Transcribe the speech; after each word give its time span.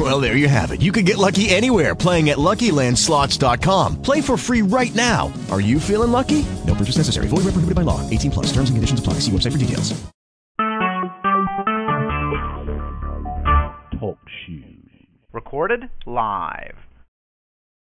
Well, 0.00 0.18
there 0.18 0.34
you 0.34 0.48
have 0.48 0.70
it. 0.70 0.80
You 0.80 0.92
can 0.92 1.04
get 1.04 1.18
lucky 1.18 1.50
anywhere 1.50 1.94
playing 1.94 2.30
at 2.30 2.38
LuckyLandSlots.com. 2.38 4.00
Play 4.00 4.22
for 4.22 4.38
free 4.38 4.62
right 4.62 4.94
now. 4.94 5.30
Are 5.50 5.60
you 5.60 5.78
feeling 5.78 6.10
lucky? 6.10 6.46
No 6.66 6.74
purchase 6.74 6.96
necessary. 6.96 7.28
Void 7.28 7.44
where 7.44 7.52
prohibited 7.52 7.74
by 7.74 7.82
law. 7.82 8.00
18 8.08 8.30
plus. 8.30 8.46
Terms 8.46 8.70
and 8.70 8.78
conditions 8.78 8.98
apply. 8.98 9.14
See 9.20 9.30
website 9.30 9.52
for 9.52 9.58
details. 9.58 9.92
Talk 14.00 14.18
shoes. 14.46 15.06
Recorded 15.34 15.90
live. 16.06 16.76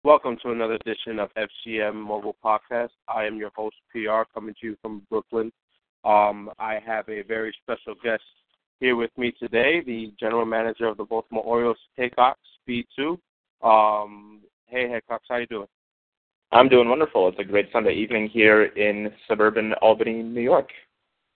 Welcome 0.03 0.38
to 0.41 0.50
another 0.50 0.80
edition 0.84 1.20
of 1.20 1.30
FCM 1.36 1.94
Mobile 1.94 2.36
Podcast. 2.44 2.89
I 3.08 3.26
am 3.26 3.38
your 3.38 3.52
host, 3.55 3.76
PR, 3.91 4.23
coming 4.34 4.55
to 4.62 4.67
you 4.67 4.78
from 4.81 5.03
Brooklyn. 5.12 5.52
Um, 6.03 6.50
I 6.58 6.80
have 6.84 7.08
a 7.08 7.22
very 7.22 7.55
special 7.62 7.94
guest 8.03 8.23
here 8.79 8.95
with 8.95 9.11
me 9.17 9.33
today, 9.39 9.81
the 9.85 10.13
general 10.19 10.45
manager 10.45 10.88
of 10.88 10.97
the 10.97 11.03
Baltimore 11.03 11.43
Orioles, 11.43 11.77
Haycox 11.97 12.35
B2. 12.67 13.17
Um, 13.61 14.41
hey, 14.67 14.88
Haycox, 14.88 15.19
how 15.27 15.38
you 15.38 15.47
doing? 15.47 15.67
I'm 16.52 16.69
doing 16.69 16.89
wonderful. 16.89 17.27
It's 17.27 17.39
a 17.39 17.43
great 17.43 17.69
Sunday 17.71 17.93
evening 17.93 18.29
here 18.29 18.65
in 18.65 19.11
suburban 19.27 19.73
Albany, 19.81 20.23
New 20.23 20.41
York. 20.41 20.69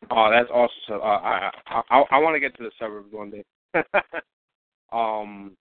Oh, 0.10 0.30
that's 0.32 0.50
awesome. 0.50 1.02
Uh, 1.02 1.06
I 1.06 1.52
I, 1.68 1.82
I, 1.90 2.04
I 2.12 2.20
want 2.20 2.36
to 2.36 2.40
get 2.40 2.56
to 2.58 2.64
the 2.64 2.72
suburbs 2.80 3.12
one 3.12 3.30
day. 3.30 3.44
um, 4.92 5.56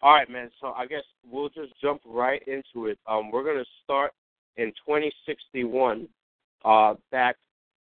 all 0.00 0.14
right, 0.14 0.30
man. 0.30 0.50
So 0.60 0.68
I 0.68 0.86
guess 0.86 1.02
we'll 1.28 1.48
just 1.48 1.72
jump 1.82 2.00
right 2.06 2.42
into 2.46 2.86
it. 2.86 2.98
Um, 3.06 3.30
we're 3.30 3.44
gonna 3.44 3.64
start 3.84 4.12
in 4.56 4.68
2061, 4.86 6.08
uh, 6.64 6.94
back 7.10 7.36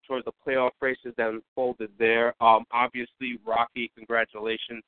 towards 0.06 0.24
the 0.24 0.32
playoff 0.46 0.70
races 0.80 1.14
that 1.16 1.28
unfolded 1.28 1.90
there. 1.98 2.34
Um, 2.42 2.64
obviously, 2.72 3.38
Rocky, 3.46 3.90
congratulations. 3.96 4.82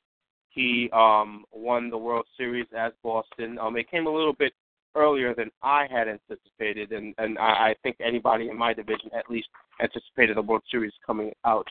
He 0.49 0.89
um 0.93 1.45
won 1.53 1.89
the 1.89 1.97
World 1.97 2.25
Series 2.37 2.65
as 2.75 2.91
Boston. 3.03 3.59
Um, 3.59 3.77
it 3.77 3.89
came 3.89 4.07
a 4.07 4.13
little 4.13 4.33
bit 4.33 4.53
earlier 4.95 5.35
than 5.35 5.51
I 5.61 5.85
had 5.89 6.07
anticipated, 6.07 6.91
and 6.91 7.13
and 7.17 7.37
I, 7.37 7.69
I 7.69 7.75
think 7.83 7.97
anybody 8.03 8.49
in 8.49 8.57
my 8.57 8.73
division 8.73 9.09
at 9.17 9.29
least 9.29 9.47
anticipated 9.81 10.37
the 10.37 10.41
World 10.41 10.63
Series 10.71 10.93
coming 11.05 11.31
out 11.45 11.67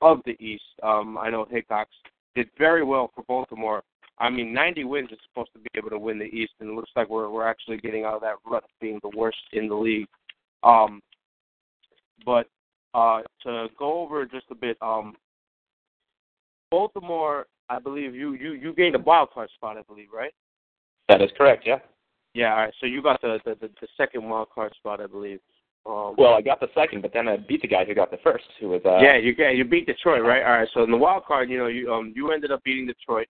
of 0.00 0.20
the 0.24 0.36
East. 0.42 0.64
Um, 0.82 1.18
I 1.18 1.30
know 1.30 1.46
Hickox 1.50 1.90
did 2.34 2.48
very 2.58 2.84
well 2.84 3.10
for 3.14 3.22
Baltimore 3.24 3.82
I 4.18 4.30
mean, 4.30 4.52
90 4.52 4.84
wins 4.84 5.12
is 5.12 5.18
supposed 5.28 5.52
to 5.52 5.58
be 5.58 5.68
able 5.74 5.90
to 5.90 5.98
win 5.98 6.18
the 6.18 6.24
East, 6.24 6.52
and 6.60 6.70
it 6.70 6.74
looks 6.74 6.90
like 6.96 7.10
we're 7.10 7.28
we're 7.28 7.46
actually 7.46 7.76
getting 7.78 8.04
out 8.04 8.14
of 8.14 8.20
that 8.22 8.36
rut 8.50 8.64
being 8.80 8.98
the 9.02 9.16
worst 9.16 9.38
in 9.52 9.68
the 9.68 9.74
league. 9.74 10.08
Um, 10.62 11.02
but 12.24 12.46
uh, 12.96 13.20
to 13.42 13.68
go 13.78 14.00
over 14.00 14.24
just 14.24 14.46
a 14.50 14.54
bit, 14.54 14.78
um, 14.80 15.14
Baltimore, 16.70 17.46
I 17.68 17.78
believe 17.78 18.14
you 18.14 18.32
you 18.32 18.52
you 18.52 18.72
gained 18.72 18.94
a 18.94 19.00
wild 19.00 19.30
card 19.32 19.50
spot, 19.54 19.76
I 19.76 19.82
believe, 19.82 20.08
right? 20.14 20.32
That 21.08 21.20
is 21.20 21.30
correct. 21.36 21.64
Yeah. 21.66 21.78
Yeah. 22.32 22.52
All 22.52 22.56
right. 22.56 22.74
So 22.80 22.86
you 22.86 23.02
got 23.02 23.20
the 23.20 23.38
the, 23.44 23.54
the, 23.60 23.70
the 23.80 23.88
second 23.96 24.28
wild 24.28 24.48
card 24.54 24.72
spot, 24.76 25.00
I 25.00 25.06
believe. 25.06 25.40
Um, 25.84 26.14
well, 26.18 26.34
I 26.34 26.42
got 26.42 26.58
the 26.58 26.68
second, 26.74 27.02
but 27.02 27.12
then 27.12 27.28
I 27.28 27.36
beat 27.36 27.62
the 27.62 27.68
guy 27.68 27.84
who 27.84 27.94
got 27.94 28.10
the 28.10 28.16
first, 28.24 28.44
who 28.60 28.70
was. 28.70 28.80
Uh, 28.84 28.98
yeah, 28.98 29.16
you 29.16 29.34
yeah, 29.36 29.50
you 29.50 29.64
beat 29.64 29.86
Detroit, 29.86 30.22
right? 30.22 30.42
All 30.42 30.58
right. 30.58 30.68
So 30.72 30.82
in 30.82 30.90
the 30.90 30.96
wild 30.96 31.24
card, 31.26 31.50
you 31.50 31.58
know, 31.58 31.66
you 31.66 31.92
um 31.92 32.12
you 32.16 32.32
ended 32.32 32.50
up 32.50 32.64
beating 32.64 32.86
Detroit. 32.86 33.28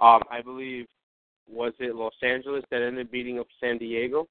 Um, 0.00 0.22
I 0.30 0.42
believe 0.42 0.86
was 1.50 1.72
it 1.80 1.96
Los 1.96 2.14
Angeles 2.22 2.62
that 2.70 2.82
ended 2.82 3.06
up 3.06 3.12
beating 3.12 3.40
up 3.40 3.48
San 3.60 3.78
Diego. 3.78 4.28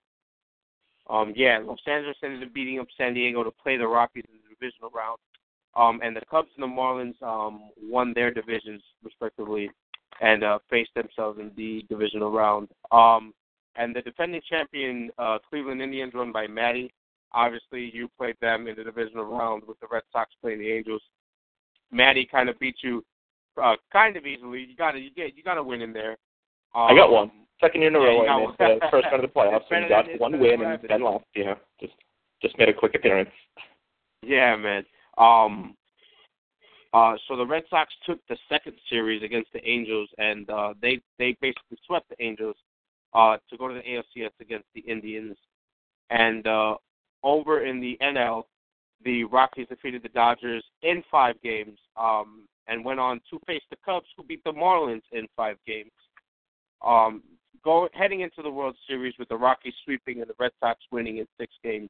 Um, 1.10 1.34
yeah, 1.36 1.60
Los 1.64 1.80
Angeles 1.88 2.18
ended 2.24 2.44
up 2.44 2.54
beating 2.54 2.80
up 2.80 2.88
San 2.98 3.14
Diego 3.14 3.44
to 3.44 3.52
play 3.52 3.78
the 3.78 3.88
Rockies 3.88 4.26
in 4.30 4.37
divisional 4.60 4.92
round. 4.92 5.18
Um, 5.76 6.00
and 6.04 6.16
the 6.16 6.22
Cubs 6.30 6.50
and 6.58 6.64
the 6.64 6.76
Marlins 6.76 7.22
um, 7.22 7.70
won 7.82 8.14
their 8.14 8.32
divisions 8.32 8.82
respectively 9.04 9.70
and 10.22 10.44
uh, 10.44 10.60
faced 10.70 10.92
themselves 10.96 11.40
in 11.40 11.52
the 11.56 11.86
divisional 11.90 12.32
round. 12.32 12.70
Um, 12.92 13.34
and 13.76 13.96
the 13.96 14.02
defending 14.02 14.42
champion 14.50 15.12
uh, 15.20 15.38
Cleveland 15.48 15.82
Indians, 15.82 16.14
run 16.16 16.32
by 16.32 16.48
Matty. 16.48 16.92
Obviously, 17.34 17.92
you 17.94 18.10
played 18.18 18.36
them 18.42 18.68
in 18.68 18.76
the 18.76 18.84
divisional 18.84 19.26
round 19.26 19.64
with 19.68 19.80
the 19.80 19.88
Red 19.92 20.04
Sox 20.12 20.32
playing 20.42 20.60
the 20.60 20.72
Angels. 20.72 21.02
Matty 21.92 22.28
kind 22.30 22.50
of 22.50 22.58
beat 22.58 22.78
you 22.82 23.04
uh, 23.62 23.76
kind 23.92 24.18
of 24.18 24.26
easily. 24.26 24.66
You 24.68 24.76
got 24.76 24.92
to 24.92 25.00
you 25.00 25.12
get 25.12 25.36
you 25.38 25.44
got 25.44 25.56
to 25.56 25.64
win 25.64 25.82
in 25.82 25.94
there. 25.94 26.18
Um, 26.76 26.88
I 26.90 26.96
got 26.96 27.12
one. 27.12 27.32
Second 27.62 27.82
year 27.82 27.90
in 27.90 27.96
a 27.96 28.00
yeah, 28.00 28.06
row, 28.06 28.24
you 28.24 28.30
I 28.30 28.46
missed 28.46 28.58
the 28.58 28.80
first 28.92 29.08
round 29.12 29.24
of 29.24 29.34
the 29.34 29.34
playoffs, 29.40 29.66
and 29.72 29.90
got 29.90 30.06
one 30.20 30.40
win 30.40 30.62
and 30.62 30.80
then 30.88 31.02
lost. 31.02 31.26
Know, 31.36 31.56
just 31.80 31.94
just 32.42 32.58
made 32.58 32.70
a 32.70 32.74
quick 32.74 32.96
appearance. 32.96 33.30
Yeah, 34.24 34.56
man. 34.56 34.84
Um. 35.18 35.76
Uh, 36.94 37.16
so 37.28 37.36
the 37.36 37.46
Red 37.46 37.64
Sox 37.70 37.94
took 38.06 38.20
the 38.28 38.38
second 38.50 38.74
series 38.90 39.22
against 39.22 39.52
the 39.54 39.68
Angels, 39.68 40.10
and 40.18 40.50
uh, 40.50 40.74
they 40.82 41.00
they 41.20 41.36
basically 41.42 41.78
swept 41.86 42.10
the 42.10 42.24
Angels 42.24 42.56
uh, 43.14 43.38
to 43.50 43.58
go 43.58 43.68
to 43.68 43.74
the 43.74 43.82
ALCS 43.82 44.32
against 44.40 44.68
the 44.74 44.82
Indians. 44.82 45.36
And 46.10 46.48
uh, 46.48 46.76
over 47.24 47.66
in 47.66 47.82
the 47.82 47.98
NL, 48.02 48.44
the 49.04 49.26
Rockies 49.26 49.68
defeated 49.68 50.02
the 50.02 50.10
Dodgers 50.10 50.64
in 50.82 51.04
five 51.12 51.36
games. 51.44 51.78
Um, 51.98 52.48
and 52.68 52.84
went 52.84 53.00
on 53.00 53.20
to 53.30 53.40
face 53.48 53.62
the 53.70 53.78
Cubs, 53.86 54.08
who 54.16 54.24
beat 54.24 54.44
the 54.44 54.52
Marlins 54.52 55.04
in 55.12 55.28
five 55.36 55.58
games. 55.66 55.92
Um, 56.86 57.24
go 57.64 57.90
heading 57.94 58.22
into 58.22 58.42
the 58.44 58.50
World 58.50 58.76
Series 58.88 59.14
with 59.18 59.30
the 59.30 59.36
Rockies 59.36 59.74
sweeping 59.84 60.22
and 60.22 60.30
the 60.30 60.36
Red 60.40 60.52
Sox 60.60 60.80
winning 60.92 61.18
in 61.18 61.28
six 61.40 61.54
games. 61.64 61.90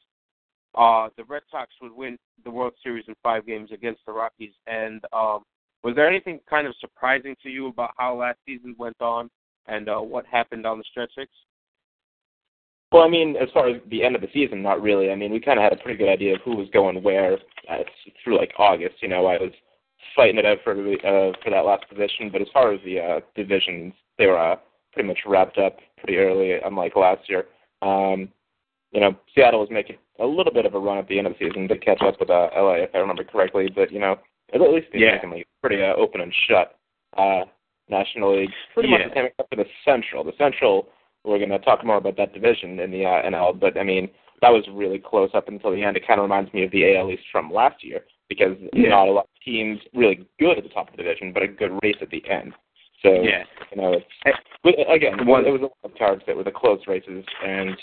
Uh, 0.77 1.09
the 1.17 1.23
Red 1.23 1.41
Sox 1.49 1.71
would 1.81 1.91
win 1.91 2.17
the 2.43 2.51
World 2.51 2.73
Series 2.83 3.05
in 3.07 3.15
five 3.23 3.45
games 3.47 3.71
against 3.73 4.01
the 4.05 4.13
Rockies. 4.13 4.53
And 4.67 5.03
um, 5.11 5.43
was 5.83 5.95
there 5.95 6.07
anything 6.07 6.39
kind 6.49 6.67
of 6.67 6.75
surprising 6.79 7.35
to 7.43 7.49
you 7.49 7.67
about 7.67 7.91
how 7.97 8.15
last 8.15 8.37
season 8.45 8.75
went 8.77 9.01
on 9.01 9.29
and 9.67 9.89
uh, 9.89 9.97
what 9.97 10.25
happened 10.25 10.65
on 10.65 10.77
the 10.77 10.83
stretch 10.89 11.11
six? 11.17 11.31
Well, 12.91 13.03
I 13.03 13.09
mean, 13.09 13.35
as 13.35 13.49
far 13.53 13.67
as 13.67 13.81
the 13.89 14.03
end 14.03 14.15
of 14.15 14.21
the 14.21 14.29
season, 14.33 14.61
not 14.61 14.81
really. 14.81 15.11
I 15.11 15.15
mean, 15.15 15.31
we 15.31 15.41
kind 15.41 15.59
of 15.59 15.63
had 15.63 15.73
a 15.73 15.83
pretty 15.83 15.97
good 15.97 16.11
idea 16.11 16.35
of 16.35 16.41
who 16.45 16.55
was 16.55 16.69
going 16.71 17.03
where 17.03 17.33
uh, 17.69 17.77
through 18.23 18.37
like 18.37 18.53
August. 18.57 18.95
You 19.01 19.09
know, 19.09 19.25
I 19.25 19.37
was 19.37 19.51
fighting 20.15 20.37
it 20.37 20.45
out 20.45 20.59
for 20.63 20.71
uh, 20.71 21.33
for 21.43 21.49
that 21.49 21.65
last 21.65 21.89
position. 21.89 22.29
But 22.31 22.41
as 22.41 22.47
far 22.53 22.71
as 22.71 22.79
the 22.85 22.99
uh, 22.99 23.19
divisions, 23.35 23.93
they 24.17 24.27
were 24.27 24.39
uh, 24.39 24.55
pretty 24.93 25.07
much 25.07 25.19
wrapped 25.25 25.57
up 25.57 25.77
pretty 25.97 26.17
early, 26.17 26.53
unlike 26.63 26.95
last 26.95 27.27
year. 27.27 27.45
Um, 27.81 28.29
you 28.97 29.01
know, 29.01 29.15
Seattle 29.35 29.59
was 29.59 29.69
making 29.69 29.97
a 30.19 30.25
little 30.25 30.51
bit 30.51 30.65
of 30.65 30.73
a 30.73 30.79
run 30.79 30.97
at 30.97 31.07
the 31.07 31.19
end 31.19 31.27
of 31.27 31.33
the 31.37 31.47
season 31.47 31.67
to 31.67 31.77
catch 31.77 32.01
up 32.01 32.19
with 32.19 32.31
uh, 32.31 32.49
LA, 32.57 32.77
if 32.81 32.89
I 32.95 32.97
remember 32.97 33.23
correctly. 33.23 33.69
But 33.73 33.91
you 33.91 33.99
know, 33.99 34.15
at 34.51 34.59
least 34.59 34.87
the 34.91 35.01
yeah. 35.01 35.09
American 35.09 35.31
League 35.33 35.45
pretty 35.61 35.83
uh, 35.83 35.93
open 35.93 36.21
and 36.21 36.33
shut. 36.47 36.79
Uh, 37.15 37.41
National 37.89 38.39
League 38.39 38.49
pretty 38.73 38.89
yeah. 38.89 38.97
much 38.97 39.09
the 39.09 39.13
same 39.13 39.25
except 39.25 39.49
for 39.49 39.55
the 39.55 39.69
Central. 39.85 40.23
The 40.23 40.31
Central, 40.39 40.89
we're 41.23 41.37
going 41.37 41.51
to 41.51 41.59
talk 41.59 41.85
more 41.85 41.97
about 41.97 42.17
that 42.17 42.33
division 42.33 42.79
in 42.79 42.89
the 42.89 43.05
uh, 43.05 43.21
NL. 43.21 43.59
But 43.59 43.77
I 43.77 43.83
mean, 43.83 44.09
that 44.41 44.49
was 44.49 44.65
really 44.73 44.97
close 44.97 45.29
up 45.35 45.47
until 45.47 45.75
the 45.75 45.83
end. 45.83 45.95
It 45.95 46.07
kind 46.07 46.19
of 46.19 46.23
reminds 46.23 46.51
me 46.51 46.63
of 46.63 46.71
the 46.71 46.97
AL 46.97 47.11
East 47.11 47.21
from 47.31 47.53
last 47.53 47.83
year 47.83 48.01
because 48.29 48.57
yeah. 48.73 48.89
not 48.89 49.07
a 49.07 49.11
lot 49.11 49.25
of 49.25 49.43
teams 49.45 49.79
really 49.93 50.27
good 50.39 50.57
at 50.57 50.63
the 50.63 50.71
top 50.71 50.89
of 50.89 50.97
the 50.97 51.03
division, 51.03 51.33
but 51.33 51.43
a 51.43 51.47
good 51.47 51.77
race 51.83 51.97
at 52.01 52.09
the 52.09 52.23
end. 52.27 52.51
So 53.03 53.21
yeah. 53.21 53.43
you 53.69 53.79
know, 53.79 53.93
it's, 53.93 54.89
again, 54.89 55.27
one, 55.27 55.45
it 55.45 55.51
was 55.51 55.61
a 55.61 55.65
lot 55.65 55.77
of 55.83 55.95
cards 55.99 56.23
that 56.25 56.35
were 56.35 56.43
the 56.43 56.49
close 56.49 56.79
races, 56.87 57.23
and 57.45 57.77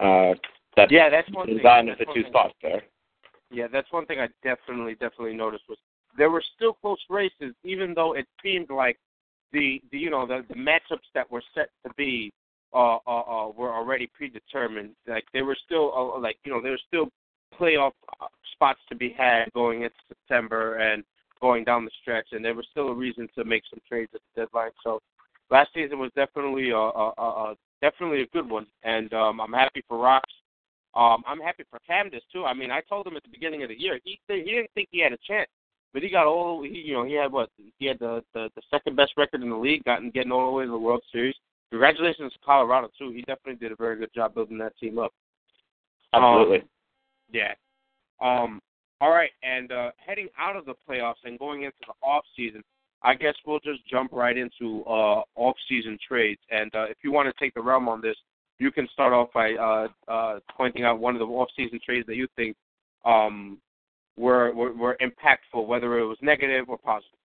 uh, 0.00 0.34
that's 0.76 0.92
yeah, 0.92 1.08
that's 1.10 1.30
one 1.32 1.46
design 1.46 1.84
thing. 1.84 1.92
of 1.92 1.98
the 1.98 2.06
two 2.06 2.22
one 2.22 2.30
spots 2.30 2.54
there. 2.62 2.82
Yeah, 3.50 3.66
that's 3.70 3.90
one 3.92 4.06
thing 4.06 4.20
I 4.20 4.28
definitely, 4.42 4.94
definitely 4.94 5.34
noticed 5.34 5.64
was 5.68 5.78
there 6.16 6.30
were 6.30 6.42
still 6.56 6.74
close 6.74 7.00
races, 7.08 7.54
even 7.64 7.94
though 7.94 8.14
it 8.14 8.26
seemed 8.42 8.70
like 8.70 8.98
the, 9.52 9.82
the 9.90 9.98
you 9.98 10.10
know 10.10 10.26
the, 10.26 10.44
the 10.48 10.54
matchups 10.54 11.08
that 11.14 11.30
were 11.30 11.42
set 11.54 11.70
to 11.84 11.92
be 11.96 12.32
uh, 12.72 12.98
uh, 13.06 13.20
uh, 13.20 13.48
were 13.48 13.74
already 13.74 14.08
predetermined. 14.14 14.90
Like 15.06 15.24
they 15.32 15.42
were 15.42 15.56
still 15.64 15.92
uh, 15.94 16.18
like 16.20 16.36
you 16.44 16.52
know 16.52 16.62
there 16.62 16.72
were 16.72 16.80
still 16.86 17.08
playoff 17.58 17.92
uh, 18.20 18.26
spots 18.52 18.80
to 18.88 18.96
be 18.96 19.14
had 19.16 19.52
going 19.52 19.82
into 19.82 19.96
September 20.08 20.76
and 20.76 21.02
going 21.40 21.64
down 21.64 21.84
the 21.84 21.90
stretch, 22.00 22.28
and 22.32 22.44
there 22.44 22.54
was 22.54 22.66
still 22.70 22.88
a 22.88 22.94
reason 22.94 23.28
to 23.34 23.44
make 23.44 23.62
some 23.68 23.80
trades 23.88 24.12
at 24.14 24.20
the 24.34 24.42
deadline. 24.42 24.70
So 24.84 25.00
last 25.50 25.70
season 25.74 25.98
was 25.98 26.10
definitely 26.14 26.70
a, 26.70 26.76
a, 26.76 27.12
a 27.18 27.56
definitely 27.80 28.22
a 28.22 28.26
good 28.26 28.48
one, 28.48 28.66
and 28.82 29.12
um, 29.14 29.40
I'm 29.40 29.52
happy 29.52 29.82
for 29.88 29.98
Rocks. 29.98 30.32
Um, 30.94 31.22
I'm 31.26 31.40
happy 31.40 31.64
for 31.70 31.78
Camdis 31.88 32.22
too. 32.32 32.44
I 32.44 32.54
mean, 32.54 32.70
I 32.70 32.80
told 32.82 33.06
him 33.06 33.16
at 33.16 33.22
the 33.22 33.28
beginning 33.28 33.62
of 33.62 33.68
the 33.68 33.80
year 33.80 34.00
he 34.04 34.18
he 34.26 34.42
didn't 34.42 34.70
think 34.74 34.88
he 34.90 35.00
had 35.00 35.12
a 35.12 35.18
chance, 35.26 35.48
but 35.92 36.02
he 36.02 36.10
got 36.10 36.26
all 36.26 36.62
he 36.62 36.82
you 36.86 36.94
know 36.94 37.04
he 37.04 37.14
had 37.14 37.30
what 37.30 37.50
he 37.78 37.86
had 37.86 37.98
the 37.98 38.22
the, 38.34 38.48
the 38.56 38.62
second 38.70 38.96
best 38.96 39.12
record 39.16 39.42
in 39.42 39.50
the 39.50 39.56
league, 39.56 39.84
gotten 39.84 40.10
getting 40.10 40.32
all 40.32 40.46
the 40.46 40.52
way 40.52 40.64
to 40.64 40.70
the 40.70 40.78
World 40.78 41.02
Series. 41.12 41.34
Congratulations 41.70 42.32
to 42.32 42.38
Colorado 42.44 42.88
too. 42.98 43.10
He 43.10 43.20
definitely 43.20 43.56
did 43.56 43.72
a 43.72 43.76
very 43.76 43.96
good 43.96 44.12
job 44.12 44.34
building 44.34 44.58
that 44.58 44.76
team 44.78 44.98
up. 44.98 45.12
Absolutely. 46.12 46.58
Um, 46.58 46.68
yeah. 47.32 47.54
Um, 48.20 48.60
all 49.00 49.10
right, 49.10 49.30
and 49.42 49.72
uh, 49.72 49.90
heading 50.04 50.28
out 50.38 50.56
of 50.56 50.66
the 50.66 50.74
playoffs 50.86 51.24
and 51.24 51.38
going 51.38 51.62
into 51.62 51.76
the 51.86 51.94
off 52.06 52.24
season, 52.36 52.62
I 53.02 53.14
guess 53.14 53.34
we'll 53.46 53.60
just 53.60 53.86
jump 53.88 54.12
right 54.12 54.36
into 54.36 54.84
uh, 54.86 55.22
off 55.36 55.56
season 55.68 55.98
trades. 56.06 56.40
And 56.50 56.74
uh, 56.74 56.84
if 56.84 56.98
you 57.02 57.12
want 57.12 57.34
to 57.34 57.44
take 57.44 57.54
the 57.54 57.62
realm 57.62 57.88
on 57.88 58.00
this, 58.00 58.16
you 58.58 58.70
can 58.70 58.86
start 58.92 59.12
off 59.12 59.28
by 59.32 59.54
uh, 59.54 59.88
uh, 60.06 60.38
pointing 60.54 60.84
out 60.84 60.98
one 60.98 61.14
of 61.14 61.20
the 61.20 61.24
off 61.24 61.48
season 61.56 61.80
trades 61.84 62.06
that 62.06 62.16
you 62.16 62.28
think 62.36 62.56
um, 63.04 63.58
were, 64.16 64.52
were 64.54 64.72
were 64.74 64.98
impactful, 65.00 65.66
whether 65.66 65.98
it 65.98 66.04
was 66.04 66.18
negative 66.20 66.68
or 66.68 66.76
positive. 66.76 67.18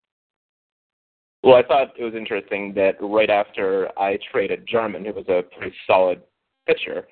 Well, 1.41 1.55
I 1.55 1.63
thought 1.63 1.99
it 1.99 2.03
was 2.03 2.13
interesting 2.13 2.73
that 2.75 2.95
right 3.01 3.29
after 3.29 3.89
I 3.99 4.17
traded 4.31 4.65
Jarman, 4.67 5.03
who 5.03 5.11
was 5.11 5.25
a 5.27 5.43
pretty 5.57 5.75
solid 5.87 6.21
pitcher, 6.67 7.07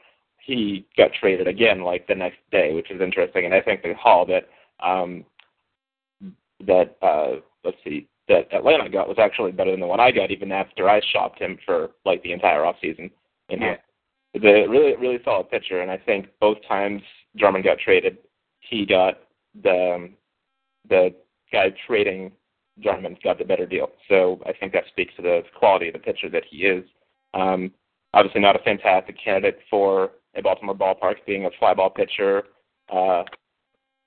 he 0.45 0.85
got 0.97 1.11
traded 1.19 1.47
again 1.47 1.81
like 1.81 2.07
the 2.07 2.15
next 2.15 2.37
day, 2.51 2.73
which 2.73 2.91
is 2.91 3.01
interesting. 3.01 3.45
And 3.45 3.53
I 3.53 3.59
think 3.59 3.81
the 3.81 3.93
haul 3.99 4.25
that 4.27 4.47
um, 4.85 5.25
that 6.65 6.95
uh, 7.01 7.41
let's 7.63 7.77
see 7.83 8.07
that 8.27 8.51
Atlanta 8.53 8.89
got 8.89 9.07
was 9.07 9.17
actually 9.19 9.51
better 9.51 9.71
than 9.71 9.79
the 9.79 9.87
one 9.87 9.99
I 9.99 10.11
got, 10.11 10.31
even 10.31 10.51
after 10.51 10.89
I 10.89 11.01
shopped 11.11 11.39
him 11.39 11.57
for 11.65 11.89
like 12.05 12.23
the 12.23 12.33
entire 12.33 12.65
off 12.65 12.75
season. 12.81 13.09
You 13.49 13.57
know, 13.57 13.75
yeah. 14.33 14.39
the 14.39 14.69
really 14.69 14.95
really 14.95 15.19
solid 15.23 15.49
pitcher, 15.49 15.81
and 15.81 15.91
I 15.91 15.97
think 15.97 16.27
both 16.39 16.57
times 16.67 17.01
Jarman 17.35 17.61
got 17.61 17.79
traded, 17.79 18.17
he 18.59 18.85
got 18.85 19.19
the 19.63 19.93
um, 19.95 20.09
the 20.89 21.13
guy 21.51 21.73
trading 21.87 22.31
Jarman 22.79 23.17
got 23.23 23.37
the 23.37 23.45
better 23.45 23.65
deal. 23.65 23.89
So 24.07 24.41
I 24.45 24.53
think 24.53 24.73
that 24.73 24.85
speaks 24.89 25.13
to 25.15 25.21
the 25.21 25.41
quality 25.57 25.87
of 25.87 25.93
the 25.93 25.99
pitcher 25.99 26.29
that 26.29 26.43
he 26.49 26.57
is. 26.59 26.83
Um, 27.33 27.71
obviously, 28.13 28.41
not 28.41 28.55
a 28.55 28.63
fantastic 28.63 29.17
candidate 29.23 29.59
for 29.69 30.11
a 30.35 30.41
Baltimore 30.41 30.75
ballpark, 30.75 31.15
being 31.25 31.45
a 31.45 31.49
fly 31.59 31.73
ball 31.73 31.89
pitcher. 31.89 32.43
Uh, 32.91 33.23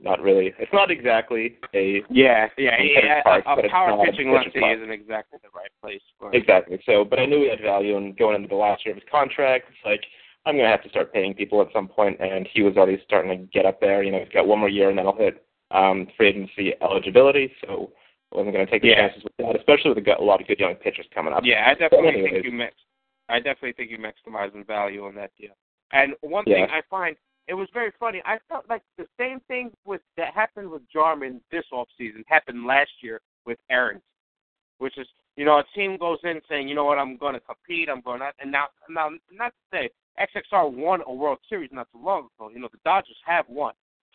not 0.00 0.20
really. 0.20 0.52
It's 0.58 0.72
not 0.72 0.90
exactly 0.90 1.56
a 1.74 2.02
yeah 2.10 2.48
yeah 2.58 2.76
yeah. 2.80 3.22
Park, 3.22 3.44
a, 3.46 3.66
a 3.66 3.70
power 3.70 4.04
pitching 4.04 4.32
lefty 4.32 4.58
isn't 4.58 4.90
exactly 4.90 5.38
the 5.42 5.48
right 5.54 5.70
place 5.80 6.02
for. 6.18 6.34
Exactly. 6.34 6.80
So, 6.84 7.04
but 7.04 7.18
I 7.18 7.26
knew 7.26 7.42
he 7.42 7.50
had 7.50 7.60
value, 7.60 7.96
and 7.96 8.16
going 8.16 8.36
into 8.36 8.48
the 8.48 8.54
last 8.54 8.84
year 8.84 8.94
of 8.94 9.00
his 9.00 9.08
contract, 9.10 9.66
it's 9.68 9.84
like 9.84 10.04
I'm 10.46 10.56
going 10.56 10.66
to 10.66 10.70
have 10.70 10.82
to 10.82 10.90
start 10.90 11.12
paying 11.12 11.34
people 11.34 11.60
at 11.62 11.68
some 11.72 11.88
point, 11.88 12.20
and 12.20 12.48
he 12.52 12.62
was 12.62 12.76
already 12.76 13.00
starting 13.04 13.30
to 13.30 13.46
get 13.46 13.66
up 13.66 13.80
there. 13.80 14.02
You 14.02 14.12
know, 14.12 14.18
he's 14.18 14.32
got 14.32 14.46
one 14.46 14.58
more 14.58 14.68
year, 14.68 14.90
and 14.90 14.98
then 14.98 15.06
he'll 15.06 15.16
hit 15.16 15.46
um, 15.70 16.06
free 16.16 16.28
agency 16.28 16.74
eligibility. 16.82 17.52
So, 17.62 17.92
I 18.32 18.38
wasn't 18.38 18.54
going 18.54 18.66
to 18.66 18.70
take 18.70 18.82
the 18.82 18.88
yeah. 18.88 19.08
chances 19.08 19.22
with 19.22 19.32
that, 19.38 19.56
especially 19.56 19.94
with 19.94 20.06
a, 20.06 20.22
lot 20.22 20.40
of 20.40 20.48
good 20.48 20.58
young 20.58 20.74
pitchers 20.74 21.06
coming 21.14 21.32
up. 21.32 21.42
Yeah, 21.44 21.64
I 21.66 21.74
definitely 21.74 22.28
think 22.30 22.44
you 22.44 22.52
mix. 22.52 22.74
I 23.28 23.38
definitely 23.38 23.72
think 23.72 23.90
you 23.90 23.98
maximizing 23.98 24.66
value 24.66 25.04
on 25.04 25.14
that 25.14 25.30
deal. 25.38 25.56
And 25.92 26.14
one 26.20 26.44
yeah. 26.46 26.66
thing 26.66 26.66
I 26.70 26.82
find 26.90 27.16
it 27.48 27.54
was 27.54 27.68
very 27.72 27.92
funny. 28.00 28.22
I 28.24 28.38
felt 28.48 28.64
like 28.68 28.82
the 28.96 29.06
same 29.18 29.40
thing 29.48 29.70
with 29.84 30.00
that 30.16 30.34
happened 30.34 30.70
with 30.70 30.82
Jarman 30.90 31.40
this 31.50 31.64
off 31.72 31.88
season 31.98 32.24
happened 32.26 32.66
last 32.66 32.90
year 33.02 33.20
with 33.46 33.58
Aaron, 33.70 34.00
which 34.78 34.96
is 34.98 35.06
you 35.36 35.44
know 35.44 35.58
a 35.58 35.64
team 35.74 35.96
goes 35.98 36.18
in 36.24 36.40
saying 36.48 36.68
you 36.68 36.74
know 36.74 36.84
what 36.84 36.98
I'm 36.98 37.16
going 37.16 37.34
to 37.34 37.40
compete, 37.40 37.88
I'm 37.88 38.00
going 38.00 38.20
to 38.20 38.30
and 38.40 38.50
now 38.50 38.66
now 38.88 39.10
not 39.32 39.52
to 39.52 39.76
say 39.76 39.90
XXR 40.18 40.72
won 40.72 41.02
a 41.06 41.12
World 41.12 41.38
Series 41.48 41.70
not 41.72 41.88
too 41.92 42.02
long 42.02 42.28
ago. 42.38 42.50
You 42.50 42.60
know 42.60 42.68
the 42.72 42.78
Dodgers 42.84 43.16
have 43.26 43.46
won, 43.48 43.74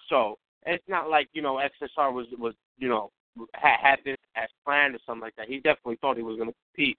so 0.09 0.37
it's 0.65 0.83
not 0.87 1.09
like 1.09 1.29
you 1.33 1.41
know 1.41 1.55
XXR 1.81 2.13
was 2.13 2.25
was 2.37 2.55
you 2.77 2.89
know 2.89 3.11
had, 3.53 3.77
had 3.81 3.99
this 4.05 4.17
as 4.35 4.49
planned 4.65 4.95
or 4.95 4.99
something 5.05 5.21
like 5.21 5.35
that. 5.35 5.47
He 5.47 5.57
definitely 5.57 5.97
thought 6.01 6.17
he 6.17 6.23
was 6.23 6.37
going 6.37 6.49
to 6.49 6.55
compete. 6.75 6.97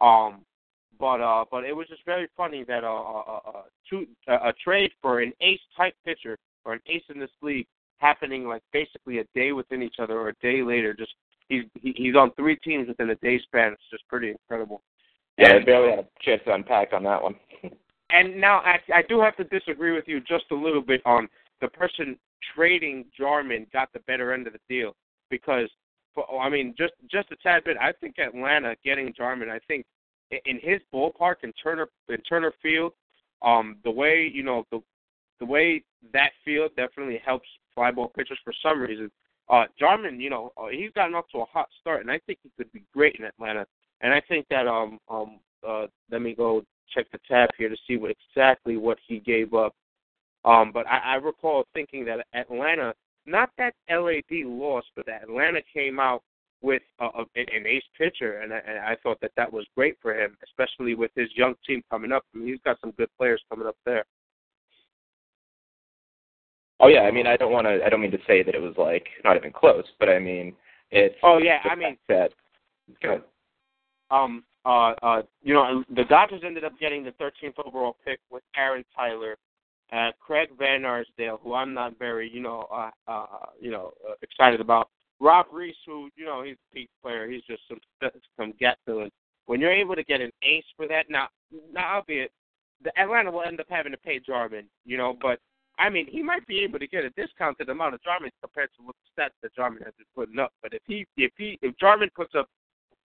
Um, 0.00 0.42
but 0.98 1.20
uh, 1.20 1.44
but 1.50 1.64
it 1.64 1.74
was 1.74 1.86
just 1.88 2.04
very 2.04 2.28
funny 2.36 2.64
that 2.64 2.84
uh, 2.84 2.88
uh, 2.88 3.22
uh, 3.26 3.40
uh 3.48 3.62
two, 3.88 4.06
uh, 4.28 4.48
a 4.48 4.52
trade 4.62 4.90
for 5.00 5.20
an 5.20 5.32
ace 5.40 5.60
type 5.76 5.94
pitcher 6.04 6.38
or 6.64 6.74
an 6.74 6.80
ace 6.86 7.02
in 7.12 7.18
this 7.18 7.30
league 7.42 7.66
happening 7.98 8.46
like 8.46 8.62
basically 8.72 9.18
a 9.18 9.24
day 9.34 9.52
within 9.52 9.82
each 9.82 9.96
other 9.98 10.18
or 10.18 10.28
a 10.28 10.34
day 10.42 10.62
later. 10.62 10.94
Just 10.94 11.12
he's 11.48 11.64
he, 11.80 11.92
he's 11.96 12.16
on 12.16 12.32
three 12.34 12.56
teams 12.56 12.88
within 12.88 13.10
a 13.10 13.16
day 13.16 13.40
span. 13.40 13.72
It's 13.72 13.82
just 13.90 14.06
pretty 14.08 14.30
incredible. 14.30 14.82
Yeah, 15.38 15.52
and, 15.52 15.62
I 15.62 15.64
barely 15.64 15.90
had 15.90 16.00
a 16.00 16.06
chance 16.20 16.42
to 16.46 16.54
unpack 16.54 16.92
on 16.92 17.04
that 17.04 17.22
one. 17.22 17.34
and 18.10 18.40
now 18.40 18.58
I, 18.58 18.78
I 18.94 19.02
do 19.08 19.20
have 19.20 19.36
to 19.36 19.44
disagree 19.44 19.92
with 19.92 20.04
you 20.06 20.20
just 20.20 20.44
a 20.50 20.54
little 20.54 20.82
bit 20.82 21.00
on 21.04 21.28
the 21.60 21.68
person 21.68 22.18
trading 22.54 23.04
Jarman 23.16 23.66
got 23.72 23.92
the 23.92 24.00
better 24.00 24.32
end 24.32 24.46
of 24.46 24.54
the 24.54 24.60
deal 24.68 24.94
because 25.30 25.68
for, 26.14 26.24
I 26.40 26.48
mean 26.48 26.74
just 26.76 26.94
just 27.10 27.30
a 27.32 27.36
tad 27.36 27.64
bit. 27.64 27.76
I 27.80 27.92
think 27.92 28.18
Atlanta 28.18 28.74
getting 28.84 29.12
Jarman. 29.16 29.50
I 29.50 29.58
think 29.68 29.84
in 30.44 30.58
his 30.62 30.80
ballpark 30.92 31.36
in 31.42 31.52
Turner 31.62 31.88
in 32.08 32.18
Turner 32.22 32.52
Field, 32.62 32.92
um, 33.42 33.76
the 33.84 33.90
way 33.90 34.30
you 34.32 34.42
know 34.42 34.64
the 34.70 34.80
the 35.38 35.46
way 35.46 35.82
that 36.12 36.32
field 36.44 36.70
definitely 36.76 37.20
helps 37.24 37.48
fly 37.74 37.90
ball 37.90 38.08
pitchers 38.08 38.38
for 38.44 38.52
some 38.62 38.80
reason. 38.80 39.10
Uh, 39.48 39.64
Jarman, 39.78 40.20
you 40.20 40.30
know, 40.30 40.52
uh, 40.56 40.68
he's 40.70 40.92
gotten 40.92 41.14
off 41.14 41.24
to 41.32 41.38
a 41.38 41.44
hot 41.46 41.68
start, 41.80 42.02
and 42.02 42.10
I 42.10 42.20
think 42.26 42.38
he 42.42 42.50
could 42.56 42.70
be 42.72 42.84
great 42.92 43.16
in 43.16 43.24
Atlanta. 43.24 43.66
And 44.00 44.12
I 44.14 44.20
think 44.28 44.46
that 44.50 44.66
um 44.66 44.98
um 45.08 45.40
uh 45.66 45.86
let 46.10 46.22
me 46.22 46.34
go 46.34 46.62
check 46.94 47.06
the 47.12 47.18
tab 47.28 47.50
here 47.56 47.68
to 47.68 47.76
see 47.86 47.96
what 47.96 48.10
exactly 48.10 48.76
what 48.76 48.98
he 49.06 49.18
gave 49.18 49.54
up. 49.54 49.74
Um, 50.44 50.70
but 50.72 50.86
I, 50.86 50.98
I 50.98 51.14
recall 51.16 51.64
thinking 51.74 52.04
that 52.06 52.26
Atlanta, 52.34 52.94
not 53.26 53.50
that 53.58 53.74
LAD 53.90 54.44
lost, 54.44 54.88
but 54.96 55.06
that 55.06 55.24
Atlanta 55.24 55.60
came 55.72 56.00
out 56.00 56.22
with 56.62 56.82
a, 57.00 57.06
a, 57.06 57.24
an 57.36 57.66
ace 57.66 57.82
pitcher, 57.96 58.40
and 58.40 58.52
I, 58.52 58.58
and 58.66 58.78
I 58.78 58.96
thought 59.02 59.20
that 59.20 59.32
that 59.36 59.52
was 59.52 59.66
great 59.76 59.96
for 60.00 60.14
him, 60.14 60.36
especially 60.44 60.94
with 60.94 61.10
his 61.16 61.28
young 61.34 61.54
team 61.66 61.82
coming 61.90 62.12
up. 62.12 62.24
I 62.34 62.38
mean, 62.38 62.48
he's 62.48 62.60
got 62.64 62.78
some 62.80 62.92
good 62.92 63.08
players 63.16 63.42
coming 63.50 63.66
up 63.66 63.76
there. 63.86 64.04
Oh 66.80 66.88
yeah, 66.88 67.00
I 67.00 67.10
mean, 67.10 67.26
I 67.26 67.36
don't 67.36 67.52
want 67.52 67.66
to. 67.66 67.84
I 67.84 67.88
don't 67.90 68.00
mean 68.00 68.10
to 68.10 68.18
say 68.26 68.42
that 68.42 68.54
it 68.54 68.60
was 68.60 68.74
like 68.78 69.06
not 69.22 69.36
even 69.36 69.52
close, 69.52 69.84
but 69.98 70.08
I 70.08 70.18
mean, 70.18 70.54
it's. 70.90 71.14
Oh 71.22 71.38
yeah, 71.38 71.58
I 71.70 71.74
mean 71.74 71.96
that. 72.08 72.32
Good. 73.02 73.22
Um. 74.10 74.44
Uh. 74.64 74.92
Uh. 75.02 75.22
You 75.42 75.54
know, 75.54 75.84
the 75.94 76.04
Dodgers 76.04 76.42
ended 76.44 76.64
up 76.64 76.72
getting 76.80 77.04
the 77.04 77.12
13th 77.12 77.54
overall 77.64 77.96
pick 78.04 78.18
with 78.30 78.42
Aaron 78.56 78.84
Tyler, 78.96 79.36
uh, 79.92 80.10
Craig 80.20 80.48
Van 80.58 80.84
Arsdale, 80.84 81.38
who 81.42 81.54
I'm 81.54 81.74
not 81.74 81.98
very, 81.98 82.30
you 82.32 82.40
know, 82.40 82.66
uh, 82.72 82.90
uh, 83.06 83.26
you 83.60 83.70
know, 83.70 83.92
uh, 84.08 84.14
excited 84.22 84.60
about. 84.60 84.88
Rob 85.20 85.46
Reese, 85.52 85.76
who 85.86 86.08
you 86.16 86.24
know 86.24 86.42
he's 86.42 86.56
a 86.56 86.74
peak 86.74 86.88
player, 87.02 87.28
he's 87.28 87.42
just 87.44 87.62
some 87.68 87.80
some 88.36 88.54
get 88.58 88.78
feeling. 88.86 89.10
When 89.46 89.60
you're 89.60 89.72
able 89.72 89.94
to 89.94 90.04
get 90.04 90.20
an 90.20 90.30
ace 90.42 90.64
for 90.76 90.86
that, 90.88 91.10
now, 91.10 91.28
now 91.72 91.96
albeit 91.96 92.30
the 92.82 92.98
Atlanta 92.98 93.30
will 93.30 93.42
end 93.42 93.60
up 93.60 93.66
having 93.68 93.92
to 93.92 93.98
pay 93.98 94.18
Jarman, 94.18 94.66
you 94.84 94.96
know, 94.96 95.16
but 95.20 95.38
I 95.78 95.90
mean 95.90 96.06
he 96.10 96.22
might 96.22 96.46
be 96.46 96.60
able 96.60 96.78
to 96.78 96.86
get 96.86 97.04
a 97.04 97.10
discounted 97.10 97.68
amount 97.68 97.94
of 97.94 98.02
Jarman 98.02 98.30
compared 98.40 98.70
to 98.76 98.82
what 98.82 98.96
the 98.96 99.22
stats 99.22 99.36
that 99.42 99.54
Jarman 99.54 99.82
has 99.84 99.94
been 99.96 100.06
putting 100.14 100.38
up. 100.38 100.52
But 100.62 100.72
if 100.74 100.82
he 100.86 101.06
if 101.16 101.32
he 101.36 101.58
if 101.62 101.76
Jarman 101.78 102.10
puts 102.14 102.34
up 102.34 102.48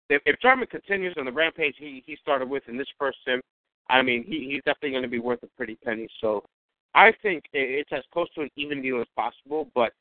if, 0.09 0.21
if 0.25 0.39
Jarman 0.39 0.67
continues 0.67 1.15
on 1.17 1.25
the 1.25 1.31
rampage 1.31 1.75
he 1.77 2.03
he 2.05 2.15
started 2.21 2.49
with 2.49 2.63
in 2.67 2.77
this 2.77 2.87
first 2.97 3.17
sim, 3.25 3.41
I 3.89 4.01
mean 4.01 4.23
he 4.23 4.49
he's 4.51 4.63
definitely 4.65 4.91
going 4.91 5.03
to 5.03 5.09
be 5.09 5.19
worth 5.19 5.43
a 5.43 5.47
pretty 5.57 5.77
penny. 5.83 6.07
So 6.21 6.43
I 6.93 7.11
think 7.21 7.43
it's 7.51 7.91
as 7.91 8.03
close 8.13 8.29
to 8.35 8.41
an 8.41 8.49
even 8.55 8.81
deal 8.81 9.01
as 9.01 9.07
possible. 9.15 9.69
But 9.75 9.91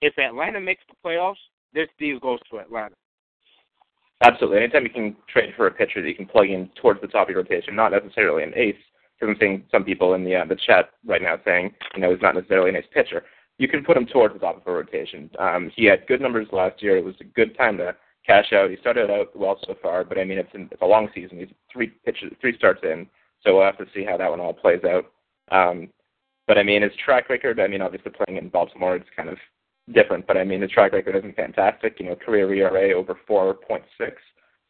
if 0.00 0.16
Atlanta 0.18 0.60
makes 0.60 0.84
the 0.88 0.94
playoffs, 1.04 1.34
this 1.74 1.88
deal 1.98 2.18
goes 2.20 2.38
to 2.50 2.58
Atlanta. 2.58 2.94
Absolutely. 4.22 4.58
Anytime 4.58 4.84
you 4.84 4.90
can 4.90 5.16
trade 5.28 5.52
for 5.56 5.66
a 5.66 5.70
pitcher 5.70 6.00
that 6.00 6.08
you 6.08 6.14
can 6.14 6.26
plug 6.26 6.48
in 6.48 6.70
towards 6.80 7.00
the 7.00 7.08
top 7.08 7.28
of 7.28 7.34
your 7.34 7.42
rotation, 7.42 7.74
not 7.74 7.92
necessarily 7.92 8.42
an 8.42 8.52
ace, 8.56 8.76
because 9.18 9.34
I'm 9.34 9.36
seeing 9.38 9.64
some 9.70 9.84
people 9.84 10.14
in 10.14 10.24
the 10.24 10.36
uh, 10.36 10.44
the 10.44 10.56
chat 10.56 10.90
right 11.04 11.20
now 11.20 11.36
saying, 11.44 11.74
you 11.94 12.00
know, 12.00 12.10
he's 12.10 12.22
not 12.22 12.34
necessarily 12.34 12.70
an 12.70 12.76
ace 12.76 12.84
pitcher. 12.92 13.24
You 13.58 13.68
can 13.68 13.84
put 13.84 13.96
him 13.96 14.06
towards 14.06 14.34
the 14.34 14.40
top 14.40 14.56
of 14.56 14.66
a 14.66 14.72
rotation. 14.72 15.30
Um, 15.38 15.70
he 15.74 15.84
had 15.84 16.06
good 16.06 16.20
numbers 16.20 16.48
last 16.52 16.82
year. 16.82 16.96
It 16.96 17.04
was 17.04 17.14
a 17.20 17.24
good 17.24 17.56
time 17.56 17.76
to 17.78 17.94
cash 18.26 18.52
out. 18.52 18.70
He 18.70 18.76
started 18.76 19.10
out 19.10 19.36
well 19.36 19.58
so 19.66 19.76
far, 19.82 20.04
but 20.04 20.18
I 20.18 20.24
mean, 20.24 20.38
it's, 20.38 20.54
an, 20.54 20.68
it's 20.72 20.82
a 20.82 20.86
long 20.86 21.08
season. 21.14 21.38
He's 21.38 21.48
three 21.72 21.88
pitches, 22.04 22.32
three 22.40 22.56
starts 22.56 22.80
in, 22.82 23.06
so 23.42 23.54
we'll 23.54 23.64
have 23.64 23.78
to 23.78 23.86
see 23.94 24.04
how 24.04 24.16
that 24.16 24.30
one 24.30 24.40
all 24.40 24.54
plays 24.54 24.80
out. 24.84 25.04
Um, 25.52 25.88
but 26.46 26.58
I 26.58 26.62
mean, 26.62 26.82
his 26.82 26.92
track 27.04 27.28
record. 27.28 27.60
I 27.60 27.68
mean, 27.68 27.82
obviously 27.82 28.10
playing 28.10 28.42
in 28.42 28.48
Baltimore, 28.48 28.96
it's 28.96 29.08
kind 29.14 29.28
of 29.28 29.38
different, 29.92 30.26
but 30.26 30.36
I 30.36 30.44
mean, 30.44 30.60
the 30.60 30.66
track 30.66 30.92
record 30.92 31.16
isn't 31.16 31.36
fantastic. 31.36 31.96
You 31.98 32.06
know, 32.06 32.16
career 32.16 32.52
ERA 32.54 32.96
over 32.98 33.16
4.6. 33.28 33.82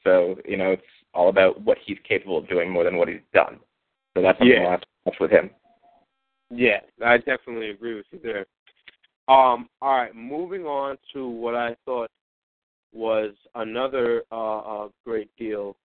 So, 0.03 0.37
you 0.45 0.57
know, 0.57 0.73
it's 0.73 0.83
all 1.15 1.29
about 1.29 1.61
what 1.63 1.79
he's 1.85 1.99
capable 2.07 2.39
of 2.39 2.49
doing 2.49 2.71
more 2.71 2.85
than 2.85 2.97
what 2.97 3.09
he's 3.09 3.21
done. 3.33 3.59
So 4.15 4.23
that's 4.23 4.39
something 4.39 4.55
yeah. 4.55 4.63
we'll 4.63 4.71
have 4.71 4.81
to 4.81 4.87
watch 5.07 5.17
with 5.21 5.31
him. 5.31 5.51
Yeah, 6.51 6.81
I 7.05 7.19
definitely 7.19 7.71
agree 7.71 7.95
with 7.95 8.07
you 8.11 8.21
there. 8.23 8.47
Um, 9.27 9.69
all 9.81 9.97
right, 9.97 10.15
moving 10.15 10.65
on 10.65 10.99
to 11.15 11.27
what 11.27 11.55
I 11.55 11.75
thought 11.85 12.11
was 12.93 13.33
another 13.55 14.23
uh, 14.31 14.59
uh, 14.59 14.89
great 15.05 15.31
deal. 15.39 15.77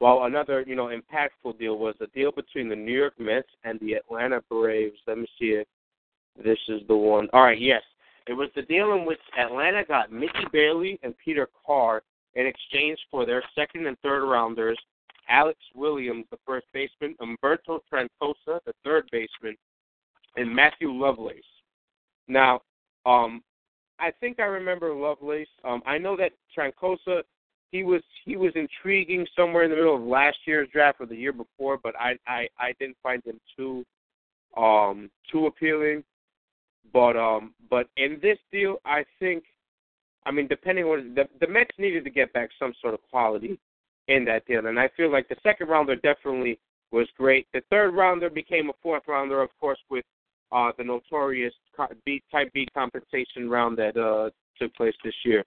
Well, 0.00 0.24
another 0.24 0.64
you 0.66 0.74
know 0.74 0.90
impactful 0.90 1.58
deal 1.58 1.78
was 1.78 1.94
a 2.00 2.08
deal 2.08 2.32
between 2.32 2.68
the 2.68 2.76
New 2.76 2.92
York 2.92 3.14
Mets 3.18 3.48
and 3.62 3.78
the 3.80 3.94
Atlanta 3.94 4.42
Braves. 4.50 4.98
Let 5.06 5.18
me 5.18 5.26
see 5.38 5.50
if 5.60 5.66
this 6.44 6.58
is 6.68 6.82
the 6.88 6.96
one. 6.96 7.28
All 7.32 7.44
right, 7.44 7.60
yes, 7.60 7.82
it 8.26 8.32
was 8.32 8.48
the 8.54 8.62
deal 8.62 8.92
in 8.94 9.04
which 9.04 9.20
Atlanta 9.38 9.84
got 9.84 10.12
Mickey 10.12 10.44
Bailey 10.52 10.98
and 11.02 11.14
Peter 11.24 11.48
Carr 11.66 12.02
in 12.34 12.46
exchange 12.46 12.98
for 13.10 13.26
their 13.26 13.42
second 13.54 13.86
and 13.86 13.98
third 13.98 14.26
rounders, 14.28 14.78
Alex 15.28 15.58
Williams, 15.74 16.24
the 16.30 16.38
first 16.46 16.66
baseman, 16.72 17.14
Umberto 17.20 17.80
Trancosa, 17.92 18.60
the 18.64 18.72
third 18.84 19.08
baseman, 19.12 19.56
and 20.36 20.54
Matthew 20.54 20.92
Lovelace. 20.92 21.40
Now, 22.28 22.60
um, 23.04 23.42
I 23.98 24.10
think 24.20 24.40
I 24.40 24.44
remember 24.44 24.94
Lovelace. 24.94 25.48
Um, 25.64 25.82
I 25.86 25.98
know 25.98 26.16
that 26.16 26.32
Trincoso, 26.56 27.22
he 27.70 27.84
was 27.84 28.02
he 28.24 28.36
was 28.36 28.52
intriguing 28.54 29.26
somewhere 29.36 29.64
in 29.64 29.70
the 29.70 29.76
middle 29.76 29.96
of 29.96 30.02
last 30.02 30.38
year's 30.46 30.68
draft 30.72 31.00
or 31.00 31.06
the 31.06 31.16
year 31.16 31.32
before, 31.32 31.78
but 31.82 31.94
I 31.98 32.16
I 32.26 32.48
I 32.58 32.72
didn't 32.78 32.96
find 33.02 33.22
him 33.24 33.40
too 33.56 33.84
um 34.56 35.10
too 35.30 35.46
appealing. 35.46 36.04
But 36.92 37.16
um 37.16 37.54
but 37.70 37.88
in 37.96 38.18
this 38.22 38.38
deal, 38.50 38.76
I 38.84 39.04
think, 39.18 39.44
I 40.26 40.30
mean, 40.30 40.48
depending 40.48 40.84
on 40.84 41.14
the 41.14 41.24
the 41.40 41.46
Mets 41.46 41.74
needed 41.78 42.04
to 42.04 42.10
get 42.10 42.32
back 42.32 42.50
some 42.58 42.72
sort 42.80 42.94
of 42.94 43.00
quality 43.10 43.58
in 44.08 44.24
that 44.26 44.46
deal, 44.46 44.66
and 44.66 44.78
I 44.78 44.88
feel 44.96 45.10
like 45.10 45.28
the 45.28 45.36
second 45.42 45.68
rounder 45.68 45.96
definitely 45.96 46.58
was 46.90 47.08
great. 47.16 47.46
The 47.52 47.62
third 47.70 47.94
rounder 47.94 48.28
became 48.28 48.68
a 48.68 48.74
fourth 48.82 49.04
rounder, 49.08 49.40
of 49.42 49.50
course, 49.58 49.78
with 49.90 50.04
uh, 50.52 50.72
the 50.76 50.84
notorious 50.84 51.54
B, 52.04 52.22
Type 52.30 52.52
B 52.52 52.68
compensation 52.74 53.48
round 53.48 53.78
that 53.78 53.96
uh, 53.96 54.30
took 54.58 54.74
place 54.74 54.94
this 55.02 55.14
year. 55.24 55.44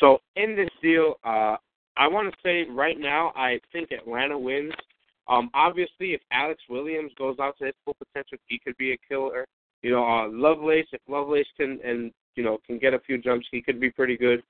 So 0.00 0.18
in 0.36 0.56
this 0.56 0.70
deal, 0.82 1.14
uh, 1.24 1.56
I 1.96 2.08
want 2.08 2.32
to 2.32 2.38
say 2.42 2.68
right 2.70 2.98
now, 2.98 3.32
I 3.36 3.60
think 3.72 3.90
Atlanta 3.90 4.38
wins. 4.38 4.72
Um, 5.28 5.50
obviously, 5.54 6.14
if 6.14 6.20
Alex 6.32 6.60
Williams 6.68 7.12
goes 7.18 7.36
out 7.40 7.56
to 7.58 7.66
his 7.66 7.74
full 7.84 7.94
potential, 7.94 8.38
he 8.46 8.58
could 8.58 8.76
be 8.76 8.92
a 8.92 8.98
killer. 9.08 9.46
You 9.82 9.92
know, 9.92 10.04
uh, 10.04 10.28
Lovelace, 10.28 10.86
if 10.92 11.00
Lovelace 11.08 11.46
can 11.56 11.78
and 11.84 12.12
you 12.34 12.42
know 12.42 12.58
can 12.66 12.78
get 12.78 12.94
a 12.94 13.00
few 13.00 13.18
jumps, 13.18 13.46
he 13.50 13.62
could 13.62 13.80
be 13.80 13.90
pretty 13.90 14.16
good. 14.16 14.42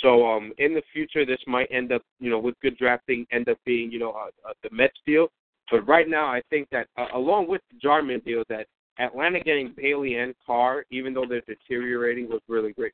So 0.00 0.26
um, 0.26 0.52
in 0.58 0.74
the 0.74 0.82
future, 0.92 1.26
this 1.26 1.40
might 1.46 1.68
end 1.70 1.92
up, 1.92 2.02
you 2.18 2.30
know, 2.30 2.38
with 2.38 2.58
good 2.60 2.78
drafting, 2.78 3.26
end 3.30 3.48
up 3.48 3.58
being, 3.66 3.92
you 3.92 3.98
know, 3.98 4.12
uh, 4.12 4.48
uh, 4.48 4.54
the 4.62 4.70
Mets 4.72 4.96
deal. 5.06 5.28
But 5.70 5.86
right 5.86 6.08
now, 6.08 6.26
I 6.26 6.40
think 6.50 6.68
that 6.70 6.86
uh, 6.96 7.08
along 7.14 7.48
with 7.48 7.60
the 7.70 7.78
Jarman 7.78 8.20
deal, 8.20 8.42
that 8.48 8.66
Atlanta 8.98 9.40
getting 9.40 9.74
Bailey 9.76 10.16
and 10.16 10.34
Carr, 10.44 10.84
even 10.90 11.14
though 11.14 11.26
they're 11.28 11.42
deteriorating, 11.42 12.28
was 12.28 12.40
really 12.48 12.72
great. 12.72 12.92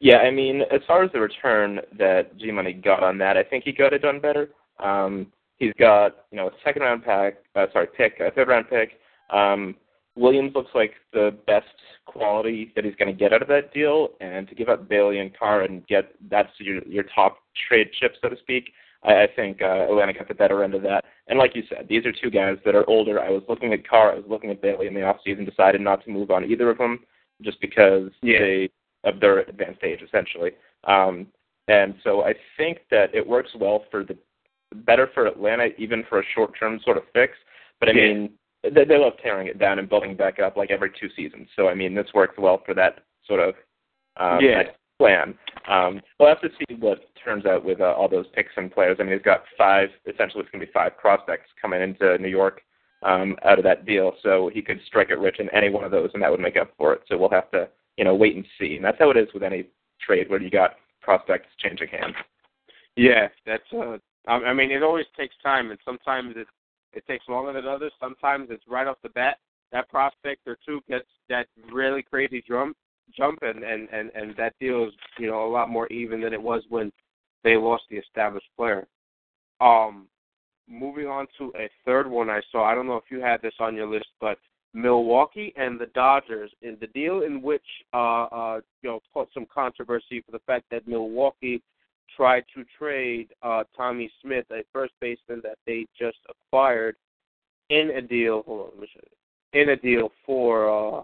Yeah, 0.00 0.18
I 0.18 0.30
mean, 0.30 0.62
as 0.72 0.80
far 0.86 1.04
as 1.04 1.12
the 1.12 1.20
return 1.20 1.80
that 1.98 2.36
G 2.38 2.50
Money 2.50 2.72
got 2.72 3.02
on 3.02 3.18
that, 3.18 3.36
I 3.36 3.42
think 3.42 3.64
he 3.64 3.72
could 3.72 3.92
have 3.92 4.02
done 4.02 4.20
better. 4.20 4.50
Um, 4.78 5.32
he's 5.56 5.72
got, 5.78 6.26
you 6.30 6.36
know, 6.36 6.48
a 6.48 6.52
second 6.64 6.82
round 6.82 7.04
pack, 7.04 7.34
uh, 7.54 7.66
sorry, 7.72 7.88
pick, 7.96 8.20
a 8.20 8.30
third 8.30 8.48
round 8.48 8.68
pick. 8.68 8.98
Um, 9.30 9.74
Williams 10.16 10.52
looks 10.54 10.70
like 10.74 10.94
the 11.12 11.36
best 11.46 11.66
quality 12.06 12.72
that 12.74 12.84
he's 12.84 12.94
going 12.96 13.12
to 13.12 13.18
get 13.18 13.32
out 13.32 13.42
of 13.42 13.48
that 13.48 13.72
deal, 13.72 14.10
and 14.20 14.48
to 14.48 14.54
give 14.54 14.68
up 14.68 14.88
Bailey 14.88 15.20
and 15.20 15.36
Carr 15.36 15.62
and 15.62 15.86
get 15.86 16.14
that's 16.30 16.50
your 16.58 16.82
your 16.84 17.04
top 17.14 17.38
trade 17.68 17.90
chip, 17.98 18.14
so 18.20 18.28
to 18.28 18.36
speak. 18.38 18.72
I, 19.02 19.24
I 19.24 19.26
think 19.34 19.62
uh, 19.62 19.86
Atlanta 19.90 20.14
got 20.14 20.28
the 20.28 20.34
better 20.34 20.64
end 20.64 20.74
of 20.74 20.82
that. 20.82 21.04
And 21.28 21.38
like 21.38 21.54
you 21.54 21.62
said, 21.68 21.86
these 21.88 22.06
are 22.06 22.12
two 22.12 22.30
guys 22.30 22.56
that 22.64 22.74
are 22.74 22.88
older. 22.88 23.20
I 23.20 23.30
was 23.30 23.42
looking 23.48 23.72
at 23.72 23.86
Carr, 23.86 24.12
I 24.12 24.16
was 24.16 24.24
looking 24.28 24.50
at 24.50 24.62
Bailey 24.62 24.86
in 24.86 24.94
the 24.94 25.02
off 25.02 25.18
season, 25.24 25.44
decided 25.44 25.80
not 25.80 26.04
to 26.04 26.10
move 26.10 26.30
on 26.30 26.44
either 26.44 26.70
of 26.70 26.78
them 26.78 27.00
just 27.42 27.60
because 27.60 28.10
yeah. 28.22 28.38
they 28.38 28.70
of 29.04 29.20
their 29.20 29.40
advanced 29.40 29.82
age, 29.84 30.00
essentially. 30.02 30.52
Um, 30.84 31.26
and 31.68 31.94
so 32.02 32.22
I 32.24 32.34
think 32.56 32.78
that 32.90 33.14
it 33.14 33.26
works 33.26 33.50
well 33.58 33.84
for 33.90 34.04
the 34.04 34.16
better 34.84 35.08
for 35.14 35.26
Atlanta, 35.26 35.68
even 35.78 36.04
for 36.08 36.20
a 36.20 36.24
short 36.34 36.52
term 36.58 36.80
sort 36.84 36.96
of 36.96 37.04
fix. 37.12 37.34
But 37.80 37.88
I 37.88 37.92
Yeah. 37.92 38.12
mean, 38.14 38.32
they, 38.74 38.84
they 38.84 38.98
love 38.98 39.14
tearing 39.22 39.48
it 39.48 39.58
down 39.58 39.78
and 39.78 39.88
building 39.88 40.16
back 40.16 40.38
up 40.38 40.56
like 40.56 40.70
every 40.70 40.90
two 40.98 41.08
seasons. 41.16 41.48
So 41.56 41.68
I 41.68 41.74
mean, 41.74 41.94
this 41.94 42.06
works 42.14 42.36
well 42.38 42.62
for 42.64 42.74
that 42.74 43.00
sort 43.26 43.40
of 43.40 43.54
um, 44.16 44.40
Yeah. 44.42 44.62
plan. 44.98 45.34
Um, 45.68 46.00
we'll 46.18 46.28
have 46.28 46.40
to 46.40 46.50
see 46.58 46.74
what 46.76 47.00
turns 47.22 47.44
out 47.46 47.64
with 47.64 47.80
uh, 47.80 47.92
all 47.92 48.08
those 48.08 48.26
picks 48.34 48.52
and 48.56 48.72
players. 48.72 48.96
I 49.00 49.02
mean, 49.02 49.12
he's 49.12 49.22
got 49.22 49.44
five. 49.58 49.88
Essentially, 50.06 50.42
it's 50.42 50.50
going 50.50 50.60
to 50.60 50.66
be 50.66 50.72
five 50.72 50.96
prospects 50.96 51.50
coming 51.60 51.82
into 51.82 52.16
New 52.18 52.28
York 52.28 52.62
um, 53.02 53.36
out 53.44 53.58
of 53.58 53.64
that 53.64 53.84
deal. 53.84 54.12
So 54.22 54.50
he 54.52 54.62
could 54.62 54.80
strike 54.86 55.10
it 55.10 55.18
rich 55.18 55.36
in 55.38 55.48
any 55.50 55.68
one 55.68 55.84
of 55.84 55.90
those, 55.90 56.10
and 56.14 56.22
that 56.22 56.30
would 56.30 56.40
make 56.40 56.56
up 56.56 56.72
for 56.78 56.92
it. 56.92 57.02
So 57.08 57.18
we'll 57.18 57.30
have 57.30 57.50
to, 57.50 57.68
you 57.96 58.04
know, 58.04 58.14
wait 58.14 58.36
and 58.36 58.44
see. 58.58 58.76
And 58.76 58.84
that's 58.84 58.98
how 58.98 59.10
it 59.10 59.16
is 59.16 59.28
with 59.34 59.42
any 59.42 59.66
trade 60.00 60.30
where 60.30 60.40
you 60.40 60.50
got 60.50 60.76
prospects 61.00 61.48
changing 61.58 61.88
hands. 61.88 62.14
Yeah, 62.96 63.28
that's. 63.44 63.64
Uh, 63.72 63.98
I 64.26 64.32
I 64.32 64.52
mean, 64.54 64.70
it 64.70 64.82
always 64.82 65.06
takes 65.16 65.34
time, 65.42 65.70
and 65.70 65.78
sometimes 65.84 66.34
it 66.36 66.46
it 66.92 67.06
takes 67.06 67.28
longer 67.28 67.52
than 67.52 67.66
others. 67.66 67.92
Sometimes 68.00 68.48
it's 68.50 68.64
right 68.68 68.86
off 68.86 68.96
the 69.02 69.08
bat 69.10 69.38
that 69.72 69.88
prospect 69.88 70.46
or 70.46 70.56
two 70.64 70.80
gets 70.88 71.06
that 71.28 71.46
really 71.72 72.02
crazy 72.02 72.42
jump, 72.46 72.76
jump, 73.16 73.40
and 73.42 73.62
and 73.62 73.88
and 73.90 74.10
and 74.14 74.36
that 74.36 74.54
deal 74.60 74.84
is 74.84 74.92
you 75.18 75.28
know 75.28 75.46
a 75.46 75.50
lot 75.50 75.68
more 75.68 75.86
even 75.88 76.20
than 76.20 76.32
it 76.32 76.42
was 76.42 76.62
when 76.68 76.92
they 77.44 77.56
lost 77.56 77.84
the 77.90 77.96
established 77.96 78.48
player. 78.56 78.86
Um, 79.60 80.06
moving 80.68 81.06
on 81.06 81.26
to 81.38 81.52
a 81.56 81.68
third 81.84 82.08
one 82.08 82.30
I 82.30 82.40
saw. 82.50 82.64
I 82.64 82.74
don't 82.74 82.86
know 82.86 82.96
if 82.96 83.10
you 83.10 83.20
had 83.20 83.42
this 83.42 83.54
on 83.60 83.74
your 83.74 83.86
list, 83.86 84.08
but 84.20 84.38
Milwaukee 84.74 85.52
and 85.56 85.80
the 85.80 85.86
Dodgers 85.86 86.50
in 86.62 86.76
the 86.80 86.88
deal 86.88 87.22
in 87.22 87.42
which 87.42 87.66
uh 87.92 88.24
uh 88.24 88.60
you 88.82 88.90
know 88.90 89.00
caused 89.12 89.30
some 89.34 89.46
controversy 89.52 90.22
for 90.24 90.32
the 90.32 90.42
fact 90.46 90.66
that 90.70 90.86
Milwaukee 90.86 91.62
tried 92.14 92.44
to 92.54 92.64
trade 92.78 93.28
uh 93.42 93.64
Tommy 93.76 94.10
Smith, 94.22 94.44
a 94.50 94.62
first 94.72 94.92
baseman 95.00 95.40
that 95.42 95.58
they 95.66 95.86
just 95.98 96.18
acquired 96.28 96.96
in 97.70 97.90
a 97.96 98.02
deal 98.02 98.42
hold 98.46 98.72
on. 98.78 98.86
In 99.52 99.70
a 99.70 99.76
deal 99.76 100.10
for 100.24 100.98
uh 100.98 101.02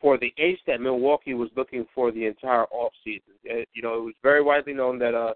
for 0.00 0.16
the 0.18 0.32
ace 0.38 0.60
that 0.66 0.80
Milwaukee 0.80 1.34
was 1.34 1.50
looking 1.56 1.84
for 1.92 2.12
the 2.12 2.24
entire 2.24 2.64
off 2.66 2.92
season. 3.04 3.34
Uh, 3.50 3.64
you 3.74 3.82
know, 3.82 3.98
it 3.98 4.04
was 4.04 4.14
very 4.22 4.42
widely 4.42 4.72
known 4.72 4.98
that 4.98 5.14
uh 5.14 5.34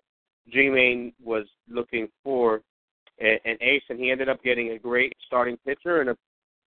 G 0.52 0.68
Main 0.68 1.12
was 1.22 1.46
looking 1.68 2.08
for 2.24 2.62
a, 3.20 3.40
an 3.44 3.56
ace 3.60 3.82
and 3.88 3.98
he 3.98 4.10
ended 4.10 4.28
up 4.28 4.42
getting 4.42 4.70
a 4.70 4.78
great 4.78 5.12
starting 5.26 5.56
pitcher 5.66 6.00
and 6.00 6.10
a 6.10 6.16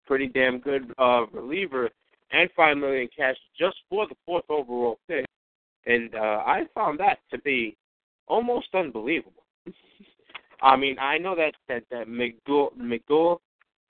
pretty 0.05 0.27
damn 0.27 0.60
good 0.60 0.93
uh 0.98 1.25
reliever 1.31 1.89
and 2.31 2.50
five 2.55 2.77
million 2.77 3.07
cash 3.15 3.36
just 3.57 3.77
for 3.89 4.07
the 4.07 4.15
fourth 4.25 4.45
overall 4.50 5.00
pick. 5.07 5.25
And 5.86 6.13
uh 6.15 6.43
I 6.45 6.63
found 6.74 7.00
that 7.00 7.19
to 7.31 7.39
be 7.39 7.75
almost 8.27 8.67
unbelievable. 8.74 9.44
I 10.62 10.75
mean, 10.75 10.98
I 11.00 11.17
know 11.17 11.36
that 11.36 11.53
that 11.67 11.84
that 11.91 12.08
McGill 12.08 13.38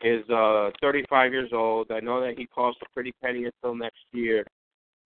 is 0.02 0.30
uh 0.30 0.72
35 0.82 1.32
years 1.32 1.52
old. 1.54 1.92
I 1.92 2.00
know 2.00 2.22
that 2.22 2.38
he 2.38 2.46
costs 2.48 2.82
a 2.84 2.94
pretty 2.94 3.14
penny 3.24 3.46
until 3.46 3.76
next 3.76 4.04
year. 4.12 4.46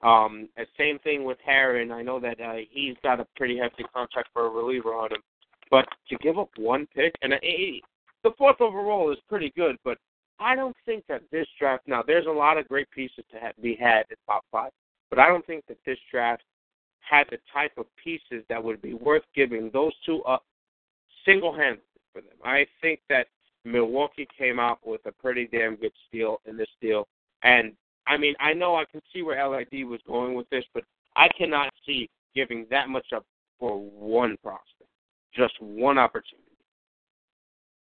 Um, 0.02 0.48
same 0.78 0.98
thing 1.00 1.26
with 1.26 1.38
Harron. 1.48 1.92
I 1.92 2.02
know 2.02 2.20
that 2.22 2.40
uh, 2.40 2.60
he's 2.72 2.96
got 3.04 3.20
a 3.20 3.28
pretty 3.36 3.58
hefty 3.58 3.84
contract 3.94 4.30
for 4.34 4.46
a 4.46 4.50
reliever 4.50 4.94
on 4.94 5.12
him. 5.12 5.22
But 5.70 5.86
to 6.10 6.16
give 6.18 6.40
up 6.40 6.50
one 6.58 6.88
pick 6.96 7.14
and 7.22 7.34
uh, 7.34 7.38
he, 7.42 7.84
the 8.24 8.32
fourth 8.38 8.62
overall 8.62 9.12
is 9.12 9.18
pretty 9.28 9.52
good, 9.56 9.76
but 9.84 9.98
I 10.40 10.56
don't 10.56 10.76
think 10.86 11.04
that 11.10 11.22
this 11.32 11.48
draft. 11.60 11.84
Now, 11.88 12.02
there's 12.06 12.26
a 12.26 12.32
lot 12.32 12.58
of 12.58 12.68
great 12.68 12.90
pieces 12.92 13.26
to 13.32 13.40
have, 13.40 13.54
be 13.62 13.76
had 13.76 14.04
in 14.10 14.16
top 14.26 14.46
five, 14.52 14.72
but 15.10 15.20
I 15.20 15.28
don't 15.28 15.46
think 15.46 15.66
that 15.68 15.78
this 15.86 15.98
draft 16.10 16.44
had 17.10 17.28
the 17.32 17.38
type 17.52 17.72
of 17.78 17.86
pieces 18.02 18.44
that 18.50 18.64
would 18.64 18.82
be 18.82 18.94
worth 18.94 19.24
giving 19.36 19.70
those 19.74 19.94
two 20.06 20.22
up 20.24 20.44
single-handedly 21.26 21.84
for 22.14 22.22
them. 22.22 22.38
I 22.44 22.66
think 22.82 23.00
that 23.10 23.28
Milwaukee 23.66 24.28
came 24.38 24.60
out 24.60 24.80
with 24.86 25.02
a 25.06 25.12
pretty 25.12 25.48
damn 25.52 25.76
good 25.76 25.92
steal 26.08 26.40
in 26.46 26.58
this 26.58 26.70
deal, 26.82 27.08
and 27.44 27.74
I 28.08 28.18
mean, 28.18 28.34
I 28.40 28.54
know 28.54 28.76
I 28.76 28.86
can 28.86 29.02
see 29.14 29.22
where 29.22 29.48
LID 29.48 29.86
was 29.86 30.00
going 30.08 30.34
with 30.34 30.50
this, 30.50 30.64
but 30.74 30.84
I 31.16 31.28
cannot 31.38 31.70
see 31.86 32.10
giving 32.36 32.66
that 32.72 32.90
much 32.90 33.08
up 33.16 33.26
for 33.60 33.78
one 33.78 34.38
prospect, 34.42 34.90
just 35.36 35.54
one 35.62 35.98
opportunity. 35.98 36.46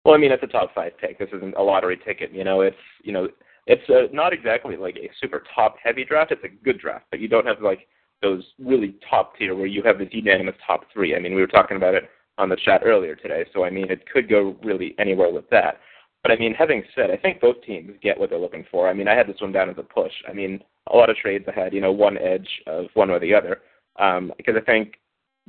Well, 0.04 0.16
I 0.16 0.18
mean, 0.18 0.32
it's 0.32 0.44
a 0.44 0.48
top 0.48 0.74
five 0.74 0.98
pick. 1.00 1.20
This 1.20 1.30
isn't 1.34 1.56
a 1.56 1.62
lottery 1.62 2.00
ticket. 2.04 2.34
You 2.34 2.44
know, 2.44 2.62
it's 2.62 2.76
you 3.04 3.14
know, 3.14 3.28
it's 3.68 3.88
uh 3.90 4.12
not 4.14 4.34
exactly 4.34 4.76
like 4.76 4.96
a 4.96 5.10
super 5.22 5.44
top 5.54 5.76
heavy 5.82 6.04
draft. 6.04 6.32
It's 6.32 6.44
a 6.44 6.64
good 6.64 6.80
draft, 6.80 7.06
but 7.12 7.20
you 7.20 7.28
don't 7.28 7.46
have 7.46 7.62
like 7.62 7.88
those 8.22 8.44
really 8.60 8.96
top 9.10 9.38
tier 9.38 9.56
where 9.56 9.66
you 9.66 9.82
have 9.84 9.98
this 9.98 10.10
unanimous 10.12 10.56
top 10.66 10.86
three. 10.92 11.16
I 11.16 11.20
mean, 11.20 11.36
we 11.36 11.42
were 11.42 11.48
talking 11.48 11.78
about 11.78 11.96
it 11.96 12.10
on 12.38 12.50
the 12.50 12.58
chat 12.58 12.82
earlier 12.86 13.16
today, 13.16 13.46
so 13.54 13.64
I 13.64 13.70
mean, 13.70 13.90
it 13.90 14.10
could 14.12 14.30
go 14.30 14.56
really 14.64 14.96
anywhere 15.00 15.32
with 15.32 15.50
that. 15.50 15.80
But 16.24 16.32
I 16.32 16.36
mean, 16.36 16.54
having 16.54 16.84
said, 16.96 17.12
I 17.12 17.18
think 17.18 17.40
both 17.40 17.62
teams 17.64 17.92
get 18.02 18.20
what 18.20 18.30
they're 18.30 18.40
looking 18.40 18.66
for. 18.70 18.90
I 18.90 18.94
mean, 18.94 19.08
I 19.08 19.16
had 19.16 19.28
this 19.28 19.40
one 19.40 19.54
down 19.54 19.70
as 19.70 19.78
a 19.78 19.84
push. 19.84 20.12
I 20.28 20.34
mean, 20.34 20.62
a 20.92 20.96
lot 20.96 21.10
of 21.10 21.16
trades 21.16 21.46
I 21.48 21.58
had, 21.58 21.74
you 21.74 21.82
know, 21.82 21.92
one 21.92 22.18
edge 22.18 22.48
of 22.68 22.86
one 22.94 23.10
or 23.10 23.20
the 23.20 23.34
other, 23.34 23.62
um, 24.00 24.34
because 24.38 24.56
I 24.58 24.66
think 24.66 24.96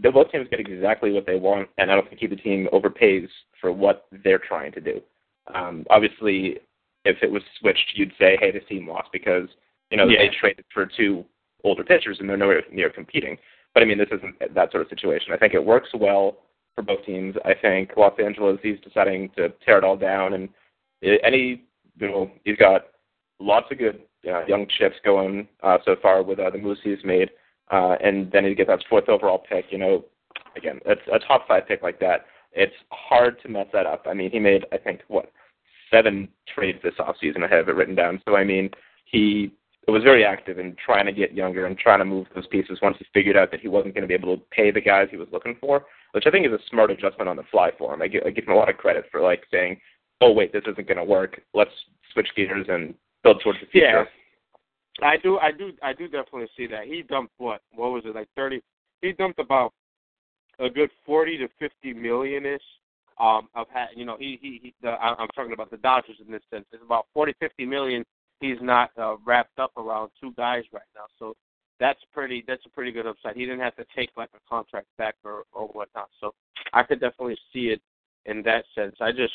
the 0.00 0.10
both 0.10 0.30
teams 0.30 0.48
get 0.48 0.60
exactly 0.60 1.12
what 1.12 1.26
they 1.26 1.36
want, 1.36 1.68
and 1.78 1.90
I 1.90 1.94
don't 1.94 2.08
think 2.08 2.22
either 2.22 2.36
team 2.36 2.68
overpays 2.72 3.28
for 3.60 3.72
what 3.72 4.06
they're 4.24 4.38
trying 4.38 4.72
to 4.72 4.80
do. 4.80 5.00
Um, 5.54 5.84
obviously, 5.90 6.58
if 7.04 7.16
it 7.22 7.30
was 7.30 7.42
switched, 7.58 7.92
you'd 7.94 8.12
say, 8.18 8.36
hey, 8.40 8.50
this 8.50 8.62
team 8.68 8.88
lost 8.88 9.08
because 9.12 9.48
you 9.90 9.96
know 9.96 10.06
Yeah. 10.06 10.20
they 10.20 10.28
traded 10.28 10.64
for 10.72 10.86
two 10.86 11.24
older 11.64 11.84
pitchers 11.84 12.18
and 12.20 12.28
they're 12.28 12.36
nowhere 12.36 12.62
near 12.72 12.90
competing. 12.90 13.36
But 13.74 13.82
I 13.82 13.86
mean, 13.86 13.98
this 13.98 14.08
isn't 14.12 14.54
that 14.54 14.70
sort 14.72 14.82
of 14.82 14.88
situation. 14.88 15.32
I 15.32 15.36
think 15.36 15.54
it 15.54 15.64
works 15.64 15.90
well 15.94 16.38
for 16.74 16.82
both 16.82 17.04
teams. 17.04 17.36
I 17.44 17.54
think 17.54 17.92
Los 17.96 18.18
Angeles 18.18 18.58
he's 18.62 18.80
deciding 18.80 19.30
to 19.36 19.50
tear 19.64 19.78
it 19.78 19.84
all 19.84 19.96
down, 19.96 20.34
and 20.34 20.48
any 21.02 21.64
you 21.98 22.08
know 22.08 22.30
he's 22.44 22.56
got 22.56 22.86
lots 23.38 23.66
of 23.70 23.78
good 23.78 24.00
uh, 24.28 24.44
young 24.46 24.66
chips 24.78 24.96
going 25.04 25.48
uh, 25.62 25.78
so 25.84 25.96
far 26.00 26.22
with 26.22 26.38
uh, 26.38 26.50
the 26.50 26.58
moves 26.58 26.80
he's 26.82 27.04
made, 27.04 27.30
uh, 27.70 27.96
and 28.02 28.30
then 28.32 28.44
he 28.44 28.54
gets 28.54 28.68
that 28.68 28.84
fourth 28.88 29.08
overall 29.08 29.38
pick. 29.38 29.66
You 29.70 29.78
know, 29.78 30.04
again, 30.56 30.80
it's 30.86 31.02
a 31.12 31.18
top 31.18 31.46
five 31.46 31.66
pick 31.68 31.82
like 31.82 32.00
that. 32.00 32.26
It's 32.52 32.74
hard 32.90 33.40
to 33.42 33.48
mess 33.48 33.66
that 33.72 33.86
up. 33.86 34.06
I 34.08 34.14
mean, 34.14 34.30
he 34.30 34.40
made 34.40 34.66
I 34.72 34.78
think 34.78 35.02
what 35.08 35.30
seven 35.90 36.28
trades 36.52 36.78
this 36.82 36.94
offseason. 36.98 37.44
I 37.44 37.54
have 37.54 37.68
it 37.68 37.74
written 37.74 37.94
down. 37.94 38.20
So 38.26 38.36
I 38.36 38.44
mean, 38.44 38.70
he 39.04 39.52
was 39.88 40.02
very 40.02 40.24
active 40.24 40.58
in 40.58 40.76
trying 40.84 41.06
to 41.06 41.12
get 41.12 41.32
younger 41.32 41.66
and 41.66 41.76
trying 41.78 41.98
to 41.98 42.04
move 42.04 42.26
those 42.34 42.46
pieces 42.48 42.78
once 42.82 42.96
he 42.98 43.06
figured 43.14 43.36
out 43.36 43.50
that 43.50 43.60
he 43.60 43.68
wasn't 43.68 43.94
going 43.94 44.02
to 44.02 44.08
be 44.08 44.14
able 44.14 44.36
to 44.36 44.42
pay 44.50 44.70
the 44.70 44.80
guys 44.80 45.08
he 45.10 45.16
was 45.16 45.28
looking 45.32 45.56
for, 45.60 45.86
which 46.12 46.24
I 46.26 46.30
think 46.30 46.46
is 46.46 46.52
a 46.52 46.58
smart 46.68 46.90
adjustment 46.90 47.28
on 47.28 47.36
the 47.36 47.42
fly 47.50 47.70
for 47.78 47.94
him. 47.94 48.02
I 48.02 48.08
give, 48.08 48.22
I 48.26 48.30
give 48.30 48.44
him 48.44 48.52
a 48.52 48.56
lot 48.56 48.68
of 48.68 48.76
credit 48.76 49.06
for 49.10 49.20
like 49.20 49.42
saying, 49.50 49.80
"Oh 50.20 50.32
wait, 50.32 50.52
this 50.52 50.62
isn't 50.66 50.86
going 50.86 50.98
to 50.98 51.04
work. 51.04 51.40
Let's 51.54 51.70
switch 52.12 52.28
gears 52.36 52.66
and 52.68 52.94
build 53.22 53.40
towards 53.42 53.60
the 53.60 53.66
future." 53.66 53.86
Yeah. 53.86 54.04
I 55.02 55.16
do, 55.16 55.38
I 55.38 55.50
do, 55.50 55.72
I 55.82 55.92
do 55.94 56.08
definitely 56.08 56.48
see 56.56 56.66
that. 56.66 56.84
He 56.84 57.02
dumped 57.02 57.32
what? 57.38 57.62
What 57.74 57.92
was 57.92 58.02
it 58.04 58.14
like 58.14 58.28
thirty? 58.36 58.62
He 59.00 59.12
dumped 59.12 59.38
about 59.38 59.72
a 60.58 60.68
good 60.68 60.90
forty 61.06 61.38
to 61.38 61.48
fifty 61.58 61.94
million 61.94 62.44
ish. 62.44 62.60
Um, 63.18 63.48
of 63.54 63.66
had 63.72 63.88
you 63.96 64.04
know 64.04 64.16
he 64.18 64.38
he, 64.40 64.60
he 64.62 64.74
the, 64.82 64.90
I'm 64.90 65.28
talking 65.34 65.52
about 65.52 65.70
the 65.70 65.76
Dodgers 65.78 66.16
in 66.24 66.32
this 66.32 66.42
sense. 66.52 66.64
It's 66.72 66.82
about 66.82 67.06
forty 67.14 67.34
fifty 67.40 67.64
million. 67.64 68.04
He's 68.40 68.58
not 68.60 68.90
uh, 68.98 69.16
wrapped 69.24 69.58
up 69.58 69.72
around 69.76 70.10
two 70.20 70.32
guys 70.36 70.64
right 70.72 70.82
now, 70.94 71.04
so 71.18 71.34
that's 71.78 72.00
pretty. 72.12 72.44
That's 72.46 72.64
a 72.66 72.70
pretty 72.70 72.92
good 72.92 73.06
upside. 73.06 73.36
He 73.36 73.44
didn't 73.44 73.60
have 73.60 73.76
to 73.76 73.84
take 73.96 74.10
like 74.16 74.30
a 74.34 74.48
contract 74.48 74.86
back 74.98 75.14
or 75.24 75.44
or 75.52 75.68
whatnot. 75.68 76.08
So 76.20 76.32
I 76.72 76.82
could 76.82 77.00
definitely 77.00 77.38
see 77.52 77.66
it 77.66 77.80
in 78.26 78.42
that 78.42 78.64
sense. 78.74 78.96
I 79.00 79.12
just 79.12 79.32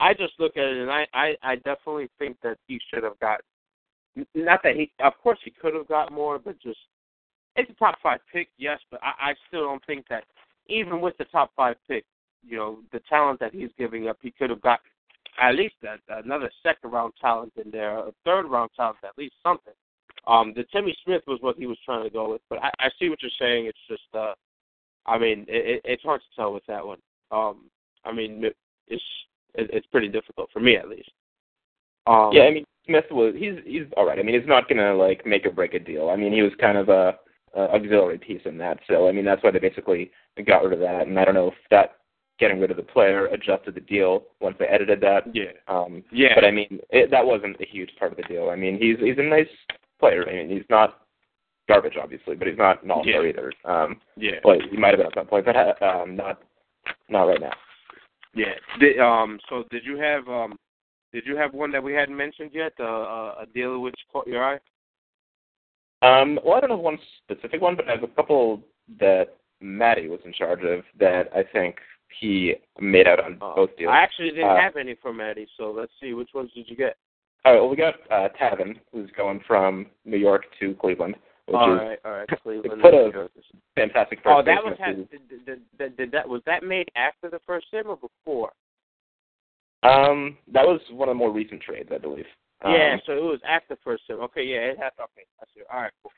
I 0.00 0.12
just 0.12 0.34
look 0.38 0.56
at 0.56 0.64
it 0.64 0.76
and 0.76 0.90
I 0.90 1.06
I, 1.14 1.34
I 1.42 1.56
definitely 1.56 2.08
think 2.18 2.36
that 2.42 2.58
he 2.66 2.80
should 2.92 3.02
have 3.02 3.18
got. 3.20 3.40
Not 4.34 4.60
that 4.62 4.76
he, 4.76 4.90
of 5.00 5.12
course, 5.22 5.38
he 5.44 5.50
could 5.50 5.74
have 5.74 5.88
got 5.88 6.10
more, 6.10 6.38
but 6.38 6.58
just 6.60 6.78
it's 7.56 7.70
a 7.70 7.74
top 7.74 7.96
five 8.02 8.20
pick, 8.32 8.48
yes, 8.58 8.78
but 8.90 9.00
I, 9.02 9.30
I 9.30 9.34
still 9.48 9.62
don't 9.62 9.84
think 9.86 10.06
that 10.08 10.24
even 10.68 11.00
with 11.00 11.16
the 11.18 11.24
top 11.26 11.50
five 11.56 11.76
pick, 11.88 12.04
you 12.46 12.56
know, 12.56 12.78
the 12.92 13.00
talent 13.08 13.40
that 13.40 13.54
he's 13.54 13.70
giving 13.78 14.08
up, 14.08 14.18
he 14.20 14.30
could 14.30 14.50
have 14.50 14.60
got 14.60 14.80
at 15.40 15.54
least 15.54 15.74
a, 15.84 16.18
another 16.18 16.50
second 16.62 16.90
round 16.90 17.12
talent 17.20 17.52
in 17.62 17.70
there, 17.70 17.98
a 17.98 18.12
third 18.24 18.46
round 18.46 18.70
talent, 18.76 18.98
at 19.04 19.16
least 19.18 19.34
something. 19.42 19.74
Um, 20.26 20.52
the 20.56 20.64
Timmy 20.72 20.96
Smith 21.04 21.22
was 21.26 21.38
what 21.40 21.56
he 21.56 21.66
was 21.66 21.78
trying 21.84 22.04
to 22.04 22.10
go 22.10 22.32
with, 22.32 22.40
but 22.50 22.58
I, 22.62 22.70
I 22.80 22.90
see 22.98 23.08
what 23.08 23.22
you're 23.22 23.30
saying. 23.38 23.66
It's 23.66 23.78
just, 23.88 24.02
uh, 24.14 24.34
I 25.06 25.18
mean, 25.18 25.46
it, 25.48 25.82
it's 25.84 26.02
hard 26.02 26.20
to 26.20 26.36
tell 26.36 26.52
with 26.52 26.64
that 26.66 26.84
one. 26.84 26.98
Um, 27.30 27.70
I 28.04 28.12
mean, 28.12 28.44
it's 28.88 29.02
it, 29.54 29.70
it's 29.72 29.86
pretty 29.86 30.08
difficult 30.08 30.50
for 30.52 30.60
me 30.60 30.76
at 30.76 30.88
least. 30.88 31.10
Um, 32.06 32.30
yeah, 32.32 32.42
I 32.42 32.52
mean, 32.52 32.64
Smith 32.86 33.04
was 33.10 33.34
he's 33.36 33.54
he's 33.64 33.84
all 33.96 34.06
right. 34.06 34.18
I 34.18 34.22
mean, 34.22 34.38
he's 34.38 34.48
not 34.48 34.68
gonna 34.68 34.94
like 34.94 35.26
make 35.26 35.44
or 35.46 35.50
break 35.50 35.74
a 35.74 35.78
deal. 35.78 36.08
I 36.08 36.16
mean, 36.16 36.32
he 36.32 36.42
was 36.42 36.52
kind 36.60 36.78
of 36.78 36.88
a, 36.88 37.16
a 37.54 37.74
auxiliary 37.74 38.18
piece 38.18 38.42
in 38.44 38.58
that. 38.58 38.78
So 38.88 39.08
I 39.08 39.12
mean, 39.12 39.24
that's 39.24 39.42
why 39.42 39.50
they 39.50 39.58
basically 39.58 40.10
got 40.46 40.62
rid 40.64 40.72
of 40.72 40.80
that. 40.80 41.06
And 41.06 41.18
I 41.18 41.24
don't 41.24 41.34
know 41.34 41.48
if 41.48 41.54
that 41.70 41.96
getting 42.38 42.60
rid 42.60 42.70
of 42.70 42.76
the 42.76 42.82
player 42.82 43.26
adjusted 43.26 43.74
the 43.74 43.80
deal 43.80 44.24
once 44.40 44.56
they 44.58 44.66
edited 44.66 45.00
that. 45.00 45.22
Yeah. 45.34 45.52
Um, 45.68 46.02
yeah. 46.12 46.34
But 46.34 46.44
I 46.44 46.50
mean, 46.50 46.80
it, 46.90 47.10
that 47.10 47.24
wasn't 47.24 47.56
a 47.60 47.66
huge 47.66 47.90
part 47.98 48.12
of 48.12 48.16
the 48.18 48.24
deal. 48.24 48.50
I 48.50 48.56
mean, 48.56 48.78
he's 48.78 48.98
he's 48.98 49.18
a 49.18 49.22
nice 49.22 49.48
player. 49.98 50.28
I 50.28 50.34
mean, 50.34 50.50
he's 50.50 50.66
not 50.68 51.00
garbage, 51.68 51.94
obviously, 52.00 52.36
but 52.36 52.46
he's 52.46 52.58
not 52.58 52.82
an 52.82 52.90
all-star 52.90 53.24
Yeah. 53.24 53.28
either. 53.28 53.52
Um, 53.64 54.00
yeah. 54.16 54.38
well, 54.44 54.58
he 54.70 54.76
might 54.76 54.90
have 54.90 54.98
been 54.98 55.06
at 55.06 55.14
some 55.14 55.26
point, 55.26 55.46
but 55.46 55.56
uh, 55.56 55.74
um, 55.82 56.16
not 56.16 56.42
not 57.08 57.24
right 57.24 57.40
now. 57.40 57.52
Yeah. 58.34 58.54
Did, 58.78 59.00
um. 59.00 59.38
So 59.48 59.64
did 59.70 59.84
you 59.84 59.96
have 59.98 60.28
um, 60.28 60.56
did 61.12 61.24
you 61.26 61.36
have 61.36 61.54
one 61.54 61.72
that 61.72 61.82
we 61.82 61.94
hadn't 61.94 62.16
mentioned 62.16 62.50
yet? 62.52 62.72
Uh, 62.78 62.84
uh, 62.84 63.34
a 63.42 63.46
deal 63.54 63.80
which 63.80 63.96
caught 64.12 64.26
your 64.26 64.44
eye? 64.44 64.58
Um, 66.02 66.38
well, 66.44 66.56
I 66.56 66.60
don't 66.60 66.70
have 66.70 66.78
one 66.78 66.98
specific 67.24 67.62
one, 67.62 67.74
but 67.74 67.88
I 67.88 67.92
have 67.92 68.02
a 68.02 68.08
couple 68.08 68.60
that 69.00 69.36
Maddie 69.62 70.08
was 70.08 70.20
in 70.26 70.32
charge 70.34 70.62
of 70.62 70.84
that 71.00 71.30
I 71.34 71.42
think 71.42 71.76
he 72.20 72.54
made 72.80 73.06
out 73.06 73.22
on 73.22 73.38
both 73.38 73.76
deals. 73.76 73.90
I 73.92 73.98
actually 73.98 74.30
didn't 74.30 74.50
Uh, 74.50 74.56
have 74.60 74.76
any 74.76 74.94
from 74.94 75.20
Eddie, 75.20 75.48
so 75.56 75.70
let's 75.70 75.92
see 76.00 76.14
which 76.14 76.30
ones 76.34 76.52
did 76.54 76.68
you 76.68 76.76
get. 76.76 76.96
All 77.44 77.52
right, 77.52 77.60
well, 77.60 77.68
we 77.68 77.76
got 77.76 77.94
uh, 78.10 78.28
Tavin, 78.40 78.80
who's 78.92 79.10
going 79.12 79.40
from 79.46 79.86
New 80.04 80.16
York 80.16 80.46
to 80.58 80.74
Cleveland, 80.74 81.16
which 81.46 81.56
All 81.56 81.74
is 81.74 81.80
right, 81.80 81.98
all 82.04 82.12
right, 82.12 82.28
Cleveland. 82.42 82.82
put 82.82 82.94
a 82.94 83.28
fantastic 83.74 84.18
first 84.22 84.34
oh, 84.36 84.42
that 84.42 84.64
was 84.64 84.76
had, 84.78 85.08
did, 85.10 85.28
did, 85.46 85.60
did, 85.78 85.96
did 85.96 86.10
that 86.10 86.28
was 86.28 86.42
that 86.46 86.64
made 86.64 86.90
after 86.96 87.30
the 87.30 87.40
first 87.46 87.66
sim 87.70 87.86
or 87.86 87.96
before? 87.96 88.52
Um, 89.82 90.36
that 90.52 90.66
was 90.66 90.80
one 90.90 91.08
of 91.08 91.14
the 91.14 91.18
more 91.18 91.30
recent 91.30 91.60
trades, 91.62 91.90
I 91.94 91.98
believe. 91.98 92.26
Um, 92.62 92.72
yeah, 92.72 92.96
so 93.06 93.12
it 93.12 93.22
was 93.22 93.40
after 93.46 93.74
the 93.74 93.80
first 93.84 94.02
sim. 94.08 94.16
Okay, 94.22 94.42
yeah, 94.42 94.72
it 94.72 94.78
had. 94.78 94.90
Okay, 94.98 95.26
I 95.40 95.44
see. 95.54 95.62
All 95.72 95.82
right, 95.82 95.92
cool. 96.02 96.10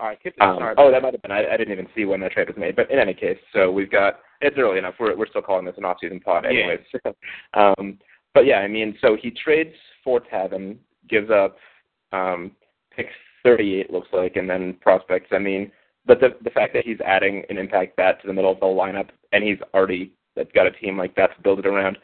All 0.00 0.06
right, 0.08 0.22
keep. 0.22 0.40
Um, 0.40 0.56
sorry. 0.58 0.74
oh, 0.78 0.90
that 0.90 1.02
might 1.02 1.12
have 1.12 1.22
been. 1.22 1.30
I, 1.30 1.44
I 1.52 1.56
didn't 1.56 1.72
even 1.72 1.86
see 1.94 2.04
when 2.04 2.20
that 2.20 2.32
trade 2.32 2.48
was 2.48 2.56
made. 2.56 2.74
But 2.76 2.90
in 2.90 2.98
any 2.98 3.14
case, 3.14 3.38
so 3.52 3.70
we've 3.70 3.90
got. 3.90 4.20
It's 4.40 4.56
early 4.58 4.78
enough. 4.78 4.94
We're 4.98 5.16
we're 5.16 5.28
still 5.28 5.42
calling 5.42 5.66
this 5.66 5.74
an 5.76 5.84
off-season 5.84 6.20
pod, 6.20 6.44
Yeah. 6.44 6.50
anyways. 6.50 6.86
um, 7.54 7.98
but 8.32 8.46
yeah, 8.46 8.58
I 8.60 8.68
mean, 8.68 8.96
so 9.00 9.16
he 9.20 9.30
trades 9.30 9.74
for 10.02 10.20
Tavin, 10.20 10.76
gives 11.08 11.30
up 11.30 11.56
um, 12.12 12.52
pick 12.94 13.06
38, 13.42 13.90
looks 13.92 14.08
like, 14.12 14.36
and 14.36 14.48
then 14.48 14.74
prospects. 14.80 15.28
I 15.32 15.38
mean, 15.38 15.70
but 16.06 16.20
the 16.20 16.30
the 16.42 16.50
fact 16.50 16.72
that 16.74 16.84
he's 16.86 17.00
adding 17.04 17.42
an 17.50 17.58
impact 17.58 17.96
bat 17.96 18.20
to 18.22 18.26
the 18.26 18.32
middle 18.32 18.50
of 18.52 18.60
the 18.60 18.66
lineup, 18.66 19.08
and 19.32 19.44
he's 19.44 19.58
already 19.74 20.12
that's 20.36 20.52
got 20.52 20.66
a 20.66 20.70
team 20.70 20.96
like 20.96 21.14
that 21.16 21.34
to 21.36 21.42
build 21.42 21.58
it 21.58 21.66
around, 21.66 21.98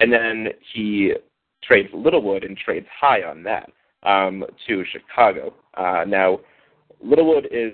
and 0.00 0.10
then 0.12 0.48
he 0.72 1.12
trades 1.62 1.88
Littlewood 1.92 2.44
and 2.44 2.56
trades 2.56 2.86
high 2.98 3.22
on 3.22 3.42
that 3.42 3.70
um, 4.04 4.44
to 4.66 4.84
Chicago. 4.90 5.54
Uh, 5.76 6.04
now, 6.06 6.40
Littlewood 7.02 7.48
is 7.50 7.72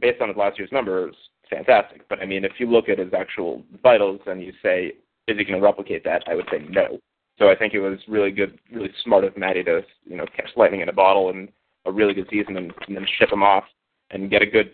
based 0.00 0.20
on 0.20 0.28
his 0.28 0.36
last 0.36 0.58
year's 0.58 0.72
numbers 0.72 1.14
fantastic, 1.50 2.08
but 2.08 2.20
I 2.20 2.26
mean, 2.26 2.44
if 2.44 2.52
you 2.58 2.70
look 2.70 2.88
at 2.88 2.98
his 2.98 3.12
actual 3.14 3.62
vitals 3.82 4.20
and 4.26 4.42
you 4.42 4.52
say, 4.62 4.92
is 5.26 5.38
he 5.38 5.44
going 5.44 5.58
to 5.58 5.64
replicate 5.64 6.04
that? 6.04 6.22
I 6.26 6.34
would 6.34 6.46
say 6.50 6.64
no. 6.68 6.98
So 7.38 7.48
I 7.48 7.56
think 7.56 7.74
it 7.74 7.80
was 7.80 7.98
really 8.06 8.30
good, 8.30 8.58
really 8.72 8.90
smart 9.02 9.24
of 9.24 9.36
Maddie 9.36 9.64
to 9.64 9.82
you 10.04 10.16
know 10.16 10.26
catch 10.36 10.50
lightning 10.56 10.80
in 10.80 10.88
a 10.88 10.92
bottle 10.92 11.30
and 11.30 11.48
a 11.86 11.92
really 11.92 12.14
good 12.14 12.28
season 12.30 12.56
and, 12.56 12.72
and 12.86 12.96
then 12.96 13.06
ship 13.18 13.32
him 13.32 13.42
off 13.42 13.64
and 14.10 14.30
get 14.30 14.42
a 14.42 14.46
good 14.46 14.72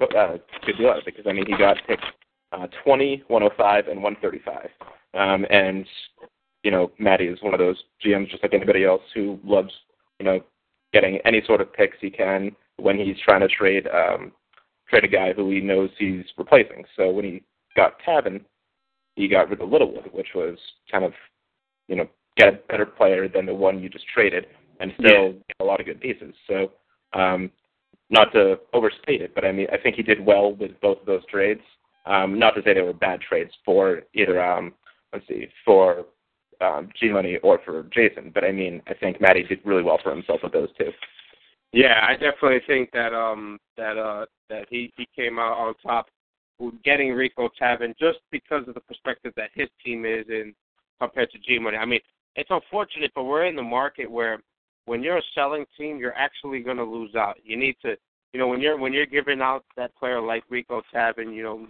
uh, 0.00 0.36
good 0.66 0.76
deal 0.76 0.90
out 0.90 0.98
of 0.98 1.06
it 1.06 1.16
because 1.16 1.24
I 1.26 1.32
mean 1.32 1.46
he 1.46 1.56
got 1.56 1.76
picked 1.86 2.04
uh, 2.52 2.66
20, 2.84 3.24
105, 3.28 3.88
and 3.88 4.02
135, 4.02 4.68
um, 5.14 5.46
and 5.50 5.86
you 6.62 6.70
know 6.70 6.90
Maddie 6.98 7.26
is 7.26 7.42
one 7.42 7.54
of 7.54 7.60
those 7.60 7.82
GMs 8.04 8.30
just 8.30 8.42
like 8.42 8.54
anybody 8.54 8.84
else 8.84 9.02
who 9.14 9.38
loves 9.42 9.70
you 10.18 10.26
know 10.26 10.40
getting 10.92 11.18
any 11.24 11.42
sort 11.46 11.60
of 11.60 11.72
picks 11.72 11.96
he 12.00 12.10
can 12.10 12.54
when 12.76 12.98
he's 12.98 13.16
trying 13.24 13.40
to 13.40 13.48
trade 13.48 13.86
um, 13.88 14.32
trade 14.88 15.04
a 15.04 15.08
guy 15.08 15.32
who 15.32 15.50
he 15.50 15.60
knows 15.60 15.90
he's 15.98 16.24
replacing. 16.36 16.84
So 16.96 17.10
when 17.10 17.24
he 17.24 17.42
got 17.76 17.98
Tavin, 18.06 18.44
he 19.16 19.28
got 19.28 19.48
rid 19.48 19.60
of 19.60 19.70
Littlewood, 19.70 20.10
which 20.12 20.28
was 20.34 20.58
kind 20.90 21.04
of 21.04 21.12
you 21.88 21.96
know 21.96 22.08
get 22.36 22.48
a 22.48 22.58
better 22.68 22.86
player 22.86 23.28
than 23.28 23.46
the 23.46 23.54
one 23.54 23.80
you 23.80 23.88
just 23.88 24.06
traded 24.08 24.46
and 24.80 24.92
still 24.98 25.32
get 25.32 25.56
a 25.60 25.64
lot 25.64 25.80
of 25.80 25.86
good 25.86 26.00
pieces. 26.00 26.34
So 26.48 26.72
um, 27.18 27.50
not 28.10 28.32
to 28.32 28.58
overstate 28.72 29.22
it, 29.22 29.34
but 29.34 29.44
I 29.44 29.52
mean 29.52 29.66
I 29.72 29.78
think 29.78 29.96
he 29.96 30.02
did 30.02 30.24
well 30.24 30.52
with 30.54 30.72
both 30.80 31.00
of 31.00 31.06
those 31.06 31.24
trades. 31.26 31.62
Um, 32.06 32.38
not 32.38 32.54
to 32.54 32.62
say 32.62 32.74
they 32.74 32.82
were 32.82 32.92
bad 32.92 33.20
trades 33.20 33.52
for 33.64 34.02
either 34.14 34.42
um, 34.44 34.74
let's 35.12 35.26
see 35.28 35.46
for 35.64 36.06
um, 36.60 36.90
G 36.98 37.10
Money 37.10 37.38
or 37.42 37.60
for 37.64 37.84
Jason, 37.84 38.30
but 38.34 38.44
I 38.44 38.52
mean 38.52 38.82
I 38.86 38.94
think 38.94 39.20
Matty 39.20 39.44
did 39.44 39.60
really 39.64 39.82
well 39.82 40.00
for 40.02 40.10
himself 40.10 40.40
with 40.42 40.52
those 40.52 40.68
two. 40.76 40.90
Yeah, 41.74 42.06
I 42.08 42.12
definitely 42.12 42.60
think 42.68 42.90
that 42.92 43.12
um 43.12 43.58
that 43.76 43.98
uh 43.98 44.26
that 44.48 44.66
he 44.70 44.92
he 44.96 45.08
came 45.16 45.40
out 45.40 45.58
on 45.58 45.74
top 45.82 46.06
with 46.60 46.80
getting 46.84 47.12
Rico 47.12 47.48
Tavin 47.60 47.94
just 47.98 48.20
because 48.30 48.68
of 48.68 48.74
the 48.74 48.80
perspective 48.80 49.32
that 49.36 49.50
his 49.54 49.68
team 49.84 50.04
is 50.04 50.24
in 50.28 50.54
compared 51.00 51.32
to 51.32 51.38
G 51.38 51.58
Money. 51.58 51.76
I 51.76 51.84
mean, 51.84 51.98
it's 52.36 52.50
unfortunate, 52.50 53.10
but 53.16 53.24
we're 53.24 53.46
in 53.46 53.56
the 53.56 53.62
market 53.62 54.08
where 54.08 54.38
when 54.86 55.02
you're 55.02 55.18
a 55.18 55.22
selling 55.34 55.64
team, 55.76 55.98
you're 55.98 56.16
actually 56.16 56.60
going 56.60 56.76
to 56.76 56.84
lose 56.84 57.16
out. 57.16 57.38
You 57.42 57.56
need 57.56 57.74
to, 57.82 57.96
you 58.32 58.38
know, 58.38 58.46
when 58.46 58.60
you're 58.60 58.78
when 58.78 58.92
you're 58.92 59.04
giving 59.04 59.40
out 59.40 59.64
that 59.76 59.96
player 59.96 60.20
like 60.20 60.44
Rico 60.48 60.80
Tavin, 60.94 61.34
you 61.34 61.42
know, 61.42 61.66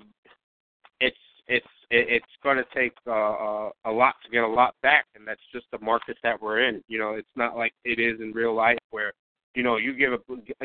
it's 1.00 1.16
it's 1.48 1.66
it's 1.90 2.26
going 2.42 2.58
to 2.58 2.66
take 2.74 2.92
uh, 3.06 3.10
uh, 3.10 3.70
a 3.86 3.90
lot 3.90 4.16
to 4.22 4.30
get 4.30 4.44
a 4.44 4.46
lot 4.46 4.74
back, 4.82 5.06
and 5.14 5.26
that's 5.26 5.40
just 5.50 5.64
the 5.72 5.78
market 5.78 6.18
that 6.22 6.42
we're 6.42 6.68
in. 6.68 6.84
You 6.88 6.98
know, 6.98 7.12
it's 7.12 7.36
not 7.36 7.56
like 7.56 7.72
it 7.86 7.98
is 7.98 8.20
in 8.20 8.32
real 8.32 8.54
life 8.54 8.78
where 8.90 9.14
you 9.54 9.62
know 9.62 9.76
you 9.76 9.94
give 9.94 10.12
up 10.12 10.22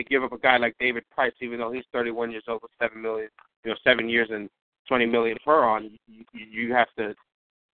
give 0.10 0.24
up 0.24 0.32
a 0.32 0.38
guy 0.38 0.58
like 0.58 0.76
David 0.80 1.04
Price, 1.12 1.34
even 1.42 1.60
though 1.60 1.72
he's 1.72 1.84
31 1.94 2.32
years 2.32 2.44
old 2.48 2.62
with 2.62 2.72
seven 2.82 3.02
million, 3.02 3.30
you 3.64 3.72
know, 3.72 3.78
seven 3.84 4.10
years 4.10 4.30
and 4.32 4.50
20 4.88 5.06
million 5.06 5.38
per 5.46 5.64
on. 5.64 5.92
You, 6.08 6.26
you 6.34 6.74
have 6.74 6.88
to 6.98 7.14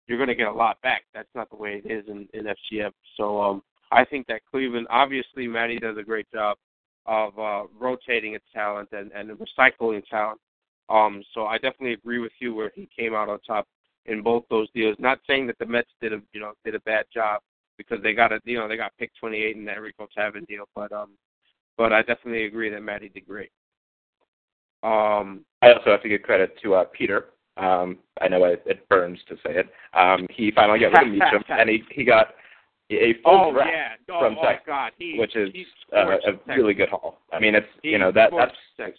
you're 0.07 0.18
going 0.18 0.29
to 0.29 0.35
get 0.35 0.48
a 0.48 0.53
lot 0.53 0.81
back. 0.83 1.05
That's 1.14 1.29
not 1.35 1.48
the 1.51 1.57
way 1.57 1.81
it 1.85 1.90
is 1.90 2.05
in, 2.09 2.29
in 2.35 2.46
FGM. 2.46 2.90
So 3.16 3.40
um, 3.40 3.62
I 3.92 4.05
think 4.05 4.27
that 4.27 4.40
Cleveland, 4.51 4.87
obviously, 4.90 5.46
Matty 5.46 5.79
does 5.79 5.96
a 5.96 6.03
great 6.03 6.31
job 6.33 6.57
of 7.07 7.38
uh, 7.38 7.64
rotating 7.79 8.35
its 8.35 8.44
talent 8.53 8.88
and, 8.92 9.12
and 9.12 9.31
recycling 9.31 10.05
talent. 10.07 10.40
Um, 10.88 11.22
so 11.35 11.46
I 11.46 11.55
definitely 11.55 11.92
agree 11.92 12.18
with 12.18 12.33
you 12.40 12.55
where 12.55 12.72
he 12.75 12.88
came 12.96 13.14
out 13.14 13.29
on 13.29 13.38
top 13.40 13.66
in 14.07 14.22
both 14.22 14.44
those 14.51 14.68
deals. 14.75 14.96
Not 14.98 15.20
saying 15.27 15.46
that 15.46 15.59
the 15.59 15.66
Mets 15.66 15.88
did 16.01 16.12
a 16.12 16.20
you 16.33 16.40
know 16.40 16.53
did 16.64 16.75
a 16.75 16.81
bad 16.81 17.07
job 17.12 17.40
because 17.88 18.03
they 18.03 18.12
got 18.14 18.33
a 18.33 18.40
you 18.45 18.59
know 18.59 18.68
they 18.68 18.77
got 18.77 18.97
picked 18.99 19.18
28 19.18 19.57
in 19.57 19.64
that 19.66 19.81
Rico 19.81 20.07
Tavin 20.16 20.47
deal, 20.47 20.64
but 20.75 20.92
um, 20.92 21.11
but 21.77 21.92
I 21.92 22.01
definitely 22.03 22.45
agree 22.45 22.71
that 22.71 22.83
Matty 22.83 23.09
did 23.09 23.27
great. 23.27 23.51
Um, 24.83 25.45
I 25.62 25.73
also 25.73 25.90
have 25.90 26.03
to 26.03 26.09
give 26.09 26.23
credit 26.23 26.55
to 26.62 26.75
uh, 26.75 26.85
Peter. 26.85 27.27
Um, 27.57 27.99
I 28.21 28.29
know 28.29 28.45
it, 28.45 28.62
it 28.66 28.88
burns 28.88 29.18
to 29.29 29.37
say 29.37 29.57
it. 29.59 29.68
Um, 29.95 30.27
he 30.31 30.51
finally 30.51 30.79
got 30.81 30.92
rid 30.92 31.09
of 31.09 31.12
Meacham, 31.12 31.45
and 31.49 31.68
he 31.68 31.83
he 31.90 32.05
got 32.05 32.29
a 32.90 33.14
full 33.23 33.49
Oh 33.49 33.53
draft 33.53 33.71
yeah. 33.73 34.14
Oh, 34.14 34.21
from 34.21 34.37
oh 34.38 34.42
Texas, 34.42 34.64
God, 34.66 34.92
he 34.99 35.16
which 35.18 35.37
is 35.37 35.51
uh, 35.95 36.07
a 36.09 36.11
Texas. 36.21 36.40
really 36.49 36.75
good 36.75 36.88
haul. 36.88 37.21
I 37.33 37.38
mean, 37.38 37.55
it's 37.55 37.66
He 37.83 37.90
you 37.90 37.99
know 37.99 38.12
that 38.12 38.31
that's 38.37 38.53
Texas. 38.77 38.99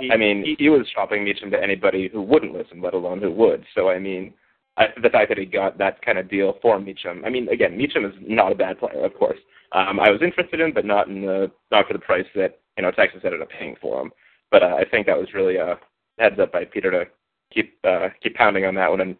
He- 0.00 0.10
I 0.10 0.16
mean, 0.16 0.42
he- 0.44 0.56
he, 0.58 0.68
was 0.70 0.86
shopping 0.94 1.22
Meacham 1.24 1.50
to 1.50 1.62
anybody 1.62 2.08
who 2.08 2.22
wouldn't 2.22 2.54
listen, 2.54 2.80
let 2.80 2.94
alone 2.94 3.20
who 3.20 3.30
would. 3.32 3.64
So 3.74 3.90
I 3.90 3.98
mean, 3.98 4.32
I, 4.78 4.88
the 5.02 5.10
fact 5.10 5.28
that 5.30 5.38
he 5.38 5.46
got 5.46 5.78
that 5.78 6.02
kind 6.02 6.18
of 6.18 6.28
deal 6.28 6.58
for 6.60 6.78
Meacham. 6.78 7.24
I 7.24 7.30
mean, 7.30 7.48
again, 7.48 7.76
Meacham 7.76 8.04
is 8.04 8.12
not 8.20 8.52
a 8.52 8.56
bad 8.56 8.78
player, 8.78 9.04
of 9.04 9.14
course. 9.14 9.38
Um, 9.72 9.98
I 9.98 10.10
was 10.10 10.20
interested 10.22 10.60
in, 10.60 10.72
but 10.72 10.84
not 10.84 11.08
in 11.08 11.22
the 11.22 11.50
not 11.70 11.86
for 11.86 11.94
the 11.94 11.98
price 11.98 12.26
that 12.34 12.60
you 12.76 12.82
know 12.82 12.90
Texas 12.90 13.22
ended 13.24 13.42
up 13.42 13.48
paying 13.50 13.76
for 13.80 14.02
him. 14.02 14.12
But 14.50 14.62
uh, 14.62 14.76
I 14.78 14.84
think 14.84 15.06
that 15.06 15.18
was 15.18 15.34
really 15.34 15.56
a 15.56 15.78
heads 16.18 16.38
up 16.38 16.52
by 16.52 16.64
Peter 16.64 16.90
to 16.90 17.04
keep 17.52 17.78
uh, 17.84 18.08
keep 18.22 18.34
pounding 18.34 18.64
on 18.64 18.74
that 18.74 18.90
one, 18.90 19.00
and 19.00 19.16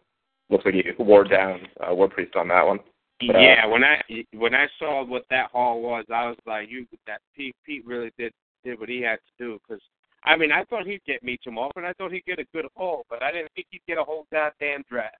looks 0.49 0.65
like 0.65 0.75
he 0.75 0.83
wore 0.99 1.23
down 1.23 1.61
uh, 1.79 1.93
War 1.93 2.07
Priest 2.07 2.35
on 2.35 2.47
that 2.49 2.65
one. 2.65 2.79
But, 3.25 3.35
uh, 3.35 3.39
yeah, 3.39 3.65
when 3.65 3.83
I 3.83 4.01
when 4.33 4.53
I 4.53 4.67
saw 4.77 5.03
what 5.03 5.25
that 5.31 5.49
haul 5.51 5.81
was, 5.81 6.05
I 6.13 6.27
was 6.27 6.37
like, 6.45 6.69
"You 6.69 6.85
that 7.07 7.21
Pete 7.35 7.55
Pete 7.65 7.85
really 7.85 8.11
did 8.17 8.31
did 8.63 8.79
what 8.79 8.89
he 8.89 9.01
had 9.01 9.17
to 9.17 9.43
do." 9.43 9.59
Because 9.67 9.81
I 10.23 10.37
mean, 10.37 10.51
I 10.51 10.63
thought 10.65 10.85
he'd 10.85 11.03
get 11.05 11.23
Meacham 11.23 11.57
off, 11.57 11.71
and 11.75 11.85
I 11.85 11.93
thought 11.93 12.11
he'd 12.11 12.25
get 12.25 12.39
a 12.39 12.45
good 12.53 12.67
haul, 12.75 13.05
but 13.09 13.23
I 13.23 13.31
didn't 13.31 13.51
think 13.55 13.67
he'd 13.71 13.81
get 13.87 13.97
a 13.97 14.03
whole 14.03 14.27
goddamn 14.31 14.83
draft. 14.89 15.17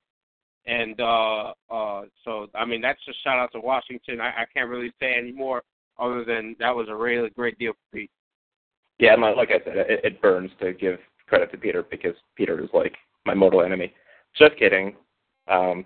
And 0.67 0.99
uh 0.99 1.53
uh 1.69 2.01
so 2.23 2.47
I 2.53 2.65
mean, 2.65 2.81
that's 2.81 2.99
a 3.07 3.13
shout 3.23 3.39
out 3.39 3.51
to 3.53 3.59
Washington. 3.59 4.21
I, 4.21 4.27
I 4.27 4.45
can't 4.53 4.69
really 4.69 4.91
say 4.99 5.15
any 5.17 5.31
more 5.31 5.63
other 5.99 6.23
than 6.23 6.55
that 6.59 6.75
was 6.75 6.87
a 6.89 6.95
really 6.95 7.29
great 7.29 7.57
deal 7.57 7.73
for 7.73 7.97
Pete. 7.97 8.11
Yeah, 8.99 9.13
and 9.13 9.21
like 9.21 9.49
I 9.49 9.63
said, 9.63 9.77
it, 9.77 10.01
it 10.03 10.21
burns 10.21 10.51
to 10.59 10.73
give 10.73 10.99
credit 11.27 11.51
to 11.51 11.57
Peter 11.57 11.83
because 11.83 12.15
Peter 12.35 12.61
is 12.63 12.69
like 12.73 12.95
my 13.25 13.33
mortal 13.33 13.61
enemy. 13.61 13.93
Just 14.35 14.57
kidding. 14.57 14.95
Um, 15.47 15.85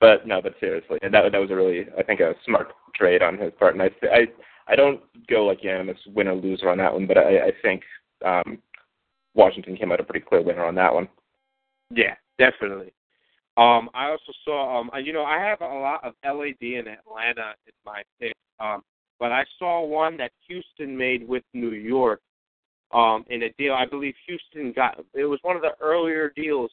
but 0.00 0.26
no, 0.26 0.42
but 0.42 0.54
seriously, 0.58 0.98
that 1.02 1.12
that 1.12 1.38
was 1.38 1.50
a 1.50 1.54
really, 1.54 1.86
I 1.96 2.02
think, 2.02 2.20
a 2.20 2.34
smart 2.44 2.72
trade 2.94 3.22
on 3.22 3.38
his 3.38 3.52
part. 3.58 3.74
And 3.74 3.82
I, 3.82 3.90
I, 4.12 4.26
I 4.68 4.76
don't 4.76 5.00
go 5.28 5.46
like 5.46 5.62
unanimous 5.62 5.98
winner 6.08 6.34
loser 6.34 6.68
on 6.68 6.78
that 6.78 6.92
one, 6.92 7.06
but 7.06 7.16
I, 7.16 7.46
I 7.46 7.52
think 7.62 7.82
um, 8.24 8.58
Washington 9.34 9.76
came 9.76 9.92
out 9.92 10.00
a 10.00 10.04
pretty 10.04 10.24
clear 10.26 10.42
winner 10.42 10.64
on 10.64 10.74
that 10.74 10.92
one. 10.92 11.08
Yeah, 11.94 12.14
definitely. 12.38 12.92
Um, 13.56 13.90
I 13.94 14.06
also 14.10 14.32
saw, 14.44 14.80
um, 14.80 14.90
you 15.04 15.12
know, 15.12 15.24
I 15.24 15.38
have 15.38 15.60
a 15.60 15.64
lot 15.64 16.02
of 16.04 16.14
LAD 16.24 16.62
and 16.62 16.88
Atlanta 16.88 17.54
in 17.66 17.72
my 17.84 18.02
pick, 18.18 18.34
um, 18.58 18.82
but 19.20 19.30
I 19.30 19.44
saw 19.58 19.84
one 19.84 20.16
that 20.16 20.32
Houston 20.48 20.96
made 20.96 21.26
with 21.28 21.42
New 21.52 21.72
York 21.72 22.20
um, 22.92 23.24
in 23.28 23.42
a 23.42 23.50
deal. 23.58 23.74
I 23.74 23.84
believe 23.86 24.14
Houston 24.26 24.72
got 24.72 24.98
it 25.14 25.24
was 25.24 25.38
one 25.42 25.56
of 25.56 25.62
the 25.62 25.72
earlier 25.80 26.32
deals 26.34 26.70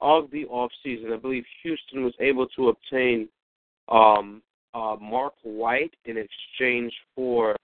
of 0.00 0.30
the 0.30 0.46
off 0.46 0.72
season. 0.82 1.12
I 1.12 1.16
believe 1.16 1.44
Houston 1.62 2.04
was 2.04 2.14
able 2.20 2.46
to 2.56 2.68
obtain 2.68 3.28
um, 3.88 4.42
uh, 4.74 4.96
Mark 5.00 5.34
White 5.42 5.94
in 6.06 6.16
exchange 6.16 6.92
for 7.14 7.56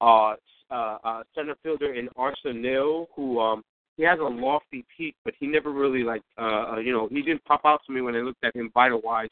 uh, 0.00 0.34
uh, 0.70 0.98
uh, 1.04 1.22
center 1.34 1.56
fielder 1.62 1.94
in 1.94 2.08
Arsenio, 2.16 3.08
who 3.14 3.40
um, 3.40 3.62
he 3.96 4.02
has 4.02 4.18
a 4.18 4.22
lofty 4.22 4.84
peak, 4.96 5.14
but 5.24 5.34
he 5.38 5.46
never 5.46 5.70
really 5.70 6.02
like 6.02 6.22
uh, 6.38 6.72
uh 6.72 6.76
you 6.78 6.92
know 6.92 7.08
he 7.10 7.22
didn't 7.22 7.44
pop 7.44 7.62
out 7.64 7.80
to 7.86 7.92
me 7.92 8.00
when 8.00 8.14
I 8.14 8.20
looked 8.20 8.44
at 8.44 8.54
him 8.54 8.70
vital 8.72 9.00
wise 9.02 9.28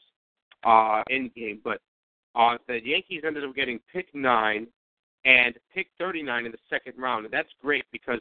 uh 0.63 1.03
in 1.09 1.31
game. 1.35 1.61
But 1.63 1.79
uh 2.35 2.57
the 2.67 2.79
Yankees 2.83 3.21
ended 3.25 3.43
up 3.43 3.55
getting 3.55 3.79
pick 3.91 4.13
nine 4.13 4.67
and 5.25 5.55
pick 5.73 5.87
thirty 5.99 6.23
nine 6.23 6.45
in 6.45 6.51
the 6.51 6.57
second 6.69 6.93
round, 6.97 7.25
and 7.25 7.33
that's 7.33 7.49
great 7.61 7.85
because 7.91 8.19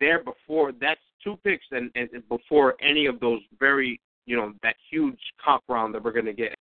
they're 0.00 0.22
before 0.22 0.72
that's 0.72 1.00
two 1.22 1.36
picks 1.44 1.66
and, 1.72 1.90
and 1.94 2.10
before 2.28 2.76
any 2.80 3.06
of 3.06 3.20
those 3.20 3.40
very 3.58 4.00
you 4.26 4.36
know 4.36 4.52
that 4.62 4.76
huge 4.90 5.18
comp 5.44 5.62
round 5.68 5.94
that 5.94 6.04
we're 6.04 6.12
to 6.20 6.32
get. 6.32 6.54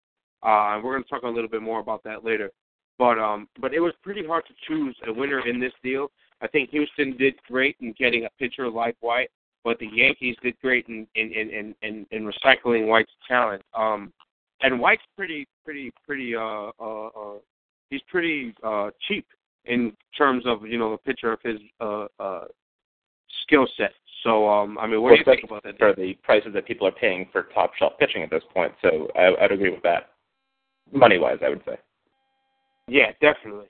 Uh, 0.44 0.76
and 0.76 0.84
we're 0.84 0.94
going 0.94 1.04
to 1.04 1.10
talk 1.10 1.24
a 1.24 1.28
little 1.28 1.50
bit 1.50 1.62
more 1.62 1.80
about 1.80 2.04
that 2.04 2.24
later. 2.24 2.52
But 2.98 3.20
um, 3.20 3.48
but 3.60 3.74
it 3.74 3.80
was 3.80 3.94
pretty 4.02 4.26
hard 4.26 4.44
to 4.48 4.54
choose 4.68 4.96
a 5.08 5.14
winner 5.14 5.48
in 5.48 5.60
this 5.60 5.74
deal. 5.84 6.10
I 6.42 6.48
think 6.48 6.70
Houston 6.72 7.18
did 7.18 7.36
great 7.48 7.76
in 7.82 7.94
getting 7.98 8.26
a 8.26 8.30
pitcher 8.40 8.70
like 8.70 8.96
White, 9.00 9.30
but 9.64 9.80
the 9.80 9.88
Yankees 9.92 10.36
did 10.42 10.56
great 10.62 10.88
in 10.88 11.08
in 11.16 11.32
in 11.32 11.76
in, 11.82 12.06
in 12.12 12.32
recycling 12.32 12.88
White's 12.88 13.12
talent. 13.28 13.64
Um, 13.74 14.14
and 14.62 14.80
White's 14.80 15.04
pretty 15.16 15.48
pretty 15.64 15.92
pretty 16.06 16.36
uh 16.36 16.72
uh, 16.80 17.08
uh 17.08 17.38
he's 17.90 18.02
pretty 18.10 18.54
uh 18.64 18.90
cheap 19.08 19.26
in 19.66 19.94
terms 20.18 20.46
of 20.46 20.66
you 20.66 20.78
know 20.78 20.92
the 20.92 20.98
pitcher 20.98 21.34
of 21.34 21.40
his 21.44 21.60
uh 21.80 22.08
uh 22.20 22.46
skill 23.44 23.68
set. 23.78 23.92
So 24.24 24.48
um, 24.50 24.78
I 24.80 24.88
mean, 24.88 25.02
what 25.02 25.12
do 25.12 25.18
you 25.18 25.24
think 25.24 25.44
about 25.44 25.64
that? 25.64 25.78
For 25.78 25.94
the 25.96 26.14
prices 26.24 26.52
that 26.54 26.66
people 26.66 26.88
are 26.88 26.92
paying 26.92 27.28
for 27.32 27.44
top 27.54 27.72
shelf 27.78 27.94
pitching 28.00 28.24
at 28.24 28.30
this 28.30 28.44
point, 28.54 28.74
so 28.82 29.08
I, 29.16 29.44
I'd 29.44 29.52
agree 29.52 29.70
with 29.70 29.84
that. 29.84 30.10
Money 30.92 31.18
wise, 31.18 31.38
I 31.46 31.50
would 31.50 31.62
say. 31.66 31.78
Yeah, 32.88 33.12
definitely. 33.22 33.68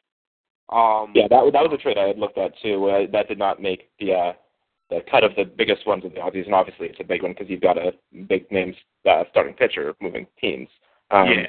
Um, 0.70 1.12
Yeah, 1.16 1.28
that 1.30 1.50
that 1.54 1.64
was 1.64 1.72
a 1.74 1.82
trade 1.82 1.98
I 1.98 2.08
had 2.08 2.20
looked 2.20 2.38
at 2.38 2.54
too. 2.62 2.90
Uh, 2.90 3.08
that 3.12 3.28
did 3.28 3.40
not 3.40 3.62
make 3.62 3.90
the 4.00 4.14
uh, 4.14 4.34
the 4.90 5.02
cut 5.10 5.24
of 5.24 5.36
the 5.36 5.46
biggest 5.46 5.86
ones 5.88 6.04
in 6.06 6.14
the 6.14 6.20
offseason. 6.20 6.54
Obviously, 6.54 6.88
it's 6.88 7.00
a 7.00 7.04
big 7.04 7.24
one 7.24 7.34
because 7.34 7.50
you've 7.50 7.62
got 7.62 7.78
a 7.78 7.94
big 8.28 8.50
name 8.52 8.74
uh, 9.10 9.24
starting 9.30 9.54
pitcher 9.54 9.94
moving 10.02 10.28
teams. 10.40 10.70
Um, 11.12 11.28
yeah. 11.30 11.48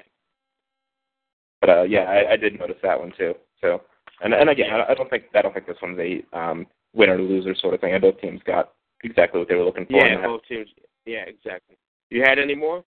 But 1.61 1.71
uh, 1.71 1.83
yeah, 1.83 2.03
I, 2.03 2.33
I 2.33 2.37
did 2.37 2.59
notice 2.59 2.77
that 2.83 2.99
one 2.99 3.13
too. 3.17 3.35
So, 3.61 3.83
and 4.23 4.33
and 4.33 4.51
again, 4.51 4.71
I, 4.73 4.93
I 4.93 4.95
don't 4.95 5.11
think 5.11 5.25
I 5.35 5.43
don't 5.43 5.53
think 5.53 5.67
this 5.67 5.77
one's 5.83 5.99
a 5.99 6.23
um, 6.39 6.67
winner 6.95 7.17
or 7.17 7.23
loser 7.23 7.55
sort 7.55 7.75
of 7.75 7.81
thing. 7.81 7.95
I 7.95 7.99
both 7.99 8.21
teams 8.21 8.41
got 8.45 8.73
exactly 9.03 9.41
what 9.41 9.49
they 9.49 9.55
were 9.55 9.65
looking 9.65 9.87
for. 9.87 9.97
Yeah, 9.97 10.23
both 10.23 10.43
teams. 10.49 10.69
Yeah, 11.07 11.25
exactly. 11.27 11.77
You 12.11 12.23
had 12.23 12.39
any 12.39 12.55
more? 12.55 12.85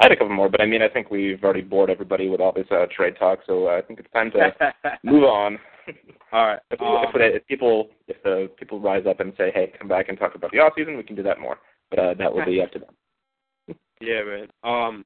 I 0.00 0.04
had 0.04 0.12
a 0.12 0.16
couple 0.16 0.34
more, 0.34 0.48
but 0.48 0.60
I 0.60 0.66
mean, 0.66 0.80
I 0.80 0.88
think 0.88 1.10
we've 1.10 1.42
already 1.42 1.62
bored 1.62 1.90
everybody 1.90 2.28
with 2.28 2.40
all 2.40 2.52
this 2.52 2.66
uh, 2.70 2.86
trade 2.94 3.14
talk, 3.18 3.40
so 3.46 3.66
uh, 3.66 3.78
I 3.78 3.82
think 3.82 3.98
it's 3.98 4.12
time 4.12 4.30
to 4.32 4.54
move 5.02 5.24
on. 5.24 5.58
All 6.32 6.46
right. 6.46 6.60
If, 6.70 6.80
Um, 6.80 7.06
if, 7.14 7.36
if 7.36 7.46
people 7.46 7.88
if 8.06 8.22
the 8.22 8.50
people 8.56 8.80
rise 8.80 9.06
up 9.08 9.20
and 9.20 9.32
say, 9.36 9.50
"Hey, 9.52 9.72
come 9.76 9.88
back 9.88 10.08
and 10.08 10.18
talk 10.18 10.34
about 10.34 10.52
the 10.52 10.58
off 10.58 10.74
season," 10.76 10.96
we 10.96 11.02
can 11.02 11.16
do 11.16 11.22
that 11.24 11.40
more. 11.40 11.58
But 11.90 11.98
uh, 11.98 12.14
that 12.14 12.32
will 12.32 12.44
be 12.44 12.60
up 12.62 12.72
to 12.72 12.78
them. 12.80 12.94
Yeah, 14.00 14.22
man. 14.22 14.46
Um, 14.62 15.04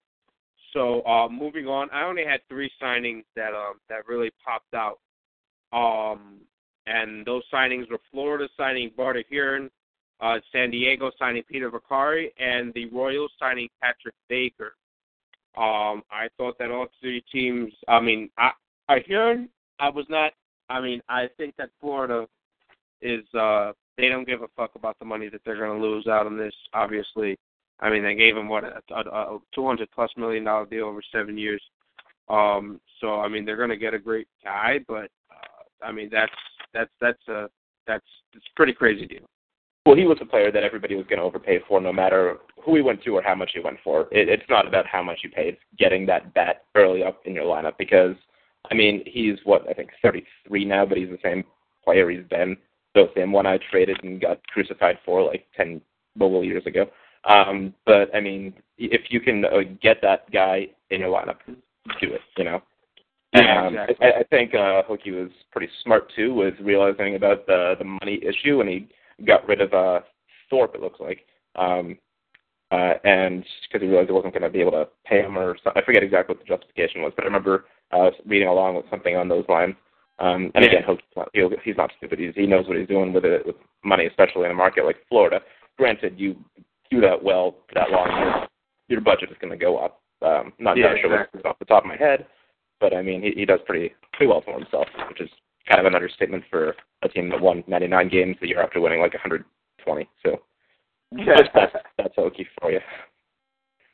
so 0.75 1.03
uh, 1.07 1.27
moving 1.27 1.67
on, 1.67 1.89
I 1.93 2.05
only 2.05 2.27
had 2.27 2.41
three 2.51 2.71
signings 2.83 3.25
that 3.37 3.55
um 3.55 3.81
that 3.89 4.07
really 4.07 4.31
popped 4.45 4.75
out. 4.75 4.99
Um, 5.73 6.41
and 6.87 7.25
those 7.25 7.43
signings 7.53 7.91
were 7.91 8.01
Florida 8.11 8.49
signing 8.57 8.91
Barter 8.95 9.25
Hearn, 9.31 9.71
uh, 10.21 10.39
San 10.53 10.71
Diego 10.71 11.11
signing 11.19 11.43
Peter 11.49 11.71
Vicari, 11.71 12.29
and 12.39 12.75
the 12.75 12.87
Royals 12.91 13.31
signing 13.39 13.69
Patrick 13.81 14.15
Baker. 14.29 14.75
Um, 15.57 16.03
I 16.11 16.29
thought 16.37 16.59
that 16.59 16.71
all 16.71 16.87
three 17.01 17.23
teams. 17.33 17.73
I 17.89 18.01
mean, 18.01 18.31
I 18.39 18.51
I 18.89 19.01
Hearn, 19.09 19.49
I 19.79 19.91
was 19.91 20.07
not. 20.09 20.33
I 20.69 20.81
mean, 20.81 21.01
I 21.09 21.29
think 21.37 21.55
that 21.57 21.71
Florida 21.81 22.27
is. 23.03 23.25
uh 23.35 23.73
They 23.99 24.09
don't 24.09 24.27
give 24.27 24.43
a 24.43 24.49
fuck 24.57 24.75
about 24.75 24.99
the 24.99 25.05
money 25.05 25.29
that 25.29 25.43
they're 25.45 25.59
going 25.59 25.79
to 25.81 25.87
lose 25.87 26.07
out 26.07 26.27
on 26.27 26.39
this. 26.39 26.55
Obviously, 26.73 27.39
I 27.81 27.91
mean, 27.91 28.03
they 28.03 28.15
gave 28.15 28.37
him 28.37 28.49
what 28.49 28.65
a, 28.65 28.81
a, 28.95 29.01
a 29.35 29.39
200 29.55 29.91
plus 29.91 30.11
million 30.17 30.45
dollar 30.45 30.67
deal 30.67 30.87
over 30.87 31.03
seven 31.13 31.37
years. 31.37 31.63
Um, 32.29 32.81
so 33.01 33.21
I 33.21 33.29
mean, 33.29 33.45
they're 33.45 33.57
going 33.57 33.69
to 33.71 33.77
get 33.77 33.95
a 33.95 33.99
great 33.99 34.29
guy, 34.43 34.79
but 34.89 35.11
uh, 35.31 35.85
I 35.85 35.93
mean, 35.93 36.09
that's 36.11 36.33
that's 36.73 36.91
that's 37.01 37.29
a 37.29 37.51
that's 37.87 38.07
it's 38.35 38.47
a 38.47 38.57
pretty 38.57 38.73
crazy 38.73 39.07
deal. 39.07 39.29
Well, 39.85 39.97
he 39.97 40.05
was 40.05 40.19
a 40.21 40.27
player 40.27 40.53
that 40.53 40.63
everybody 40.63 40.95
was 40.95 41.07
going 41.07 41.19
to 41.19 41.25
overpay 41.25 41.61
for, 41.67 41.81
no 41.81 41.93
matter 41.93 42.39
who 42.65 42.77
he 42.77 42.83
went 42.83 43.03
to 43.03 43.17
or 43.17 43.23
how 43.23 43.35
much 43.35 43.51
he 43.53 43.61
went 43.61 43.79
for. 43.83 44.03
It, 44.13 44.29
it's 44.29 44.49
not 44.49 44.67
about 44.67 44.87
how 44.87 45.03
much 45.03 45.21
you 45.25 45.31
paid. 45.31 45.57
Getting 45.77 46.07
that 46.07 46.33
bat 46.35 46.65
early 46.77 47.03
up 47.03 47.21
in 47.25 47.35
your 47.35 47.45
lineup 47.45 47.79
because, 47.79 48.15
I 48.71 48.75
mean, 48.75 49.03
he's 49.07 49.39
what 49.45 49.69
I 49.69 49.73
think 49.73 49.91
33 50.01 50.65
now, 50.65 50.87
but 50.87 50.99
he's 50.99 51.09
the 51.09 51.19
same 51.23 51.43
player 51.85 52.09
he's 52.11 52.27
been. 52.31 52.57
The 52.95 53.11
same 53.17 53.33
one 53.33 53.47
I 53.47 53.59
traded 53.71 53.99
and 54.05 54.21
got 54.21 54.47
crucified 54.49 54.99
for 55.05 55.23
like 55.25 55.47
10 55.57 55.81
mobile 56.17 56.45
years 56.45 56.65
ago. 56.67 56.87
Um, 57.25 57.75
but 57.87 58.15
I 58.15 58.21
mean, 58.21 58.55
if 58.79 59.03
you 59.11 59.21
can 59.21 59.45
uh, 59.45 59.63
get 59.81 60.01
that 60.03 60.31
guy 60.31 60.69
in 60.91 61.01
your 61.01 61.11
lineup, 61.11 61.39
do 61.47 62.13
it. 62.13 62.21
You 62.37 62.45
know. 62.45 62.63
Yeah, 63.35 63.67
um, 63.67 63.75
exactly. 63.75 64.07
I, 64.07 64.21
I 64.21 64.23
think 64.25 64.55
uh, 64.55 64.83
Hokie 64.83 65.19
was 65.19 65.31
pretty 65.53 65.69
smart 65.83 66.13
too, 66.15 66.35
with 66.35 66.55
realizing 66.61 67.15
about 67.15 67.47
the 67.47 67.75
the 67.79 67.85
money 67.85 68.21
issue, 68.23 68.61
and 68.61 68.69
he 68.69 68.89
got 69.27 69.47
rid 69.47 69.61
of 69.61 69.73
uh, 69.73 70.01
Thorpe. 70.51 70.75
It 70.75 70.81
looks 70.81 71.01
like, 71.01 71.27
um, 71.57 71.99
uh, 72.71 72.95
and 73.05 73.45
because 73.69 73.83
he 73.83 73.89
realized 73.89 74.09
he 74.09 74.15
wasn't 74.15 74.33
going 74.33 74.43
to 74.43 74.51
be 74.51 74.61
able 74.61 74.73
to 74.73 74.89
pay 75.05 75.21
him, 75.21 75.37
or 75.37 75.57
so, 75.63 75.73
I 75.77 75.83
forget 75.83 76.03
exactly 76.03 76.35
what 76.35 76.45
the 76.45 76.49
justification 76.49 77.03
was, 77.03 77.13
but 77.15 77.25
I 77.25 77.27
remember 77.27 77.67
uh, 77.93 78.11
reading 78.27 78.49
along 78.49 78.77
with 78.77 78.87
something 78.91 79.17
on 79.17 79.29
those 79.29 79.45
lines. 79.49 79.75
Um, 80.19 80.53
and 80.55 80.65
again, 80.65 80.83
not, 81.17 81.29
he'll, 81.35 81.51
he's 81.65 81.77
not 81.77 81.91
stupid. 81.97 82.19
He's, 82.19 82.35
he 82.35 82.47
knows 82.47 82.69
what 82.69 82.77
he's 82.77 82.89
doing 82.89 83.13
with 83.13 83.25
it, 83.25 83.47
with 83.47 83.57
money, 83.85 84.07
especially 84.07 84.45
in 84.45 84.51
a 84.51 84.55
market 84.55 84.85
like 84.85 84.97
Florida. 85.09 85.41
Granted, 85.79 86.15
you 86.19 86.37
do 86.91 87.01
that 87.01 87.23
well 87.23 87.57
for 87.69 87.75
that 87.75 87.91
long, 87.91 88.09
your, 88.09 88.49
your 88.89 89.01
budget 89.01 89.31
is 89.31 89.37
going 89.41 89.51
to 89.51 89.57
go 89.57 89.79
up. 89.79 90.01
Um, 90.23 90.53
not 90.59 90.77
Yeah, 90.77 90.95
sure 91.01 91.23
exactly. 91.23 91.43
off 91.45 91.59
the 91.59 91.65
top 91.65 91.83
of 91.83 91.89
my 91.89 91.97
head, 91.97 92.27
but 92.81 92.95
I 92.95 93.03
mean, 93.03 93.23
he, 93.23 93.33
he 93.33 93.45
does 93.45 93.61
pretty 93.67 93.93
pretty 94.13 94.29
well 94.31 94.43
for 94.45 94.57
himself, 94.57 94.87
which 95.09 95.21
is 95.21 95.31
kind 95.69 95.81
of 95.81 95.87
an 95.87 95.95
understatement 95.95 96.45
for 96.51 96.75
a 97.03 97.09
team 97.09 97.29
that 97.31 97.41
won 97.41 97.65
99 97.67 98.09
games 98.09 98.37
the 98.41 98.49
year 98.49 98.63
after 98.63 98.81
winning 98.81 99.01
like 99.01 99.15
120. 99.15 100.09
So 100.25 100.41
that's 101.27 101.49
that's, 101.55 101.73
that's 101.97 102.17
Hokie 102.17 102.47
for 102.61 102.73
you. 102.73 102.81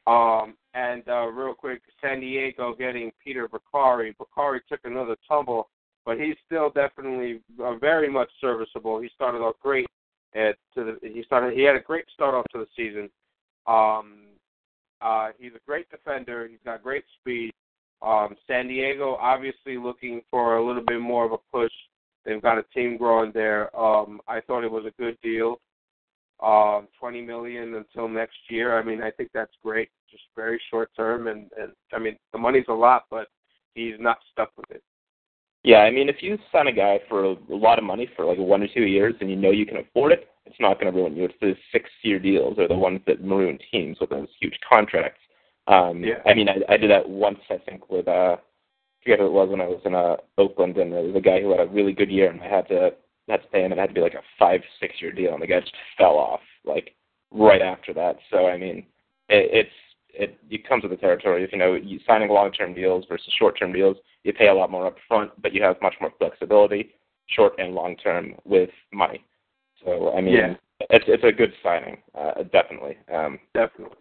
Um, 0.07 0.55
and 0.75 1.03
uh, 1.09 1.27
real 1.27 1.55
quick, 1.55 1.83
San 2.01 2.21
Diego 2.21 2.75
getting 2.75 3.13
Peter 3.23 3.49
Vicari. 3.49 4.15
Vicari 4.17 4.61
took 4.69 4.81
another 4.85 5.17
tumble, 5.27 5.69
but 6.07 6.19
he's 6.19 6.37
still 6.47 6.71
definitely 6.71 7.41
uh, 7.63 7.75
very 7.77 8.09
much 8.11 8.31
serviceable. 8.41 9.01
He 9.01 9.11
started 9.15 9.39
off 9.39 9.57
great 9.61 9.87
at 10.35 10.57
to 10.75 10.85
the 10.85 11.09
he 11.09 11.23
started 11.25 11.57
he 11.57 11.63
had 11.63 11.77
a 11.77 11.81
great 11.81 12.05
start 12.13 12.35
off 12.35 12.47
to 12.53 12.59
the 12.59 12.67
season. 12.77 13.11
Um, 13.67 14.29
uh, 15.01 15.31
he's 15.39 15.53
a 15.55 15.61
great 15.67 15.89
defender. 15.91 16.49
He's 16.49 16.59
got 16.65 16.83
great 16.83 17.05
speed. 17.21 17.53
Um, 18.01 18.37
San 18.47 18.69
Diego 18.69 19.17
obviously 19.21 19.77
looking 19.77 20.23
for 20.31 20.57
a 20.57 20.67
little 20.67 20.85
bit 20.87 21.01
more 21.01 21.25
of 21.25 21.33
a 21.33 21.39
push. 21.53 21.73
They've 22.25 22.43
got 22.43 22.59
a 22.59 22.63
team 22.75 22.97
growing 22.97 23.33
there. 23.33 23.75
Um, 23.79 24.21
I 24.29 24.41
thought 24.41 24.65
it 24.65 24.71
was 24.71 24.85
a 24.87 25.03
good 25.03 25.17
deal. 25.23 25.61
Um, 26.41 26.87
twenty 26.99 27.21
million 27.21 27.75
until 27.75 28.09
next 28.09 28.37
year. 28.49 28.79
I 28.79 28.85
mean, 28.85 29.03
I 29.03 29.11
think 29.11 29.31
that's 29.35 29.55
great. 29.65 29.89
Just 30.11 30.23
very 30.37 30.61
short 30.71 30.91
term, 30.97 31.27
and 31.27 31.51
and 31.61 31.73
I 31.93 31.99
mean 31.99 32.17
the 32.33 32.39
money's 32.39 32.67
a 32.69 32.73
lot, 32.73 33.05
but 33.11 33.27
he's 33.75 33.95
not 33.99 34.19
stuck 34.33 34.53
with 34.57 34.71
it. 34.71 34.83
Yeah, 35.65 35.79
I 35.79 35.91
mean, 35.91 36.09
if 36.09 36.23
you 36.23 36.39
sign 36.53 36.69
a 36.69 36.73
guy 36.73 37.01
for 37.09 37.25
a 37.25 37.37
lot 37.49 37.79
of 37.79 37.85
money 37.85 38.09
for 38.15 38.25
like 38.25 38.39
one 38.39 38.63
or 38.63 38.69
two 38.69 38.85
years, 38.85 39.15
and 39.21 39.29
you 39.29 39.37
know 39.37 39.51
you 39.51 39.67
can 39.67 39.79
afford 39.79 40.13
it, 40.13 40.29
it's 40.47 40.57
not 40.61 40.81
going 40.81 40.93
to 40.93 40.99
ruin 40.99 41.17
you. 41.17 41.25
It's 41.25 41.35
the 41.41 41.55
six-year 41.73 42.21
deals 42.21 42.59
or 42.59 42.69
the 42.69 42.75
ones 42.75 43.01
that 43.07 43.25
maroon 43.25 43.59
teams 43.71 43.99
with 44.01 44.11
those 44.11 44.29
huge 44.41 44.59
contracts. 44.67 45.21
Um, 45.69 46.03
Yeah. 46.03 46.21
I 46.27 46.35
mean, 46.35 46.49
I, 46.49 46.57
I 46.69 46.77
did 46.77 46.91
that 46.91 47.09
once, 47.09 47.39
I 47.51 47.59
think, 47.59 47.91
with 47.91 48.09
uh, 48.09 48.37
I 48.39 49.05
forget 49.05 49.19
who 49.21 49.27
it 49.27 49.33
was 49.33 49.49
when 49.51 49.61
I 49.61 49.67
was 49.67 49.81
in 49.85 49.95
uh, 49.95 50.17
Oakland, 50.39 50.77
and 50.79 50.93
there 50.93 51.03
was 51.03 51.15
a 51.15 51.21
guy 51.21 51.41
who 51.41 51.51
had 51.51 51.61
a 51.61 51.71
really 51.71 51.93
good 51.93 52.11
year, 52.11 52.31
and 52.31 52.41
I 52.43 52.49
had 52.49 52.69
to 52.69 52.95
had 53.29 53.43
to 53.43 53.49
pay 53.49 53.63
him. 53.65 53.73
It 53.73 53.79
had 53.79 53.89
to 53.89 53.95
be 53.95 54.01
like 54.01 54.15
a 54.15 54.23
five, 54.39 54.63
six-year 54.81 55.13
deal, 55.13 55.35
and 55.35 55.43
the 55.43 55.47
guy 55.47 55.61
just 55.61 55.75
fell 55.99 56.17
off 56.17 56.41
like 56.65 56.95
right 57.31 57.61
after 57.63 57.93
that. 57.95 58.17
So 58.31 58.47
I 58.49 58.57
mean, 58.57 58.79
it, 59.29 59.51
it's 59.53 59.71
it 60.15 60.39
it 60.51 60.67
comes 60.67 60.83
with 60.83 60.93
the 60.93 60.97
territory. 60.97 61.45
If 61.45 61.53
you 61.53 61.59
know 61.59 61.75
you 61.75 62.01
signing 62.07 62.31
long-term 62.31 62.75
deals 62.75 63.05
versus 63.09 63.33
short-term 63.39 63.73
deals, 63.73 63.99
you 64.25 64.33
pay 64.33 64.49
a 64.49 64.55
lot 64.55 64.71
more 64.71 64.87
up 64.87 64.97
front, 65.07 65.31
but 65.43 65.53
you 65.53 65.63
have 65.63 65.77
much 65.83 65.95
more 66.01 66.13
flexibility, 66.19 66.95
short 67.27 67.53
and 67.59 67.75
long-term, 67.75 68.35
with 68.45 68.71
money. 68.93 69.23
So 69.85 70.13
I 70.17 70.21
mean, 70.23 70.35
Yeah. 70.35 70.55
it's 70.91 71.05
it's 71.07 71.25
a 71.25 71.33
good 71.33 71.53
signing, 71.63 71.99
uh, 72.15 72.43
definitely. 72.45 72.97
Um, 73.13 73.39
Definitely. 73.55 73.97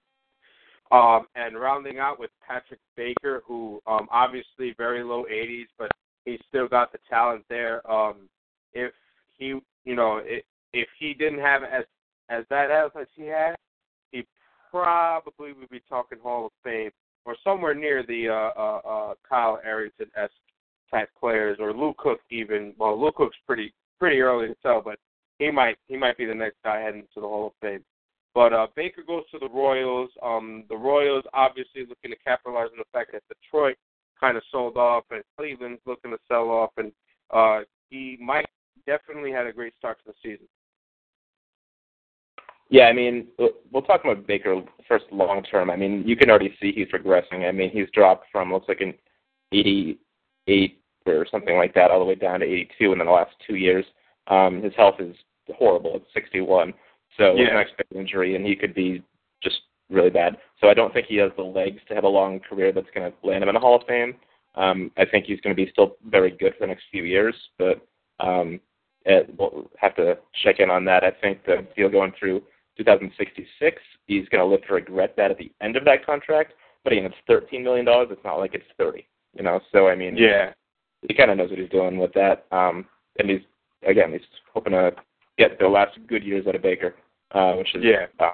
Um, 0.92 1.28
and 1.36 1.60
rounding 1.60 2.00
out 2.00 2.18
with 2.20 2.30
Patrick 2.48 2.80
Baker, 2.96 3.44
who 3.46 3.82
um, 3.88 4.08
obviously 4.10 4.74
very 4.78 5.04
low 5.04 5.26
80s, 5.30 5.66
but 5.78 5.92
he's 6.24 6.40
still 6.48 6.68
got 6.68 6.92
the 6.92 7.00
talent 7.10 7.44
there. 7.50 7.90
Um, 7.92 8.30
if 8.74 8.94
he, 9.38 9.60
you 9.84 9.96
know, 9.96 10.22
if, 10.24 10.44
if 10.74 10.88
he 11.00 11.14
didn't 11.14 11.40
have 11.40 11.64
as 11.64 11.84
as 12.30 12.44
that 12.50 12.72
as 12.72 13.08
he 13.16 13.24
had, 13.24 13.56
he 14.12 14.26
probably 14.72 15.54
would 15.54 15.70
be 15.70 15.82
talking 15.90 16.20
Hall 16.22 16.48
of 16.48 16.52
Fame 16.64 16.92
or 17.26 17.36
somewhere 17.44 17.74
near 17.74 18.04
the 18.04 18.30
uh, 18.30 18.52
uh, 18.60 18.82
uh, 18.88 19.14
Kyle 19.28 19.60
Arrington 19.64 20.08
esque 20.16 20.32
type 20.92 21.10
players 21.20 21.58
or 21.60 21.74
Lou 21.74 21.94
Cook 21.98 22.20
even. 22.30 22.74
Well, 22.78 23.00
Lou 23.00 23.12
Cook's 23.12 23.38
pretty 23.46 23.74
pretty 24.00 24.20
early 24.22 24.48
to 24.48 24.56
tell, 24.62 24.82
but 24.82 25.00
he 25.40 25.52
might 25.52 25.78
he 25.88 25.98
might 25.98 26.18
be 26.18 26.26
the 26.26 26.34
next 26.34 26.58
guy 26.64 26.80
heading 26.80 27.04
to 27.14 27.22
the 27.22 27.28
Hall 27.28 27.48
of 27.48 27.54
Fame. 27.62 27.84
But 28.38 28.54
uh, 28.54 28.68
Baker 28.76 29.02
goes 29.02 29.24
to 29.32 29.40
the 29.40 29.50
Royals. 29.50 30.12
Um, 30.22 30.66
the 30.70 30.78
Royals 30.78 31.24
obviously 31.34 31.88
looking 31.90 32.12
to 32.12 32.18
capitalize 32.24 32.68
on 32.72 32.78
the 32.78 32.84
fact 32.94 33.14
that 33.14 33.24
Detroit 33.30 33.78
kind 34.20 34.38
of 34.38 34.44
sold 34.52 34.78
off, 34.78 35.06
and 35.10 35.24
Cleveland's 35.36 35.82
looking 35.88 36.12
to 36.12 36.20
sell 36.28 36.52
off, 36.52 36.70
and 36.78 36.92
uh, 37.34 37.62
he 37.90 38.16
might 38.22 38.46
definitely 38.86 39.32
had 39.32 39.48
a 39.48 39.52
great 39.52 39.74
start 39.80 39.98
to 39.98 40.12
the 40.12 40.14
season. 40.22 40.46
Yeah, 42.70 42.84
I 42.84 42.94
mean, 42.94 43.26
we'll- 43.40 43.82
talk 43.82 44.04
about 44.04 44.28
Baker 44.28 44.62
first 44.88 45.06
long 45.12 45.42
term. 45.42 45.72
I 45.72 45.76
mean, 45.76 46.04
you 46.06 46.16
can 46.16 46.30
already 46.30 46.56
see 46.62 46.72
he's 46.72 46.90
regressing. 46.90 47.50
I 47.50 47.52
mean, 47.52 47.72
he's 47.72 47.90
dropped 47.92 48.28
from 48.32 48.54
looks 48.54 48.68
like 48.68 48.82
an 48.82 48.94
88 49.52 50.80
or 51.08 51.26
something 51.32 51.58
like 51.58 51.74
that 51.74 51.90
all 51.90 51.98
the 51.98 52.06
way 52.06 52.14
down 52.14 52.42
to 52.42 52.46
82 52.46 52.94
in 52.94 53.00
the 53.00 53.06
last 53.06 53.32
two 53.48 53.56
years. 53.56 53.86
Um, 54.28 54.62
his 54.62 54.74
health 54.78 55.00
is 55.00 55.16
horrible. 55.58 55.96
It's 55.96 56.14
61. 56.14 56.76
So 57.18 57.36
Yeah. 57.36 57.46
an 57.50 57.58
unexpected 57.58 57.98
injury, 57.98 58.36
and 58.36 58.46
he 58.46 58.56
could 58.56 58.74
be 58.74 59.04
just 59.42 59.62
really 59.90 60.10
bad. 60.10 60.38
So 60.60 60.70
I 60.70 60.74
don't 60.74 60.94
think 60.94 61.08
he 61.08 61.18
has 61.18 61.32
the 61.36 61.44
legs 61.44 61.82
to 61.88 61.96
have 61.96 62.04
a 62.04 62.10
long 62.10 62.40
career 62.40 62.72
that's 62.72 62.90
going 62.92 63.12
to 63.12 63.28
land 63.28 63.44
him 63.44 63.50
in 63.50 63.56
the 63.56 63.60
Hall 63.60 63.76
of 63.76 63.86
Fame. 63.88 64.16
Um, 64.56 64.92
I 64.98 65.06
think 65.06 65.26
he's 65.26 65.40
going 65.42 65.56
to 65.56 65.66
be 65.66 65.72
still 65.72 65.98
very 66.06 66.32
good 66.32 66.54
for 66.54 66.62
the 66.62 66.68
next 66.68 66.86
few 66.92 67.04
years, 67.04 67.36
but 67.58 67.80
um, 68.20 68.60
it, 69.06 69.30
we'll 69.38 69.70
have 69.78 69.96
to 69.96 70.18
check 70.44 70.60
in 70.60 70.70
on 70.70 70.84
that. 70.86 71.04
I 71.04 71.12
think 71.12 71.46
the 71.46 71.66
deal 71.76 71.90
going 71.90 72.12
through 72.20 72.42
2066, 72.78 73.82
he's 74.08 74.28
going 74.30 74.40
to 74.44 74.46
live 74.46 74.66
to 74.68 74.74
regret 74.74 75.16
that 75.18 75.32
at 75.32 75.38
the 75.38 75.52
end 75.62 75.76
of 75.76 75.86
that 75.86 76.06
contract. 76.06 76.54
But 76.84 76.94
again, 76.94 77.06
it's 77.06 77.16
13 77.28 77.64
million 77.64 77.86
dollars. 77.86 78.10
It's 78.12 78.24
not 78.24 78.38
like 78.40 78.54
it's 78.54 78.66
30. 78.78 79.08
You 79.36 79.44
know, 79.44 79.60
so 79.72 79.88
I 79.88 79.96
mean, 79.96 80.18
Yeah, 80.18 80.54
he 81.08 81.14
kind 81.14 81.30
of 81.30 81.38
knows 81.38 81.50
what 81.50 81.60
he's 81.60 81.70
doing 81.70 81.98
with 81.98 82.14
that. 82.14 82.46
Um, 82.52 82.86
and 83.20 83.30
he's 83.30 83.42
again, 83.86 84.12
he's 84.12 84.22
hoping 84.54 84.74
to 84.74 84.96
get 85.38 85.60
the 85.60 85.68
last 85.68 85.98
good 86.08 86.24
years 86.24 86.48
out 86.48 86.56
of 86.56 86.62
Baker, 86.64 86.96
uh, 87.32 87.54
which 87.54 87.74
is 87.76 87.84
Yeah. 87.84 88.08
uh, 88.20 88.32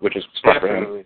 which 0.00 0.16
is 0.16 0.24
smart 0.40 0.60
for 0.60 0.68
him. 0.68 0.74
definitely. 0.84 1.04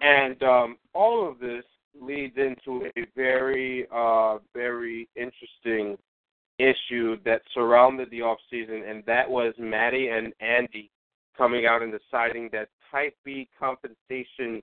And 0.00 0.42
um, 0.42 0.78
all 0.94 1.28
of 1.28 1.38
this 1.38 1.64
leads 2.00 2.36
into 2.36 2.86
a 2.96 3.06
very, 3.14 3.86
uh, 3.92 4.38
very 4.54 5.08
interesting 5.16 5.96
issue 6.58 7.18
that 7.24 7.42
surrounded 7.52 8.10
the 8.10 8.22
off 8.22 8.38
season, 8.50 8.82
and 8.86 9.04
that 9.06 9.28
was 9.28 9.54
Maddie 9.58 10.08
and 10.08 10.32
Andy 10.40 10.90
coming 11.36 11.66
out 11.66 11.82
and 11.82 11.92
deciding 11.92 12.48
that 12.52 12.68
Type 12.90 13.14
B 13.24 13.48
compensation 13.58 14.62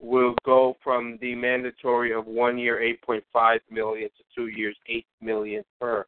will 0.00 0.34
go 0.44 0.76
from 0.82 1.18
the 1.20 1.34
mandatory 1.34 2.12
of 2.12 2.26
one 2.26 2.58
year, 2.58 2.80
eight 2.80 3.00
point 3.02 3.24
five 3.32 3.60
million, 3.70 4.08
to 4.10 4.24
two 4.34 4.46
years, 4.48 4.76
eight 4.88 5.06
million 5.20 5.64
per. 5.80 6.04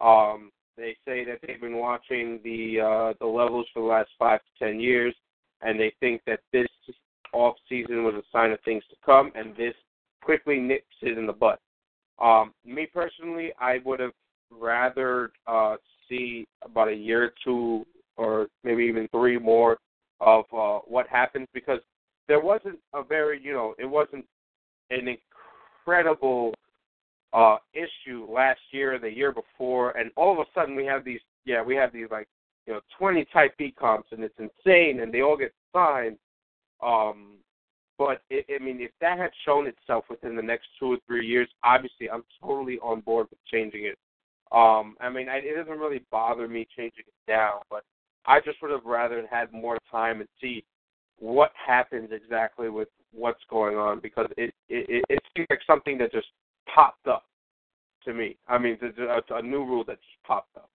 Um, 0.00 0.50
they 0.76 0.96
say 1.04 1.24
that 1.24 1.38
they've 1.46 1.60
been 1.60 1.78
watching 1.78 2.40
the 2.42 2.80
uh, 2.80 3.12
the 3.20 3.26
levels 3.26 3.66
for 3.72 3.80
the 3.80 3.88
last 3.88 4.10
five 4.18 4.40
to 4.40 4.64
ten 4.64 4.80
years, 4.80 5.14
and 5.62 5.78
they 5.78 5.92
think 6.00 6.22
that 6.26 6.40
this 6.52 6.66
off 7.32 7.56
season 7.68 8.04
was 8.04 8.14
a 8.14 8.22
sign 8.32 8.52
of 8.52 8.58
things 8.64 8.82
to 8.90 8.96
come, 9.04 9.32
and 9.34 9.56
this 9.56 9.74
quickly 10.22 10.58
nips 10.58 10.86
it 11.02 11.18
in 11.18 11.26
the 11.26 11.32
butt. 11.32 11.60
Um, 12.20 12.52
me 12.64 12.86
personally, 12.92 13.52
I 13.58 13.78
would 13.84 14.00
have 14.00 14.12
rather 14.50 15.32
uh, 15.46 15.76
see 16.08 16.46
about 16.62 16.88
a 16.88 16.94
year 16.94 17.24
or 17.24 17.32
two, 17.42 17.86
or 18.16 18.48
maybe 18.62 18.84
even 18.84 19.08
three 19.08 19.38
more 19.38 19.78
of 20.20 20.44
uh, 20.56 20.78
what 20.86 21.08
happens 21.08 21.48
because 21.52 21.80
there 22.28 22.40
wasn't 22.40 22.78
a 22.94 23.02
very, 23.02 23.40
you 23.42 23.52
know, 23.52 23.74
it 23.78 23.84
wasn't 23.84 24.24
an 24.90 25.16
incredible 25.86 26.54
uh, 27.34 27.56
issue 27.72 28.26
last 28.30 28.60
year, 28.70 28.98
the 28.98 29.10
year 29.10 29.32
before, 29.32 29.90
and 29.98 30.10
all 30.16 30.32
of 30.32 30.38
a 30.38 30.44
sudden 30.54 30.76
we 30.76 30.86
have 30.86 31.04
these, 31.04 31.20
yeah, 31.44 31.62
we 31.62 31.74
have 31.74 31.92
these 31.92 32.06
like, 32.10 32.28
you 32.66 32.72
know, 32.72 32.80
20 32.98 33.26
Type 33.32 33.54
B 33.58 33.74
comps, 33.78 34.08
and 34.12 34.22
it's 34.22 34.38
insane, 34.38 35.00
and 35.00 35.12
they 35.12 35.20
all 35.20 35.36
get 35.36 35.52
signed. 35.74 36.16
Um, 36.82 37.32
but 37.98 38.22
it, 38.30 38.46
I 38.48 38.62
mean, 38.62 38.80
if 38.80 38.92
that 39.00 39.18
had 39.18 39.30
shown 39.44 39.66
itself 39.66 40.04
within 40.08 40.36
the 40.36 40.42
next 40.42 40.66
two 40.78 40.92
or 40.92 40.98
three 41.06 41.26
years, 41.26 41.48
obviously 41.64 42.08
I'm 42.08 42.24
totally 42.40 42.78
on 42.78 43.00
board 43.00 43.26
with 43.30 43.38
changing 43.50 43.84
it. 43.84 43.98
Um, 44.52 44.96
I 45.00 45.10
mean, 45.10 45.28
I, 45.28 45.38
it 45.38 45.56
doesn't 45.56 45.78
really 45.78 46.04
bother 46.10 46.46
me 46.46 46.66
changing 46.76 47.04
it 47.06 47.30
now, 47.30 47.62
but 47.68 47.82
I 48.26 48.40
just 48.40 48.62
would 48.62 48.70
have 48.70 48.84
rather 48.84 49.26
had 49.28 49.52
more 49.52 49.78
time 49.90 50.20
and 50.20 50.28
see 50.40 50.64
what 51.18 51.52
happens 51.66 52.10
exactly 52.12 52.68
with 52.68 52.88
what's 53.12 53.42
going 53.48 53.76
on 53.76 54.00
because 54.00 54.26
it 54.36 54.52
it, 54.68 54.86
it, 54.88 55.04
it 55.08 55.18
seems 55.36 55.46
like 55.50 55.60
something 55.66 55.98
that 55.98 56.12
just 56.12 56.26
popped 56.72 57.06
up 57.06 57.24
to 58.04 58.12
me. 58.12 58.36
I 58.48 58.58
mean, 58.58 58.78
it's 58.80 59.30
a, 59.30 59.42
new 59.42 59.64
rule 59.64 59.84
that 59.84 59.96
just 59.96 60.22
popped 60.26 60.56
up. 60.56 60.70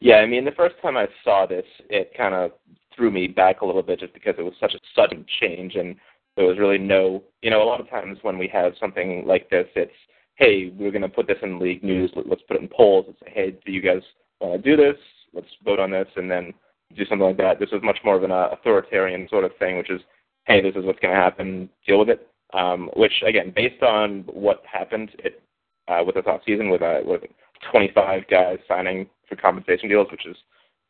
Yeah, 0.00 0.16
I 0.16 0.26
mean, 0.26 0.44
the 0.44 0.52
first 0.52 0.76
time 0.82 0.96
I 0.96 1.06
saw 1.24 1.46
this, 1.46 1.64
it 1.88 2.12
kind 2.16 2.34
of 2.34 2.52
threw 2.94 3.10
me 3.10 3.28
back 3.28 3.60
a 3.60 3.66
little 3.66 3.82
bit 3.82 4.00
just 4.00 4.14
because 4.14 4.34
it 4.38 4.42
was 4.42 4.54
such 4.60 4.74
a 4.74 4.80
sudden 4.94 5.24
change 5.40 5.76
and 5.76 5.96
there 6.36 6.46
was 6.46 6.58
really 6.58 6.78
no, 6.78 7.22
you 7.42 7.50
know, 7.50 7.62
a 7.62 7.64
lot 7.64 7.80
of 7.80 7.90
times 7.90 8.18
when 8.22 8.38
we 8.38 8.48
have 8.48 8.72
something 8.78 9.24
like 9.26 9.50
this, 9.50 9.66
it's, 9.74 9.92
hey, 10.36 10.72
we're 10.78 10.92
going 10.92 11.02
to 11.02 11.08
put 11.08 11.26
this 11.26 11.38
in 11.42 11.58
league 11.58 11.82
news, 11.82 12.12
let- 12.14 12.28
let's 12.28 12.42
put 12.42 12.56
it 12.56 12.62
in 12.62 12.68
polls 12.68 13.06
and 13.08 13.16
say, 13.22 13.32
hey, 13.34 13.50
do 13.64 13.72
you 13.72 13.80
guys 13.82 14.02
want 14.40 14.62
to 14.62 14.70
do 14.70 14.76
this? 14.76 14.96
Let's 15.32 15.48
vote 15.64 15.80
on 15.80 15.90
this 15.90 16.08
and 16.16 16.30
then 16.30 16.54
do 16.96 17.04
something 17.04 17.26
like 17.26 17.36
that. 17.38 17.58
This 17.58 17.70
was 17.72 17.82
much 17.82 17.98
more 18.04 18.16
of 18.16 18.22
an 18.22 18.30
uh, 18.30 18.48
authoritarian 18.52 19.28
sort 19.28 19.44
of 19.44 19.56
thing, 19.58 19.76
which 19.76 19.90
is, 19.90 20.00
hey, 20.46 20.62
this 20.62 20.74
is 20.76 20.84
what's 20.84 21.00
going 21.00 21.14
to 21.14 21.20
happen, 21.20 21.68
deal 21.86 21.98
with 21.98 22.08
it. 22.08 22.28
Um, 22.54 22.90
which, 22.96 23.12
again, 23.26 23.52
based 23.54 23.82
on 23.82 24.24
what 24.32 24.62
happened 24.70 25.10
it, 25.18 25.42
uh, 25.86 26.02
with 26.04 26.14
this 26.14 26.24
off 26.26 26.40
season 26.46 26.70
with, 26.70 26.80
uh, 26.80 27.00
with 27.04 27.22
25 27.70 28.26
guys 28.28 28.58
signing 28.66 29.06
for 29.28 29.36
compensation 29.36 29.88
deals, 29.88 30.08
which 30.10 30.26
is 30.26 30.36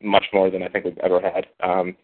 much 0.02 0.24
more 0.32 0.50
than 0.50 0.62
I 0.62 0.68
think 0.68 0.84
we've 0.84 0.98
ever 0.98 1.20
had. 1.20 1.46
Um, 1.60 1.96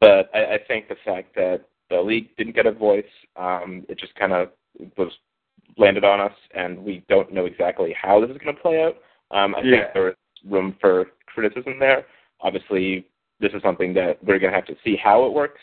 but 0.00 0.30
I, 0.34 0.54
I 0.54 0.58
think 0.68 0.88
the 0.88 0.96
fact 1.04 1.34
that 1.36 1.62
the 1.90 2.00
league 2.00 2.36
didn't 2.36 2.54
get 2.54 2.66
a 2.66 2.72
voice, 2.72 3.04
um, 3.36 3.86
it 3.88 3.98
just 3.98 4.14
kind 4.14 4.32
of 4.32 4.50
was 4.96 5.12
landed 5.76 6.04
on 6.04 6.20
us, 6.20 6.32
and 6.54 6.78
we 6.78 7.04
don't 7.08 7.32
know 7.32 7.46
exactly 7.46 7.94
how 8.00 8.20
this 8.20 8.30
is 8.30 8.38
going 8.38 8.54
to 8.54 8.60
play 8.62 8.82
out. 8.82 8.96
Um, 9.30 9.54
I 9.54 9.60
Yeah. 9.62 9.70
think 9.82 9.94
there 9.94 10.08
is 10.10 10.16
room 10.44 10.76
for 10.80 11.06
criticism 11.26 11.78
there. 11.78 12.06
Obviously, 12.40 13.06
this 13.40 13.52
is 13.52 13.62
something 13.62 13.94
that 13.94 14.22
we're 14.24 14.38
going 14.38 14.52
to 14.52 14.56
have 14.56 14.66
to 14.66 14.76
see 14.84 14.96
how 14.96 15.24
it 15.24 15.32
works. 15.32 15.60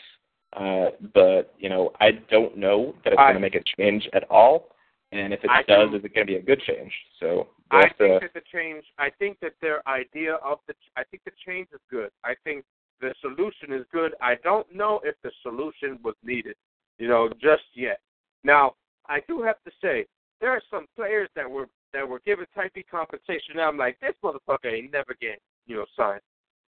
Uh, 0.56 0.90
but 1.12 1.54
you 1.58 1.68
know, 1.68 1.92
I 2.00 2.12
don't 2.30 2.56
know 2.56 2.94
that 3.04 3.12
it's 3.12 3.18
going 3.18 3.34
to 3.34 3.40
make 3.40 3.54
a 3.54 3.62
change 3.76 4.08
at 4.14 4.24
all. 4.30 4.68
And 5.12 5.32
if 5.32 5.44
it 5.44 5.50
I 5.50 5.62
does, 5.62 5.90
do- 5.90 5.96
is 5.96 6.04
it 6.04 6.14
going 6.14 6.26
to 6.26 6.32
be 6.32 6.36
a 6.36 6.42
good 6.42 6.60
change? 6.62 6.92
So 7.20 7.48
I 7.70 7.82
think 7.98 8.00
uh, 8.00 8.18
that 8.20 8.34
the 8.34 8.40
change. 8.52 8.84
I 8.98 9.10
think 9.18 9.38
that 9.40 9.52
their 9.60 9.86
idea 9.88 10.34
of 10.36 10.58
the. 10.66 10.74
I 10.96 11.04
think 11.04 11.24
the 11.24 11.32
change 11.46 11.68
is 11.72 11.80
good. 11.90 12.10
I 12.24 12.34
think 12.44 12.64
the 13.00 13.14
solution 13.20 13.72
is 13.72 13.84
good. 13.92 14.14
I 14.22 14.36
don't 14.42 14.66
know 14.74 15.00
if 15.04 15.14
the 15.22 15.30
solution 15.42 15.98
was 16.02 16.14
needed, 16.24 16.56
you 16.98 17.08
know, 17.08 17.28
just 17.40 17.64
yet. 17.74 18.00
Now, 18.42 18.74
I 19.08 19.20
do 19.28 19.42
have 19.42 19.56
to 19.64 19.70
say 19.82 20.06
there 20.40 20.50
are 20.50 20.62
some 20.70 20.86
players 20.96 21.28
that 21.36 21.50
were 21.50 21.68
that 21.92 22.08
were 22.08 22.20
given 22.20 22.46
type 22.54 22.72
B 22.74 22.84
compensation. 22.88 23.56
Now 23.56 23.68
I'm 23.68 23.76
like, 23.76 23.98
this 24.00 24.14
motherfucker 24.22 24.72
ain't 24.72 24.92
never 24.92 25.14
getting, 25.20 25.36
you 25.66 25.76
know, 25.76 25.86
signed, 25.96 26.20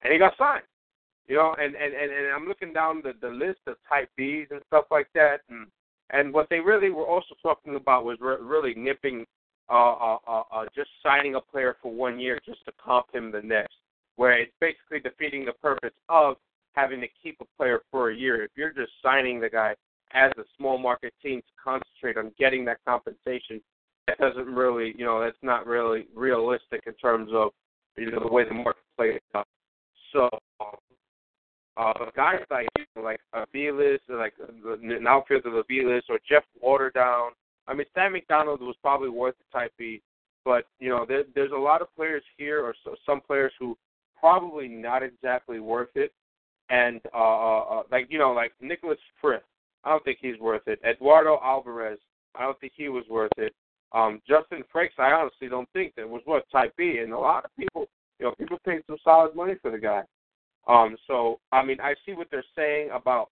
and 0.03 0.13
he 0.13 0.19
got 0.19 0.37
signed. 0.37 0.65
You 1.31 1.37
know, 1.37 1.55
and 1.61 1.77
and 1.77 1.95
and, 1.95 2.11
and 2.11 2.27
I'm 2.35 2.49
looking 2.49 2.73
down 2.73 3.03
the 3.05 3.13
the 3.21 3.33
list 3.33 3.61
of 3.69 3.77
type 3.89 4.11
Bs 4.19 4.51
and 4.51 4.61
stuff 4.67 4.87
like 4.91 5.07
that, 5.15 5.43
and 5.49 5.69
and 6.11 6.35
what 6.35 6.49
they 6.51 6.59
really 6.59 6.91
were 6.91 7.07
also 7.07 7.37
talking 7.41 7.77
about 7.77 8.05
was 8.05 8.19
re- 8.21 8.39
really 8.41 8.75
nipping, 8.75 9.25
uh, 9.69 9.93
uh, 9.93 10.19
uh, 10.27 10.43
uh, 10.53 10.65
just 10.75 10.91
signing 11.05 11.37
a 11.37 11.41
player 11.41 11.77
for 11.81 11.93
one 11.93 12.19
year 12.19 12.41
just 12.45 12.65
to 12.65 12.73
comp 12.85 13.15
him 13.15 13.31
the 13.31 13.43
next, 13.43 13.77
where 14.17 14.37
it's 14.41 14.51
basically 14.61 14.99
defeating 14.99 15.45
the 15.45 15.53
purpose 15.53 15.95
of 16.09 16.35
having 16.73 17.01
to 17.01 17.07
keep 17.23 17.37
a 17.41 17.45
player 17.57 17.81
for 17.93 18.11
a 18.11 18.17
year. 18.17 18.43
If 18.43 18.51
you're 18.57 18.73
just 18.73 18.91
signing 19.01 19.39
the 19.39 19.51
guy 19.51 19.77
as 20.13 20.33
a 20.37 20.43
small 20.57 20.79
market 20.79 21.15
team 21.23 21.43
to 21.43 21.63
concentrate 21.63 22.17
on 22.19 22.33
getting 22.41 22.65
that 22.65 22.79
compensation, 22.85 23.61
that 24.09 24.19
doesn't 24.19 24.53
really, 24.53 24.97
you 24.99 25.05
know, 25.05 25.21
that's 25.21 25.39
not 25.43 25.65
really 25.65 26.09
realistic 26.13 26.83
in 26.89 26.95
terms 26.95 27.31
of, 27.33 27.51
you 27.97 28.11
know, 28.11 28.19
the 28.19 28.33
way 28.33 28.43
the 28.49 28.55
market 28.55 28.83
plays 28.97 29.21
out. 29.37 29.47
So, 30.13 30.29
uh, 31.81 31.93
guys 32.15 32.41
like 32.51 32.69
like 33.03 33.21
Aviles, 33.35 33.99
like 34.09 34.35
an 34.83 35.07
outfielder 35.07 35.51
Aviles 35.51 36.03
or 36.09 36.19
Jeff 36.29 36.45
Waterdown. 36.63 37.31
I 37.67 37.75
mean, 37.75 37.87
Sam 37.95 38.13
McDonald 38.13 38.61
was 38.61 38.77
probably 38.83 39.09
worth 39.09 39.35
the 39.39 39.59
type 39.59 39.73
B, 39.79 40.03
but 40.45 40.65
you 40.79 40.91
know, 40.91 41.07
there, 41.09 41.25
there's 41.35 41.53
a 41.53 41.57
lot 41.57 41.81
of 41.81 41.95
players 41.97 42.23
here, 42.37 42.63
or 42.63 42.75
so, 42.85 42.95
some 43.07 43.21
players 43.21 43.53
who 43.59 43.79
probably 44.19 44.69
not 44.69 45.03
exactly 45.03 45.61
worth 45.61 45.95
it. 45.95 46.13
And 46.69 47.01
uh, 47.15 47.19
uh, 47.19 47.61
uh, 47.61 47.83
like 47.91 48.07
you 48.11 48.19
know, 48.19 48.33
like 48.33 48.53
Nicholas 48.61 48.99
Frith, 49.21 49.43
I 49.85 49.91
don't 49.91 50.05
think 50.05 50.19
he's 50.21 50.39
worth 50.39 50.67
it. 50.67 50.81
Eduardo 50.85 51.41
Alvarez, 51.43 51.99
I 52.35 52.43
don't 52.43 52.59
think 52.61 52.75
he 52.77 52.89
was 52.89 53.05
worth 53.09 53.33
it. 53.39 53.55
Um, 53.93 54.21
Justin 54.29 54.63
Frakes, 54.73 54.99
I 54.99 55.13
honestly 55.13 55.49
don't 55.49 55.69
think 55.73 55.95
that 55.97 56.09
was 56.09 56.23
worth 56.27 56.45
type 56.53 56.75
B. 56.77 56.99
And 57.03 57.13
a 57.13 57.19
lot 57.19 57.45
of 57.45 57.51
people, 57.57 57.87
you 58.19 58.27
know, 58.27 58.35
people 58.39 58.59
paid 58.65 58.83
some 58.87 58.99
solid 59.03 59.35
money 59.35 59.55
for 59.61 59.71
the 59.71 59.79
guy. 59.79 60.03
Um, 60.67 60.97
so 61.07 61.41
I 61.53 61.65
mean, 61.65 61.81
I 61.81 61.95
see 62.07 62.13
what 62.13 62.29
they're 62.31 62.45
saying 62.57 62.91
about 62.93 63.31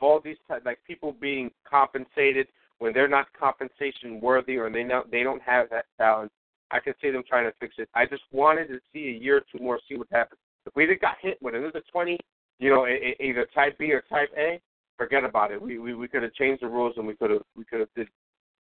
all 0.00 0.20
these 0.20 0.36
type, 0.48 0.62
like 0.64 0.78
people 0.86 1.12
being 1.12 1.50
compensated 1.68 2.48
when 2.78 2.92
they're 2.92 3.08
not 3.08 3.26
compensation 3.38 4.20
worthy 4.20 4.56
or 4.56 4.70
they 4.70 4.82
know 4.82 5.04
they 5.10 5.22
don't 5.22 5.42
have 5.42 5.70
that 5.70 5.86
talent. 5.98 6.30
I 6.70 6.80
can 6.80 6.94
see 7.00 7.10
them 7.10 7.22
trying 7.28 7.44
to 7.44 7.54
fix 7.60 7.74
it. 7.78 7.88
I 7.94 8.06
just 8.06 8.22
wanted 8.32 8.68
to 8.68 8.80
see 8.92 9.08
a 9.08 9.22
year 9.22 9.38
or 9.38 9.42
two 9.52 9.62
more, 9.62 9.78
see 9.88 9.96
what 9.96 10.08
happens. 10.10 10.40
If 10.66 10.74
we 10.74 10.86
just 10.86 11.00
got 11.00 11.16
hit 11.20 11.38
with 11.40 11.54
another 11.54 11.82
twenty, 11.92 12.18
you 12.58 12.70
know, 12.70 12.86
either 12.86 13.46
type 13.54 13.78
B 13.78 13.92
or 13.92 14.02
type 14.02 14.30
A, 14.36 14.60
forget 14.96 15.24
about 15.24 15.52
it. 15.52 15.60
We 15.60 15.78
we, 15.78 15.94
we 15.94 16.08
could 16.08 16.22
have 16.22 16.34
changed 16.34 16.62
the 16.62 16.68
rules 16.68 16.94
and 16.96 17.06
we 17.06 17.14
could 17.14 17.30
have 17.30 17.42
we 17.56 17.64
could 17.64 17.80
have 17.80 17.94
did 17.94 18.08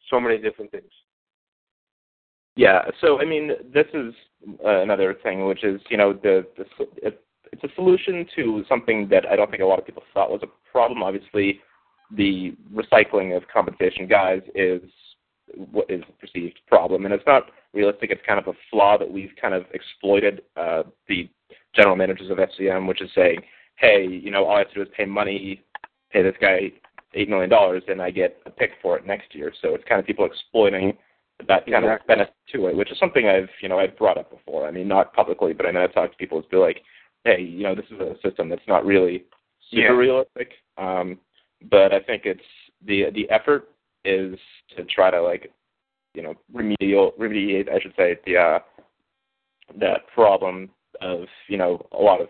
so 0.10 0.20
many 0.20 0.38
different 0.38 0.72
things. 0.72 0.92
Yeah. 2.56 2.84
So 3.02 3.20
I 3.20 3.26
mean, 3.26 3.52
this 3.74 3.88
is 3.94 4.14
uh, 4.66 4.82
another 4.82 5.16
thing, 5.24 5.46
which 5.46 5.64
is 5.64 5.82
you 5.90 5.98
know 5.98 6.14
the, 6.14 6.46
the 6.58 7.14
it's 7.52 7.64
a 7.64 7.76
solution 7.76 8.26
to 8.36 8.64
something 8.68 9.08
that 9.10 9.26
I 9.26 9.36
don't 9.36 9.50
think 9.50 9.64
a 9.64 9.66
lot 9.66 9.80
of 9.80 9.86
people 9.86 10.04
thought 10.14 10.30
was 10.30 10.42
a 10.44 10.72
problem. 10.72 11.04
Obviously, 11.04 11.60
the 12.16 12.56
recycling 12.74 13.36
of 13.36 13.44
compensation 13.52 14.08
guys 14.08 14.42
is 14.56 14.82
what 15.72 15.90
is 15.90 16.02
a 16.08 16.12
perceived 16.14 16.60
problem, 16.68 17.06
and 17.06 17.14
it's 17.14 17.26
not 17.26 17.44
realistic. 17.74 18.12
It's 18.12 18.22
kind 18.26 18.40
of 18.40 18.48
a 18.48 18.58
flaw 18.70 18.98
that 18.98 19.10
we've 19.10 19.32
kind 19.40 19.54
of 19.54 19.66
exploited. 19.74 20.42
Uh, 20.56 20.84
the 21.08 21.30
general 21.76 21.96
managers 21.96 22.30
of 22.30 22.38
FCM, 22.38 22.88
which 22.88 23.02
is 23.02 23.10
saying, 23.16 23.42
hey, 23.76 24.06
you 24.08 24.32
know, 24.32 24.46
all 24.46 24.56
I 24.56 24.60
have 24.60 24.70
to 24.70 24.76
do 24.76 24.82
is 24.82 24.88
pay 24.96 25.06
money, 25.06 25.64
pay 26.12 26.24
this 26.24 26.36
guy 26.42 26.72
eight 27.14 27.30
million 27.30 27.50
dollars, 27.50 27.84
and 27.88 28.02
I 28.02 28.12
get 28.12 28.38
a 28.46 28.50
pick 28.50 28.72
for 28.82 28.98
it 28.98 29.06
next 29.06 29.34
year. 29.34 29.54
So 29.62 29.74
it's 29.76 29.84
kind 29.88 30.00
of 30.00 30.06
people 30.06 30.26
exploiting 30.26 30.98
that 31.48 31.66
kind 31.66 31.86
Exactly. 31.86 32.02
of 32.02 32.08
benefit 32.08 32.34
to 32.54 32.68
it, 32.68 32.76
which 32.76 32.92
is 32.92 32.98
something 33.00 33.28
I've 33.28 33.50
you 33.62 33.70
know 33.70 33.80
I've 33.80 33.98
brought 33.98 34.18
up 34.18 34.32
before. 34.32 34.68
I 34.68 34.72
mean, 34.72 34.88
not 34.88 35.14
publicly, 35.14 35.54
but 35.54 35.66
I 35.66 35.72
know 35.72 35.84
I've 35.84 35.94
talked 35.94 36.14
to 36.14 36.18
people 36.18 36.40
who's 36.40 36.50
be 36.50 36.58
like, 36.58 36.82
hey, 37.28 37.42
you 37.42 37.64
know, 37.64 37.76
this 37.76 37.86
is 37.92 38.00
a 38.00 38.16
system 38.24 38.48
that's 38.48 38.68
not 38.68 38.86
really 38.86 39.26
super 39.70 39.94
Yeah. 39.94 40.00
realistic. 40.00 40.54
Um, 40.78 41.20
but 41.70 41.94
I 41.94 42.00
think 42.00 42.26
it's 42.26 42.50
the 42.82 43.10
the 43.12 43.30
effort 43.30 43.70
is 44.06 44.40
to 44.76 44.86
try 44.86 45.12
to 45.12 45.22
like, 45.22 45.52
you 46.14 46.22
know, 46.22 46.36
remedial 46.54 47.12
remediate, 47.20 47.70
I 47.70 47.80
should 47.80 47.96
say, 47.96 48.18
the 48.26 48.38
uh, 48.38 48.60
that 49.76 50.08
problem 50.08 50.70
of 51.02 51.28
you 51.48 51.58
know 51.58 51.86
a 51.92 52.02
lot 52.02 52.22
of 52.22 52.30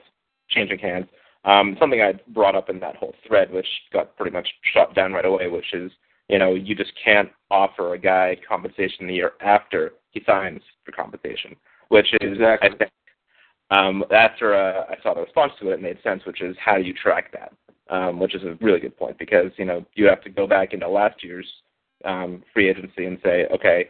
changing 0.50 0.80
hands. 0.80 1.08
Um, 1.46 1.78
something 1.80 2.02
I 2.02 2.14
brought 2.30 2.56
up 2.56 2.70
in 2.70 2.80
that 2.80 2.96
whole 2.96 3.14
thread, 3.26 3.52
which 3.52 3.68
got 3.94 4.16
pretty 4.18 4.32
much 4.32 4.48
shot 4.74 4.96
down 4.96 5.14
right 5.14 5.26
away, 5.26 5.48
which 5.48 5.74
is 5.74 5.92
you 6.30 6.40
know 6.40 6.56
you 6.56 6.74
just 6.74 6.94
can't 7.04 7.30
offer 7.52 7.94
a 7.94 8.00
guy 8.00 8.38
compensation 8.48 9.06
the 9.06 9.14
year 9.14 9.34
after 9.42 9.94
he 10.10 10.24
signs 10.26 10.62
for 10.84 10.92
compensation, 10.92 11.56
which 11.90 12.12
is 12.22 12.32
Exactly. 12.34 12.70
I 12.70 12.76
think 12.78 12.92
um, 13.70 14.04
after 14.12 14.56
uh, 14.56 14.86
I 14.90 14.96
saw 15.04 15.14
the 15.14 15.22
response 15.22 15.54
to 15.60 15.70
it, 15.70 15.76
it 15.76 15.82
made 15.82 16.02
sense, 16.04 16.24
which 16.26 16.42
is 16.42 16.56
how 16.64 16.78
do 16.78 16.84
you 16.84 16.94
track 16.94 17.32
that? 17.34 17.54
Um, 17.90 18.20
which 18.20 18.36
is 18.36 18.44
a 18.44 18.58
really 18.60 18.82
good 18.82 18.98
point 18.98 19.18
because 19.18 19.52
you 19.58 19.64
know 19.64 19.86
you 19.94 20.08
have 20.08 20.22
to 20.24 20.30
go 20.30 20.46
back 20.46 20.74
into 20.74 20.90
last 20.90 21.24
year's 21.24 21.48
um, 22.04 22.44
free 22.54 22.70
agency 22.70 23.06
and 23.06 23.18
say, 23.24 23.46
okay, 23.54 23.90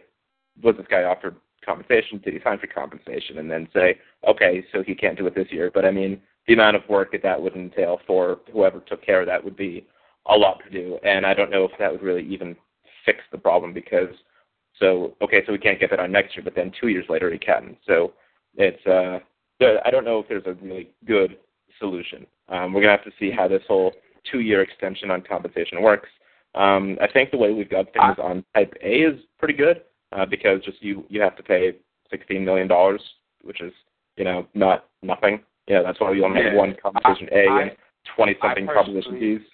was 0.62 0.76
this 0.76 0.86
guy 0.88 1.02
offered 1.02 1.34
compensation? 1.64 2.20
Did 2.24 2.34
he 2.34 2.40
sign 2.44 2.58
for 2.58 2.68
compensation? 2.68 3.38
And 3.38 3.50
then 3.50 3.68
say, 3.74 3.98
okay, 4.26 4.64
so 4.72 4.82
he 4.82 4.94
can't 4.94 5.18
do 5.18 5.26
it 5.26 5.34
this 5.34 5.48
year. 5.50 5.70
But 5.72 5.84
I 5.84 5.90
mean, 5.90 6.20
the 6.46 6.54
amount 6.54 6.76
of 6.76 6.88
work 6.88 7.12
that 7.12 7.22
that 7.22 7.40
would 7.40 7.56
entail 7.56 8.00
for 8.06 8.38
whoever 8.52 8.80
took 8.80 9.04
care 9.04 9.20
of 9.20 9.26
that 9.26 9.44
would 9.44 9.56
be 9.56 9.86
a 10.26 10.36
lot 10.36 10.60
to 10.64 10.70
do. 10.70 10.98
And 11.04 11.26
I 11.26 11.34
don't 11.34 11.50
know 11.50 11.64
if 11.64 11.72
that 11.78 11.90
would 11.90 12.02
really 12.02 12.26
even 12.26 12.56
fix 13.04 13.20
the 13.30 13.38
problem 13.38 13.72
because 13.72 14.14
so 14.78 15.16
okay, 15.22 15.42
so 15.44 15.52
we 15.52 15.58
can't 15.58 15.80
get 15.80 15.90
that 15.90 16.00
on 16.00 16.12
next 16.12 16.36
year, 16.36 16.44
but 16.44 16.54
then 16.54 16.72
two 16.80 16.88
years 16.88 17.06
later 17.08 17.32
he 17.32 17.38
can. 17.38 17.76
So 17.86 18.12
it's 18.56 18.84
uh, 18.86 19.18
I 19.60 19.90
don't 19.90 20.04
know 20.04 20.20
if 20.20 20.28
there's 20.28 20.46
a 20.46 20.54
really 20.64 20.90
good 21.06 21.38
solution. 21.78 22.26
Um, 22.48 22.72
we're 22.72 22.80
gonna 22.80 22.96
have 22.96 23.04
to 23.04 23.12
see 23.18 23.30
how 23.30 23.48
this 23.48 23.62
whole 23.66 23.92
two-year 24.30 24.62
extension 24.62 25.10
on 25.10 25.22
compensation 25.22 25.82
works. 25.82 26.08
Um, 26.54 26.96
I 27.00 27.08
think 27.10 27.30
the 27.30 27.36
way 27.36 27.52
we've 27.52 27.68
got 27.68 27.92
things 27.92 28.18
on 28.22 28.44
Type 28.54 28.74
A 28.82 29.02
is 29.02 29.20
pretty 29.38 29.54
good 29.54 29.82
uh, 30.12 30.26
because 30.26 30.62
just 30.64 30.82
you 30.82 31.04
you 31.08 31.20
have 31.20 31.36
to 31.36 31.42
pay 31.42 31.72
sixteen 32.10 32.44
million 32.44 32.68
dollars, 32.68 33.02
which 33.42 33.60
is 33.60 33.72
you 34.16 34.24
know 34.24 34.46
not 34.54 34.86
nothing. 35.02 35.40
Yeah, 35.66 35.82
that's 35.82 36.00
why 36.00 36.10
we 36.10 36.22
only 36.22 36.42
have 36.42 36.54
one 36.54 36.74
compensation 36.82 37.28
A 37.32 37.48
I- 37.48 37.62
and 37.62 37.70
twenty 38.16 38.36
something 38.40 38.66
compensation 38.66 39.14
Bs. 39.14 39.44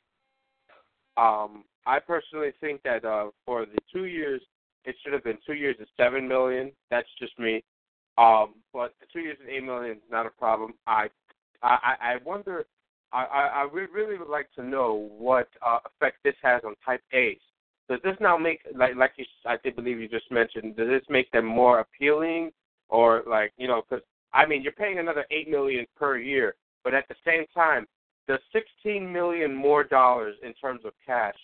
Um, 1.17 1.65
I 1.87 1.99
personally 1.99 2.53
think 2.61 2.83
that 2.85 3.05
uh, 3.05 3.27
for 3.45 3.67
the 3.67 3.79
two 3.93 4.07
years, 4.07 4.41
it 4.85 4.97
should 5.03 5.13
have 5.13 5.25
been 5.25 5.39
two 5.47 5.55
years 5.55 5.77
of 5.81 5.87
seven 5.97 6.27
million. 6.27 6.73
That's 6.91 7.09
just 7.19 7.39
me. 7.39 7.63
Um, 8.17 8.55
but 8.73 8.95
two 9.13 9.21
years 9.21 9.39
at 9.43 9.51
eight 9.51 9.65
million 9.65 9.97
is 9.97 10.03
not 10.11 10.27
a 10.27 10.31
problem. 10.31 10.75
I, 10.87 11.09
I, 11.63 11.95
I 12.01 12.17
wonder. 12.25 12.67
I, 13.13 13.25
I, 13.25 13.47
I 13.63 13.69
really 13.73 14.19
would 14.19 14.29
like 14.29 14.49
to 14.57 14.63
know 14.65 15.09
what 15.17 15.49
uh, 15.65 15.79
effect 15.87 16.19
this 16.25 16.35
has 16.43 16.63
on 16.65 16.75
Type 16.85 17.03
A's. 17.13 17.39
Does 17.89 18.01
this 18.03 18.17
now 18.21 18.37
make 18.37 18.61
like 18.77 18.97
like 18.97 19.13
you, 19.17 19.25
I 19.47 19.57
did 19.63 19.77
believe 19.77 20.01
you 20.01 20.09
just 20.09 20.31
mentioned? 20.31 20.77
Does 20.77 20.89
this 20.89 21.03
make 21.09 21.31
them 21.33 21.45
more 21.45 21.81
appealing, 21.81 22.51
or 22.89 23.23
like 23.29 23.53
you 23.57 23.69
know? 23.69 23.83
Because 23.89 24.05
I 24.33 24.47
mean, 24.47 24.63
you're 24.63 24.73
paying 24.73 24.99
another 24.99 25.27
eight 25.31 25.49
million 25.49 25.87
per 25.97 26.17
year, 26.19 26.55
but 26.83 26.95
at 26.95 27.07
the 27.09 27.15
same 27.27 27.45
time, 27.55 27.87
does 28.27 28.41
sixteen 28.53 29.13
million 29.13 29.55
more 29.55 29.85
dollars 29.85 30.37
in 30.43 30.55
terms 30.55 30.81
of 30.85 30.93
cash, 31.05 31.37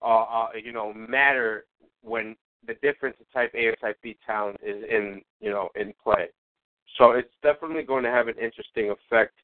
uh, 0.00 0.22
uh, 0.22 0.48
you 0.62 0.72
know, 0.72 0.92
matter 0.94 1.66
when 2.02 2.36
the 2.66 2.74
difference 2.82 3.16
in 3.18 3.26
Type 3.32 3.52
A 3.54 3.66
or 3.66 3.76
Type 3.76 3.98
B 4.02 4.16
talent 4.26 4.58
is 4.64 4.84
in 4.88 5.22
you 5.40 5.50
know 5.50 5.68
in 5.74 5.92
play? 6.02 6.28
So 6.98 7.12
it's 7.12 7.32
definitely 7.42 7.82
going 7.82 8.04
to 8.04 8.10
have 8.10 8.28
an 8.28 8.34
interesting 8.40 8.90
effect. 8.90 9.34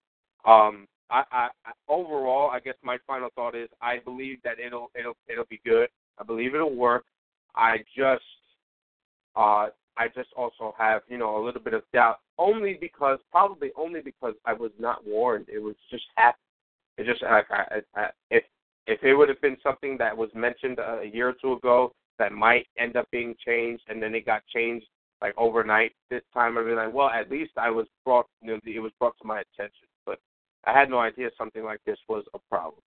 Um, 0.45 0.87
I, 1.11 1.23
I, 1.31 1.49
I 1.64 1.73
overall, 1.89 2.51
I 2.51 2.61
guess 2.61 2.75
my 2.83 2.99
final 3.07 3.29
thought 3.35 3.55
is 3.55 3.69
I 3.81 3.99
believe 4.05 4.39
that 4.45 4.59
it'll 4.59 4.91
it'll 4.99 5.17
it'll 5.29 5.47
be 5.49 5.61
good. 5.64 5.89
I 6.19 6.25
believe 6.25 6.55
it'll 6.55 6.75
work. 6.75 7.05
I 7.55 7.79
just 7.97 8.25
uh, 9.37 9.69
I 9.97 10.09
just 10.14 10.31
also 10.37 10.75
have 10.79 11.03
you 11.09 11.19
know 11.19 11.43
a 11.43 11.45
little 11.45 11.61
bit 11.61 11.75
of 11.75 11.83
doubt, 11.93 12.19
only 12.39 12.77
because 12.81 13.19
probably 13.31 13.71
only 13.77 14.01
because 14.01 14.35
I 14.45 14.53
was 14.53 14.73
not 14.79 15.07
warned. 15.07 15.47
It 15.49 15.59
was 15.61 15.77
just 15.91 16.05
happened. 16.17 16.41
It 16.99 17.07
just 17.07 17.23
like 17.23 17.47
I, 17.51 17.81
I, 17.95 18.09
if 18.31 18.45
if 18.87 19.03
it 19.03 19.14
would 19.14 19.29
have 19.29 19.41
been 19.41 19.57
something 19.62 19.97
that 19.99 20.17
was 20.17 20.31
mentioned 20.35 20.79
a 20.79 21.05
year 21.12 21.29
or 21.29 21.35
two 21.41 21.55
ago 21.55 21.93
that 22.19 22.33
might 22.33 22.67
end 22.79 22.97
up 22.97 23.11
being 23.11 23.35
changed, 23.45 23.85
and 23.89 24.03
then 24.03 24.14
it 24.14 24.27
got 24.27 24.43
changed 24.47 24.87
like 25.23 25.35
overnight 25.37 25.93
this 26.11 26.23
time, 26.35 26.59
I'd 26.59 26.67
be 26.67 26.73
like, 26.73 26.93
well, 26.93 27.09
at 27.09 27.31
least 27.31 27.53
I 27.57 27.71
was 27.71 27.87
brought, 28.05 28.27
you 28.43 28.53
know, 28.53 28.61
it 28.64 28.81
was 28.81 28.93
brought 28.99 29.17
to 29.23 29.27
my 29.27 29.41
attention. 29.41 29.89
But 30.05 30.19
I 30.64 30.79
had 30.79 30.91
no 30.91 30.99
idea 30.99 31.31
something 31.39 31.64
like 31.64 31.81
this 31.87 31.99
was 32.09 32.25
a 32.35 32.39
problem. 32.51 32.83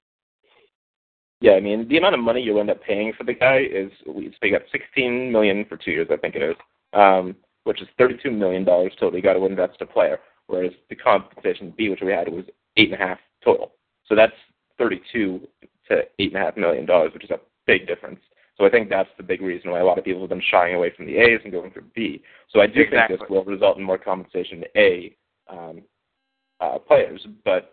Yeah, 1.42 1.54
I 1.54 1.62
mean 1.62 1.88
the 1.88 1.98
amount 1.98 2.16
of 2.16 2.22
money 2.22 2.42
you 2.42 2.60
end 2.60 2.70
up 2.70 2.84
paying 2.84 3.14
for 3.18 3.24
the 3.24 3.34
guy 3.34 3.60
is 3.60 3.90
we 4.06 4.36
so 4.44 4.50
got 4.50 4.62
sixteen 4.72 5.32
million 5.32 5.66
for 5.66 5.78
two 5.78 5.92
years, 5.92 6.10
I 6.12 6.18
think 6.18 6.36
it 6.36 6.44
is, 6.44 6.56
um, 6.94 7.36
which 7.64 7.82
is 7.82 7.88
thirty-two 7.98 8.32
million 8.32 8.66
dollars 8.66 8.92
total. 9.00 9.18
You 9.18 9.24
got 9.24 9.34
to 9.34 9.46
invest 9.46 9.78
a 9.80 9.86
player, 9.86 10.20
whereas 10.48 10.74
the 10.90 10.98
compensation 10.98 11.74
B, 11.78 11.90
which 11.90 12.02
we 12.02 12.12
had, 12.12 12.28
was 12.28 12.44
eight 12.76 12.92
and 12.92 13.02
a 13.02 13.06
half 13.08 13.20
total. 13.42 13.72
So 14.06 14.16
that's 14.16 14.34
thirty-two 14.78 15.48
to 15.88 16.02
eight 16.20 16.34
and 16.34 16.42
a 16.44 16.46
half 16.46 16.58
million 16.58 16.86
dollars, 16.86 17.14
which 17.14 17.24
is 17.24 17.32
a 17.32 17.40
big 17.66 17.88
difference. 17.88 18.20
So 18.60 18.66
I 18.66 18.70
think 18.70 18.89
that's 18.89 19.10
the 19.16 19.24
big 19.24 19.41
reason 19.41 19.72
why 19.72 19.80
a 19.80 19.86
lot 19.86 19.97
of 19.97 20.03
people 20.03 20.20
have 20.22 20.30
been 20.30 20.43
shying 20.51 20.76
away 20.76 20.91
from 20.95 21.05
the 21.05 21.16
A's 21.18 21.39
and 21.43 21.51
going 21.51 21.72
for 21.72 21.82
B. 21.95 22.22
So 22.49 22.60
I 22.60 22.68
do 22.68 22.82
Exactly. 22.82 23.16
think 23.16 23.22
this 23.22 23.30
will 23.30 23.45
result 23.45 23.78
in 23.78 23.84
more 23.84 23.97
compensation 23.97 24.60
to 24.62 24.68
A 24.78 25.16
um, 25.49 25.82
uh, 26.60 26.78
players, 26.78 27.26
but 27.45 27.72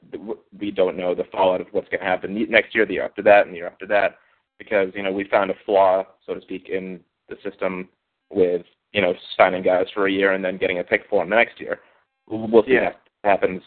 we 0.57 0.71
don't 0.71 0.97
know 0.97 1.13
the 1.13 1.25
fallout 1.33 1.61
of 1.61 1.67
what's 1.73 1.89
going 1.89 2.01
to 2.01 2.07
happen 2.07 2.47
next 2.49 2.73
year, 2.73 2.87
the 2.87 2.95
year 2.95 3.05
after 3.05 3.23
that, 3.23 3.47
and 3.47 3.53
the 3.53 3.59
year 3.59 3.67
after 3.67 3.87
that, 3.87 4.19
because 4.59 4.93
you 4.95 5.03
know 5.03 5.11
we 5.11 5.25
found 5.25 5.51
a 5.51 5.55
flaw, 5.67 6.05
so 6.25 6.35
to 6.35 6.41
speak, 6.41 6.69
in 6.69 7.01
the 7.29 7.37
system 7.43 7.89
with 8.31 8.63
you 8.93 9.03
know 9.03 9.13
signing 9.37 9.65
guys 9.65 9.87
for 9.93 10.07
a 10.07 10.13
year 10.13 10.35
and 10.35 10.45
then 10.45 10.57
getting 10.57 10.79
a 10.79 10.85
pick 10.85 11.03
for 11.11 11.23
them 11.23 11.31
the 11.31 11.37
next 11.37 11.61
year. 11.61 11.81
We'll 12.29 12.63
see 12.65 12.75
Yeah. 12.75 12.91
what 12.91 13.01
happens 13.25 13.63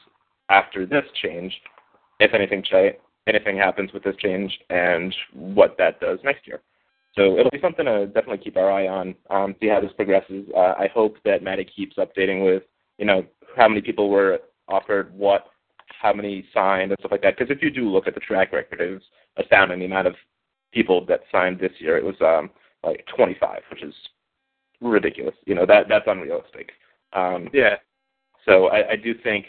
after 0.47 0.85
this 0.85 1.05
change, 1.21 1.53
if 2.21 2.33
anything 2.33 2.63
anything 3.27 3.57
happens 3.57 3.91
with 3.91 4.03
this 4.03 4.15
change, 4.15 4.57
and 4.69 5.13
what 5.33 5.77
that 5.77 5.99
does 5.99 6.19
next 6.23 6.47
year. 6.47 6.61
So 7.15 7.37
it'll 7.37 7.51
be 7.51 7.59
something 7.61 7.85
to 7.85 8.05
definitely 8.07 8.37
keep 8.37 8.55
our 8.57 8.71
eye 8.71 8.87
on, 8.87 9.15
um, 9.29 9.55
see 9.59 9.67
how 9.67 9.81
this 9.81 9.91
progresses. 9.95 10.47
Uh, 10.55 10.73
I 10.77 10.89
hope 10.93 11.17
that 11.25 11.43
Matty 11.43 11.65
keeps 11.65 11.97
updating 11.97 12.45
with, 12.45 12.63
you 12.97 13.05
know, 13.05 13.25
how 13.55 13.67
many 13.67 13.81
people 13.81 14.09
were 14.09 14.39
offered 14.67 15.13
what, 15.13 15.47
how 16.01 16.13
many 16.13 16.45
signed, 16.53 16.91
and 16.91 16.99
stuff 16.99 17.11
like 17.11 17.21
that. 17.23 17.37
Because 17.37 17.51
if 17.55 17.63
you 17.63 17.71
do 17.71 17.89
look 17.89 18.07
at 18.07 18.13
the 18.13 18.19
track 18.19 18.53
record, 18.53 18.79
it 18.79 18.91
was 18.93 19.01
astounding 19.37 19.79
the 19.79 19.85
amount 19.85 20.07
of 20.07 20.15
people 20.71 21.05
that 21.07 21.21
signed 21.31 21.59
this 21.59 21.71
year. 21.79 21.97
It 21.97 22.03
was 22.05 22.15
um, 22.21 22.51
like 22.83 23.05
25, 23.15 23.61
which 23.71 23.83
is 23.83 23.93
ridiculous. 24.81 25.35
You 25.45 25.55
know, 25.55 25.65
that 25.65 25.87
that's 25.89 26.05
unrealistic. 26.07 26.71
Um, 27.13 27.49
Yeah. 27.53 27.77
so 28.45 28.67
I, 28.67 28.91
I 28.91 28.95
do 28.95 29.13
think 29.15 29.45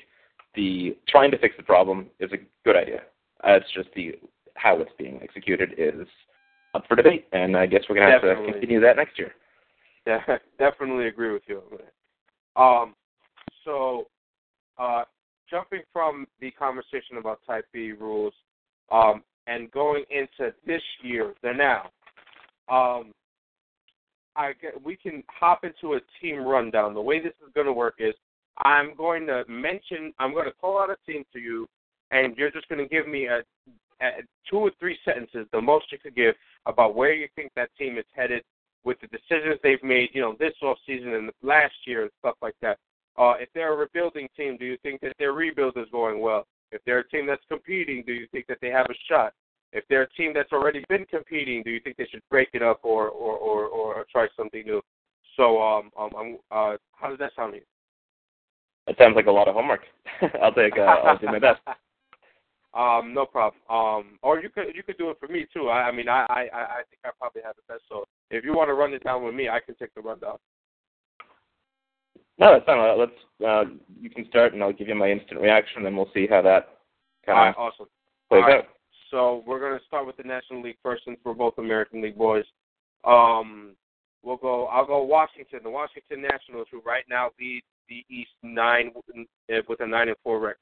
the 0.55 0.97
trying 1.09 1.31
to 1.31 1.39
fix 1.39 1.55
the 1.57 1.63
problem 1.63 2.07
is 2.19 2.33
a 2.33 2.39
good 2.65 2.77
idea. 2.77 3.03
Uh, 3.47 3.53
it's 3.53 3.71
just 3.73 3.89
the 3.95 4.19
how 4.55 4.79
it's 4.81 4.91
being 4.99 5.21
executed 5.23 5.75
is 5.79 6.07
up 6.75 6.85
for 6.87 6.97
debate, 6.97 7.27
and 7.33 7.57
I 7.57 7.67
guess 7.67 7.83
we're 7.89 7.97
gonna 7.97 8.11
have 8.11 8.23
Definitely. 8.23 8.47
to 8.47 8.53
continue 8.53 8.81
that 8.81 8.97
next 8.97 9.19
year. 9.19 9.33
Yeah, 10.07 10.21
definitely 10.59 11.09
agree 11.09 11.33
with 11.33 11.43
you 11.47 11.59
on 11.59 11.79
that. 11.79 12.61
Um, 12.61 12.95
so, 13.65 14.07
uh, 14.79 15.05
jumping 15.49 15.83
from 15.93 16.27
the 16.41 16.51
conversation 16.53 17.17
about 17.19 17.41
Type 17.47 17.67
B 17.73 17.93
rules, 17.93 18.35
um, 18.91 19.23
and 19.47 19.71
going 19.71 20.05
into 20.11 20.53
this 20.67 20.83
year, 21.03 21.35
the 21.43 21.53
now, 21.53 21.91
um, 22.69 23.13
I 24.37 24.53
get, 24.61 24.83
we 24.83 24.97
can 24.97 25.23
hop 25.29 25.65
into 25.65 25.95
a 25.95 26.01
team 26.21 26.45
rundown. 26.45 26.95
The 26.95 27.01
way 27.01 27.21
this 27.21 27.33
is 27.45 27.53
going 27.55 27.67
to 27.67 27.73
work 27.73 27.97
is 27.99 28.15
I'm 28.59 28.95
going 28.95 29.27
to 29.27 29.45
mention, 29.49 30.13
I'm 30.19 30.33
going 30.33 30.47
to 30.47 30.53
call 30.53 30.81
out 30.81 30.91
a 30.91 30.97
team 31.11 31.25
to 31.33 31.39
you, 31.39 31.69
and 32.11 32.37
you're 32.37 32.51
just 32.51 32.69
going 32.69 32.81
to 32.81 32.89
give 32.89 33.09
me 33.09 33.27
a, 33.27 33.39
a 33.39 33.43
two 34.49 34.59
or 34.59 34.71
three 34.79 34.99
sentences, 35.05 35.47
the 35.53 35.61
most 35.61 35.91
you 35.93 35.99
could 35.99 36.15
give, 36.15 36.35
about 36.67 36.95
where 36.95 37.13
you 37.13 37.29
think 37.37 37.53
that 37.57 37.71
team 37.79 37.99
is 37.99 38.05
headed 38.15 38.43
with 38.85 38.99
the 39.01 39.07
decisions 39.09 39.59
they've 39.63 39.83
made, 39.83 40.11
you 40.13 40.21
know, 40.21 40.37
this 40.39 40.55
off 40.63 40.79
season 40.87 41.15
and 41.15 41.31
last 41.43 41.75
year 41.87 42.03
and 42.03 42.11
stuff 42.19 42.37
like 42.41 42.55
that. 42.63 42.79
Uh, 43.19 43.35
if 43.39 43.49
they're 43.55 43.75
a 43.75 43.77
rebuilding 43.77 44.29
team, 44.37 44.57
do 44.57 44.65
you 44.65 44.79
think 44.83 45.01
that 45.01 45.15
their 45.19 45.33
rebuild 45.33 45.77
is 45.77 45.87
going 45.93 46.21
well? 46.21 46.47
If 46.73 46.81
they're 46.87 47.01
a 47.01 47.09
team 47.09 47.27
that's 47.27 47.43
competing, 47.49 48.03
do 48.07 48.13
you 48.13 48.27
think 48.33 48.47
that 48.47 48.59
they 48.63 48.69
have 48.69 48.87
a 48.87 48.95
shot? 49.09 49.33
If 49.73 49.85
they're 49.89 50.03
a 50.03 50.11
team 50.11 50.33
that's 50.35 50.53
already 50.53 50.85
been 50.89 51.05
competing, 51.07 51.63
do 51.63 51.71
you 51.71 51.81
think 51.81 51.97
they 51.97 52.07
should 52.07 52.23
break 52.31 52.49
it 52.55 52.63
up 52.63 52.81
or 52.83 53.09
or 53.09 53.37
or, 53.37 53.67
or 53.67 54.07
try 54.11 54.27
something 54.37 54.65
new? 54.65 54.81
So, 55.37 55.63
um, 55.63 55.91
um, 55.99 56.11
um 56.17 56.39
uh, 56.51 56.77
how 56.93 57.09
does 57.09 57.19
that 57.19 57.33
sound 57.37 57.53
to 57.53 57.59
you? 57.59 57.65
It 58.87 58.97
sounds 58.99 59.15
like 59.15 59.27
a 59.27 59.31
lot 59.31 59.47
of 59.47 59.55
homework. 59.55 59.83
I'll 60.43 60.53
take. 60.53 60.77
Uh, 60.77 60.83
I'll 60.83 61.19
do 61.19 61.27
my 61.27 61.39
best. 61.39 61.61
Um, 62.73 63.13
no 63.13 63.27
problem. 63.27 63.61
Um, 63.69 64.19
or 64.23 64.41
you 64.41 64.49
could 64.49 64.75
you 64.75 64.83
could 64.83 64.97
do 64.97 65.11
it 65.11 65.19
for 65.19 65.27
me 65.27 65.47
too. 65.53 65.69
I, 65.69 65.89
I 65.89 65.93
mean, 65.93 66.09
I, 66.09 66.25
I 66.31 66.41
I 66.53 66.83
think 66.89 67.01
I 67.05 67.11
probably 67.19 67.43
have 67.45 67.57
the 67.57 67.73
best. 67.73 67.83
So 67.89 68.05
if 68.31 68.45
you 68.45 68.55
want 68.55 68.69
to 68.69 68.75
run 68.75 68.93
it 68.93 69.03
down 69.03 69.25
with 69.25 69.35
me, 69.35 69.49
I 69.49 69.59
can 69.59 69.75
take 69.75 69.93
the 69.95 70.01
rundown. 70.01 70.37
No, 72.39 72.55
that's 72.55 72.65
fine. 72.65 72.99
Let's. 72.99 73.13
Uh, 73.45 73.65
you 74.01 74.09
can 74.09 74.27
start, 74.29 74.55
and 74.55 74.63
I'll 74.63 74.73
give 74.73 74.89
you 74.89 74.95
my 74.95 75.11
instant 75.11 75.41
reaction, 75.41 75.85
and 75.87 75.97
we'll 75.97 76.11
see 76.15 76.27
how 76.29 76.41
that 76.43 76.79
kind 77.27 77.37
right, 77.37 77.49
of 77.51 77.55
awesome. 77.57 77.87
plays 78.29 78.45
right. 78.47 78.59
out. 78.59 78.65
So 79.11 79.43
we're 79.47 79.61
going 79.61 79.79
to 79.79 79.85
start 79.87 80.07
with 80.07 80.17
the 80.17 80.23
National 80.23 80.63
League 80.63 80.79
first, 80.83 81.05
since 81.05 81.19
we're 81.25 81.35
both 81.35 81.59
American 81.59 82.01
League 82.01 82.17
boys. 82.17 82.45
Um, 83.05 83.75
we'll 84.23 84.37
go. 84.37 84.67
I'll 84.67 84.87
go 84.87 85.03
Washington. 85.03 85.61
The 85.65 85.71
Washington 85.71 86.23
Nationals, 86.23 86.69
who 86.71 86.81
right 86.87 87.05
now 87.11 87.31
lead 87.39 87.63
the 87.89 88.05
East 88.09 88.31
nine 88.43 88.93
with 88.95 89.81
a 89.81 89.87
nine 89.87 90.09
and 90.09 90.17
four 90.23 90.39
record. 90.39 90.59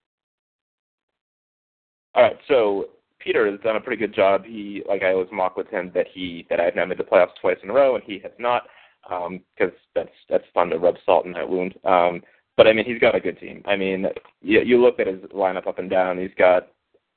All 2.14 2.22
right, 2.22 2.36
so 2.48 2.86
Peter 3.18 3.50
has 3.50 3.60
done 3.60 3.76
a 3.76 3.80
pretty 3.80 3.98
good 4.00 4.14
job. 4.14 4.44
He, 4.44 4.82
like 4.88 5.02
I 5.02 5.12
always 5.12 5.28
mock 5.32 5.56
with 5.56 5.68
him 5.68 5.90
that 5.94 6.06
he 6.12 6.46
that 6.50 6.60
I've 6.60 6.76
now 6.76 6.86
made 6.86 6.98
the 6.98 7.04
playoffs 7.04 7.36
twice 7.40 7.58
in 7.62 7.70
a 7.70 7.72
row, 7.72 7.94
and 7.94 8.04
he 8.04 8.18
has 8.20 8.32
not, 8.38 8.64
because 9.02 9.74
that's 9.94 10.10
that's 10.28 10.44
fun 10.54 10.70
to 10.70 10.78
rub 10.78 10.96
salt 11.04 11.26
in 11.26 11.32
that 11.32 11.48
wound. 11.48 11.74
Um, 11.84 12.22
but 12.56 12.66
I 12.66 12.72
mean, 12.72 12.84
he's 12.84 12.98
got 13.00 13.14
a 13.14 13.20
good 13.20 13.38
team. 13.38 13.62
I 13.66 13.76
mean, 13.76 14.06
you, 14.42 14.60
you 14.62 14.82
look 14.82 14.98
at 14.98 15.06
his 15.06 15.20
lineup 15.34 15.66
up 15.66 15.78
and 15.78 15.88
down. 15.88 16.18
He's 16.18 16.34
got 16.36 16.68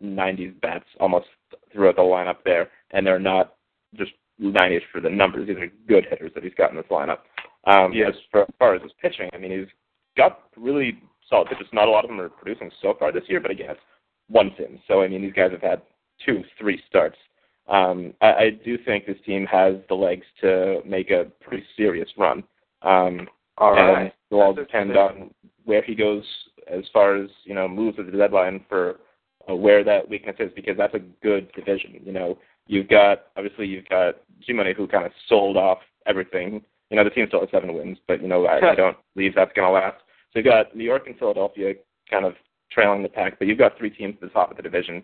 90s 0.04 0.60
bats 0.62 0.86
almost 1.00 1.28
throughout 1.74 1.96
the 1.96 2.02
lineup 2.02 2.38
there, 2.46 2.70
and 2.92 3.06
they're 3.06 3.20
not 3.20 3.56
just 3.96 4.12
90s 4.42 4.82
for 4.92 5.02
the 5.02 5.10
numbers. 5.10 5.48
These 5.48 5.58
are 5.58 5.72
good 5.88 6.06
hitters 6.10 6.32
that 6.36 6.44
he's 6.44 6.54
got 6.54 6.72
in 6.72 6.78
this 6.78 6.86
lineup. 6.92 7.20
Um, 7.66 7.92
Yes. 7.94 8.10
As 8.10 8.16
far, 8.32 8.42
as 8.44 8.54
far 8.60 8.76
as 8.76 8.82
his 8.82 8.92
pitching, 9.02 9.30
I 9.34 9.38
mean, 9.38 9.52
he's 9.52 9.70
got 10.18 10.44
really 10.58 11.00
solid 11.30 11.48
pitchers. 11.48 11.68
Not 11.74 11.88
a 11.88 11.92
lot 11.92 12.04
of 12.04 12.10
them 12.10 12.20
are 12.20 12.30
producing 12.30 12.72
so 12.82 12.96
far 12.98 13.12
this 13.12 13.24
year, 13.28 13.40
but 13.40 13.52
again, 13.52 13.72
it's 13.72 13.80
one 14.32 14.52
sim. 14.58 14.80
So 14.88 15.02
I 15.02 15.08
mean, 15.08 15.22
these 15.22 15.34
guys 15.34 15.52
have 15.52 15.62
had 15.62 15.82
two, 16.26 16.44
three 16.60 16.82
starts. 16.90 17.18
Um, 17.68 18.14
I, 18.22 18.34
I 18.34 18.50
do 18.64 18.78
think 18.78 19.06
this 19.06 19.18
team 19.26 19.46
has 19.46 19.76
the 19.88 19.96
legs 19.96 20.26
to 20.42 20.82
make 20.86 21.12
a 21.12 21.26
pretty 21.42 21.64
serious 21.78 22.10
run. 22.18 22.44
Um, 22.82 23.28
All 23.58 23.78
and 23.78 24.12
it'll 24.30 24.42
all 24.42 24.54
depend 24.54 24.98
on 24.98 25.32
where 25.66 25.84
he 25.84 25.96
goes 25.96 26.24
as 26.68 26.84
far 26.92 27.16
as 27.16 27.30
you 27.44 27.54
know 27.54 27.68
moves 27.68 28.00
at 28.00 28.06
the 28.06 28.18
deadline 28.18 28.66
for 28.68 29.00
uh, 29.50 29.56
where 29.56 29.84
that 29.84 30.10
weakness 30.10 30.36
is 30.40 30.52
because 30.56 30.76
that's 30.78 30.96
a 30.96 31.00
good 31.22 31.52
division. 31.54 32.00
You 32.04 32.12
know, 32.12 32.38
you've 32.68 32.90
got 32.90 33.26
obviously 33.38 33.68
you've 33.68 33.90
got 33.90 34.16
G-Money 34.46 34.74
who 34.76 34.88
kind 34.88 35.06
of 35.06 35.12
sold 35.28 35.58
off 35.58 35.80
everything. 36.06 36.62
You 36.90 36.98
know, 36.98 37.04
the 37.04 37.10
team 37.10 37.26
still 37.28 37.42
has 37.42 37.50
seven 37.52 37.74
wins, 37.74 37.98
but 38.08 38.22
you 38.22 38.28
know 38.28 38.46
I, 38.46 38.72
I 38.72 38.76
don't 38.76 38.98
believe 39.16 39.36
that's 39.36 39.54
going 39.54 39.68
to 39.68 39.72
last. 39.72 39.98
So 40.34 40.40
you've 40.40 40.46
got 40.46 40.76
New 40.76 40.84
York 40.84 41.08
and 41.08 41.18
Philadelphia 41.18 41.74
kind 42.10 42.26
of 42.26 42.34
trailing 42.72 43.04
the 43.04 43.10
pack, 43.10 43.38
but 43.38 43.48
you've 43.48 43.58
got 43.58 43.78
three 43.78 43.90
teams 43.90 44.16
at 44.16 44.22
the 44.22 44.28
top 44.30 44.52
of 44.52 44.58
the 44.58 44.64
division 44.64 45.04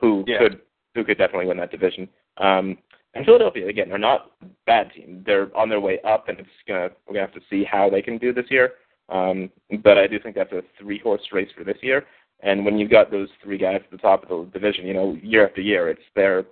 who 0.00 0.24
Yeah. 0.26 0.38
could 0.38 0.60
who 0.94 1.04
could 1.04 1.18
definitely 1.18 1.46
win 1.46 1.58
that 1.58 1.70
division. 1.70 2.08
Um, 2.38 2.78
and 3.14 3.24
Philadelphia 3.24 3.66
again, 3.68 3.88
they're 3.88 3.98
not 3.98 4.32
a 4.42 4.46
bad 4.66 4.92
team. 4.92 5.22
They're 5.26 5.54
on 5.56 5.68
their 5.68 5.80
way 5.80 6.00
up, 6.00 6.28
and 6.28 6.38
it's 6.40 6.48
gonna 6.66 6.90
we're 7.06 7.14
gonna 7.14 7.26
have 7.26 7.34
to 7.34 7.46
see 7.48 7.62
how 7.64 7.88
they 7.90 8.02
can 8.02 8.18
do 8.18 8.32
this 8.32 8.50
year. 8.50 8.74
Um, 9.08 9.50
but 9.82 9.98
I 9.98 10.06
do 10.06 10.18
think 10.18 10.34
that's 10.34 10.52
a 10.52 10.62
three 10.78 10.98
horse 10.98 11.22
race 11.32 11.50
for 11.56 11.64
this 11.64 11.78
year. 11.82 12.06
And 12.40 12.64
when 12.64 12.78
you've 12.78 12.90
got 12.90 13.10
those 13.10 13.28
three 13.42 13.58
guys 13.58 13.80
at 13.84 13.90
the 13.90 13.98
top 13.98 14.22
of 14.22 14.28
the 14.46 14.52
division, 14.52 14.86
you 14.86 14.94
know, 14.94 15.16
year 15.22 15.46
after 15.46 15.60
year, 15.60 15.88
it's 15.88 16.00
their 16.14 16.44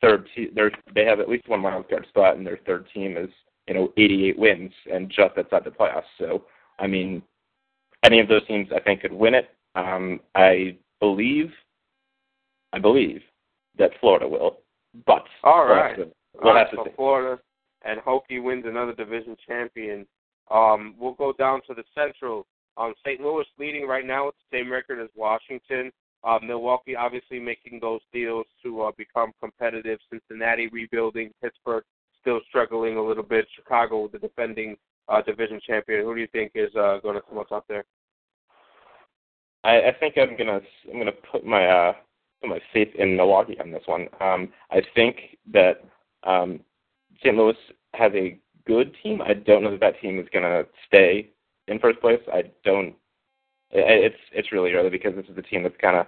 third. 0.00 0.28
Te- 0.34 0.50
they're, 0.54 0.70
they 0.94 1.04
have 1.04 1.18
at 1.20 1.28
least 1.28 1.48
one 1.48 1.62
wild 1.62 1.88
card 1.88 2.06
spot, 2.08 2.36
and 2.36 2.46
their 2.46 2.58
third 2.66 2.86
team 2.94 3.16
is 3.16 3.30
you 3.68 3.74
know 3.74 3.92
88 3.96 4.38
wins 4.38 4.72
and 4.92 5.08
just 5.10 5.36
outside 5.38 5.64
the 5.64 5.70
playoffs. 5.70 6.02
So 6.18 6.44
I 6.78 6.86
mean, 6.86 7.22
any 8.02 8.20
of 8.20 8.28
those 8.28 8.46
teams 8.46 8.68
I 8.74 8.80
think 8.80 9.00
could 9.02 9.12
win 9.12 9.34
it. 9.34 9.48
Um, 9.74 10.20
I 10.34 10.76
believe, 11.00 11.50
I 12.72 12.78
believe 12.78 13.22
that 13.78 13.90
Florida 14.00 14.28
will, 14.28 14.58
but 15.06 15.24
All 15.42 15.66
we'll 15.66 15.74
have 15.76 15.96
to, 15.96 16.02
All 16.02 16.10
we'll 16.42 16.54
right, 16.54 16.60
have 16.60 16.70
to 16.70 16.76
so 16.76 16.84
see. 16.84 16.90
Florida 16.96 17.42
and 17.84 18.00
Hokie 18.00 18.42
wins 18.42 18.64
another 18.66 18.94
division 18.94 19.36
champion. 19.46 20.06
Um, 20.50 20.94
we'll 20.98 21.14
go 21.14 21.32
down 21.32 21.60
to 21.68 21.74
the 21.74 21.84
Central. 21.94 22.46
Um, 22.76 22.94
St. 23.04 23.20
Louis 23.20 23.44
leading 23.58 23.86
right 23.86 24.06
now 24.06 24.26
with 24.26 24.34
the 24.50 24.58
same 24.58 24.70
record 24.70 25.00
as 25.00 25.08
Washington. 25.14 25.92
Uh, 26.24 26.38
Milwaukee 26.42 26.96
obviously 26.96 27.38
making 27.38 27.78
those 27.80 28.00
deals 28.12 28.46
to 28.62 28.82
uh, 28.82 28.92
become 28.96 29.32
competitive. 29.40 29.98
Cincinnati 30.10 30.68
rebuilding. 30.68 31.30
Pittsburgh 31.42 31.84
still 32.20 32.40
struggling 32.48 32.96
a 32.96 33.02
little 33.02 33.22
bit. 33.22 33.46
Chicago, 33.54 34.08
the 34.08 34.18
defending 34.18 34.76
uh, 35.08 35.20
division 35.22 35.60
champion. 35.66 36.04
Who 36.04 36.14
do 36.14 36.20
you 36.20 36.28
think 36.28 36.52
is 36.54 36.74
uh, 36.74 36.98
going 37.02 37.14
to 37.14 37.20
come 37.20 37.38
up 37.38 37.48
top 37.48 37.66
there? 37.68 37.84
I, 39.64 39.88
I 39.88 39.92
think 39.98 40.14
I'm 40.18 40.36
gonna 40.36 40.60
I'm 40.92 40.98
gonna 40.98 41.12
put 41.12 41.44
my 41.44 41.66
uh 41.66 41.94
put 42.40 42.50
my 42.50 42.60
faith 42.72 42.88
in 42.98 43.16
Milwaukee 43.16 43.58
on 43.60 43.70
this 43.70 43.82
one. 43.86 44.06
Um, 44.20 44.52
I 44.70 44.82
think 44.94 45.16
that 45.52 45.84
um, 46.24 46.60
St. 47.20 47.36
Louis 47.36 47.56
has 47.94 48.12
a 48.14 48.38
good 48.66 48.94
team. 49.02 49.20
I 49.22 49.34
don't 49.34 49.62
know 49.62 49.70
that 49.72 49.80
that 49.80 50.00
team 50.00 50.18
is 50.18 50.28
gonna 50.32 50.64
stay 50.86 51.30
in 51.68 51.78
first 51.78 52.00
place. 52.00 52.20
I 52.32 52.44
don't. 52.64 52.94
i- 53.72 53.78
It's 54.06 54.16
it's 54.32 54.52
really 54.52 54.72
early 54.72 54.90
because 54.90 55.14
this 55.14 55.26
is 55.28 55.38
a 55.38 55.42
team 55.42 55.62
that's 55.62 55.76
kind 55.80 55.96
of 55.96 56.06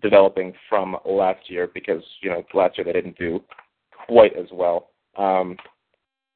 developing 0.00 0.52
from 0.68 0.96
last 1.04 1.48
year 1.50 1.68
because 1.72 2.02
you 2.22 2.30
know 2.30 2.44
last 2.54 2.76
year 2.78 2.84
they 2.84 2.92
didn't 2.92 3.18
do 3.18 3.42
quite 4.06 4.36
as 4.36 4.46
well. 4.52 4.90
Um, 5.16 5.56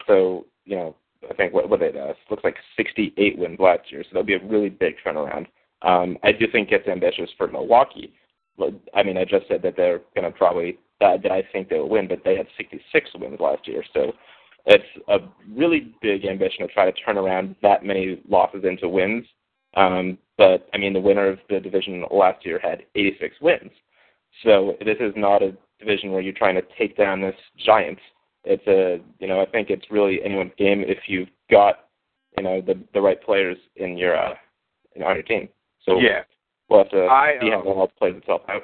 so 0.07 0.47
you 0.65 0.77
know 0.77 0.97
I 1.31 1.35
think 1.35 1.53
what 1.53 1.69
what 1.71 1.81
they 1.81 1.89
uh, 1.99 2.13
looks 2.31 2.45
like 2.45 2.57
68 2.77 3.39
wins 3.39 3.59
last 3.61 3.91
year, 3.93 4.03
so 4.03 4.09
that'll 4.13 4.25
be 4.25 4.35
a 4.35 4.45
really 4.47 4.69
big 4.69 4.95
turnaround. 5.05 5.47
Um, 5.83 6.19
I 6.23 6.33
do 6.33 6.47
think 6.51 6.71
it's 6.73 6.89
ambitious 6.89 7.31
for 7.37 7.49
Milwaukee. 7.49 8.13
I 8.95 9.03
mean, 9.03 9.19
I 9.19 9.25
just 9.25 9.47
said 9.49 9.63
that 9.63 9.75
they're 9.77 10.01
going 10.15 10.31
to 10.31 10.37
probably 10.37 10.79
uh, 11.01 11.19
that 11.23 11.31
I 11.31 11.43
think 11.53 11.69
they'll 11.69 11.89
win, 11.89 12.09
but 12.09 12.23
they 12.25 12.37
had 12.37 12.47
66 12.57 13.11
wins 13.17 13.39
last 13.39 13.69
year, 13.69 13.85
so 13.93 14.13
it's 14.65 14.85
a 15.09 15.19
really 15.55 15.95
big 16.01 16.25
ambition 16.25 16.67
to 16.67 16.73
try 16.73 16.91
to 16.91 17.01
turn 17.05 17.19
around 17.19 17.55
that 17.63 17.85
many 17.85 18.23
losses 18.29 18.65
into 18.65 18.89
wins. 18.89 19.25
Um, 19.77 20.17
but 20.39 20.69
I 20.73 20.79
mean, 20.79 20.95
the 20.95 21.01
winner 21.01 21.29
of 21.29 21.39
the 21.51 21.61
division 21.61 22.05
last 22.11 22.47
year 22.47 22.59
had 22.59 22.85
86 22.95 23.37
wins, 23.43 23.71
so 24.43 24.77
this 24.85 24.97
is 25.01 25.13
not 25.17 25.43
a 25.43 25.57
division 25.79 26.13
where 26.13 26.21
you're 26.21 26.33
trying 26.33 26.55
to 26.55 26.63
take 26.79 26.97
down 26.97 27.21
this 27.21 27.37
giant. 27.65 27.99
It's 28.45 28.67
a 28.67 29.03
you 29.19 29.29
know 29.29 29.41
I 29.41 29.47
think 29.47 29.71
it's 29.71 29.91
really 29.91 30.23
anyone's 30.25 30.53
game 30.57 30.83
if 30.83 30.99
you've 31.07 31.29
got 31.51 31.89
you 32.39 32.45
know 32.45 32.61
the 32.61 32.79
the 32.95 33.01
right 33.01 33.23
players 33.23 33.59
in 33.77 33.97
your 33.97 34.17
uh, 34.17 34.35
in, 34.95 35.03
on 35.03 35.15
your 35.15 35.23
team. 35.25 35.49
So 35.87 35.99
yeah, 35.99 36.23
we'll 36.69 36.81
have 36.81 36.91
to 36.91 37.07
I, 37.07 37.35
see 37.41 37.51
how 37.51 37.61
um, 37.61 37.81
it 37.81 37.91
plays 37.99 38.17
itself 38.17 38.43
out. 38.49 38.63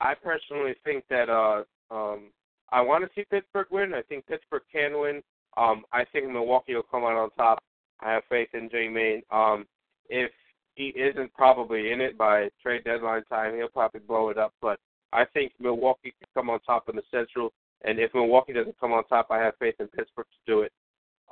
I 0.00 0.14
personally 0.14 0.74
think 0.84 1.04
that 1.10 1.28
uh, 1.28 1.62
um, 1.90 2.30
I 2.70 2.80
want 2.80 3.04
to 3.04 3.10
see 3.14 3.24
Pittsburgh 3.30 3.66
win. 3.70 3.94
I 3.94 4.02
think 4.02 4.26
Pittsburgh 4.26 4.62
can 4.72 4.98
win. 4.98 5.22
Um, 5.56 5.84
I 5.92 6.04
think 6.12 6.30
Milwaukee 6.30 6.74
will 6.74 6.82
come 6.82 7.04
out 7.04 7.16
on 7.16 7.30
top. 7.30 7.62
I 8.00 8.12
have 8.12 8.22
faith 8.28 8.48
in 8.54 8.70
J 8.70 8.88
Main. 8.88 9.22
Um, 9.30 9.66
if 10.08 10.30
he 10.74 10.88
isn't 10.88 11.32
probably 11.34 11.92
in 11.92 12.00
it 12.00 12.16
by 12.16 12.48
trade 12.62 12.84
deadline 12.84 13.24
time, 13.24 13.54
he'll 13.54 13.68
probably 13.68 14.00
blow 14.00 14.30
it 14.30 14.38
up. 14.38 14.54
But 14.60 14.78
I 15.12 15.24
think 15.26 15.52
Milwaukee 15.60 16.14
can 16.18 16.28
come 16.34 16.50
on 16.50 16.60
top 16.60 16.88
in 16.88 16.96
the 16.96 17.02
Central. 17.10 17.52
And 17.84 17.98
if 17.98 18.14
Milwaukee 18.14 18.52
doesn't 18.52 18.78
come 18.80 18.92
on 18.92 19.04
top, 19.04 19.26
I 19.30 19.38
have 19.38 19.54
faith 19.58 19.74
in 19.80 19.88
Pittsburgh 19.88 20.26
to 20.26 20.52
do 20.52 20.60
it. 20.62 20.72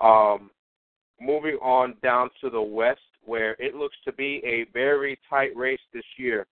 Um, 0.00 0.50
moving 1.20 1.56
on 1.62 1.94
down 2.02 2.30
to 2.40 2.50
the 2.50 2.60
West, 2.60 3.00
where 3.24 3.56
it 3.58 3.74
looks 3.74 3.96
to 4.04 4.12
be 4.12 4.42
a 4.44 4.66
very 4.72 5.18
tight 5.28 5.54
race 5.56 5.80
this 5.92 6.04
year. 6.16 6.46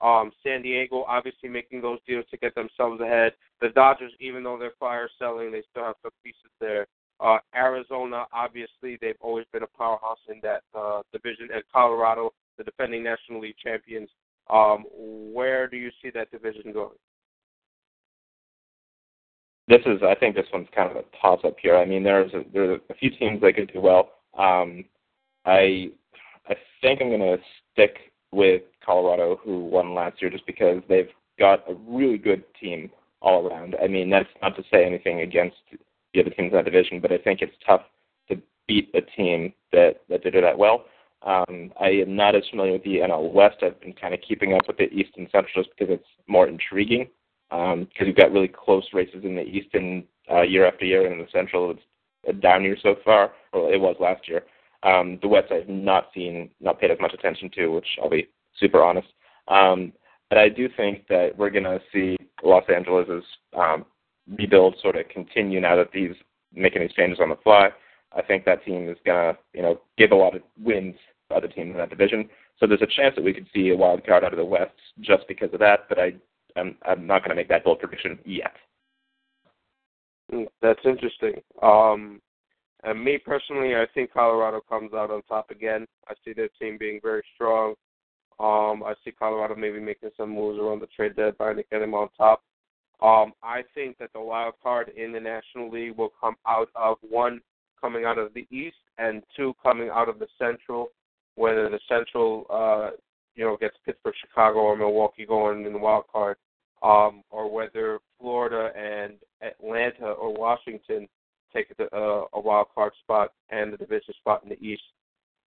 Um, 0.00 0.32
San 0.42 0.62
Diego 0.62 1.04
obviously 1.08 1.48
making 1.48 1.80
those 1.80 1.98
deals 2.06 2.24
to 2.30 2.36
get 2.36 2.54
themselves 2.54 3.00
ahead. 3.00 3.32
The 3.60 3.68
Dodgers, 3.70 4.12
even 4.20 4.42
though 4.42 4.58
they're 4.58 4.72
fire 4.78 5.08
selling, 5.18 5.52
they 5.52 5.62
still 5.70 5.84
have 5.84 5.94
some 6.02 6.10
pieces 6.22 6.50
there. 6.60 6.86
Uh, 7.20 7.38
Arizona, 7.54 8.24
obviously, 8.32 8.98
they've 9.00 9.14
always 9.20 9.46
been 9.52 9.62
a 9.62 9.78
powerhouse 9.78 10.18
in 10.28 10.40
that 10.42 10.62
uh, 10.74 11.02
division. 11.12 11.48
And 11.54 11.62
Colorado, 11.72 12.32
the 12.58 12.64
defending 12.64 13.02
National 13.02 13.40
League 13.40 13.54
champions. 13.62 14.10
Um, 14.50 14.84
where 14.90 15.68
do 15.68 15.76
you 15.76 15.90
see 16.02 16.10
that 16.10 16.30
division 16.30 16.72
going? 16.72 16.98
This 19.68 19.80
is, 19.86 20.02
I 20.02 20.14
think, 20.14 20.34
this 20.34 20.44
one's 20.52 20.68
kind 20.74 20.90
of 20.90 20.96
a 20.96 21.04
toss-up 21.22 21.56
here. 21.62 21.76
I 21.76 21.86
mean, 21.86 22.02
there's 22.02 22.32
a, 22.34 22.42
there's 22.52 22.80
a 22.90 22.94
few 22.94 23.10
teams 23.10 23.40
that 23.40 23.54
could 23.54 23.72
do 23.72 23.80
well. 23.80 24.10
Um, 24.36 24.84
I 25.46 25.92
I 26.48 26.54
think 26.80 27.00
I'm 27.00 27.08
going 27.08 27.20
to 27.20 27.38
stick 27.72 28.12
with 28.32 28.62
Colorado, 28.84 29.38
who 29.42 29.64
won 29.64 29.94
last 29.94 30.20
year, 30.20 30.30
just 30.30 30.46
because 30.46 30.82
they've 30.88 31.08
got 31.38 31.68
a 31.68 31.74
really 31.86 32.18
good 32.18 32.44
team 32.60 32.90
all 33.22 33.46
around. 33.46 33.76
I 33.82 33.88
mean, 33.88 34.10
that's 34.10 34.28
not 34.42 34.56
to 34.56 34.62
say 34.70 34.84
anything 34.84 35.20
against 35.20 35.56
the 36.12 36.20
other 36.20 36.30
teams 36.30 36.52
in 36.52 36.56
that 36.56 36.64
division, 36.64 37.00
but 37.00 37.12
I 37.12 37.18
think 37.18 37.40
it's 37.40 37.56
tough 37.66 37.82
to 38.28 38.36
beat 38.68 38.90
a 38.94 39.00
team 39.00 39.52
that 39.72 40.00
that 40.08 40.22
did 40.22 40.34
it 40.34 40.42
that 40.42 40.58
well. 40.58 40.84
Um, 41.22 41.72
I 41.80 41.88
am 41.88 42.14
not 42.14 42.34
as 42.34 42.42
familiar 42.50 42.72
with 42.72 42.84
the 42.84 42.98
NL 42.98 43.32
West. 43.32 43.56
I've 43.62 43.80
been 43.80 43.94
kind 43.94 44.12
of 44.12 44.20
keeping 44.20 44.52
up 44.52 44.68
with 44.68 44.76
the 44.76 44.92
East 44.92 45.12
and 45.16 45.26
Central 45.32 45.64
just 45.64 45.70
because 45.76 45.94
it's 45.94 46.08
more 46.26 46.46
intriguing. 46.46 47.08
Because 47.50 47.74
um, 47.74 48.06
you've 48.06 48.16
got 48.16 48.32
really 48.32 48.48
close 48.48 48.84
races 48.92 49.24
in 49.24 49.36
the 49.36 49.42
East 49.42 49.68
and 49.74 50.04
uh, 50.30 50.42
year 50.42 50.66
after 50.66 50.84
year, 50.84 51.06
and 51.06 51.14
in 51.14 51.20
the 51.20 51.30
Central 51.32 51.70
it's 51.70 51.80
a 52.28 52.32
down 52.32 52.62
year 52.62 52.76
so 52.82 52.96
far. 53.04 53.32
Well, 53.52 53.68
it 53.72 53.80
was 53.80 53.96
last 54.00 54.28
year. 54.28 54.42
Um, 54.84 55.18
the 55.22 55.28
West 55.28 55.50
I've 55.50 55.68
not 55.68 56.10
seen, 56.14 56.50
not 56.60 56.78
paid 56.78 56.90
as 56.90 56.98
much 57.00 57.14
attention 57.14 57.50
to, 57.56 57.68
which 57.68 57.86
I'll 58.02 58.10
be 58.10 58.28
super 58.58 58.82
honest. 58.82 59.08
Um, 59.48 59.92
but 60.28 60.38
I 60.38 60.48
do 60.48 60.68
think 60.76 61.06
that 61.08 61.30
we're 61.36 61.50
going 61.50 61.64
to 61.64 61.80
see 61.92 62.16
Los 62.42 62.64
Angeles's 62.68 63.24
um, 63.56 63.86
rebuild 64.36 64.76
sort 64.82 64.96
of 64.96 65.08
continue 65.08 65.60
now 65.60 65.76
that 65.76 65.88
he's 65.92 66.14
making 66.54 66.82
these 66.82 66.92
changes 66.92 67.18
on 67.20 67.30
the 67.30 67.36
fly. 67.42 67.70
I 68.16 68.22
think 68.22 68.44
that 68.44 68.64
team 68.64 68.88
is 68.88 68.98
going 69.04 69.34
to, 69.34 69.38
you 69.52 69.62
know, 69.62 69.80
give 69.98 70.12
a 70.12 70.16
lot 70.16 70.36
of 70.36 70.42
wins 70.62 70.94
to 71.28 71.36
other 71.36 71.48
teams 71.48 71.72
in 71.72 71.78
that 71.78 71.90
division. 71.90 72.28
So 72.58 72.66
there's 72.66 72.82
a 72.82 72.86
chance 72.86 73.14
that 73.16 73.24
we 73.24 73.34
could 73.34 73.48
see 73.54 73.70
a 73.70 73.76
wild 73.76 74.06
card 74.06 74.22
out 74.22 74.32
of 74.32 74.38
the 74.38 74.44
West 74.44 74.74
just 75.00 75.26
because 75.26 75.52
of 75.52 75.60
that. 75.60 75.88
But 75.88 75.98
I, 75.98 76.12
I'm, 76.56 76.76
I'm 76.86 77.06
not 77.06 77.22
going 77.22 77.30
to 77.30 77.34
make 77.36 77.48
that 77.48 77.64
bold 77.64 77.80
prediction 77.80 78.18
yet. 78.24 78.54
Mm, 80.32 80.46
That's 80.62 80.80
interesting. 80.84 81.42
Um, 81.62 82.20
and 82.84 83.02
me 83.02 83.18
personally, 83.18 83.74
I 83.74 83.86
think 83.94 84.12
Colorado 84.12 84.60
comes 84.68 84.92
out 84.92 85.10
on 85.10 85.22
top 85.22 85.50
again. 85.50 85.86
I 86.08 86.14
see 86.24 86.32
their 86.34 86.50
team 86.60 86.76
being 86.78 87.00
very 87.02 87.22
strong. 87.34 87.74
Um, 88.38 88.82
I 88.84 88.94
see 89.04 89.12
Colorado 89.12 89.54
maybe 89.54 89.80
making 89.80 90.10
some 90.16 90.30
moves 90.30 90.58
around 90.58 90.80
the 90.80 90.88
trade 90.88 91.16
deadline 91.16 91.56
to 91.56 91.64
get 91.70 91.78
them 91.78 91.94
on 91.94 92.08
top. 92.16 92.42
Um, 93.00 93.32
I 93.42 93.62
think 93.74 93.98
that 93.98 94.12
the 94.12 94.20
wild 94.20 94.54
card 94.62 94.90
in 94.96 95.12
the 95.12 95.20
National 95.20 95.70
League 95.70 95.96
will 95.96 96.12
come 96.20 96.36
out 96.46 96.68
of 96.74 96.98
one 97.08 97.40
coming 97.80 98.04
out 98.04 98.18
of 98.18 98.34
the 98.34 98.46
East 98.50 98.76
and 98.98 99.22
two 99.36 99.54
coming 99.62 99.88
out 99.92 100.08
of 100.08 100.18
the 100.18 100.26
Central. 100.38 100.88
Whether 101.36 101.68
the 101.68 101.80
Central, 101.88 102.46
uh, 102.50 102.96
you 103.34 103.44
know, 103.44 103.56
gets 103.56 103.76
Pittsburgh, 103.84 104.14
Chicago, 104.20 104.60
or 104.60 104.76
Milwaukee 104.76 105.26
going 105.26 105.64
in 105.64 105.72
the 105.72 105.78
wild 105.78 106.04
card, 106.12 106.36
um, 106.82 107.22
or 107.30 107.50
whether 107.50 107.98
Florida 108.20 108.70
and 108.76 109.14
Atlanta 109.42 110.12
or 110.12 110.32
Washington 110.32 111.08
take 111.54 111.74
the, 111.76 111.84
uh, 111.94 112.24
a 112.34 112.40
wild 112.40 112.68
card 112.74 112.92
spot 113.02 113.32
and 113.50 113.72
the 113.72 113.76
division 113.76 114.14
spot 114.18 114.42
in 114.42 114.50
the 114.50 114.60
East. 114.60 114.82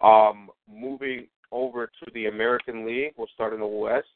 Um, 0.01 0.49
moving 0.69 1.27
over 1.51 1.87
to 1.87 2.11
the 2.13 2.25
American 2.25 2.85
League, 2.85 3.13
we'll 3.17 3.27
start 3.33 3.53
in 3.53 3.59
the 3.59 3.65
West. 3.65 4.07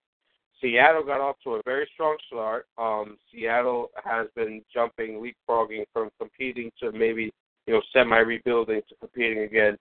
Seattle 0.62 1.04
got 1.04 1.22
off 1.22 1.36
to 1.44 1.52
a 1.52 1.62
very 1.64 1.88
strong 1.94 2.18
start. 2.28 2.66
Um, 2.78 3.18
Seattle 3.32 3.90
has 4.04 4.28
been 4.36 4.64
jumping, 4.74 5.22
leapfrogging 5.22 5.86
from 5.94 6.10
competing 6.20 6.72
to 6.82 6.92
maybe 6.92 7.32
you 7.68 7.74
know 7.74 7.82
semi 7.94 8.18
rebuilding 8.18 8.82
to 8.90 8.96
competing 9.00 9.44
again. 9.44 9.78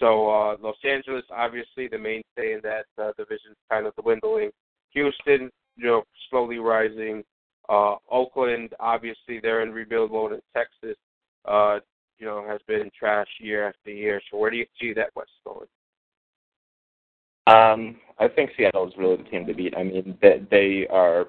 So 0.00 0.30
uh, 0.30 0.56
Los 0.60 0.76
Angeles, 0.84 1.24
obviously 1.30 1.88
the 1.88 1.98
mainstay 1.98 2.54
in 2.54 2.60
that 2.62 2.86
uh, 2.98 3.12
division, 3.18 3.54
kind 3.70 3.86
of 3.86 3.94
dwindling. 3.96 4.50
Houston, 4.90 5.50
you 5.76 5.86
know, 5.86 6.02
slowly 6.30 6.58
rising. 6.58 7.22
Uh, 7.68 7.96
Oakland, 8.10 8.70
obviously 8.80 9.40
they're 9.40 9.62
in 9.62 9.72
rebuild 9.72 10.10
mode. 10.10 10.32
In 10.32 10.40
Texas, 10.56 10.96
uh, 11.44 11.78
you 12.18 12.26
know, 12.26 12.44
has 12.46 12.60
been 12.66 12.90
trash 12.98 13.28
year 13.40 13.68
after 13.68 13.90
year. 13.90 14.20
So 14.30 14.38
where 14.38 14.50
do 14.50 14.56
you 14.56 14.66
see 14.80 14.92
that 14.94 15.10
West 15.14 15.30
going? 15.44 15.66
Um, 17.46 17.96
I 18.18 18.28
think 18.28 18.50
Seattle 18.56 18.88
is 18.88 18.94
really 18.96 19.16
the 19.16 19.24
team 19.24 19.46
to 19.46 19.54
beat. 19.54 19.76
I 19.76 19.82
mean, 19.82 20.16
they, 20.22 20.42
they 20.50 20.86
are 20.88 21.26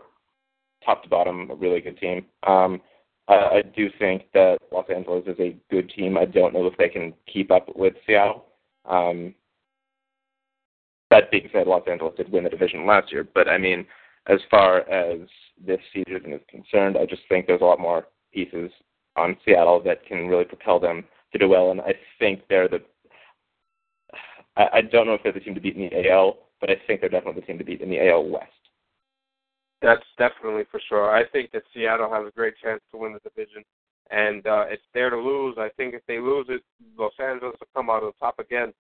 top 0.86 1.04
to 1.04 1.10
bottom 1.10 1.50
a 1.52 1.56
really 1.56 1.82
good 1.82 1.98
team. 1.98 2.26
Um, 2.48 2.82
I, 3.28 3.34
I 3.34 3.62
do 3.76 3.90
think 4.00 4.24
that 4.34 4.60
Los 4.72 4.86
Angeles 4.94 5.26
is 5.28 5.40
a 5.40 5.58
good 5.70 5.90
team. 5.90 6.18
I 6.18 6.26
don't 6.26 6.54
know 6.54 6.66
if 6.68 6.78
they 6.78 6.90
can 6.90 7.14
keep 7.32 7.52
up 7.52 7.76
with 7.76 7.96
Seattle. 8.06 8.46
Um, 8.86 9.34
that 11.10 11.32
being 11.32 11.50
said, 11.52 11.68
Los 11.68 11.88
Angeles 11.90 12.14
did 12.18 12.32
win 12.32 12.44
the 12.44 12.50
division 12.50 12.86
last 12.86 13.12
year, 13.12 13.28
but 13.34 13.48
I 13.48 13.58
mean, 13.58 13.86
as 14.28 14.40
far 14.50 14.90
as 14.90 15.20
this 15.66 15.80
season 15.94 16.34
is 16.34 16.42
concerned, 16.50 16.98
I 16.98 17.06
just 17.06 17.22
think 17.30 17.46
there's 17.46 17.62
a 17.62 17.66
lot 17.66 17.80
more 17.80 18.06
pieces 18.34 18.72
on 19.16 19.38
Seattle 19.46 19.82
that 19.84 20.06
can 20.06 20.28
really 20.28 20.46
propel 20.46 20.80
them 20.80 21.04
to 21.32 21.38
do 21.38 21.50
well, 21.50 21.72
and 21.72 21.82
I 21.82 21.94
think 22.20 22.42
they're 22.50 22.68
the 22.68 22.82
I, 24.58 24.68
I 24.74 24.82
don't 24.82 25.08
know 25.08 25.14
if 25.14 25.24
they're 25.24 25.34
the 25.34 25.40
team 25.40 25.56
to 25.56 25.62
beat 25.62 25.76
in 25.76 25.90
the 25.90 26.10
AL, 26.10 26.38
but 26.62 26.70
I 26.70 26.76
think 26.88 27.02
they're 27.02 27.10
definitely 27.10 27.42
the 27.42 27.48
team 27.48 27.58
to 27.58 27.64
beat 27.64 27.82
in 27.82 27.90
the 27.90 28.08
AL 28.10 28.30
West. 28.30 28.52
That's 29.82 30.06
definitely 30.18 30.64
for 30.72 30.80
sure. 30.88 31.16
I 31.16 31.28
think 31.30 31.52
that 31.52 31.64
Seattle 31.74 32.12
has 32.12 32.26
a 32.28 32.32
great 32.32 32.56
chance 32.64 32.82
to 32.92 32.98
win 32.98 33.14
the 33.14 33.20
division, 33.20 33.64
and 34.10 34.46
uh, 34.48 34.66
it's 34.70 34.84
there 34.94 35.10
to 35.10 35.18
lose. 35.18 35.56
I 35.58 35.70
think 35.78 35.94
if 35.94 36.02
they 36.08 36.20
lose 36.20 36.48
it, 36.50 36.62
Los 36.98 37.12
Angeles 37.20 37.56
will 37.60 37.68
come 37.76 37.90
out 37.90 38.04
on 38.04 38.14
top 38.20 38.40
again. 38.40 38.74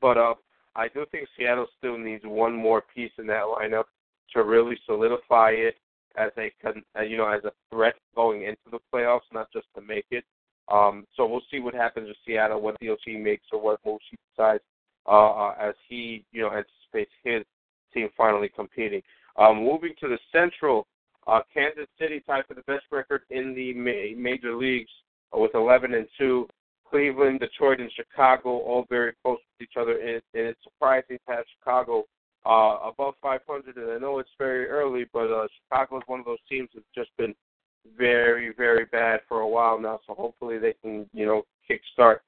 But 0.00 0.18
uh, 0.18 0.34
I 0.76 0.88
do 0.88 1.06
think 1.10 1.28
Seattle 1.38 1.66
still 1.78 1.96
needs 1.96 2.24
one 2.26 2.54
more 2.54 2.82
piece 2.94 3.12
in 3.18 3.26
that 3.28 3.44
lineup 3.44 3.84
to 4.32 4.42
really 4.42 4.76
solidify 4.84 5.50
it 5.50 5.76
as 6.16 6.30
a 6.38 6.50
uh, 6.96 7.02
you 7.02 7.16
know 7.16 7.28
as 7.28 7.44
a 7.44 7.52
threat 7.70 7.94
going 8.14 8.42
into 8.42 8.70
the 8.70 8.78
playoffs, 8.92 9.20
not 9.32 9.48
just 9.52 9.66
to 9.74 9.80
make 9.80 10.06
it. 10.10 10.24
Um, 10.72 11.06
so 11.16 11.26
we'll 11.26 11.42
see 11.50 11.60
what 11.60 11.74
happens 11.74 12.08
with 12.08 12.16
Seattle, 12.26 12.60
what 12.60 12.78
deals 12.80 13.00
he 13.04 13.16
makes, 13.16 13.44
or 13.52 13.60
what 13.60 13.80
moves 13.84 14.04
he 14.10 14.16
decides 14.30 14.62
uh, 15.06 15.30
uh, 15.30 15.54
as 15.60 15.74
he, 15.88 16.24
you 16.32 16.40
know, 16.40 16.50
anticipates 16.50 17.12
his 17.22 17.44
team 17.92 18.08
finally 18.16 18.50
competing. 18.54 19.02
Um, 19.36 19.58
moving 19.64 19.94
to 20.00 20.08
the 20.08 20.18
Central, 20.32 20.86
uh, 21.26 21.40
Kansas 21.52 21.88
City 21.98 22.22
tied 22.26 22.46
for 22.46 22.54
the 22.54 22.62
best 22.62 22.84
record 22.90 23.22
in 23.30 23.54
the 23.54 23.74
ma- 23.74 24.20
major 24.20 24.54
leagues 24.54 24.90
uh, 25.34 25.38
with 25.38 25.54
11 25.54 25.94
and 25.94 26.06
two. 26.18 26.48
Cleveland, 26.88 27.40
Detroit, 27.40 27.80
and 27.80 27.90
Chicago 27.92 28.58
all 28.58 28.86
very 28.88 29.14
close 29.22 29.38
with 29.58 29.68
each 29.68 29.76
other, 29.76 29.98
and, 29.98 30.22
and 30.32 30.46
it's 30.46 30.60
surprising 30.62 31.18
to 31.26 31.34
have 31.34 31.44
Chicago 31.58 32.04
uh, 32.46 32.78
above 32.84 33.14
500. 33.22 33.76
And 33.76 33.92
I 33.92 33.98
know 33.98 34.18
it's 34.18 34.30
very 34.38 34.66
early, 34.66 35.06
but 35.12 35.30
uh, 35.30 35.46
Chicago 35.62 35.98
is 35.98 36.02
one 36.06 36.20
of 36.20 36.26
those 36.26 36.38
teams 36.48 36.68
that's 36.74 36.86
just 36.94 37.10
been 37.16 37.34
very, 37.96 38.52
very 38.56 38.86
bad 38.86 39.20
for 39.28 39.40
a 39.40 39.48
while 39.48 39.78
now. 39.78 40.00
So 40.06 40.14
hopefully 40.14 40.58
they 40.58 40.74
can, 40.82 41.08
you 41.12 41.26
know, 41.26 41.42
kickstart 41.70 42.18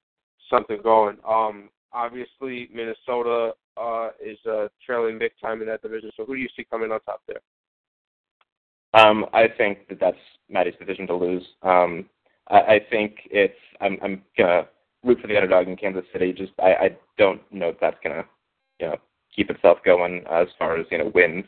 something 0.50 0.78
going. 0.82 1.16
Um, 1.28 1.70
obviously, 1.92 2.68
Minnesota 2.72 3.52
uh, 3.76 4.10
is 4.24 4.38
uh, 4.50 4.68
trailing 4.84 5.18
big 5.18 5.32
time 5.40 5.60
in 5.60 5.68
that 5.68 5.82
division. 5.82 6.10
So 6.16 6.24
who 6.24 6.34
do 6.34 6.40
you 6.40 6.48
see 6.56 6.64
coming 6.64 6.92
on 6.92 7.00
top 7.00 7.22
there? 7.26 7.40
Um, 8.94 9.26
I 9.32 9.46
think 9.48 9.88
that 9.88 10.00
that's 10.00 10.16
Maddie's 10.48 10.74
decision 10.78 11.06
to 11.08 11.14
lose. 11.14 11.44
Um, 11.62 12.06
I, 12.48 12.60
I 12.60 12.80
think 12.90 13.16
it's 13.26 13.58
I'm 13.80 13.98
I'm 14.02 14.22
gonna 14.38 14.68
root 15.04 15.20
for 15.20 15.26
the 15.26 15.36
underdog 15.36 15.68
in 15.68 15.76
Kansas 15.76 16.04
City. 16.12 16.32
Just 16.32 16.52
I, 16.58 16.72
I 16.72 16.96
don't 17.18 17.40
know 17.52 17.68
if 17.68 17.80
that's 17.80 17.98
gonna 18.02 18.24
you 18.80 18.88
know 18.88 18.96
keep 19.36 19.50
itself 19.50 19.78
going 19.84 20.24
as 20.30 20.48
far 20.58 20.78
as 20.78 20.86
you 20.90 20.98
know 20.98 21.12
wins. 21.14 21.44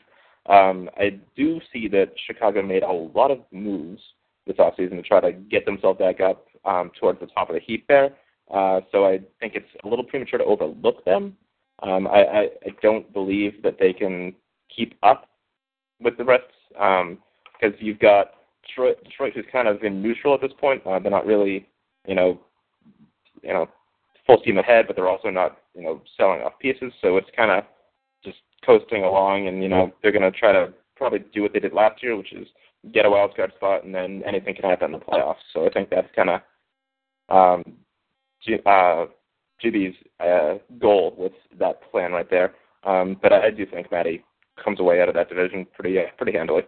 Um, 0.46 0.88
I 0.96 1.18
do 1.36 1.60
see 1.72 1.88
that 1.88 2.12
Chicago 2.26 2.62
made 2.62 2.82
a 2.82 2.92
lot 2.92 3.30
of 3.30 3.40
moves 3.50 4.00
this 4.46 4.56
offseason 4.56 4.96
to 4.96 5.02
try 5.02 5.20
to 5.20 5.32
get 5.32 5.66
themselves 5.66 5.98
back 5.98 6.20
up 6.20 6.46
um, 6.64 6.90
towards 6.98 7.20
the 7.20 7.26
top 7.26 7.50
of 7.50 7.54
the 7.54 7.60
heap 7.60 7.86
there. 7.88 8.16
Uh, 8.52 8.80
so 8.90 9.04
I 9.04 9.20
think 9.40 9.54
it's 9.54 9.68
a 9.84 9.88
little 9.88 10.04
premature 10.04 10.38
to 10.38 10.44
overlook 10.44 11.04
them. 11.04 11.36
Um, 11.82 12.06
I, 12.06 12.24
I, 12.24 12.40
I 12.42 12.70
don't 12.82 13.12
believe 13.12 13.62
that 13.62 13.76
they 13.78 13.92
can 13.92 14.34
keep 14.74 14.94
up 15.02 15.28
with 16.00 16.16
the 16.16 16.24
rest 16.24 16.44
because 16.70 17.02
um, 17.02 17.78
you've 17.78 17.98
got 17.98 18.32
Detroit, 18.66 19.02
Detroit 19.04 19.32
who's 19.34 19.44
kind 19.52 19.68
of 19.68 19.82
in 19.82 20.02
neutral 20.02 20.34
at 20.34 20.40
this 20.40 20.52
point. 20.58 20.84
Uh, 20.86 20.98
they're 20.98 21.10
not 21.10 21.26
really, 21.26 21.68
you 22.06 22.14
know, 22.14 22.40
you 23.42 23.52
know, 23.52 23.68
full 24.26 24.38
steam 24.42 24.58
ahead, 24.58 24.86
but 24.86 24.96
they're 24.96 25.08
also 25.08 25.30
not, 25.30 25.58
you 25.74 25.82
know, 25.82 26.02
selling 26.16 26.40
off 26.40 26.58
pieces. 26.58 26.92
So 27.00 27.16
it's 27.16 27.28
kind 27.36 27.50
of 27.50 27.64
coasting 28.64 29.04
along, 29.04 29.48
and 29.48 29.62
you 29.62 29.68
know, 29.68 29.92
they're 30.02 30.12
going 30.12 30.30
to 30.30 30.38
try 30.38 30.52
to 30.52 30.72
probably 30.96 31.20
do 31.32 31.42
what 31.42 31.52
they 31.52 31.60
did 31.60 31.72
last 31.72 32.02
year, 32.02 32.16
which 32.16 32.32
is 32.32 32.46
get 32.92 33.06
a 33.06 33.10
wild 33.10 33.34
card 33.36 33.52
spot, 33.56 33.84
and 33.84 33.94
then 33.94 34.22
anything 34.26 34.54
can 34.54 34.68
happen 34.68 34.92
in 34.92 34.98
the 34.98 35.04
playoffs. 35.04 35.36
So 35.52 35.66
I 35.66 35.70
think 35.70 35.90
that's 35.90 36.08
kind 36.14 36.30
of 36.30 36.40
um, 37.28 37.74
G- 38.42 38.60
uh, 38.66 39.06
GB's 39.64 39.96
uh, 40.20 40.58
goal 40.78 41.14
with 41.16 41.32
that 41.58 41.80
plan 41.90 42.12
right 42.12 42.28
there. 42.30 42.54
Um, 42.84 43.16
but 43.20 43.32
I, 43.32 43.46
I 43.46 43.50
do 43.50 43.66
think 43.66 43.90
Maddie 43.90 44.24
comes 44.62 44.80
away 44.80 45.00
out 45.00 45.08
of 45.08 45.14
that 45.14 45.28
division 45.28 45.66
pretty 45.74 45.98
uh, 45.98 46.02
pretty 46.16 46.36
handily. 46.36 46.62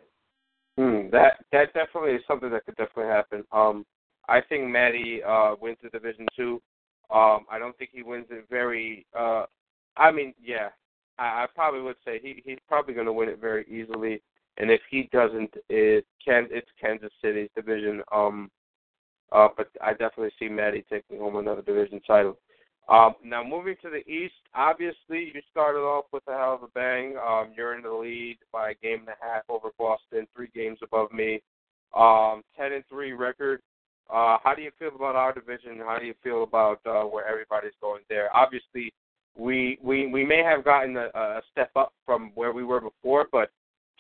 Hmm, 0.77 1.11
that 1.11 1.45
that 1.53 1.73
definitely 1.75 2.13
is 2.13 2.23
something 2.27 2.51
that 2.51 2.65
could 2.65 2.77
definitely 2.77 3.13
happen. 3.13 3.45
Um, 3.53 3.85
I 4.29 4.41
think 4.41 4.69
Maddie 4.69 5.23
uh, 5.27 5.55
wins 5.61 5.79
the 5.83 5.91
division 5.91 6.27
too. 6.37 6.61
Um, 7.11 7.47
I 7.51 7.59
don't 7.59 7.77
think 7.79 7.91
he 7.93 8.03
wins 8.03 8.27
it 8.31 8.47
very. 8.49 9.07
Uh, 9.19 9.47
I 9.97 10.13
mean, 10.13 10.33
yeah, 10.43 10.69
I, 11.21 11.45
I 11.45 11.47
probably 11.55 11.83
would 11.83 11.97
say 12.05 12.19
he 12.21 12.43
he's 12.45 12.59
probably 12.67 12.95
going 12.95 13.07
to 13.07 13.13
win 13.13 13.29
it 13.29 13.41
very 13.41 13.65
easily. 13.69 14.23
And 14.57 14.71
if 14.71 14.81
he 14.91 15.09
doesn't, 15.13 15.55
it 15.69 16.05
can 16.25 16.49
it's 16.51 16.69
Kansas 16.81 17.13
City's 17.23 17.51
division. 17.55 18.03
Um, 18.11 18.51
uh, 19.31 19.49
but 19.57 19.69
I 19.81 19.93
definitely 19.93 20.33
see 20.39 20.49
Maddie 20.49 20.85
taking 20.91 21.19
home 21.19 21.37
another 21.37 21.63
division 21.63 22.01
title. 22.01 22.37
Um, 22.89 23.15
now 23.23 23.45
moving 23.45 23.77
to 23.83 23.91
the 23.91 24.05
East, 24.11 24.35
obviously 24.53 25.31
you 25.33 25.41
started 25.53 25.81
off 25.81 26.07
with 26.13 26.25
a 26.27 26.33
hell 26.33 26.55
of 26.55 26.65
a 26.65 26.69
bang. 26.69 27.17
Um, 27.17 27.53
you're 27.57 27.77
in 27.77 27.83
the 27.83 27.93
lead 27.93 28.39
by 28.53 28.71
a 28.71 28.75
game 28.75 29.01
and 29.01 29.09
a 29.11 29.15
half 29.25 29.43
over 29.49 29.69
Boston, 29.79 30.27
three 30.35 30.49
games 30.53 30.79
above 30.83 31.13
me. 31.13 31.41
Um, 31.97 32.43
ten 32.57 32.73
and 32.73 32.85
three 32.89 33.13
record. 33.13 33.61
Uh, 34.13 34.39
how 34.43 34.55
do 34.57 34.63
you 34.63 34.73
feel 34.77 34.91
about 34.97 35.15
our 35.15 35.33
division? 35.33 35.79
How 35.79 35.99
do 35.99 36.07
you 36.07 36.15
feel 36.25 36.43
about 36.43 36.81
uh, 36.85 37.05
where 37.05 37.27
everybody's 37.29 37.79
going 37.81 38.03
there? 38.09 38.35
Obviously, 38.35 38.93
we 39.37 39.79
we 39.83 40.07
we 40.07 40.25
may 40.25 40.43
have 40.43 40.65
gotten 40.65 40.97
a, 40.97 41.07
a 41.15 41.43
step 41.51 41.71
up 41.77 41.93
from 42.05 42.33
where 42.35 42.53
we 42.53 42.65
were 42.65 42.81
before, 42.81 43.27
but 43.31 43.51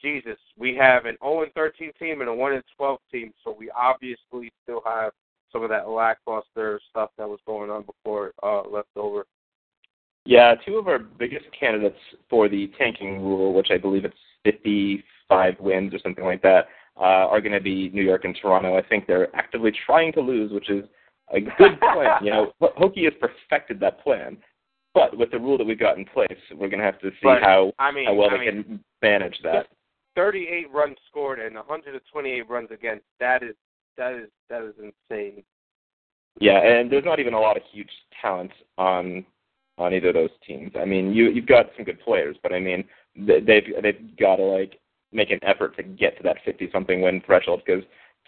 Jesus, 0.03 0.39
we 0.59 0.74
have 0.76 1.05
an 1.05 1.16
0 1.22 1.43
and 1.43 1.53
13 1.53 1.93
team 1.99 2.20
and 2.20 2.31
a 2.31 2.35
1 2.35 2.53
and 2.53 2.62
12 2.76 2.99
team, 3.12 3.33
so 3.45 3.55
we 3.59 3.70
obviously 3.70 4.51
still 4.62 4.83
have 4.87 5.12
some 5.53 5.62
of 5.62 5.68
that 5.70 5.89
lackluster 5.89 6.81
stuff 6.91 7.11
that 7.18 7.28
was 7.28 7.41
going 7.47 7.70
on 7.70 7.85
before 7.85 8.33
uh, 8.43 8.62
left 8.68 8.89
over. 8.97 9.26
Yeah, 10.24 10.55
two 10.66 10.76
of 10.76 10.87
our 10.87 10.99
biggest 10.99 11.47
candidates 11.59 11.99
for 12.28 12.49
the 12.49 12.70
tanking 12.78 13.20
rule, 13.22 13.53
which 13.53 13.68
I 13.70 13.78
believe 13.78 14.05
it's 14.05 14.14
55 14.45 15.55
wins 15.61 15.95
or 15.95 15.99
something 16.03 16.24
like 16.24 16.43
that, 16.43 16.68
uh, 16.97 17.26
are 17.28 17.41
going 17.41 17.53
to 17.53 17.61
be 17.61 17.91
New 17.91 18.03
York 18.03 18.24
and 18.24 18.39
Toronto. 18.41 18.76
I 18.76 18.83
think 18.83 19.07
they're 19.07 19.35
actively 19.35 19.72
trying 19.87 20.12
to 20.14 20.20
lose, 20.20 20.53
which 20.53 20.70
is 20.70 20.85
a 21.33 21.41
good 21.41 21.81
plan. 21.81 22.22
you 22.22 22.31
know, 22.31 22.53
Hokie 22.61 23.05
has 23.05 23.14
perfected 23.18 23.81
that 23.81 24.03
plan. 24.03 24.37
But 24.95 25.16
with 25.16 25.30
the 25.30 25.38
rule 25.38 25.57
that 25.59 25.66
we've 25.66 25.78
got 25.78 25.99
in 25.99 26.05
place, 26.05 26.26
we're 26.53 26.68
going 26.68 26.80
to 26.80 26.84
have 26.84 26.99
to 27.01 27.11
see 27.11 27.16
but, 27.22 27.43
how 27.43 27.72
I 27.78 27.93
mean, 27.93 28.07
how 28.07 28.14
well 28.14 28.30
I 28.30 28.38
they 28.38 28.51
mean, 28.51 28.64
can 28.64 28.84
manage 29.03 29.38
that. 29.45 29.66
38 30.16 30.70
runs 30.72 30.97
scored 31.09 31.38
and 31.38 31.55
128 31.55 32.51
runs 32.51 32.68
against. 32.72 33.05
That 33.20 33.43
is 33.43 33.55
that 33.97 34.14
is 34.14 34.28
that 34.49 34.62
is 34.62 34.74
insane. 34.78 35.45
Yeah, 36.41 36.59
and 36.59 36.91
there's 36.91 37.05
not 37.05 37.20
even 37.20 37.34
a 37.34 37.41
lot 37.41 37.57
of 37.57 37.62
huge 37.72 37.91
talent 38.20 38.51
on 38.78 39.24
on 39.78 39.95
either 39.95 40.09
of 40.09 40.14
those 40.14 40.30
teams. 40.47 40.72
I 40.78 40.84
mean, 40.84 41.12
you 41.12 41.30
you've 41.30 41.47
got 41.47 41.66
some 41.76 41.84
good 41.84 42.01
players, 42.01 42.36
but 42.43 42.53
I 42.53 42.59
mean, 42.59 42.84
they've 43.16 43.64
they've 43.82 44.16
got 44.18 44.36
to 44.36 44.43
like 44.43 44.78
make 45.12 45.30
an 45.30 45.41
effort 45.43 45.76
to 45.76 45.82
get 45.82 46.16
to 46.16 46.22
that 46.22 46.36
50 46.45 46.68
something 46.72 47.01
win 47.01 47.20
threshold 47.24 47.62
because 47.64 47.82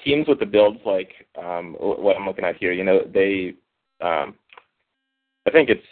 teams 0.05 0.27
with 0.27 0.41
the 0.41 0.47
builds 0.47 0.81
like 0.85 1.13
um 1.41 1.77
what 1.79 2.17
I'm 2.17 2.27
looking 2.27 2.45
at 2.45 2.57
here, 2.57 2.73
you 2.73 2.85
know, 2.85 3.01
they 3.13 3.55
um 4.01 4.35
I 5.47 5.51
think 5.51 5.69
it's 5.69 5.83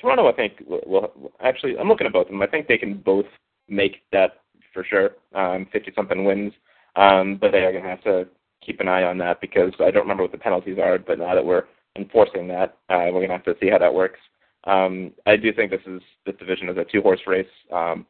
Toronto. 0.00 0.28
I 0.28 0.32
think 0.32 0.62
well, 0.66 1.12
actually, 1.40 1.78
I'm 1.78 1.88
looking 1.88 2.06
at 2.06 2.12
both 2.12 2.26
of 2.26 2.32
them. 2.32 2.42
I 2.42 2.46
think 2.46 2.66
they 2.66 2.78
can 2.78 2.98
both 2.98 3.26
make 3.68 4.02
that 4.12 4.40
for 4.72 4.84
sure. 4.84 5.10
Um, 5.34 5.66
50 5.72 5.92
something 5.94 6.24
wins, 6.24 6.52
um, 6.96 7.38
but 7.40 7.52
they 7.52 7.64
are 7.64 7.72
going 7.72 7.84
to 7.84 7.90
have 7.90 8.04
to 8.04 8.26
keep 8.64 8.80
an 8.80 8.88
eye 8.88 9.04
on 9.04 9.18
that 9.18 9.40
because 9.40 9.72
I 9.80 9.90
don't 9.90 10.02
remember 10.02 10.22
what 10.22 10.32
the 10.32 10.38
penalties 10.38 10.78
are. 10.78 10.98
But 10.98 11.18
now 11.18 11.34
that 11.34 11.44
we're 11.44 11.64
enforcing 11.96 12.48
that, 12.48 12.76
uh, 12.88 13.06
we're 13.06 13.26
going 13.26 13.28
to 13.28 13.36
have 13.36 13.44
to 13.44 13.56
see 13.60 13.70
how 13.70 13.78
that 13.78 13.94
works. 13.94 14.20
Um, 14.64 15.12
I 15.26 15.36
do 15.36 15.52
think 15.52 15.70
this 15.70 15.80
is 15.86 16.02
this 16.24 16.36
division 16.36 16.68
is 16.68 16.76
a 16.76 16.84
two 16.84 17.00
horse 17.02 17.20
race. 17.26 17.46
Um, 17.72 18.06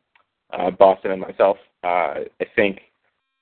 uh, 0.52 0.70
Boston 0.70 1.12
and 1.12 1.20
myself. 1.20 1.56
Uh, 1.84 2.20
I 2.40 2.46
think 2.54 2.80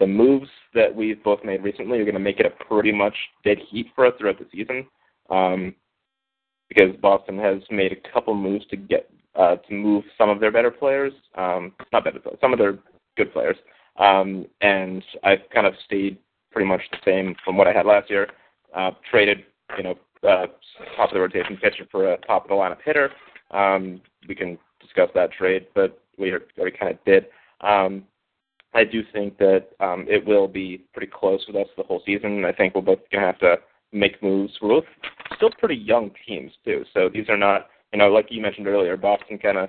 the 0.01 0.07
moves 0.07 0.49
that 0.75 0.95
we've 0.95 1.23
both 1.23 1.45
made 1.45 1.63
recently 1.63 1.99
are 1.99 2.05
going 2.05 2.15
to 2.15 2.21
make 2.21 2.41
it 2.41 2.47
a 2.47 2.65
pretty 2.65 2.93
much 2.93 3.15
dead 3.45 3.59
heat 3.71 3.87
for 3.95 4.07
us 4.07 4.15
throughout 4.19 4.39
the 4.39 4.47
season. 4.53 4.87
Um, 5.31 5.75
because 6.75 6.95
Boston 7.01 7.39
has 7.39 7.63
made 7.71 7.93
a 7.93 8.13
couple 8.13 8.35
moves 8.35 8.67
to 8.67 8.77
get 8.77 9.11
uh, 9.37 9.57
to 9.57 9.75
move 9.75 10.05
some 10.17 10.31
of 10.31 10.39
their 10.41 10.53
better 10.53 10.71
players, 10.71 11.13
um, 11.37 11.73
not 11.93 12.05
better, 12.05 12.21
players, 12.21 12.39
some 12.41 12.53
of 12.53 12.59
their 12.59 12.79
good 13.17 13.33
players, 13.33 13.57
um, 13.99 14.47
and 14.61 15.03
I've 15.23 15.41
kind 15.53 15.67
of 15.67 15.75
stayed 15.85 16.19
pretty 16.53 16.69
much 16.69 16.81
the 16.93 16.99
same 17.05 17.35
from 17.45 17.57
what 17.57 17.67
I 17.67 17.73
had 17.73 17.87
last 17.87 18.11
year. 18.11 18.29
Uh, 18.75 18.91
traded, 19.11 19.45
you 19.77 19.85
know, 19.85 19.95
uh, 20.29 20.47
top 20.97 21.11
of 21.11 21.15
the 21.15 21.21
rotation 21.21 21.57
pitcher 21.57 21.87
for 21.91 22.13
a 22.13 22.17
top 22.19 22.45
of 22.45 22.49
the 22.49 22.55
lineup 22.55 22.79
hitter. 22.85 23.11
Um, 23.51 24.01
we 24.29 24.35
can 24.35 24.59
discuss 24.81 25.11
that 25.15 25.33
trade, 25.33 25.67
but 25.75 26.01
we 26.19 26.33
already 26.33 26.77
kind 26.77 26.93
of 26.93 27.05
did. 27.05 27.27
Um, 27.61 28.05
I 28.73 28.85
do 28.85 29.03
think 29.13 29.39
that 29.39 29.69
um, 29.81 30.07
it 30.09 30.25
will 30.27 30.49
be 30.49 30.85
pretty 30.93 31.11
close 31.13 31.45
with 31.47 31.57
us 31.57 31.69
the 31.77 31.85
whole 31.85 32.03
season. 32.05 32.45
I 32.45 32.53
think 32.53 32.75
we're 32.75 32.81
both 32.83 32.99
going 33.13 33.23
to 33.23 33.27
have 33.27 33.39
to 33.41 33.57
make 33.93 34.21
moves. 34.23 34.53
We're 34.61 34.81
both 34.81 34.85
still 35.37 35.51
pretty 35.59 35.77
young 35.77 36.11
teams 36.27 36.53
too, 36.65 36.85
so 36.93 37.09
these 37.09 37.29
are 37.29 37.37
not, 37.37 37.69
you 37.93 37.99
know, 37.99 38.09
like 38.09 38.27
you 38.31 38.41
mentioned 38.41 38.67
earlier, 38.67 38.97
Boston 38.97 39.39
kind 39.39 39.59
of 39.59 39.69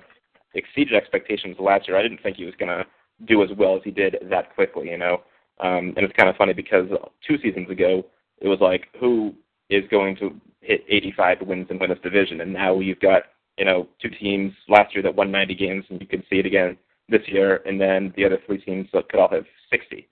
exceeded 0.54 0.94
expectations 0.94 1.56
last 1.58 1.86
year. 1.86 1.96
I 1.96 2.02
didn't 2.02 2.22
think 2.22 2.36
he 2.36 2.44
was 2.44 2.54
going 2.58 2.68
to 2.68 2.86
do 3.26 3.42
as 3.42 3.50
well 3.56 3.76
as 3.76 3.82
he 3.84 3.90
did 3.90 4.16
that 4.30 4.54
quickly, 4.54 4.90
you 4.90 4.98
know. 4.98 5.22
Um, 5.60 5.94
and 5.96 5.98
it's 5.98 6.16
kind 6.16 6.28
of 6.28 6.36
funny 6.36 6.52
because 6.52 6.88
two 7.26 7.38
seasons 7.38 7.70
ago 7.70 8.04
it 8.40 8.48
was 8.48 8.60
like 8.60 8.88
who 9.00 9.34
is 9.70 9.84
going 9.90 10.16
to 10.16 10.38
hit 10.60 10.84
85 10.88 11.42
wins 11.42 11.66
and 11.70 11.80
win 11.80 11.90
this 11.90 11.98
division, 12.02 12.40
and 12.40 12.52
now 12.52 12.78
you've 12.80 13.00
got 13.00 13.22
you 13.58 13.64
know 13.64 13.88
two 14.00 14.10
teams 14.10 14.52
last 14.68 14.94
year 14.94 15.02
that 15.02 15.14
won 15.14 15.30
90 15.30 15.54
games, 15.54 15.84
and 15.88 16.00
you 16.00 16.06
could 16.06 16.24
see 16.28 16.38
it 16.38 16.46
again 16.46 16.76
this 17.08 17.22
year, 17.26 17.62
and 17.66 17.80
then 17.80 18.12
the 18.16 18.24
other 18.24 18.38
three 18.46 18.58
teams 18.58 18.88
that 18.92 19.08
could 19.08 19.20
all 19.20 19.28
have 19.28 19.46
60. 19.70 20.06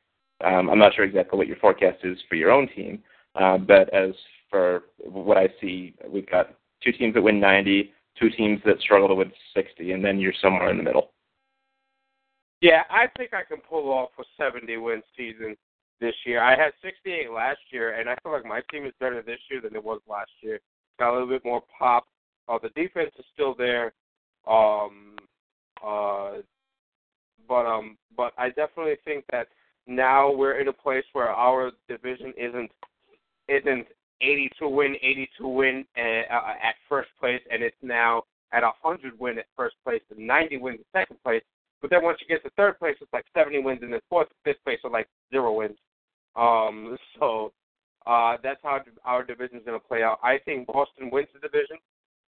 Um, 0.45 0.71
I'm 0.71 0.79
not 0.79 0.95
sure 0.95 1.05
exactly 1.05 1.37
what 1.37 1.47
your 1.47 1.57
forecast 1.57 1.99
is 2.05 2.19
for 2.29 2.37
your 2.37 2.51
own 2.51 2.69
team, 2.69 3.03
uh, 3.35 3.59
but 3.59 3.93
as 3.93 4.11
for 4.55 4.85
what 4.99 5.37
I 5.37 5.49
see, 5.61 5.95
we've 6.09 6.31
got 6.31 6.55
two 6.81 6.93
teams 6.93 7.15
that 7.15 7.23
win 7.23 7.41
90, 7.41 7.93
two 8.17 8.31
teams 8.31 8.61
that 8.65 8.79
struggle 8.79 9.09
to 9.09 9.15
win 9.17 9.33
60, 9.53 9.91
and 9.91 10.05
then 10.05 10.21
you're 10.21 10.33
somewhere 10.41 10.71
in 10.71 10.77
the 10.77 10.83
middle. 10.85 11.11
Yeah, 12.61 12.83
I 12.89 13.07
think 13.19 13.35
I 13.35 13.43
can 13.43 13.61
pull 13.69 13.91
off 13.91 14.11
a 14.17 14.23
70 14.41 14.77
win 14.77 15.03
season 15.17 15.57
this 16.01 16.15
year. 16.25 16.41
I 16.41 16.51
had 16.51 16.71
68 16.83 17.33
last 17.33 17.59
year, 17.73 17.99
and 17.99 18.09
I 18.09 18.15
feel 18.23 18.31
like 18.31 18.45
my 18.45 18.61
team 18.71 18.87
is 18.87 18.93
better 19.01 19.23
this 19.23 19.41
year 19.51 19.61
than 19.61 19.75
it 19.75 19.83
was 19.83 20.01
last 20.09 20.31
year. 20.41 20.61
Got 21.01 21.11
a 21.11 21.15
little 21.15 21.29
bit 21.29 21.45
more 21.45 21.63
pop. 21.77 22.05
Uh, 22.49 22.59
the 22.63 22.69
defense 22.81 23.11
is 23.19 23.25
still 23.33 23.57
there, 23.57 23.93
um, 24.49 25.17
uh, 25.85 26.35
but 27.49 27.67
um, 27.67 27.97
but 28.17 28.33
I 28.39 28.51
definitely 28.51 28.97
think 29.05 29.25
that 29.33 29.49
now 29.89 30.31
we're 30.31 30.61
in 30.61 30.69
a 30.69 30.73
place 30.73 31.05
where 31.15 31.31
our 31.31 31.73
division 31.89 32.33
isn't 32.37 32.71
isn't 33.49 33.87
82 34.25 34.69
win, 34.69 34.97
82 35.03 35.49
win 35.49 35.85
at, 35.97 36.25
uh, 36.31 36.55
at 36.63 36.75
first 36.89 37.11
place, 37.21 37.41
and 37.51 37.63
it's 37.63 37.77
now 37.83 38.23
at 38.53 38.63
100 38.63 39.19
win 39.19 39.39
at 39.39 39.47
first 39.57 39.77
place 39.85 40.03
and 40.11 40.27
90 40.27 40.59
win 40.59 40.75
at 40.75 40.81
second 40.93 41.17
place. 41.23 41.43
But 41.81 41.91
then 41.91 42.03
once 42.03 42.19
you 42.21 42.27
get 42.27 42.43
to 42.45 42.51
third 42.57 42.79
place, 42.79 42.97
it's 43.01 43.13
like 43.13 43.27
70 43.37 43.59
wins, 43.61 43.81
and 43.83 43.93
then 43.93 44.01
fourth, 44.09 44.29
fifth 44.45 44.63
place 44.65 44.79
are 44.85 44.91
like 44.91 45.09
zero 45.31 45.53
wins. 45.53 45.77
Um, 46.35 46.97
so 47.19 47.53
uh, 48.07 48.37
that's 48.43 48.61
how 48.63 48.81
our 49.05 49.25
division 49.25 49.59
is 49.59 49.65
going 49.65 49.79
to 49.79 49.87
play 49.87 50.03
out. 50.03 50.19
I 50.23 50.39
think 50.45 50.67
Boston 50.67 51.11
wins 51.11 51.29
the 51.35 51.41
division. 51.41 51.77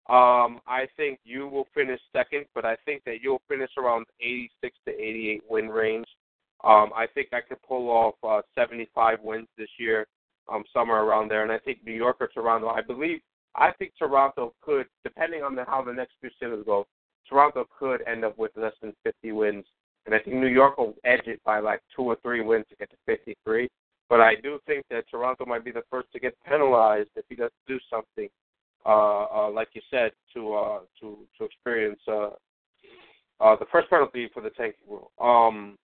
Um, 0.09 0.61
I 0.67 0.87
think 0.97 1.21
you 1.25 1.49
will 1.49 1.67
finish 1.75 2.01
second, 2.13 2.47
but 2.55 2.65
I 2.65 2.77
think 2.85 3.05
that 3.05 3.19
you'll 3.23 3.43
finish 3.49 3.71
around 3.79 4.07
86 4.21 4.77
to 4.87 4.93
88 4.93 5.43
win 5.49 5.69
range. 5.69 6.07
Um, 6.65 6.91
I 6.95 7.07
think 7.15 7.29
I 7.33 7.41
could 7.41 7.63
pull 7.63 7.89
off 7.89 8.15
uh, 8.27 8.43
75 8.55 9.19
wins 9.23 9.49
this 9.57 9.69
year, 9.79 10.07
um, 10.51 10.65
somewhere 10.73 11.03
around 11.03 11.29
there. 11.29 11.43
And 11.43 11.53
I 11.53 11.59
think 11.59 11.79
New 11.85 11.93
York 11.93 12.17
or 12.21 12.29
Toronto, 12.29 12.69
I 12.69 12.83
believe, 12.83 13.21
I 13.55 13.73
think 13.73 13.93
Toronto 13.99 14.55
could, 14.63 14.87
depending 15.05 15.43
on 15.43 15.55
the, 15.55 15.65
how 15.65 15.83
the 15.83 15.93
next 15.93 16.13
two 16.23 16.31
seasons 16.41 16.65
go, 16.65 16.87
Toronto 17.29 17.67
could 17.79 18.03
end 18.07 18.25
up 18.25 18.39
with 18.39 18.53
less 18.57 18.73
than 18.81 18.95
50 19.05 19.33
wins. 19.33 19.65
And 20.07 20.15
I 20.15 20.19
think 20.19 20.37
New 20.37 20.49
York 20.49 20.79
will 20.79 20.95
edge 21.05 21.27
it 21.27 21.41
by 21.45 21.61
like 21.61 21.81
two 21.95 22.03
or 22.03 22.17
three 22.23 22.41
wins 22.41 22.65
to 22.71 22.77
get 22.77 22.91
to 22.91 22.97
53. 23.07 23.69
But 24.09 24.21
I 24.21 24.35
do 24.35 24.59
think 24.67 24.85
that 24.91 25.05
Toronto 25.11 25.47
might 25.47 25.65
be 25.65 25.71
the 25.71 25.85
first 25.91 26.13
to 26.13 26.21
get 26.21 26.37
penalized 26.47 27.11
if 27.17 27.25
he 27.29 27.37
doesn't 27.37 27.53
do 27.67 27.79
something, 27.89 28.29
uh, 28.85 29.25
uh, 29.25 29.51
like 29.51 29.69
you 29.73 29.81
said, 29.91 30.11
to 30.35 30.55
uh, 30.55 30.81
to 31.01 31.19
to 31.39 31.45
experience 31.45 32.01
uh, 32.09 32.31
uh, 33.41 33.57
the 33.57 33.65
first 33.73 33.89
penalty 33.89 34.29
for 34.35 34.43
the 34.43 34.51
tanking 34.51 34.85
rule. 34.89 35.13
Um, 35.21 35.77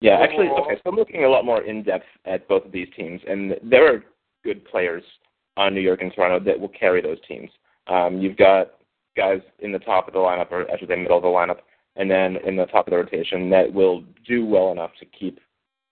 yeah, 0.00 0.18
actually, 0.20 0.48
okay. 0.48 0.80
So 0.82 0.90
I'm 0.90 0.96
looking 0.96 1.24
a 1.24 1.28
lot 1.28 1.44
more 1.44 1.62
in 1.62 1.82
depth 1.82 2.04
at 2.24 2.46
both 2.48 2.64
of 2.64 2.72
these 2.72 2.88
teams, 2.96 3.20
and 3.26 3.54
there 3.62 3.92
are 3.92 4.04
good 4.44 4.64
players 4.64 5.02
on 5.56 5.74
New 5.74 5.80
York 5.80 6.02
and 6.02 6.12
Toronto 6.12 6.44
that 6.44 6.58
will 6.58 6.68
carry 6.68 7.00
those 7.00 7.18
teams. 7.26 7.50
Um, 7.86 8.20
you've 8.20 8.36
got 8.36 8.72
guys 9.16 9.40
in 9.60 9.72
the 9.72 9.78
top 9.78 10.06
of 10.06 10.14
the 10.14 10.20
lineup, 10.20 10.52
or 10.52 10.70
I 10.70 10.78
should 10.78 10.88
say 10.88 10.96
middle 10.96 11.16
of 11.16 11.22
the 11.22 11.28
lineup, 11.28 11.60
and 11.96 12.10
then 12.10 12.36
in 12.46 12.56
the 12.56 12.66
top 12.66 12.86
of 12.86 12.90
the 12.90 12.96
rotation 12.98 13.48
that 13.50 13.72
will 13.72 14.04
do 14.26 14.44
well 14.44 14.72
enough 14.72 14.90
to 15.00 15.06
keep 15.06 15.40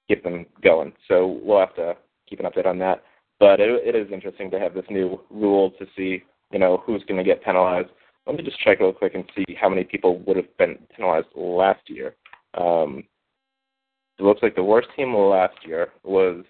keep 0.06 0.22
them 0.22 0.44
going. 0.62 0.92
So 1.08 1.40
we'll 1.42 1.60
have 1.60 1.74
to 1.76 1.96
keep 2.28 2.40
an 2.40 2.46
update 2.46 2.66
on 2.66 2.78
that. 2.80 3.02
But 3.40 3.58
it, 3.58 3.70
it 3.84 3.96
is 3.96 4.12
interesting 4.12 4.50
to 4.50 4.60
have 4.60 4.74
this 4.74 4.84
new 4.90 5.20
rule 5.30 5.70
to 5.78 5.86
see, 5.96 6.22
you 6.52 6.58
know, 6.58 6.82
who's 6.84 7.02
going 7.04 7.16
to 7.16 7.24
get 7.24 7.42
penalized. 7.42 7.88
Let 8.26 8.36
me 8.36 8.42
just 8.42 8.60
check 8.60 8.80
real 8.80 8.92
quick 8.92 9.14
and 9.14 9.24
see 9.34 9.56
how 9.58 9.68
many 9.68 9.84
people 9.84 10.18
would 10.20 10.36
have 10.36 10.56
been 10.58 10.78
penalized 10.94 11.28
last 11.34 11.80
year. 11.88 12.14
Um, 12.54 13.04
it 14.18 14.22
looks 14.22 14.42
like 14.42 14.54
the 14.54 14.62
worst 14.62 14.88
team 14.96 15.14
last 15.14 15.56
year 15.66 15.88
was 16.02 16.44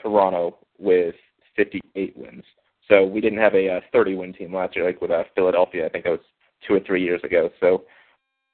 Toronto 0.00 0.56
with 0.78 1.14
58 1.56 2.16
wins. 2.16 2.44
So 2.88 3.04
we 3.04 3.20
didn't 3.20 3.38
have 3.38 3.54
a, 3.54 3.76
uh, 3.76 3.80
30 3.92 4.14
win 4.14 4.32
team 4.32 4.54
last 4.54 4.76
year 4.76 4.86
like 4.86 5.00
with 5.00 5.10
uh, 5.10 5.24
Philadelphia. 5.34 5.86
I 5.86 5.88
think 5.88 6.04
that 6.04 6.10
was 6.10 6.20
two 6.66 6.74
or 6.74 6.80
three 6.80 7.02
years 7.02 7.20
ago. 7.24 7.50
So 7.60 7.84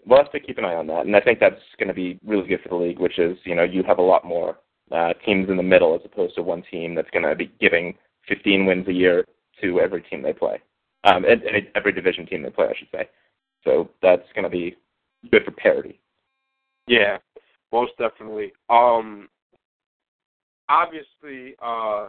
we'll 0.07 0.19
have 0.19 0.33
to 0.33 0.41
keep 0.41 0.59
an 0.59 0.65
eye 0.65 0.75
on 0.75 0.87
that. 0.89 1.07
And 1.07 1.17
I 1.17 1.21
think 1.21 1.39
that's 1.39 1.61
going 1.79 1.89
to 1.89 1.95
be 1.95 2.19
really 2.25 2.49
good 2.49 2.61
for 2.63 2.71
the 2.71 2.77
league, 2.77 2.99
which 2.99 3.19
is 3.19 3.37
you 3.45 3.55
know 3.55 3.65
you 3.65 3.83
have 3.85 3.99
a 3.99 4.03
lot 4.03 4.25
more 4.25 4.59
uh, 4.91 5.13
teams 5.25 5.49
in 5.49 5.57
the 5.57 5.63
middle 5.63 5.95
as 5.95 6.01
opposed 6.05 6.35
to 6.37 6.43
one 6.43 6.63
team 6.71 6.95
that's 6.95 7.11
going 7.11 7.25
to 7.25 7.35
be 7.35 7.53
giving 7.61 7.95
15 8.29 8.67
wins 8.67 8.89
a 8.89 8.93
year 8.93 9.25
to 9.61 9.81
every 9.81 10.03
team 10.03 10.23
they 10.23 10.33
play, 10.33 10.61
um, 11.05 11.25
and, 11.25 11.43
and 11.43 11.67
every 11.75 11.93
division 11.93 12.27
team 12.27 12.43
they 12.43 12.51
play, 12.51 12.67
I 12.67 12.79
should 12.79 12.89
say. 12.93 13.09
So 13.65 13.91
that's 14.03 14.27
going 14.35 14.45
to 14.45 14.51
be 14.51 14.77
good 15.31 15.45
for 15.45 15.53
parity. 15.53 16.01
Yeah, 16.87 17.19
most 17.73 17.93
definitely. 17.99 18.53
Um, 18.69 19.29
obviously, 20.69 21.55
uh, 21.63 22.09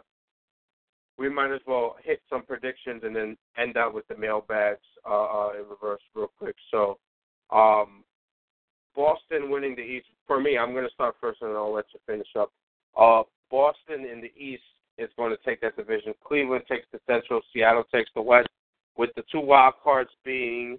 we 1.18 1.28
might 1.28 1.52
as 1.52 1.60
well 1.66 1.96
hit 2.02 2.20
some 2.28 2.42
predictions 2.44 3.02
and 3.04 3.14
then 3.14 3.36
end 3.56 3.76
out 3.76 3.94
with 3.94 4.06
the 4.08 4.16
mailbags 4.16 4.80
uh, 5.08 5.24
uh, 5.24 5.50
in 5.58 5.68
reverse 5.68 6.00
real 6.14 6.30
quick. 6.38 6.56
So, 6.70 6.98
um, 7.50 8.04
Boston 8.96 9.50
winning 9.50 9.74
the 9.74 9.82
East. 9.82 10.06
For 10.26 10.40
me, 10.40 10.56
I'm 10.56 10.72
going 10.72 10.86
to 10.86 10.94
start 10.94 11.16
first 11.20 11.42
and 11.42 11.52
I'll 11.52 11.72
let 11.72 11.86
you 11.92 12.00
finish 12.06 12.28
up. 12.38 12.52
Uh, 12.98 13.22
Boston 13.50 14.06
in 14.10 14.20
the 14.20 14.32
East 14.40 14.62
is 14.98 15.10
going 15.16 15.30
to 15.30 15.38
take 15.44 15.60
that 15.60 15.76
division. 15.76 16.14
Cleveland 16.24 16.64
takes 16.68 16.86
the 16.92 17.00
Central. 17.06 17.40
Seattle 17.52 17.84
takes 17.92 18.10
the 18.14 18.22
West. 18.22 18.48
With 18.96 19.10
the 19.16 19.24
two 19.30 19.40
wild 19.40 19.74
cards 19.82 20.10
being 20.24 20.78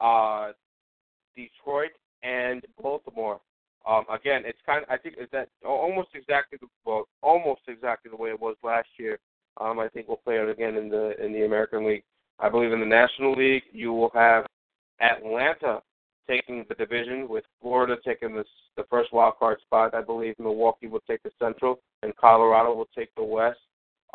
uh, 0.00 0.50
Detroit 1.36 1.92
and 2.22 2.64
Baltimore. 2.80 3.40
Um, 3.86 4.04
again, 4.12 4.42
it's 4.44 4.58
kind. 4.64 4.84
Of, 4.84 4.90
I 4.90 4.96
think 4.96 5.16
that 5.32 5.48
almost 5.64 6.10
exactly 6.14 6.58
the, 6.60 6.68
well, 6.84 7.08
almost 7.22 7.62
exactly 7.68 8.10
the 8.10 8.16
way 8.16 8.30
it 8.30 8.40
was 8.40 8.56
last 8.62 8.88
year. 8.98 9.18
Um, 9.60 9.78
I 9.78 9.88
think 9.88 10.08
we'll 10.08 10.18
play 10.18 10.36
it 10.36 10.48
again 10.48 10.76
in 10.76 10.88
the 10.88 11.22
in 11.22 11.32
the 11.32 11.44
American 11.44 11.86
League. 11.86 12.04
I 12.38 12.48
believe 12.48 12.72
in 12.72 12.80
the 12.80 12.86
National 12.86 13.34
League, 13.34 13.64
you 13.72 13.92
will 13.92 14.10
have 14.14 14.46
Atlanta 15.00 15.82
taking 16.28 16.64
the 16.68 16.74
division, 16.76 17.28
with 17.28 17.44
Florida 17.60 17.96
taking 18.04 18.34
the 18.34 18.44
the 18.76 18.84
first 18.88 19.12
wild 19.12 19.34
card 19.38 19.58
spot. 19.60 19.94
I 19.94 20.00
believe 20.00 20.34
Milwaukee 20.38 20.86
will 20.86 21.02
take 21.08 21.22
the 21.22 21.30
Central, 21.38 21.80
and 22.02 22.16
Colorado 22.16 22.74
will 22.74 22.88
take 22.96 23.14
the 23.16 23.24
West. 23.24 23.58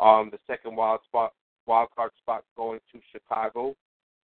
Um, 0.00 0.30
the 0.32 0.38
second 0.46 0.76
wild 0.76 1.00
spot 1.06 1.32
wild 1.66 1.88
card 1.94 2.10
spot 2.20 2.44
going 2.56 2.80
to 2.92 3.00
Chicago. 3.12 3.76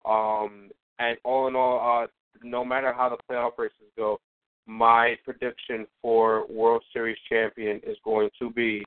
Um, 0.04 0.70
and 0.98 1.16
all 1.24 1.48
in 1.48 1.56
all, 1.56 2.02
uh, 2.04 2.06
no 2.42 2.64
matter 2.64 2.92
how 2.92 3.08
the 3.08 3.16
playoff 3.30 3.58
races 3.58 3.92
go, 3.96 4.18
my 4.66 5.16
prediction 5.24 5.86
for 6.00 6.46
World 6.48 6.82
Series 6.92 7.18
champion 7.28 7.80
is 7.84 7.96
going 8.04 8.30
to 8.38 8.50
be 8.50 8.84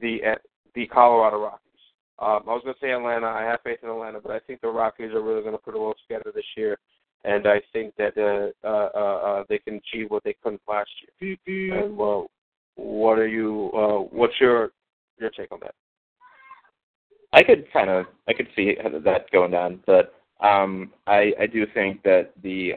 the 0.00 0.18
the 0.74 0.86
Colorado 0.86 1.40
Rockies. 1.40 1.60
Um, 2.18 2.42
I 2.46 2.52
was 2.52 2.62
going 2.64 2.74
to 2.74 2.80
say 2.80 2.92
Atlanta. 2.92 3.26
I 3.26 3.42
have 3.42 3.60
faith 3.64 3.78
in 3.82 3.88
Atlanta, 3.88 4.20
but 4.20 4.32
I 4.32 4.38
think 4.40 4.60
the 4.60 4.68
Rockies 4.68 5.12
are 5.12 5.22
really 5.22 5.42
going 5.42 5.54
to 5.54 5.58
put 5.58 5.74
a 5.74 5.78
well 5.78 5.94
together 6.06 6.30
this 6.34 6.44
year, 6.56 6.78
and 7.24 7.46
I 7.46 7.60
think 7.72 7.94
that 7.96 8.16
uh, 8.16 8.66
uh, 8.66 8.90
uh, 8.94 8.98
uh, 8.98 9.44
they 9.48 9.58
can 9.58 9.76
achieve 9.76 10.10
what 10.10 10.22
they 10.24 10.36
couldn't 10.42 10.60
last 10.68 10.90
year. 11.20 11.36
And 11.82 11.96
well, 11.96 12.30
what 12.76 13.18
are 13.18 13.26
you? 13.28 13.70
Uh, 13.74 14.16
what's 14.16 14.34
your 14.40 14.70
your 15.18 15.30
take 15.30 15.50
on 15.50 15.58
that? 15.62 15.74
I 17.32 17.42
could 17.42 17.66
kind 17.72 17.90
of 17.90 18.06
I 18.28 18.32
could 18.32 18.48
see 18.54 18.76
that 19.04 19.30
going 19.32 19.50
down, 19.50 19.80
but 19.86 20.14
um, 20.40 20.92
I 21.06 21.32
I 21.40 21.46
do 21.46 21.66
think 21.74 22.02
that 22.04 22.30
the 22.42 22.74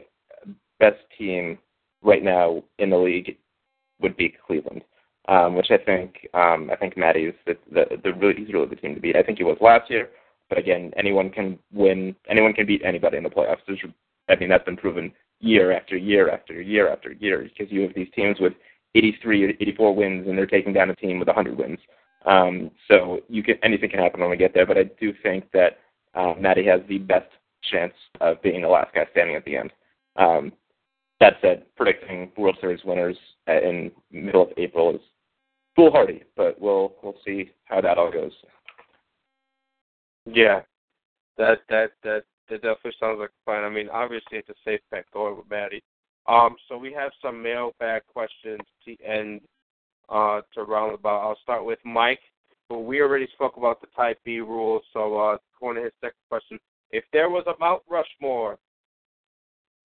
best 0.80 0.98
team 1.16 1.58
right 2.02 2.22
now 2.22 2.62
in 2.78 2.90
the 2.90 2.96
league 2.96 3.36
would 4.00 4.16
be 4.16 4.34
Cleveland, 4.46 4.82
um, 5.28 5.54
which 5.54 5.70
I 5.70 5.78
think 5.78 6.28
um, 6.34 6.70
I 6.72 6.76
think 6.76 6.96
Matty's 6.96 7.34
the, 7.46 7.56
the 7.72 7.84
the 8.02 8.14
really 8.14 8.34
he's 8.36 8.52
really 8.52 8.68
the 8.68 8.76
team 8.76 8.94
to 8.94 9.00
beat. 9.00 9.16
I 9.16 9.22
think 9.22 9.38
he 9.38 9.44
was 9.44 9.58
last 9.60 9.90
year, 9.90 10.08
but 10.48 10.58
again, 10.58 10.92
anyone 10.96 11.30
can 11.30 11.58
win. 11.72 12.14
Anyone 12.28 12.52
can 12.52 12.66
beat 12.66 12.82
anybody 12.84 13.16
in 13.16 13.24
the 13.24 13.30
playoffs. 13.30 13.58
There's, 13.66 13.80
I 14.28 14.36
mean, 14.36 14.48
that's 14.48 14.64
been 14.64 14.76
proven 14.76 15.12
year 15.40 15.72
after 15.72 15.96
year 15.96 16.30
after 16.30 16.60
year 16.60 16.90
after 16.90 17.12
year 17.12 17.48
because 17.48 17.72
you 17.72 17.82
have 17.82 17.94
these 17.94 18.08
teams 18.14 18.38
with 18.40 18.54
83, 18.94 19.56
84 19.60 19.94
wins, 19.94 20.26
and 20.26 20.36
they're 20.36 20.46
taking 20.46 20.72
down 20.72 20.90
a 20.90 20.96
team 20.96 21.18
with 21.18 21.28
100 21.28 21.56
wins. 21.56 21.78
Um, 22.26 22.70
so 22.88 23.20
you 23.28 23.42
can 23.42 23.56
anything 23.62 23.90
can 23.90 24.00
happen 24.00 24.20
when 24.20 24.30
we 24.30 24.36
get 24.36 24.54
there. 24.54 24.66
But 24.66 24.78
I 24.78 24.84
do 24.84 25.12
think 25.22 25.50
that 25.52 25.78
uh, 26.14 26.34
Matty 26.38 26.64
has 26.66 26.80
the 26.88 26.98
best 26.98 27.28
chance 27.70 27.94
of 28.20 28.42
being 28.42 28.62
the 28.62 28.68
last 28.68 28.94
guy 28.94 29.06
standing 29.12 29.36
at 29.36 29.44
the 29.44 29.56
end. 29.56 29.72
Um, 30.16 30.52
that 31.20 31.34
said, 31.42 31.64
predicting 31.76 32.30
World 32.36 32.56
Series 32.60 32.84
winners 32.84 33.16
in 33.46 33.90
middle 34.10 34.42
of 34.42 34.52
April 34.56 34.94
is 34.94 35.00
foolhardy, 35.74 36.22
but 36.36 36.60
we'll 36.60 36.94
we'll 37.02 37.16
see 37.24 37.50
how 37.64 37.80
that 37.80 37.98
all 37.98 38.10
goes. 38.10 38.32
Yeah, 40.26 40.60
that 41.36 41.58
that 41.68 41.92
that 42.04 42.24
that 42.48 42.62
definitely 42.62 42.92
sounds 43.00 43.18
like 43.20 43.30
fun. 43.44 43.64
I 43.64 43.68
mean, 43.68 43.88
obviously 43.88 44.38
it's 44.38 44.48
a 44.48 44.54
safe 44.64 44.80
bet 44.90 45.04
going 45.12 45.36
with 45.36 45.50
Maddie. 45.50 45.82
Um, 46.26 46.56
so 46.68 46.76
we 46.76 46.92
have 46.92 47.10
some 47.22 47.42
mailbag 47.42 48.02
questions 48.12 48.60
to 48.84 48.96
end 49.02 49.40
uh, 50.08 50.42
to 50.54 50.62
round 50.62 50.94
about. 50.94 51.22
I'll 51.22 51.38
start 51.42 51.64
with 51.64 51.78
Mike. 51.84 52.20
But 52.68 52.80
we 52.80 53.00
already 53.00 53.26
spoke 53.32 53.56
about 53.56 53.80
the 53.80 53.86
Type 53.96 54.18
B 54.24 54.40
rules, 54.40 54.82
so 54.92 55.16
uh, 55.16 55.38
going 55.58 55.76
to 55.76 55.84
his 55.84 55.92
second 56.02 56.18
question. 56.28 56.60
If 56.90 57.04
there 57.14 57.30
was 57.30 57.44
a 57.46 57.58
Mount 57.58 57.82
Rushmore 57.88 58.58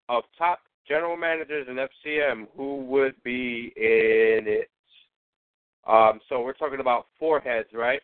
of 0.10 0.24
top 0.38 0.60
general 0.88 1.18
managers 1.18 1.68
in 1.70 1.76
FCM, 1.76 2.48
who 2.56 2.78
would 2.86 3.16
be 3.24 3.74
in 3.76 4.46
it? 4.48 4.70
Um, 5.88 6.20
so 6.30 6.42
we're 6.42 6.54
talking 6.54 6.80
about 6.80 7.08
four 7.20 7.40
heads, 7.40 7.70
right? 7.74 8.02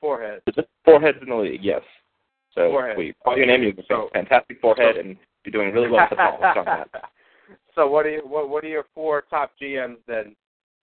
Four 0.00 0.22
heads. 0.22 0.42
Four 0.84 1.00
heads 1.00 1.18
in 1.20 1.28
the 1.28 1.36
league, 1.36 1.62
yes. 1.62 1.82
So 2.54 2.70
four 2.70 2.86
heads. 2.86 2.98
we 2.98 3.14
call 3.24 3.36
your 3.36 3.46
name, 3.46 3.62
you 3.62 3.72
so, 3.88 4.08
fantastic 4.12 4.60
forehead, 4.60 4.96
so, 4.96 5.00
and 5.00 5.16
you're 5.44 5.52
doing 5.52 5.72
really 5.72 5.90
well 5.90 6.06
on 6.10 6.40
that. 6.40 6.88
So 7.74 7.88
what 7.88 8.04
are 8.04 8.10
you, 8.10 8.22
what 8.24 8.48
what 8.48 8.64
are 8.64 8.68
your 8.68 8.84
four 8.94 9.22
top 9.30 9.52
GMs 9.60 9.98
then, 10.06 10.34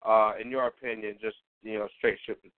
uh, 0.06 0.34
in 0.40 0.52
your 0.52 0.68
opinion? 0.68 1.16
Just 1.22 1.38
you 1.62 1.80
know, 1.80 1.88
straight 1.98 2.18
shooting. 2.26 2.52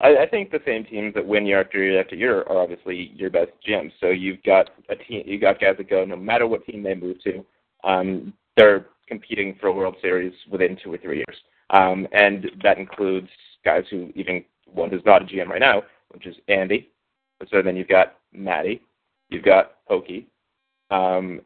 I, 0.00 0.16
I 0.18 0.26
think 0.28 0.50
the 0.50 0.60
same 0.66 0.84
teams 0.84 1.14
that 1.14 1.26
win 1.26 1.46
year 1.46 1.60
after 1.60 1.82
year 1.82 2.00
after 2.00 2.16
year 2.16 2.42
are 2.42 2.58
obviously 2.58 3.12
your 3.14 3.30
best 3.30 3.50
gyms. 3.66 3.92
So 4.00 4.08
you've 4.08 4.42
got 4.42 4.70
a 4.88 4.96
team, 4.96 5.22
you 5.26 5.38
got 5.38 5.60
guys 5.60 5.76
that 5.78 5.90
go 5.90 6.04
no 6.04 6.16
matter 6.16 6.46
what 6.46 6.64
team 6.66 6.82
they 6.82 6.94
move 6.94 7.22
to, 7.24 7.44
um, 7.84 8.32
they're 8.56 8.86
competing 9.08 9.56
for 9.60 9.68
a 9.68 9.72
World 9.72 9.96
Series 10.02 10.32
within 10.50 10.76
two 10.82 10.92
or 10.92 10.98
three 10.98 11.18
years, 11.18 11.36
um, 11.70 12.06
and 12.12 12.50
that 12.62 12.78
includes 12.78 13.28
guys 13.64 13.84
who 13.90 14.10
even 14.14 14.44
one 14.66 14.90
who's 14.90 15.04
not 15.06 15.22
a 15.22 15.24
GM 15.24 15.48
right 15.48 15.60
now, 15.60 15.82
which 16.08 16.26
is 16.26 16.36
Andy. 16.48 16.90
So 17.50 17.62
then 17.62 17.76
you've 17.76 17.88
got 17.88 18.16
Matty, 18.32 18.80
you've 19.30 19.44
got 19.44 19.76
Pokey, 19.86 20.26
um, 20.90 21.40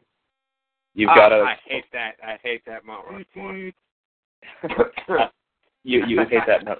You've 0.93 1.09
Ah, 1.09 1.15
got 1.15 1.31
a. 1.31 1.41
I 1.43 1.57
hate 1.65 1.85
that. 1.93 2.15
I 2.23 2.37
hate 2.43 2.63
that 2.65 2.85
Mount 2.85 3.05
Rushmore. 3.09 3.55
you 3.55 3.71
you 5.83 6.19
hate 6.29 6.43
that. 6.47 6.65
No, 6.65 6.75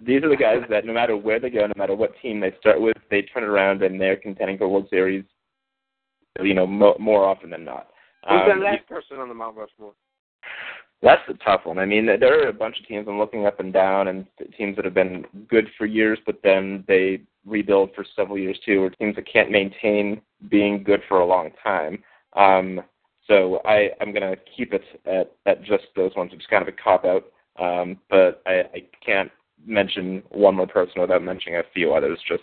these 0.00 0.22
are 0.22 0.28
the 0.28 0.36
guys 0.36 0.62
that 0.70 0.84
no 0.84 0.92
matter 0.92 1.16
where 1.16 1.40
they 1.40 1.50
go, 1.50 1.66
no 1.66 1.72
matter 1.76 1.94
what 1.94 2.12
team 2.20 2.40
they 2.40 2.52
start 2.60 2.80
with, 2.80 2.96
they 3.10 3.22
turn 3.22 3.44
around 3.44 3.82
and 3.82 4.00
they're 4.00 4.16
contending 4.16 4.58
for 4.58 4.68
World 4.68 4.88
Series. 4.90 5.24
You 6.40 6.54
know, 6.54 6.66
mo- 6.66 6.96
more 6.98 7.24
often 7.24 7.50
than 7.50 7.64
not. 7.64 7.88
Who's 8.28 8.40
Um, 8.42 8.58
the 8.58 8.64
last 8.64 8.86
person 8.88 9.18
on 9.18 9.28
the 9.28 9.34
Mount 9.34 9.56
Rushmore? 9.56 9.92
That's 11.02 11.22
a 11.28 11.34
tough 11.34 11.66
one. 11.66 11.78
I 11.78 11.84
mean, 11.84 12.06
there 12.06 12.42
are 12.42 12.48
a 12.48 12.52
bunch 12.52 12.80
of 12.80 12.86
teams 12.86 13.06
I'm 13.06 13.18
looking 13.18 13.46
up 13.46 13.60
and 13.60 13.72
down, 13.72 14.08
and 14.08 14.26
teams 14.56 14.74
that 14.76 14.84
have 14.86 14.94
been 14.94 15.26
good 15.48 15.68
for 15.76 15.84
years, 15.86 16.18
but 16.24 16.40
then 16.42 16.82
they 16.88 17.20
rebuild 17.44 17.94
for 17.94 18.04
several 18.16 18.38
years 18.38 18.58
too, 18.64 18.82
or 18.82 18.90
teams 18.90 19.14
that 19.16 19.30
can't 19.30 19.50
maintain 19.50 20.22
being 20.48 20.82
good 20.82 21.02
for 21.08 21.20
a 21.20 21.26
long 21.26 21.50
time. 21.62 22.02
Um, 22.32 22.80
so 23.26 23.60
I, 23.64 23.90
I'm 24.00 24.12
going 24.12 24.22
to 24.22 24.36
keep 24.56 24.72
it 24.72 24.82
at, 25.04 25.32
at 25.46 25.62
just 25.62 25.84
those 25.94 26.14
ones, 26.16 26.32
It's 26.34 26.46
kind 26.46 26.62
of 26.62 26.68
a 26.68 26.72
cop 26.72 27.04
out. 27.04 27.24
Um, 27.58 27.98
but 28.10 28.42
I, 28.46 28.60
I 28.74 28.82
can't 29.04 29.30
mention 29.66 30.22
one 30.30 30.54
more 30.56 30.66
person 30.66 31.00
without 31.00 31.22
mentioning 31.22 31.58
a 31.58 31.62
few 31.72 31.94
others. 31.94 32.18
Just 32.28 32.42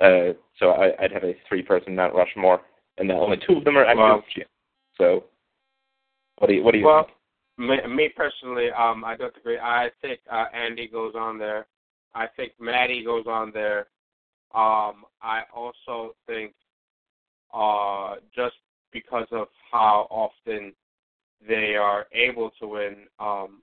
uh, 0.00 0.32
so 0.58 0.70
I, 0.70 0.92
I'd 1.02 1.12
have 1.12 1.24
a 1.24 1.34
three-person 1.48 1.94
Mount 1.94 2.14
Rushmore, 2.14 2.60
and 2.98 3.10
only 3.10 3.38
two 3.46 3.56
of 3.56 3.64
them 3.64 3.76
are 3.76 3.86
actually. 3.86 4.02
Wow. 4.02 4.22
So 4.98 5.24
what 6.38 6.48
do 6.48 6.54
you 6.54 6.62
what 6.62 6.72
do 6.72 6.78
you 6.78 6.86
Well, 6.86 7.04
think? 7.56 7.68
me, 7.86 7.94
me 7.94 8.10
personally, 8.14 8.70
um, 8.70 9.04
I 9.04 9.16
don't 9.16 9.36
agree. 9.36 9.58
I 9.58 9.90
think 10.02 10.20
uh, 10.30 10.46
Andy 10.52 10.88
goes 10.88 11.14
on 11.16 11.38
there. 11.38 11.66
I 12.14 12.26
think 12.36 12.52
Maddie 12.58 13.04
goes 13.04 13.26
on 13.26 13.50
there. 13.52 13.88
Um, 14.54 15.04
I 15.22 15.42
also 15.54 16.14
think 16.26 16.54
uh, 17.52 18.16
just 18.34 18.56
because 18.92 19.26
of 19.32 19.48
how 19.70 20.06
often 20.10 20.72
they 21.46 21.74
are 21.76 22.06
able 22.12 22.50
to 22.60 22.66
win, 22.66 22.96
um, 23.18 23.62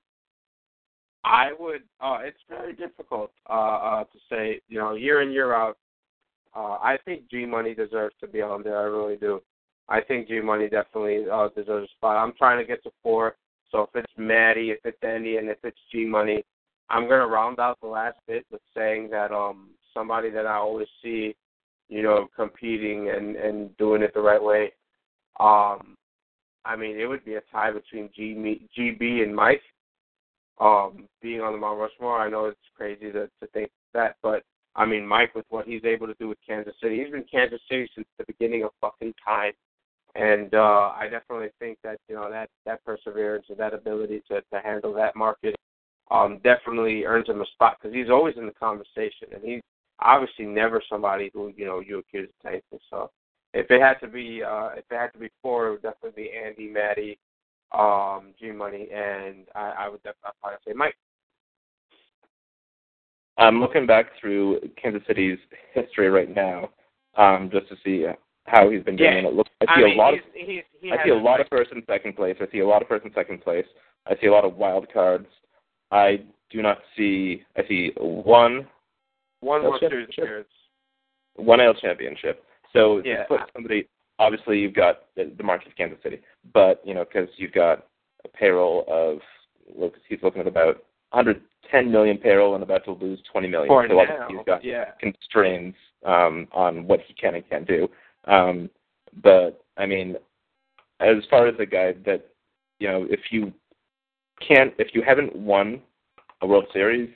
I 1.23 1.51
would. 1.57 1.83
Uh, 2.01 2.19
it's 2.21 2.37
very 2.49 2.73
difficult 2.73 3.31
uh, 3.49 3.53
uh, 3.53 4.03
to 4.03 4.19
say. 4.29 4.61
You 4.67 4.79
know, 4.79 4.93
year 4.95 5.21
in 5.21 5.31
year 5.31 5.53
out. 5.53 5.77
Uh, 6.55 6.77
I 6.81 6.97
think 7.05 7.29
G 7.29 7.45
Money 7.45 7.73
deserves 7.73 8.15
to 8.19 8.27
be 8.27 8.41
on 8.41 8.63
there. 8.63 8.77
I 8.77 8.83
really 8.83 9.15
do. 9.15 9.41
I 9.89 10.01
think 10.01 10.27
G 10.27 10.39
Money 10.39 10.69
definitely 10.69 11.25
uh, 11.31 11.49
deserves 11.55 11.89
a 11.89 11.95
spot. 11.97 12.17
I'm 12.17 12.33
trying 12.37 12.59
to 12.59 12.65
get 12.65 12.83
to 12.83 12.91
four. 13.01 13.35
So 13.71 13.81
if 13.81 13.89
it's 13.95 14.13
Maddie, 14.17 14.71
if 14.71 14.79
it's 14.85 15.01
Andy, 15.01 15.37
and 15.37 15.49
if 15.49 15.57
it's 15.63 15.77
G 15.91 16.05
Money, 16.05 16.43
I'm 16.89 17.03
gonna 17.09 17.27
round 17.27 17.59
out 17.59 17.79
the 17.81 17.87
last 17.87 18.17
bit 18.27 18.45
with 18.51 18.61
saying 18.75 19.09
that 19.11 19.31
um 19.31 19.69
somebody 19.93 20.29
that 20.29 20.45
I 20.45 20.55
always 20.55 20.87
see, 21.01 21.35
you 21.89 22.03
know, 22.03 22.27
competing 22.35 23.09
and 23.09 23.35
and 23.35 23.75
doing 23.77 24.03
it 24.03 24.13
the 24.13 24.21
right 24.21 24.41
way. 24.41 24.73
Um, 25.39 25.97
I 26.65 26.75
mean, 26.77 26.99
it 26.99 27.05
would 27.05 27.25
be 27.25 27.35
a 27.35 27.41
tie 27.51 27.71
between 27.71 28.09
G 28.15 28.35
GB 28.77 29.23
and 29.23 29.35
Mike. 29.35 29.61
Um, 30.59 31.07
being 31.21 31.41
on 31.41 31.51
the 31.51 31.57
Mount 31.57 31.79
Rushmore, 31.79 32.19
I 32.19 32.29
know 32.29 32.45
it's 32.45 32.59
crazy 32.75 33.11
to 33.11 33.27
to 33.27 33.47
think 33.53 33.71
that, 33.93 34.17
but 34.21 34.43
I 34.75 34.85
mean, 34.85 35.05
Mike 35.05 35.35
with 35.35 35.45
what 35.49 35.67
he's 35.67 35.83
able 35.85 36.07
to 36.07 36.15
do 36.19 36.27
with 36.27 36.37
Kansas 36.47 36.73
City, 36.81 37.01
he's 37.01 37.11
been 37.11 37.25
Kansas 37.29 37.61
City 37.69 37.89
since 37.95 38.07
the 38.17 38.25
beginning 38.25 38.63
of 38.63 38.71
fucking 38.81 39.13
time. 39.25 39.53
And 40.15 40.53
uh, 40.53 40.91
I 40.95 41.07
definitely 41.09 41.49
think 41.59 41.79
that 41.83 41.97
you 42.07 42.15
know 42.15 42.29
that 42.29 42.49
that 42.65 42.83
perseverance 42.85 43.45
and 43.49 43.57
that 43.57 43.73
ability 43.73 44.21
to 44.29 44.41
to 44.41 44.59
handle 44.63 44.93
that 44.93 45.15
market 45.15 45.55
um, 46.11 46.39
definitely 46.43 47.03
earns 47.05 47.29
him 47.29 47.41
a 47.41 47.45
spot 47.47 47.77
because 47.81 47.95
he's 47.95 48.09
always 48.09 48.35
in 48.37 48.45
the 48.45 48.53
conversation, 48.53 49.29
and 49.33 49.43
he's 49.43 49.61
obviously 49.99 50.45
never 50.45 50.81
somebody 50.87 51.31
who 51.33 51.51
you 51.55 51.65
know 51.65 51.79
you 51.79 51.99
accuse 51.99 52.29
of 52.29 52.51
tanking. 52.51 52.79
So 52.91 53.09
if 53.53 53.71
it 53.71 53.81
had 53.81 53.95
to 54.01 54.07
be 54.07 54.43
uh, 54.43 54.69
if 54.77 54.85
it 54.91 54.95
had 54.95 55.13
to 55.13 55.19
be 55.19 55.29
four, 55.41 55.67
it 55.67 55.71
would 55.71 55.81
definitely 55.81 56.23
be 56.23 56.31
Andy, 56.31 56.67
Maddie, 56.67 57.17
um, 57.73 58.33
G 58.39 58.51
Money, 58.51 58.87
and 58.93 59.45
I, 59.55 59.73
I 59.79 59.89
would 59.89 60.01
definitely 60.03 60.25
I'd 60.25 60.41
probably 60.41 60.57
say 60.67 60.73
Mike. 60.75 60.95
I'm 63.37 63.59
looking 63.59 63.85
back 63.87 64.07
through 64.19 64.59
Kansas 64.81 65.01
City's 65.07 65.39
history 65.73 66.09
right 66.09 66.33
now, 66.33 66.69
um, 67.17 67.49
just 67.51 67.67
to 67.69 67.75
see 67.83 68.05
how 68.45 68.69
he's 68.69 68.83
been 68.83 68.95
doing. 68.95 69.23
Yeah. 69.23 69.29
It 69.29 69.33
looks, 69.33 69.49
I 69.61 69.65
see 69.65 69.81
I 69.81 69.85
mean, 69.85 69.93
a 69.95 70.01
lot. 70.01 70.13
he's, 70.13 70.21
Of, 70.21 70.47
he's, 70.47 70.63
he 70.81 70.91
I 70.91 71.03
see 71.03 71.09
a 71.09 71.15
lot 71.15 71.39
of 71.41 71.47
first 71.47 71.71
and 71.71 71.81
second 71.87 72.15
place. 72.15 72.35
I 72.39 72.51
see 72.51 72.59
a 72.59 72.67
lot 72.67 72.81
of 72.81 72.87
first 72.87 73.05
and 73.05 73.13
second 73.13 73.41
place. 73.41 73.65
I 74.05 74.15
see 74.21 74.27
a 74.27 74.31
lot 74.31 74.45
of 74.45 74.55
wild 74.55 74.87
cards. 74.93 75.27
I 75.91 76.23
do 76.51 76.61
not 76.61 76.79
see. 76.95 77.43
I 77.57 77.61
see 77.67 77.91
one 77.97 78.67
one 79.39 79.63
World 79.63 79.79
Championship. 79.81 80.13
Series 80.15 80.27
appearance. 80.27 80.49
one 81.35 81.59
AL 81.59 81.73
championship. 81.75 82.43
So 82.71 83.01
Yeah. 83.03 83.23
to 83.23 83.25
put 83.25 83.39
somebody, 83.53 83.87
obviously 84.19 84.59
you've 84.59 84.73
got 84.73 85.03
the, 85.15 85.31
the 85.37 85.43
market 85.43 85.67
of 85.67 85.75
Kansas 85.75 85.99
City, 86.03 86.21
but 86.53 86.81
you 86.85 86.93
know 86.93 87.05
because 87.05 87.29
you've 87.37 87.51
got 87.51 87.87
a 88.25 88.27
payroll 88.29 88.85
of 88.87 89.19
look, 89.75 89.95
he's 90.07 90.19
looking 90.23 90.41
at 90.41 90.47
about 90.47 90.83
110 91.11 91.91
million 91.91 92.17
payroll 92.17 92.55
and 92.55 92.63
about 92.63 92.85
to 92.85 92.91
lose 92.91 93.19
20 93.31 93.47
million. 93.47 93.67
For 93.67 93.87
so 93.87 93.93
now, 93.93 94.27
he's 94.29 94.37
got 94.45 94.63
yeah. 94.63 94.91
constraints 94.99 95.77
um, 96.05 96.47
on 96.51 96.87
what 96.87 97.01
he 97.07 97.13
can 97.13 97.35
and 97.35 97.49
can't 97.49 97.67
do. 97.67 97.87
Um, 98.25 98.69
but 99.21 99.63
I 99.77 99.85
mean, 99.85 100.15
as 100.99 101.17
far 101.29 101.47
as 101.47 101.55
a 101.59 101.65
guy 101.65 101.93
that 102.05 102.29
you 102.79 102.87
know, 102.87 103.07
if 103.09 103.19
you 103.31 103.53
can't, 104.45 104.73
if 104.77 104.93
you 104.93 105.01
haven't 105.01 105.35
won 105.35 105.81
a 106.41 106.47
World 106.47 106.65
Series, 106.73 107.09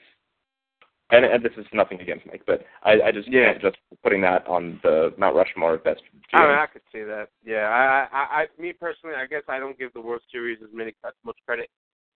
and, 1.09 1.23
and 1.25 1.43
this 1.43 1.53
is 1.57 1.65
nothing 1.73 2.01
against 2.01 2.25
Mike, 2.25 2.43
but 2.45 2.65
I, 2.83 3.01
I 3.01 3.11
just 3.11 3.27
Yeah. 3.29 3.51
can't 3.51 3.61
just 3.61 3.77
putting 4.03 4.21
that 4.21 4.45
on 4.47 4.79
the 4.83 5.13
Mount 5.17 5.35
Rushmore 5.35 5.75
of 5.75 5.83
best. 5.83 6.01
I 6.33 6.41
mean, 6.41 6.57
I 6.57 6.65
could 6.65 6.81
see 6.91 7.03
that. 7.03 7.29
Yeah, 7.45 7.67
I, 7.69 8.07
I, 8.11 8.41
I, 8.41 8.61
me 8.61 8.73
personally, 8.73 9.15
I 9.15 9.25
guess 9.25 9.43
I 9.47 9.59
don't 9.59 9.79
give 9.79 9.93
the 9.93 10.01
World 10.01 10.21
Series 10.31 10.59
as 10.61 10.69
many 10.73 10.93
as 11.05 11.13
much 11.23 11.37
credit 11.45 11.69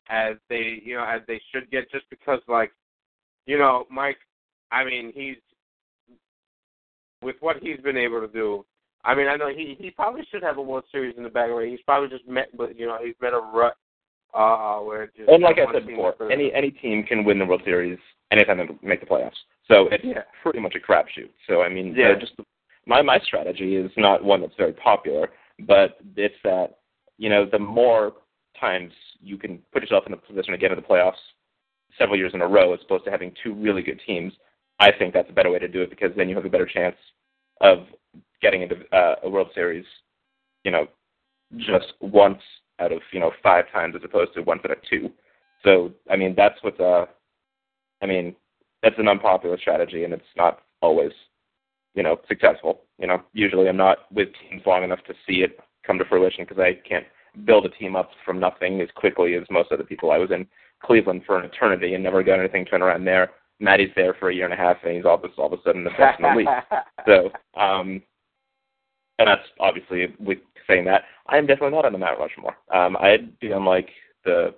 as 0.10 0.36
they, 0.50 0.82
you 0.84 0.96
know, 0.96 1.06
as 1.06 1.22
they 1.28 1.39
should 1.54 1.72
get, 1.72 1.89
just 1.92 2.10
because, 2.10 2.39
like, 2.48 2.72
you 3.46 3.58
know, 3.58 3.86
Mike. 3.89 4.18
I 4.74 4.86
mean, 4.86 5.12
he's 5.14 5.36
with 7.22 7.36
what 7.39 7.58
he's 7.62 7.80
been 7.80 7.98
able 7.98 8.22
to 8.22 8.28
do. 8.28 8.66
I 9.04 9.16
mean, 9.16 9.28
I 9.28 9.36
know 9.36 9.50
he 9.50 9.76
he 9.80 9.89
probably 9.92 10.22
should 10.32 10.44
have 10.44 10.58
a 10.58 10.62
World 10.62 10.86
Series 10.92 11.16
in 11.18 11.24
the 11.24 11.30
bag 11.30 11.50
already. 11.50 11.72
He's 11.72 11.82
probably 11.82 12.10
just 12.10 12.28
met, 12.28 12.56
but 12.56 12.78
you 12.78 12.86
know, 12.86 12.98
he's 13.04 13.16
met 13.22 13.34
a 13.34 13.39
rut 13.39 13.76
uh, 14.34 14.79
where 14.79 15.07
just 15.07 15.29
and 15.29 15.43
like 15.43 15.57
I 15.57 15.71
said 15.73 15.88
before, 15.88 16.15
any 16.32 16.53
any 16.53 16.71
team 16.71 17.03
can 17.03 17.23
win 17.23 17.39
the 17.39 17.45
World 17.45 17.61
Series 17.65 17.99
anytime 18.32 18.57
they 18.57 18.67
make 18.82 18.99
the 18.99 19.05
playoffs. 19.05 19.38
So 19.67 19.88
it's 19.91 20.03
Yeah. 20.03 20.23
pretty 20.41 20.59
much 20.59 20.75
a 20.75 20.79
crapshoot. 20.79 21.29
So 21.47 21.61
I 21.61 21.69
mean, 21.69 21.93
Yeah. 21.95 22.15
just 22.15 22.34
my 22.86 23.01
my 23.01 23.19
strategy 23.19 23.75
is 23.75 23.91
not 23.97 24.23
one 24.23 24.41
that's 24.41 24.55
very 24.55 24.73
popular, 24.73 25.32
but 25.59 25.97
it's 26.15 26.36
that 26.43 26.79
you 27.17 27.29
know 27.29 27.45
the 27.45 27.59
more 27.59 28.13
times 28.59 28.93
you 29.21 29.38
can 29.38 29.59
put 29.71 29.82
yourself 29.82 30.05
in 30.07 30.13
a 30.13 30.17
position 30.17 30.51
to 30.51 30.57
get 30.57 30.71
into 30.71 30.82
the 30.82 30.88
playoffs 30.88 31.19
several 31.97 32.17
years 32.17 32.34
in 32.34 32.41
a 32.41 32.47
row, 32.47 32.73
as 32.73 32.79
opposed 32.84 33.03
to 33.05 33.11
having 33.11 33.34
two 33.43 33.53
really 33.53 33.82
good 33.82 33.99
teams. 34.05 34.34
I 34.79 34.91
think 34.91 35.13
that's 35.13 35.29
a 35.29 35.34
better 35.34 35.51
way 35.51 35.59
to 35.59 35.67
do 35.67 35.82
it 35.82 35.89
because 35.89 36.11
then 36.15 36.29
you 36.29 36.36
have 36.36 36.45
a 36.45 36.49
better 36.49 36.65
chance 36.65 36.95
of 37.59 37.88
getting 38.41 38.61
into 38.61 38.77
uh, 38.95 39.15
a 39.23 39.29
World 39.29 39.49
Series. 39.53 39.86
You 40.63 40.71
know, 40.71 40.88
just 41.57 41.93
once 41.99 42.41
out 42.82 42.91
of 42.91 43.01
you 43.11 43.19
know 43.19 43.32
five 43.41 43.65
times 43.71 43.95
as 43.95 44.01
opposed 44.03 44.34
to 44.34 44.41
once 44.41 44.61
out 44.65 44.71
of 44.71 44.77
two. 44.89 45.09
So 45.63 45.91
I 46.09 46.17
mean 46.17 46.34
that's 46.36 46.61
what's 46.61 46.79
uh 46.79 47.05
I 48.01 48.05
mean 48.05 48.36
that's 48.84 48.97
an 48.97 49.07
unpopular 49.07 49.57
strategy 49.57 50.03
and 50.03 50.13
it's 50.13 50.23
not 50.36 50.59
always 50.82 51.11
you 51.93 52.03
know 52.03 52.19
successful. 52.27 52.82
You 52.99 53.07
know 53.07 53.21
usually 53.34 53.69
I'm 53.69 53.77
not 53.77 54.11
with 54.11 54.29
teams 54.49 54.63
long 54.65 54.84
enough 54.84 55.03
to 55.07 55.13
see 55.27 55.41
it 55.41 55.59
come 55.86 55.97
to 55.99 56.05
fruition 56.05 56.45
because 56.45 56.59
I 56.59 56.79
can't 56.88 57.05
build 57.45 57.65
a 57.65 57.69
team 57.69 57.95
up 57.95 58.09
from 58.25 58.39
nothing 58.39 58.82
as 58.82 58.89
quickly 58.95 59.36
as 59.36 59.43
most 59.49 59.71
other 59.71 59.84
people. 59.84 60.11
I 60.11 60.17
was 60.17 60.32
in 60.32 60.47
Cleveland 60.84 61.23
for 61.25 61.38
an 61.39 61.45
eternity 61.45 61.93
and 61.93 62.03
never 62.03 62.23
got 62.23 62.39
anything 62.39 62.65
turned 62.65 62.84
around 62.84 63.05
there. 63.05 63.32
Maddie's 63.59 63.91
there 63.95 64.15
for 64.15 64.29
a 64.29 64.36
year 64.36 64.45
and 64.45 64.53
a 64.53 64.57
half 64.57 64.77
and 64.84 64.95
he's 64.95 65.05
all 65.05 65.15
of 65.15 65.23
a, 65.23 65.27
all 65.41 65.53
of 65.53 65.59
a 65.59 65.61
sudden 65.63 65.84
the 65.84 65.91
best 65.91 66.19
in 66.19 66.23
the 66.23 66.36
league. 66.36 66.47
So, 67.07 67.32
um, 67.59 68.03
and 69.17 69.27
that's 69.27 69.47
obviously 69.59 70.15
with 70.19 70.38
saying 70.72 70.86
that 70.86 71.03
I 71.28 71.38
am 71.38 71.47
definitely 71.47 71.76
not 71.76 71.86
on 71.86 71.93
the 71.93 71.99
Mount 71.99 72.19
Rushmore. 72.19 72.55
Um, 72.74 72.97
I'd 72.97 73.39
be 73.39 73.51
on 73.53 73.65
like 73.65 73.89
the 74.26 74.55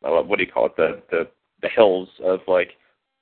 what 0.00 0.38
do 0.38 0.44
you 0.44 0.52
call 0.52 0.66
it 0.66 0.76
the 0.76 1.02
the 1.10 1.28
the 1.62 1.68
hills 1.68 2.08
of 2.22 2.40
like 2.46 2.72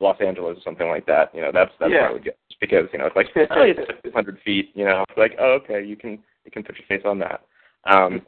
Los 0.00 0.20
Angeles 0.20 0.58
or 0.58 0.62
something 0.62 0.88
like 0.88 1.06
that. 1.06 1.34
You 1.34 1.42
know, 1.42 1.50
that's 1.52 1.70
that's 1.78 1.92
Yeah. 1.92 2.02
where 2.02 2.08
I 2.10 2.12
would 2.12 2.24
get 2.24 2.38
because 2.60 2.88
you 2.92 2.98
know 2.98 3.06
it's 3.06 3.16
like 3.16 3.28
oh, 3.36 3.62
it's 3.62 3.80
200 4.04 4.38
feet. 4.44 4.70
You 4.74 4.84
know, 4.84 5.04
it's 5.08 5.18
like 5.18 5.36
oh 5.38 5.58
okay, 5.62 5.84
you 5.84 5.96
can 5.96 6.18
you 6.44 6.50
can 6.50 6.62
put 6.62 6.76
your 6.76 6.86
face 6.86 7.06
on 7.06 7.18
that. 7.20 7.42
Um, 7.84 8.22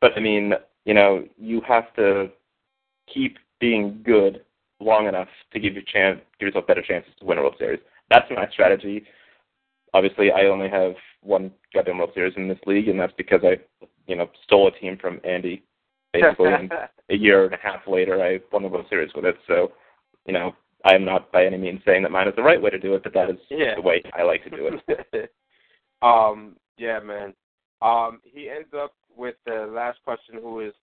but 0.00 0.12
I 0.16 0.20
mean, 0.20 0.52
you 0.84 0.94
know, 0.94 1.24
you 1.38 1.60
have 1.66 1.94
to 1.94 2.28
keep 3.12 3.38
being 3.60 4.02
good 4.04 4.44
long 4.80 5.06
enough 5.06 5.28
to 5.52 5.60
give 5.60 5.74
you 5.74 5.82
chance, 5.82 6.20
give 6.38 6.48
yourself 6.48 6.66
better 6.66 6.82
chances 6.82 7.12
to 7.20 7.24
win 7.24 7.38
a 7.38 7.42
World 7.42 7.54
Series. 7.58 7.80
That's 8.10 8.30
my 8.30 8.48
strategy. 8.50 9.04
Obviously, 9.94 10.32
I 10.32 10.46
only 10.46 10.68
have 10.68 10.94
one 11.22 11.52
goddamn 11.72 11.98
World 11.98 12.10
Series 12.14 12.34
in 12.36 12.48
this 12.48 12.58
league, 12.66 12.88
and 12.88 12.98
that's 12.98 13.12
because 13.16 13.40
I, 13.44 13.56
you 14.08 14.16
know, 14.16 14.28
stole 14.44 14.66
a 14.66 14.72
team 14.72 14.98
from 15.00 15.20
Andy. 15.24 15.62
Basically, 16.12 16.52
and 16.52 16.70
a 17.10 17.14
year 17.14 17.44
and 17.44 17.54
a 17.54 17.58
half 17.58 17.86
later, 17.86 18.22
I 18.22 18.40
won 18.52 18.62
the 18.62 18.68
World 18.68 18.86
Series 18.90 19.12
with 19.14 19.24
it. 19.24 19.36
So, 19.46 19.72
you 20.26 20.32
know, 20.32 20.54
I 20.84 20.94
am 20.94 21.04
not 21.04 21.30
by 21.30 21.46
any 21.46 21.56
means 21.56 21.80
saying 21.86 22.02
that 22.02 22.10
mine 22.10 22.28
is 22.28 22.34
the 22.36 22.42
right 22.42 22.60
way 22.60 22.70
to 22.70 22.78
do 22.78 22.94
it, 22.94 23.04
but 23.04 23.14
that 23.14 23.30
is 23.30 23.38
Yeah. 23.48 23.76
the 23.76 23.82
way 23.82 24.02
I 24.12 24.22
like 24.22 24.42
to 24.44 24.50
do 24.50 24.78
it. 24.88 25.30
um, 26.02 26.56
yeah, 26.76 26.98
man. 26.98 27.32
Um, 27.80 28.20
he 28.24 28.50
ends 28.50 28.74
up 28.76 28.94
with 29.16 29.36
the 29.46 29.70
last 29.72 29.98
question, 30.04 30.40
who 30.42 30.60
is 30.60 30.74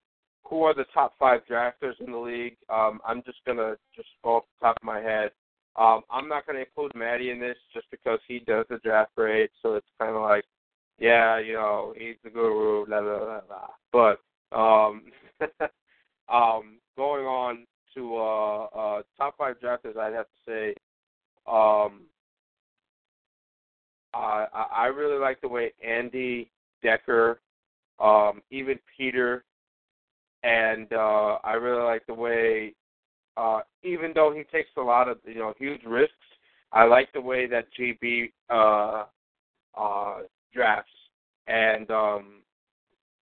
who 0.44 0.64
are 0.64 0.74
the 0.74 0.86
top 0.94 1.14
five 1.20 1.42
drafters 1.50 2.00
in 2.00 2.12
the 2.12 2.18
league? 2.18 2.58
Um, 2.70 3.00
I'm 3.06 3.22
just 3.24 3.40
gonna 3.46 3.76
just 3.96 4.10
off 4.24 4.44
the 4.60 4.68
top 4.68 4.78
of 4.78 4.84
my 4.84 5.00
head. 5.00 5.32
Um, 5.78 6.02
I'm 6.10 6.28
not 6.28 6.46
gonna 6.46 6.60
include 6.60 6.94
Maddie 6.96 7.32
in 7.32 7.40
this 7.40 7.58
just 7.74 7.90
because 7.92 8.20
he 8.28 8.40
does 8.40 8.66
the 8.70 8.78
draft 8.80 9.16
grade, 9.16 9.50
so 9.62 9.76
it's 9.76 9.88
kind 10.00 10.16
of 10.16 10.22
like, 10.22 10.44
yeah, 11.00 11.40
you 11.40 11.54
know, 11.54 11.94
he's 11.98 12.18
the 12.24 12.30
guru, 12.30 12.86
blah 12.86 13.02
blah 13.02 13.20
blah. 13.20 13.42
blah. 13.48 14.18
But 14.52 14.58
um, 14.58 15.04
um, 16.30 16.80
going 16.98 17.26
on 17.26 17.66
to 17.96 18.18
uh, 18.18 18.64
uh, 18.66 19.02
top 19.18 19.38
five 19.38 19.56
drafters, 19.60 19.98
I'd 19.98 20.14
have 20.14 20.26
to 20.26 20.46
say, 20.46 20.70
um, 21.48 22.02
I 24.14 24.46
I 24.76 24.86
really 24.88 25.20
like 25.20 25.40
the 25.42 25.48
way 25.48 25.72
Andy 25.86 26.52
Decker, 26.84 27.40
um, 28.00 28.42
even 28.52 28.78
Peter, 28.98 29.44
and 30.44 30.92
uh, 30.92 31.38
I 31.44 31.54
really 31.54 31.84
like 31.84 32.06
the 32.08 32.14
way, 32.14 32.74
uh, 33.42 33.62
even 33.84 34.12
though 34.14 34.32
he 34.32 34.44
takes 34.56 34.70
a 34.78 34.82
lot 34.82 35.10
of 35.10 35.18
you 35.26 35.36
know 35.36 35.54
huge 35.58 35.82
risks, 35.86 36.14
I 36.72 36.86
like 36.86 37.12
the 37.14 37.22
way 37.22 37.48
that 37.48 37.66
GB 37.78 38.32
uh, 38.50 39.06
uh, 39.76 40.20
drafts, 40.54 40.92
and 41.48 41.90
um, 41.90 42.26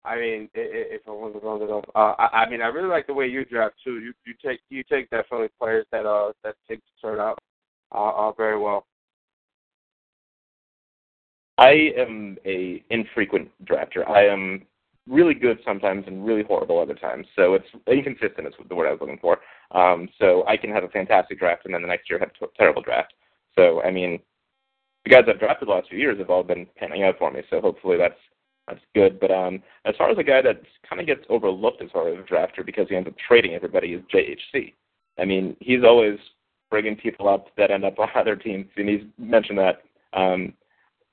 I 0.05 0.17
mean, 0.17 0.49
if 0.55 1.03
I 1.09 1.11
wasn't 1.11 1.43
wrong 1.43 1.63
enough, 1.63 1.85
uh, 1.95 2.15
I, 2.19 2.45
I 2.45 2.51
mean, 2.51 2.63
I 2.63 2.67
really 2.67 2.89
like 2.89 3.09
the 3.09 3.15
way 3.15 3.27
you 3.27 3.45
draft 3.45 3.75
too. 3.83 3.99
You 3.99 4.13
you 4.25 4.35
take 4.45 4.61
you 4.71 4.85
take 4.85 5.11
definitely 5.11 5.49
players 5.61 5.87
that 5.91 6.07
uh 6.07 6.33
that 6.45 6.55
take 6.69 6.81
turn 7.03 7.19
out 7.19 7.39
uh, 7.93 8.29
uh 8.29 8.33
very 8.33 8.59
well. 8.59 8.87
I 11.59 11.91
am 11.97 12.37
a 12.45 12.85
infrequent 12.91 13.49
drafter. 13.65 14.09
I 14.09 14.27
am 14.27 14.63
really 15.09 15.35
good 15.35 15.59
sometimes 15.65 16.05
and 16.07 16.27
really 16.27 16.43
horrible 16.43 16.81
other 16.81 16.95
times. 16.95 17.27
So 17.37 17.55
it's 17.55 17.67
inconsistent 17.87 18.47
is 18.47 18.55
the 18.69 18.75
word 18.75 18.89
I 18.89 18.93
was 18.93 19.01
looking 19.01 19.19
for. 19.19 19.39
Um, 19.71 20.09
so 20.19 20.45
I 20.47 20.57
can 20.57 20.71
have 20.71 20.85
a 20.85 20.89
fantastic 20.89 21.39
draft 21.39 21.65
and 21.65 21.75
then 21.75 21.83
the 21.83 21.89
next 21.89 22.11
year 22.11 22.19
have 22.19 22.31
a 22.43 22.47
terrible 22.57 22.83
draft. 22.83 23.15
So 23.57 23.83
I 23.83 23.91
mean, 23.91 24.19
the 25.05 25.11
guys 25.11 25.25
I've 25.29 25.39
drafted 25.39 25.69
the 25.69 25.73
last 25.73 25.89
few 25.89 25.99
years 25.99 26.19
have 26.19 26.31
all 26.31 26.43
been 26.43 26.67
panning 26.77 27.05
out 27.05 27.19
for 27.19 27.31
me. 27.31 27.43
So 27.51 27.61
hopefully 27.61 27.97
that's 27.97 28.19
that's 28.67 28.81
good. 28.95 29.21
But 29.21 29.31
um, 29.31 29.63
as 29.85 29.95
far 29.97 30.11
as 30.11 30.19
a 30.19 30.25
guy 30.25 30.43
that 30.43 30.61
kind 30.89 31.01
of 31.01 31.07
gets 31.07 31.25
overlooked 31.29 31.83
as 31.83 31.91
far 31.93 32.09
as 32.09 32.19
a 32.19 32.23
drafter 32.23 32.67
because 32.67 32.89
he 32.89 32.97
ends 32.97 33.09
up 33.09 33.15
trading 33.17 33.55
everybody 33.55 33.93
is 33.93 34.03
JHC. 34.13 34.75
I 35.19 35.25
mean, 35.25 35.57
he's 35.61 35.85
always 35.85 36.19
bringing 36.71 36.97
people 36.97 37.29
up 37.29 37.47
that 37.57 37.71
end 37.71 37.85
up 37.85 37.99
on 37.99 38.09
other 38.17 38.37
teams, 38.37 38.67
and 38.77 38.89
he's 38.89 39.03
mentioned 39.19 39.59
that 39.59 39.83
um, 40.13 40.53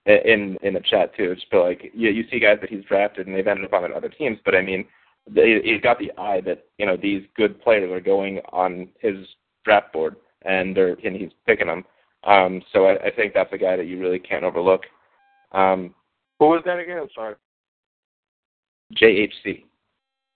in 0.06 0.58
in 0.62 0.74
the 0.74 0.82
chat 0.82 1.16
too. 1.16 1.34
Just 1.36 1.48
like 1.54 1.92
you 1.94 2.10
you 2.10 2.26
see 2.30 2.40
guys 2.40 2.58
that 2.62 2.70
he's 2.70 2.84
drafted 2.86 3.28
and 3.28 3.36
they've 3.36 3.48
ended 3.48 3.66
up 3.66 3.74
on 3.74 3.94
other 3.94 4.10
teams, 4.10 4.38
but 4.44 4.56
I 4.56 4.62
mean, 4.62 4.86
they, 5.30 5.62
he's 5.64 5.82
got 5.82 6.00
the 6.00 6.12
eye 6.18 6.42
that 6.42 6.66
you 6.78 6.86
know 6.86 6.98
these 6.98 7.24
good 7.36 7.62
players 7.62 7.92
are 7.92 8.02
going 8.02 8.40
on 8.52 8.90
his 9.00 9.16
draft 9.64 9.94
board 9.94 10.16
and 10.44 10.76
they're 10.76 10.98
and 11.04 11.16
he's 11.16 11.32
picking 11.46 11.68
them. 11.68 11.86
Um, 12.26 12.62
so 12.72 12.86
I, 12.86 13.08
I 13.08 13.12
think 13.12 13.34
that's 13.34 13.54
a 13.54 13.58
guy 13.58 13.76
that 13.76 13.88
you 13.88 14.00
really 14.00 14.20
can't 14.20 14.44
overlook. 14.44 14.84
Um, 15.52 15.94
Who 16.40 16.48
was 16.48 16.64
that 16.66 16.80
again? 16.80 17.00
I'm 17.00 17.10
sorry. 17.14 17.36
JHC. 18.96 19.64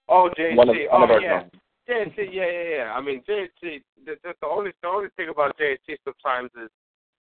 Oh, 0.09 0.29
JHC. 0.37 0.55
One 0.55 0.69
of, 0.69 0.75
oh, 0.75 0.93
one 0.93 1.03
of 1.03 1.11
our 1.11 1.21
yeah. 1.21 1.43
JHC, 1.89 2.17
yeah, 2.31 2.45
yeah, 2.45 2.75
yeah. 2.75 2.93
I 2.93 3.01
mean, 3.01 3.23
JHC. 3.27 3.81
The, 4.05 4.15
the, 4.23 4.33
the 4.41 4.47
only 4.47 4.71
the 4.81 4.87
only 4.87 5.09
thing 5.15 5.29
about 5.29 5.57
JHC 5.57 5.97
sometimes 6.03 6.51
is 6.61 6.69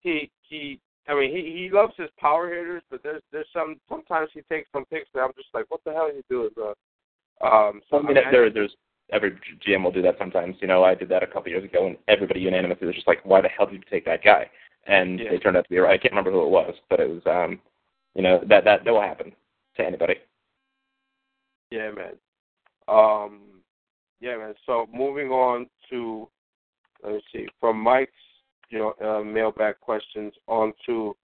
he 0.01 0.31
he 0.41 0.79
I 1.07 1.13
mean, 1.13 1.35
he 1.35 1.41
he 1.57 1.69
loves 1.69 1.93
his 1.97 2.09
power 2.17 2.49
hitters, 2.49 2.81
but 2.89 3.03
there's 3.03 3.21
there's 3.31 3.47
some 3.53 3.79
sometimes 3.87 4.29
he 4.33 4.41
takes 4.41 4.69
some 4.71 4.85
picks 4.85 5.09
that 5.13 5.21
I'm 5.21 5.33
just 5.35 5.49
like, 5.53 5.65
what 5.69 5.81
the 5.85 5.91
hell 5.91 6.07
are 6.07 6.11
you 6.11 6.23
doing, 6.29 6.49
bro? 6.55 6.73
Um, 7.41 7.81
so 7.89 7.99
I 7.99 8.01
mean, 8.01 8.17
I 8.17 8.31
there 8.31 8.49
there's 8.49 8.75
every 9.11 9.37
GM 9.67 9.83
will 9.83 9.91
do 9.91 10.01
that 10.01 10.17
sometimes. 10.17 10.55
You 10.61 10.67
know, 10.67 10.83
I 10.83 10.95
did 10.95 11.09
that 11.09 11.23
a 11.23 11.27
couple 11.27 11.51
years 11.51 11.63
ago, 11.63 11.87
and 11.87 11.97
everybody 12.07 12.39
unanimously 12.39 12.87
was 12.87 12.95
just 12.95 13.07
like, 13.07 13.23
why 13.23 13.41
the 13.41 13.49
hell 13.49 13.67
did 13.67 13.75
you 13.75 13.83
take 13.89 14.05
that 14.05 14.23
guy? 14.23 14.49
And 14.87 15.19
Yeah. 15.19 15.31
they 15.31 15.37
turned 15.37 15.57
out 15.57 15.63
to 15.65 15.69
be 15.69 15.77
right. 15.77 15.93
I 15.93 15.97
can't 15.97 16.11
remember 16.11 16.31
who 16.31 16.43
it 16.43 16.49
was, 16.49 16.73
but 16.89 16.99
it 16.99 17.09
was 17.09 17.21
um, 17.25 17.59
you 18.15 18.23
know, 18.23 18.39
that 18.47 18.63
that 18.63 18.83
that 18.83 18.91
will 18.91 19.01
happen 19.01 19.31
to 19.77 19.85
anybody. 19.85 20.15
Yeah, 21.69 21.91
man. 21.91 22.13
Um, 22.87 23.41
yeah, 24.21 24.37
man. 24.37 24.55
So 24.65 24.87
moving 24.93 25.29
on 25.29 25.67
to 25.89 26.27
let 27.03 27.13
me 27.13 27.21
see 27.31 27.47
from 27.59 27.79
Mike's 27.79 28.11
you 28.69 28.79
know 28.79 28.93
uh, 29.03 29.23
mailbag 29.23 29.79
questions 29.79 30.33
on 30.47 30.73
to 30.85 31.15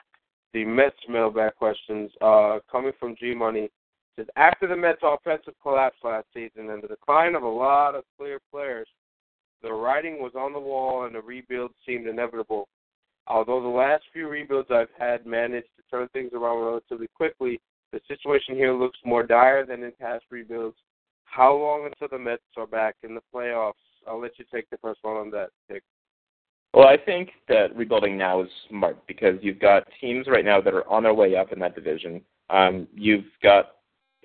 the 0.54 0.66
Mets 0.66 0.96
mailbag 1.08 1.56
questions. 1.56 2.12
Uh, 2.22 2.60
coming 2.72 2.92
from 3.00 3.16
G 3.20 3.34
Money 3.34 3.70
says 4.16 4.28
after 4.36 4.68
the 4.68 4.76
Mets 4.76 5.02
offensive 5.04 5.54
collapse 5.62 5.98
last 6.04 6.28
season 6.34 6.70
and 6.70 6.84
the 6.84 6.88
decline 6.88 7.36
of 7.36 7.44
a 7.44 7.48
lot 7.48 7.96
of 7.96 8.04
clear 8.18 8.40
players, 8.52 8.88
the 9.62 9.72
writing 9.72 10.20
was 10.20 10.34
on 10.36 10.54
the 10.54 10.60
wall 10.60 11.06
and 11.06 11.16
the 11.16 11.22
rebuild 11.22 11.72
seemed 11.86 12.08
inevitable. 12.08 12.68
Although 13.28 13.62
the 13.62 13.68
last 13.68 14.04
few 14.12 14.28
rebuilds 14.28 14.70
I've 14.72 14.88
had 14.98 15.26
managed 15.26 15.70
to 15.78 15.84
turn 15.90 16.08
things 16.10 16.32
around 16.34 16.66
relatively 16.66 17.08
quickly, 17.16 17.62
the 17.92 18.02
situation 18.08 18.56
here 18.56 18.74
looks 18.74 18.98
more 19.06 19.24
dire 19.24 19.66
than 19.66 19.84
in 19.84 19.92
past 20.00 20.26
rebuilds. 20.32 20.78
How 21.26 21.56
long 21.56 21.86
until 21.86 22.08
the 22.10 22.22
Mets 22.22 22.42
are 22.58 22.68
back 22.68 22.96
in 23.04 23.16
the 23.16 23.22
playoffs? 23.34 23.74
I'll 24.08 24.20
let 24.20 24.38
you 24.40 24.46
take 24.52 24.70
the 24.70 24.78
first 24.78 25.00
one 25.04 25.18
on 25.18 25.30
that, 25.32 25.50
Dick. 25.70 25.84
Well, 26.74 26.88
I 26.88 26.98
think 26.98 27.32
that 27.50 27.76
rebuilding 27.76 28.18
now 28.18 28.42
is 28.42 28.50
smart 28.70 29.06
because 29.06 29.36
you've 29.42 29.60
got 29.60 29.84
teams 30.00 30.28
right 30.28 30.46
now 30.46 30.62
that 30.62 30.74
are 30.74 30.88
on 30.90 31.04
their 31.04 31.14
way 31.14 31.36
up 31.36 31.52
in 31.52 31.60
that 31.60 31.76
division. 31.76 32.22
Um, 32.50 32.88
you've 32.94 33.26
got 33.44 33.76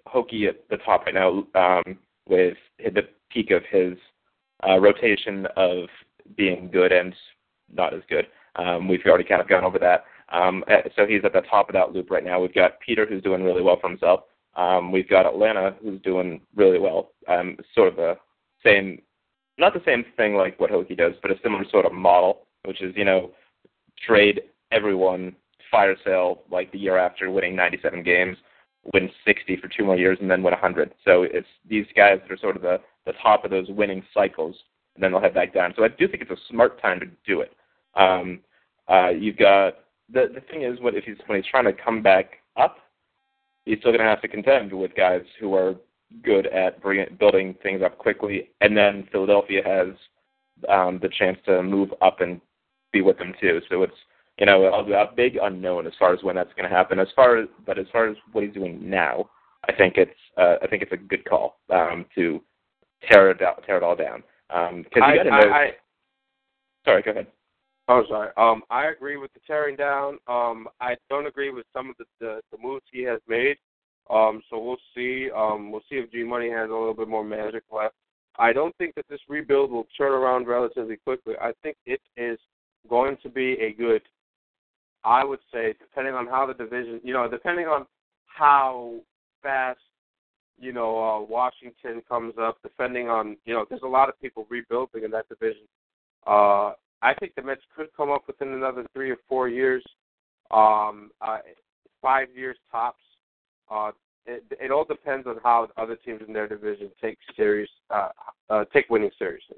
Hokie 0.07 0.49
at 0.49 0.69
the 0.71 0.77
top 0.79 1.07
right 1.07 1.15
now 1.15 1.45
um, 1.55 1.99
with 2.29 2.57
the 2.79 3.03
peak 3.31 3.51
of 3.51 3.63
his 3.71 3.99
uh, 4.67 4.79
rotation 4.79 5.47
of 5.57 5.89
being 6.37 6.71
good 6.73 6.93
and 6.93 7.15
not 7.73 7.95
as 7.95 8.03
good. 8.09 8.27
Um, 8.57 8.89
we've 8.89 9.05
already 9.07 9.25
kind 9.25 9.41
of 9.41 9.49
gone 9.49 9.65
over 9.65 9.79
that. 9.79 10.05
Um, 10.33 10.65
uh, 10.69 10.89
so 10.97 11.07
he's 11.07 11.25
at 11.25 11.33
the 11.33 11.43
top 11.43 11.69
of 11.69 11.75
that 11.75 11.93
loop 11.93 12.11
right 12.11 12.25
now. 12.25 12.41
We've 12.41 12.55
got 12.55 12.81
Peter 12.81 13.07
who's 13.07 13.23
doing 13.23 13.43
really 13.43 13.63
well 13.63 13.79
for 13.81 13.89
himself. 13.89 14.21
Um, 14.57 14.91
we've 14.91 15.09
got 15.09 15.27
Atlanta 15.27 15.77
who's 15.83 16.01
doing 16.01 16.41
really 16.55 16.79
well. 16.79 17.11
Um, 17.29 17.59
sort 17.75 17.89
of 17.89 17.97
the 17.97 18.17
same, 18.65 19.01
not 19.59 19.75
the 19.75 19.83
same 19.85 20.05
thing 20.17 20.35
like 20.35 20.59
what 20.61 20.71
Hokie 20.71 20.97
does, 20.97 21.15
but 21.23 21.31
a 21.31 21.39
similar 21.43 21.65
sort 21.71 21.87
of 21.87 21.93
model, 21.93 22.47
which 22.65 22.83
is 22.83 22.95
you 22.97 23.05
know 23.05 23.31
trade 24.07 24.43
everyone, 24.73 25.35
fire 25.71 25.97
sale 26.05 26.43
like 26.51 26.71
the 26.73 26.79
year 26.79 26.99
after 26.99 27.31
winning 27.31 27.57
97 27.57 28.03
games, 28.03 28.37
win 28.93 29.11
60 29.25 29.57
for 29.57 29.69
two 29.69 29.85
more 29.85 29.97
years, 29.97 30.19
and 30.21 30.31
then 30.31 30.43
win 30.43 30.53
100. 30.53 30.95
So 31.05 31.23
it's 31.23 31.47
these 31.69 31.87
guys 31.97 32.19
that 32.23 32.33
are 32.33 32.39
sort 32.39 32.57
of 32.57 32.63
the 32.63 32.81
the 33.07 33.13
top 33.23 33.45
of 33.45 33.51
those 33.51 33.69
winning 33.69 34.03
cycles, 34.13 34.57
and 34.95 35.03
then 35.03 35.13
they'll 35.13 35.21
head 35.21 35.35
back 35.35 35.55
down. 35.55 35.73
So 35.77 35.85
I 35.85 35.89
do 35.89 36.09
think 36.09 36.23
it's 36.23 36.31
a 36.31 36.49
smart 36.51 36.81
time 36.83 37.01
to 37.01 37.07
do 37.27 37.41
it. 37.41 37.53
Um, 37.95 38.41
uh, 38.89 39.11
you've 39.11 39.37
got 39.37 39.75
the 40.13 40.31
the 40.35 40.43
thing 40.51 40.63
is, 40.63 40.81
what 40.81 40.95
if 40.95 41.05
he's 41.05 41.17
when 41.27 41.41
he's 41.41 41.51
trying 41.51 41.65
to 41.65 41.73
come 41.73 42.03
back 42.03 42.39
up, 42.57 42.79
he's 43.65 43.79
still 43.79 43.93
going 43.93 44.03
to 44.03 44.09
have 44.09 44.23
to 44.23 44.29
contend 44.29 44.73
with 44.73 44.95
guys 44.95 45.23
who 45.41 45.55
are 45.55 45.75
good 46.23 46.47
at 46.47 46.81
bring, 46.81 47.05
building 47.19 47.55
things 47.63 47.83
up 47.83 47.99
quickly, 47.99 48.51
and 48.61 48.77
then 48.77 49.09
Philadelphia 49.13 49.63
has 49.65 49.89
um, 50.69 50.99
the 51.03 51.09
chance 51.09 51.39
to 51.47 51.63
move 51.63 51.91
up 52.01 52.21
and 52.21 52.41
be 52.93 53.03
with 53.03 53.19
them 53.19 53.35
too. 53.41 53.61
So 53.69 53.83
it's 53.83 53.93
you 54.39 54.47
know 54.47 54.65
a, 54.65 54.93
a 54.93 55.13
big 55.15 55.39
unknown 55.41 55.87
as 55.87 55.93
far 55.99 56.15
as 56.15 56.23
when 56.23 56.37
that's 56.37 56.53
going 56.57 56.69
to 56.69 56.75
happen. 56.75 56.99
As 56.99 57.09
far 57.15 57.39
as 57.39 57.49
but 57.65 57.79
as 57.79 57.87
far 57.93 58.09
as 58.09 58.17
what 58.33 58.45
he's 58.45 58.55
doing 58.55 58.89
now, 58.89 59.29
I 59.69 59.73
think 59.73 59.95
it's 59.97 60.11
uh, 60.37 60.57
I 60.63 60.67
think 60.67 60.83
it's 60.83 60.93
a 60.93 60.97
good 60.97 61.25
call 61.25 61.59
um, 61.71 62.07
to 62.15 62.41
tear 63.11 63.31
it 63.31 63.43
out, 63.43 63.63
tear 63.67 63.77
it 63.77 63.83
all 63.83 63.97
down. 63.97 64.23
Because 64.49 65.03
I, 65.03 65.13
you 65.13 65.19
got 65.19 65.23
to 65.25 65.31
I, 65.31 65.41
know. 65.41 65.51
I, 65.51 65.71
sorry, 66.85 67.03
go 67.03 67.11
ahead. 67.11 67.27
Oh, 67.89 68.03
sorry. 68.09 68.31
Um, 68.37 68.63
I 68.71 68.87
agree 68.87 69.17
with 69.17 69.33
the 69.33 69.41
tearing 69.47 69.77
down. 69.77 70.19
Um, 70.27 70.69
I 70.81 70.97
don't 71.09 71.27
agree 71.27 71.51
with 71.51 71.67
some 71.73 71.91
of 71.91 71.97
the, 71.99 72.05
the, 72.21 72.41
the 72.51 72.59
moves 72.61 72.85
he 72.91 73.03
has 73.03 73.21
made. 73.29 73.57
Um, 74.09 74.43
so 74.49 74.59
we'll 74.59 74.77
see. 74.95 75.29
Um, 75.37 75.73
we'll 75.73 75.83
see 75.89 75.97
if 75.97 76.11
G 76.13 76.23
Money 76.23 76.51
has 76.51 76.71
a 76.71 76.73
little 76.73 76.95
bit 76.95 77.09
more 77.09 77.25
magic 77.25 77.65
left. 77.73 77.95
I 78.39 78.53
don't 78.53 78.77
think 78.77 78.95
that 78.95 79.07
this 79.09 79.21
rebuild 79.29 79.71
will 79.71 79.87
turn 79.97 80.13
around 80.13 80.47
relatively 80.47 80.97
quickly. 80.97 81.35
I 81.41 81.53
think 81.63 81.77
it 81.87 82.01
is 82.17 82.39
going 82.89 83.17
to 83.23 83.29
be 83.29 83.53
a 83.55 83.73
good. 83.73 84.03
I 85.05 85.25
would 85.25 85.41
say, 85.53 85.75
depending 85.79 86.15
on 86.15 86.27
how 86.27 86.47
the 86.47 86.55
division, 86.55 87.01
you 87.03 87.13
know, 87.13 87.29
depending 87.31 87.67
on 87.67 87.87
how 88.27 88.95
fast, 89.43 89.79
you 90.59 90.73
know, 90.73 90.99
uh, 90.99 91.21
Washington 91.21 92.03
comes 92.09 92.35
up, 92.41 92.59
depending 92.63 93.09
on, 93.09 93.37
you 93.45 93.55
know, 93.55 93.65
there's 93.69 93.83
a 93.83 93.89
lot 93.89 94.09
of 94.09 94.21
people 94.21 94.47
rebuilding 94.51 95.05
in 95.05 95.11
that 95.13 95.29
division. 95.29 95.63
Uh, 96.27 96.73
I 97.03 97.15
think 97.21 97.35
the 97.37 97.43
Mets 97.43 97.61
could 97.77 97.89
come 97.97 98.11
up 98.11 98.25
within 98.27 98.53
another 98.53 98.85
three 98.93 99.11
or 99.11 99.19
four 99.29 99.49
years, 99.49 99.85
um, 100.51 101.11
uh, 101.21 101.39
five 102.03 102.29
years 102.35 102.57
tops. 102.71 103.03
Uh, 103.71 103.93
it, 104.27 104.45
it 104.51 104.71
all 104.71 104.85
depends 104.85 105.27
on 105.27 105.37
how 105.43 105.69
other 105.77 105.97
teams 105.97 106.21
in 106.27 106.33
their 106.33 106.49
division 106.49 106.91
take 107.01 107.19
series, 107.37 107.69
uh, 107.91 108.09
uh, 108.51 108.65
take 108.73 108.89
winning 108.91 109.11
seriously. 109.19 109.57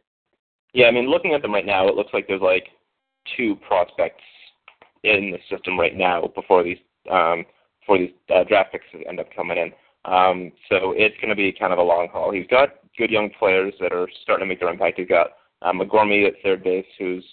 Yeah, 0.74 0.86
I 0.86 0.90
mean, 0.90 1.08
looking 1.08 1.34
at 1.34 1.42
them 1.42 1.54
right 1.54 1.64
now, 1.64 1.88
it 1.88 1.94
looks 1.94 2.12
like 2.12 2.28
there's 2.28 2.42
like 2.42 2.68
two 3.36 3.56
prospects 3.66 4.22
in 5.04 5.30
the 5.30 5.38
system 5.54 5.78
right 5.78 5.96
now 5.96 6.30
before 6.34 6.62
these 6.62 6.78
um, 7.10 7.44
before 7.80 7.98
these 7.98 8.10
uh, 8.34 8.44
draft 8.44 8.72
picks 8.72 8.84
end 9.08 9.20
up 9.20 9.28
coming 9.34 9.56
in. 9.56 9.72
Um, 10.04 10.52
so 10.68 10.92
it's 10.96 11.16
going 11.16 11.30
to 11.30 11.36
be 11.36 11.52
kind 11.52 11.72
of 11.72 11.78
a 11.78 11.82
long 11.82 12.08
haul. 12.12 12.32
He's 12.32 12.46
got 12.48 12.70
good 12.98 13.10
young 13.10 13.30
players 13.38 13.72
that 13.80 13.92
are 13.92 14.08
starting 14.22 14.46
to 14.46 14.48
make 14.48 14.60
their 14.60 14.68
impact. 14.68 14.98
He's 14.98 15.08
got 15.08 15.28
um, 15.62 15.80
McGormy 15.80 16.26
at 16.26 16.34
third 16.42 16.62
base, 16.62 16.86
who's 16.98 17.24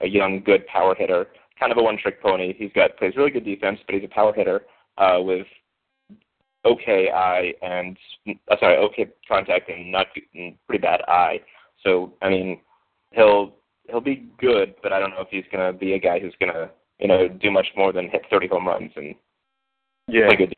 a 0.00 0.06
young, 0.06 0.42
good 0.44 0.66
power 0.66 0.94
hitter, 0.98 1.28
kind 1.58 1.70
of 1.70 1.78
a 1.78 1.82
one-trick 1.82 2.22
pony. 2.22 2.54
He's 2.56 2.72
got 2.74 2.96
plays 2.96 3.14
really 3.16 3.30
good 3.30 3.44
defense, 3.44 3.78
but 3.86 3.94
he's 3.94 4.04
a 4.04 4.08
power 4.08 4.32
hitter 4.32 4.62
uh, 4.98 5.18
with 5.20 5.46
okay 6.64 7.10
eye 7.10 7.52
and 7.62 7.96
uh, 8.50 8.56
sorry, 8.60 8.76
okay 8.76 9.06
contact 9.26 9.68
and 9.68 9.90
not 9.90 10.06
and 10.34 10.54
pretty 10.66 10.82
bad 10.82 11.00
eye. 11.08 11.40
So 11.82 12.12
I 12.22 12.28
mean, 12.28 12.60
he'll 13.12 13.54
he'll 13.88 14.00
be 14.00 14.28
good, 14.38 14.74
but 14.82 14.92
I 14.92 14.98
don't 14.98 15.10
know 15.10 15.22
if 15.22 15.28
he's 15.30 15.44
going 15.50 15.72
to 15.72 15.76
be 15.78 15.94
a 15.94 15.98
guy 15.98 16.20
who's 16.20 16.34
going 16.38 16.52
to 16.52 16.70
you 16.98 17.08
know 17.08 17.28
do 17.28 17.50
much 17.50 17.66
more 17.76 17.92
than 17.92 18.08
hit 18.08 18.22
30 18.30 18.48
home 18.48 18.68
runs 18.68 18.92
and 18.96 19.14
Yeah. 20.08 20.26
play 20.26 20.36
good. 20.36 20.54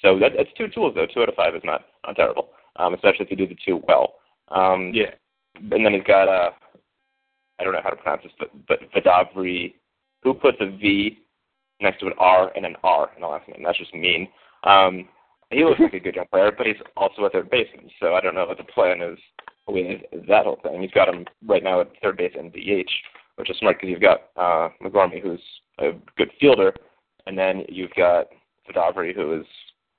So 0.00 0.18
that, 0.18 0.32
that's 0.36 0.52
two 0.56 0.68
tools 0.68 0.94
though. 0.94 1.06
Two 1.06 1.22
out 1.22 1.28
of 1.28 1.34
five 1.34 1.54
is 1.54 1.62
not 1.64 1.86
not 2.06 2.16
terrible, 2.16 2.50
um, 2.76 2.94
especially 2.94 3.24
if 3.26 3.30
you 3.30 3.36
do 3.36 3.46
the 3.46 3.56
two 3.64 3.82
well. 3.88 4.14
Um, 4.48 4.92
Yeah. 4.94 5.12
and 5.56 5.84
then 5.84 5.94
he's 5.94 6.02
got 6.04 6.28
uh, 6.28 6.50
I 7.58 7.64
don't 7.64 7.72
know 7.72 7.80
how 7.82 7.90
to 7.90 7.96
pronounce 7.96 8.22
this, 8.22 8.32
but 8.38 8.50
but 8.66 8.80
Vidavri, 8.92 9.74
who 10.22 10.34
puts 10.34 10.58
a 10.60 10.66
V 10.66 11.18
next 11.80 12.00
to 12.00 12.06
an 12.06 12.14
R 12.18 12.50
and 12.56 12.64
an 12.66 12.76
R 12.82 13.10
in 13.14 13.22
the 13.22 13.28
last 13.28 13.48
name. 13.48 13.62
That's 13.64 13.78
just 13.78 13.94
mean. 13.94 14.28
Um, 14.64 15.08
he 15.50 15.64
looks 15.64 15.80
like 15.80 15.94
a 15.94 16.00
good 16.00 16.16
young 16.16 16.26
player, 16.30 16.52
but 16.56 16.66
he's 16.66 16.76
also 16.96 17.24
a 17.24 17.30
third 17.30 17.50
baseman, 17.50 17.90
so 18.00 18.14
I 18.14 18.20
don't 18.20 18.34
know 18.34 18.46
what 18.46 18.58
the 18.58 18.64
plan 18.64 19.02
is 19.02 19.18
with 19.66 20.02
that 20.28 20.44
whole 20.44 20.58
thing. 20.62 20.82
He's 20.82 20.90
got 20.90 21.08
him 21.08 21.24
right 21.46 21.62
now 21.62 21.80
at 21.80 21.90
third 22.02 22.16
base 22.16 22.34
and 22.38 22.52
DH, 22.52 22.90
which 23.36 23.50
is 23.50 23.56
smart 23.58 23.76
because 23.78 23.90
you've 23.90 24.00
got 24.00 24.28
uh, 24.36 24.68
McGormy, 24.82 25.22
who's 25.22 25.40
a 25.78 25.92
good 26.16 26.30
fielder, 26.40 26.72
and 27.26 27.38
then 27.38 27.64
you've 27.68 27.94
got 27.96 28.26
Vidavri, 28.68 29.14
who 29.14 29.40
is 29.40 29.46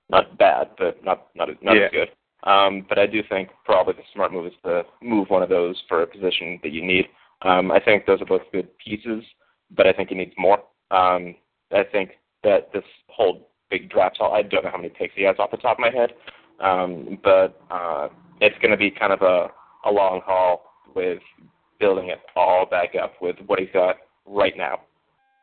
not 0.10 0.38
bad, 0.38 0.70
but 0.78 1.04
not 1.04 1.28
not 1.36 1.50
as- 1.50 1.62
not 1.62 1.76
Yeah. 1.76 1.86
as 1.86 1.91
good. 1.91 2.12
Um, 2.43 2.82
but 2.88 3.00
I 3.00 3.08
do 3.08 3.24
think 3.24 3.50
probably 3.64 3.93
the 3.93 4.04
smart 4.14 4.32
move 4.32 4.46
is 4.46 4.54
to 4.64 4.86
move 5.02 5.30
one 5.30 5.41
of 5.41 5.50
those 5.50 5.82
for 5.88 6.04
a 6.04 6.08
position 6.08 6.60
that 6.62 6.72
you 6.72 6.84
need. 6.84 7.08
Um, 7.41 7.72
I 7.72 7.80
think 7.80 8.06
those 8.06 8.22
are 8.22 8.26
both 8.26 8.43
good 8.52 8.70
pieces, 8.78 9.24
but 9.72 9.88
I 9.88 9.93
think 9.93 10.10
he 10.10 10.16
needs 10.16 10.34
more. 10.38 10.64
Um, 10.91 11.36
I 11.72 11.84
think 11.84 12.20
that 12.43 12.72
this 12.72 12.84
whole 13.10 13.50
big 13.70 13.89
draft 13.89 14.18
haul, 14.18 14.34
I 14.34 14.41
don't 14.41 14.63
know 14.63 14.72
how 14.72 14.78
many 14.78 14.89
picks 14.89 15.13
he 15.16 15.24
has 15.24 15.36
off 15.39 15.51
the 15.51 15.57
top 15.57 15.78
of 15.78 15.82
my 15.82 15.91
head, 15.91 16.13
um, 16.59 17.18
but 17.24 17.61
uh, 17.72 18.09
it's 18.41 18.57
going 18.59 18.72
to 18.72 18.78
be 18.78 18.91
kind 18.91 19.13
of 19.13 19.22
a, 19.22 19.47
a 19.88 19.91
long 19.91 20.22
haul 20.26 20.63
with 20.95 21.20
building 21.80 22.09
it 22.09 22.20
all 22.36 22.66
back 22.66 22.95
up 23.01 23.13
with 23.22 23.36
what 23.47 23.59
he's 23.59 23.70
got 23.74 23.97
right 24.26 24.53
now. 24.57 24.82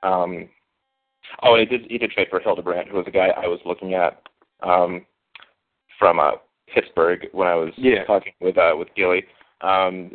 Um, 0.02 0.48
oh, 1.42 1.54
and 1.54 1.68
he 1.68 1.78
did 1.78 1.90
he 1.90 1.98
did 1.98 2.10
trade 2.10 2.28
for 2.30 2.40
Hildebrand, 2.40 2.88
who 2.88 2.96
was 2.96 3.06
a 3.06 3.12
guy 3.12 3.28
I 3.28 3.46
was 3.46 3.60
looking 3.64 3.94
at 3.94 4.22
um, 4.62 5.04
from 5.98 6.18
uh, 6.18 6.32
Pittsburgh 6.72 7.26
when 7.32 7.48
I 7.48 7.54
was 7.54 7.72
Yeah. 7.76 8.04
talking 8.04 8.32
with 8.40 8.58
uh, 8.58 8.74
with 8.76 8.88
Gilly. 8.96 9.24
Um, 9.60 10.10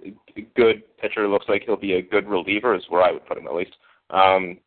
good 0.56 0.84
pitcher. 0.98 1.28
Looks 1.28 1.48
like 1.48 1.64
he'll 1.66 1.78
be 1.78 1.94
a 1.94 2.02
good 2.02 2.28
reliever, 2.28 2.76
is 2.76 2.84
where 2.90 3.04
I 3.04 3.12
would 3.12 3.26
put 3.26 3.38
him 3.38 3.48
at 3.48 3.56
least. 3.56 3.76
Um, 4.10 4.58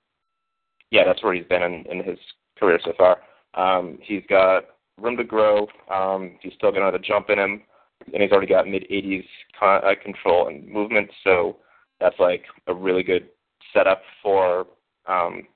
yeah, 0.91 1.05
that's 1.05 1.22
where 1.22 1.34
he's 1.34 1.45
been 1.45 1.62
in, 1.62 1.84
in 1.91 2.03
his 2.03 2.18
career 2.59 2.80
so 2.82 2.93
far. 2.97 3.18
Um, 3.55 3.98
he's 4.03 4.22
got 4.28 4.64
room 4.98 5.16
to 5.16 5.24
grow. 5.24 5.66
Um, 5.92 6.38
he's 6.42 6.53
still 6.55 6.70
got 6.72 6.82
another 6.82 6.98
jump 6.98 7.30
in 7.30 7.38
him, 7.38 7.62
and 8.12 8.22
he's 8.22 8.32
already 8.32 8.46
got 8.46 8.68
mid 8.68 8.84
80s 8.90 9.24
con- 9.59 9.82
uh, 9.84 9.94
control 10.03 10.48
and 10.48 10.66
movement. 10.68 11.11
So 11.24 11.57
that's 12.01 12.18
like 12.18 12.44
a 12.66 12.74
really 12.74 13.03
good 13.03 13.28
setup 13.72 14.03
for 14.22 14.66
um, 15.07 15.46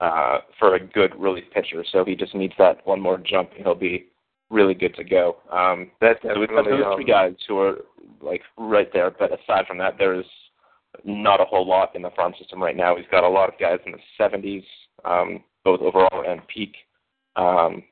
uh, 0.00 0.38
for 0.58 0.74
a 0.74 0.80
good 0.80 1.14
relief 1.18 1.44
pitcher. 1.52 1.84
So 1.90 2.04
he 2.04 2.14
just 2.14 2.34
needs 2.34 2.54
that 2.58 2.86
one 2.86 3.00
more 3.00 3.18
jump, 3.18 3.50
and 3.56 3.64
he'll 3.64 3.74
be 3.74 4.06
really 4.50 4.74
good 4.74 4.94
to 4.96 5.04
go. 5.04 5.38
Um, 5.52 5.90
That's 6.00 6.20
so 6.22 6.38
we've 6.38 6.48
got 6.48 6.64
those 6.64 6.94
three 6.94 7.04
um, 7.04 7.08
guys 7.08 7.34
who 7.48 7.58
are 7.58 7.78
like 8.20 8.42
right 8.56 8.88
there. 8.92 9.10
But 9.10 9.30
aside 9.32 9.66
from 9.66 9.78
that, 9.78 9.94
there's 9.98 10.26
not 11.04 11.40
a 11.40 11.44
whole 11.44 11.66
lot 11.66 11.94
in 11.94 12.02
the 12.02 12.10
farm 12.10 12.34
system 12.38 12.62
right 12.62 12.76
now. 12.76 12.96
He's 12.96 13.06
got 13.10 13.24
a 13.24 13.28
lot 13.28 13.48
of 13.52 13.58
guys 13.58 13.78
in 13.86 13.92
the 13.92 13.98
70s, 14.18 14.64
um, 15.04 15.42
both 15.64 15.80
overall 15.80 16.24
and 16.28 16.46
peak. 16.48 16.74
Um, 17.36 17.82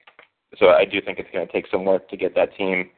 so 0.58 0.68
I 0.70 0.84
do 0.84 1.00
think 1.00 1.18
it's 1.18 1.30
going 1.32 1.46
to 1.46 1.52
take 1.52 1.66
some 1.70 1.84
work 1.84 2.08
to 2.10 2.16
get 2.16 2.34
that 2.34 2.56
team 2.56 2.90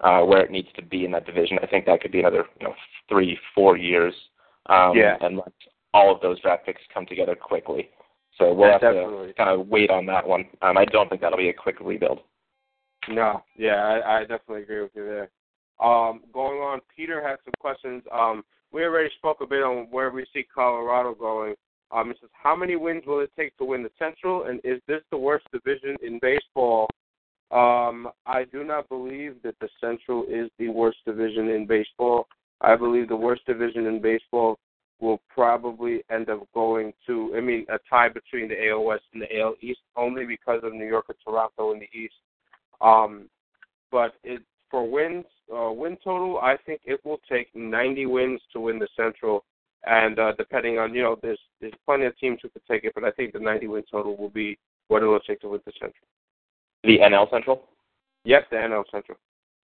uh, 0.00 0.22
where 0.22 0.42
it 0.42 0.50
needs 0.50 0.68
to 0.76 0.82
be 0.82 1.04
in 1.04 1.10
that 1.12 1.26
division. 1.26 1.58
I 1.62 1.66
think 1.66 1.86
that 1.86 2.00
could 2.00 2.12
be 2.12 2.20
another 2.20 2.44
you 2.60 2.66
know 2.66 2.74
three, 3.08 3.38
four 3.54 3.76
years. 3.76 4.14
Um, 4.66 4.96
Yeah. 4.96 5.16
And 5.20 5.36
let 5.36 5.52
all 5.92 6.14
of 6.14 6.20
those 6.20 6.40
draft 6.40 6.66
picks 6.66 6.82
come 6.92 7.06
together 7.06 7.34
quickly. 7.34 7.90
So 8.38 8.54
we'll 8.54 8.72
have 8.72 8.80
to 8.80 9.32
kind 9.36 9.50
of 9.50 9.68
wait 9.68 9.90
on 9.90 10.06
that 10.06 10.26
one. 10.26 10.46
Um, 10.62 10.78
I 10.78 10.84
don't 10.84 11.08
think 11.08 11.20
that'll 11.20 11.36
be 11.36 11.48
a 11.48 11.54
quick 11.54 11.76
rebuild. 11.80 12.20
No, 13.08 13.42
yeah, 13.56 13.82
I, 13.82 14.18
I 14.18 14.20
definitely 14.20 14.62
agree 14.62 14.82
with 14.82 14.92
you 14.94 15.04
there. 15.04 15.30
Um, 15.84 16.20
going 16.32 16.60
on, 16.60 16.80
Peter 16.94 17.26
has 17.26 17.38
some 17.44 17.54
questions. 17.58 18.02
Um, 18.12 18.44
we 18.72 18.84
already 18.84 19.10
spoke 19.16 19.38
a 19.40 19.46
bit 19.46 19.62
on 19.62 19.88
where 19.90 20.10
we 20.10 20.26
see 20.32 20.44
Colorado 20.54 21.14
going. 21.14 21.54
Um, 21.92 22.10
it 22.10 22.18
says, 22.20 22.30
how 22.32 22.54
many 22.54 22.76
wins 22.76 23.02
will 23.06 23.20
it 23.20 23.30
take 23.36 23.56
to 23.58 23.64
win 23.64 23.82
the 23.82 23.90
Central, 23.98 24.44
and 24.44 24.60
is 24.62 24.80
this 24.86 25.02
the 25.10 25.16
worst 25.16 25.46
division 25.52 25.96
in 26.02 26.18
baseball? 26.20 26.88
Um, 27.50 28.08
I 28.26 28.44
do 28.44 28.62
not 28.62 28.88
believe 28.88 29.36
that 29.42 29.56
the 29.60 29.68
Central 29.80 30.24
is 30.28 30.50
the 30.58 30.68
worst 30.68 30.98
division 31.04 31.48
in 31.48 31.66
baseball. 31.66 32.28
I 32.60 32.76
believe 32.76 33.08
the 33.08 33.16
worst 33.16 33.44
division 33.46 33.86
in 33.86 34.00
baseball 34.00 34.58
will 35.00 35.20
probably 35.28 36.02
end 36.10 36.28
up 36.28 36.46
going 36.54 36.92
to, 37.06 37.32
I 37.36 37.40
mean, 37.40 37.66
a 37.70 37.78
tie 37.88 38.08
between 38.08 38.48
the 38.48 38.68
AL 38.68 38.84
West 38.84 39.04
and 39.12 39.22
the 39.22 39.40
AL 39.40 39.54
East, 39.60 39.80
only 39.96 40.26
because 40.26 40.60
of 40.62 40.74
New 40.74 40.86
York 40.86 41.06
and 41.08 41.16
Toronto 41.24 41.72
in 41.72 41.80
the 41.80 41.98
East. 41.98 42.14
Um, 42.80 43.28
but 43.90 44.14
it 44.22 44.42
for 44.70 44.88
wins, 44.88 45.24
uh, 45.52 45.72
win 45.72 45.96
total, 46.02 46.38
I 46.38 46.56
think 46.64 46.82
it 46.84 47.04
will 47.04 47.20
take 47.28 47.48
90 47.54 48.06
wins 48.06 48.40
to 48.52 48.60
win 48.60 48.78
the 48.78 48.88
Central, 48.96 49.44
and 49.86 50.18
uh, 50.18 50.32
depending 50.36 50.78
on 50.78 50.94
you 50.94 51.02
know, 51.02 51.16
there's 51.22 51.38
there's 51.60 51.72
plenty 51.86 52.04
of 52.04 52.16
teams 52.18 52.38
who 52.42 52.48
could 52.50 52.62
take 52.70 52.84
it, 52.84 52.92
but 52.94 53.04
I 53.04 53.10
think 53.10 53.32
the 53.32 53.40
90 53.40 53.68
win 53.68 53.82
total 53.90 54.16
will 54.16 54.28
be 54.28 54.58
what 54.88 55.02
it 55.02 55.06
will 55.06 55.20
take 55.20 55.40
to 55.40 55.48
win 55.48 55.60
the 55.64 55.72
Central. 55.78 56.06
The 56.84 56.98
NL 56.98 57.30
Central. 57.30 57.62
Yep, 58.24 58.50
the 58.50 58.56
NL 58.56 58.84
Central. 58.90 59.18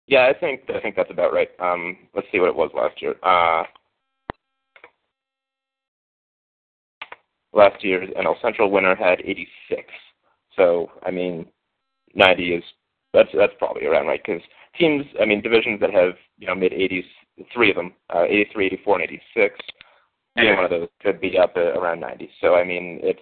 Yeah, 0.06 0.26
I 0.26 0.38
think 0.38 0.62
I 0.74 0.80
think 0.80 0.96
that's 0.96 1.10
about 1.10 1.32
right. 1.32 1.50
Um, 1.60 1.98
let's 2.14 2.26
see 2.32 2.40
what 2.40 2.48
it 2.48 2.56
was 2.56 2.70
last 2.74 3.02
year. 3.02 3.14
Uh, 3.22 3.64
last 7.52 7.84
year's 7.84 8.08
NL 8.10 8.40
Central 8.40 8.70
winner 8.70 8.94
had 8.94 9.20
86. 9.20 9.82
So 10.56 10.90
I 11.04 11.10
mean, 11.10 11.46
90 12.14 12.54
is 12.54 12.64
that's 13.12 13.28
that's 13.34 13.52
probably 13.58 13.86
around 13.86 14.06
right 14.06 14.20
because 14.24 14.42
teams, 14.78 15.04
I 15.20 15.24
mean, 15.24 15.42
divisions 15.42 15.80
that 15.80 15.92
have 15.92 16.14
you 16.38 16.46
know 16.46 16.54
mid 16.54 16.72
80s, 16.72 17.04
three 17.52 17.70
of 17.70 17.76
them, 17.76 17.92
uh, 18.14 18.24
83, 18.24 18.66
84, 18.66 19.00
and 19.00 19.04
86. 19.04 19.56
Any 20.36 20.54
one 20.54 20.64
of 20.64 20.70
those 20.70 20.88
could 21.02 21.20
be 21.20 21.36
up 21.36 21.54
at 21.56 21.76
around 21.76 22.00
90. 22.00 22.30
So 22.40 22.54
I 22.54 22.64
mean, 22.64 23.00
it's 23.02 23.20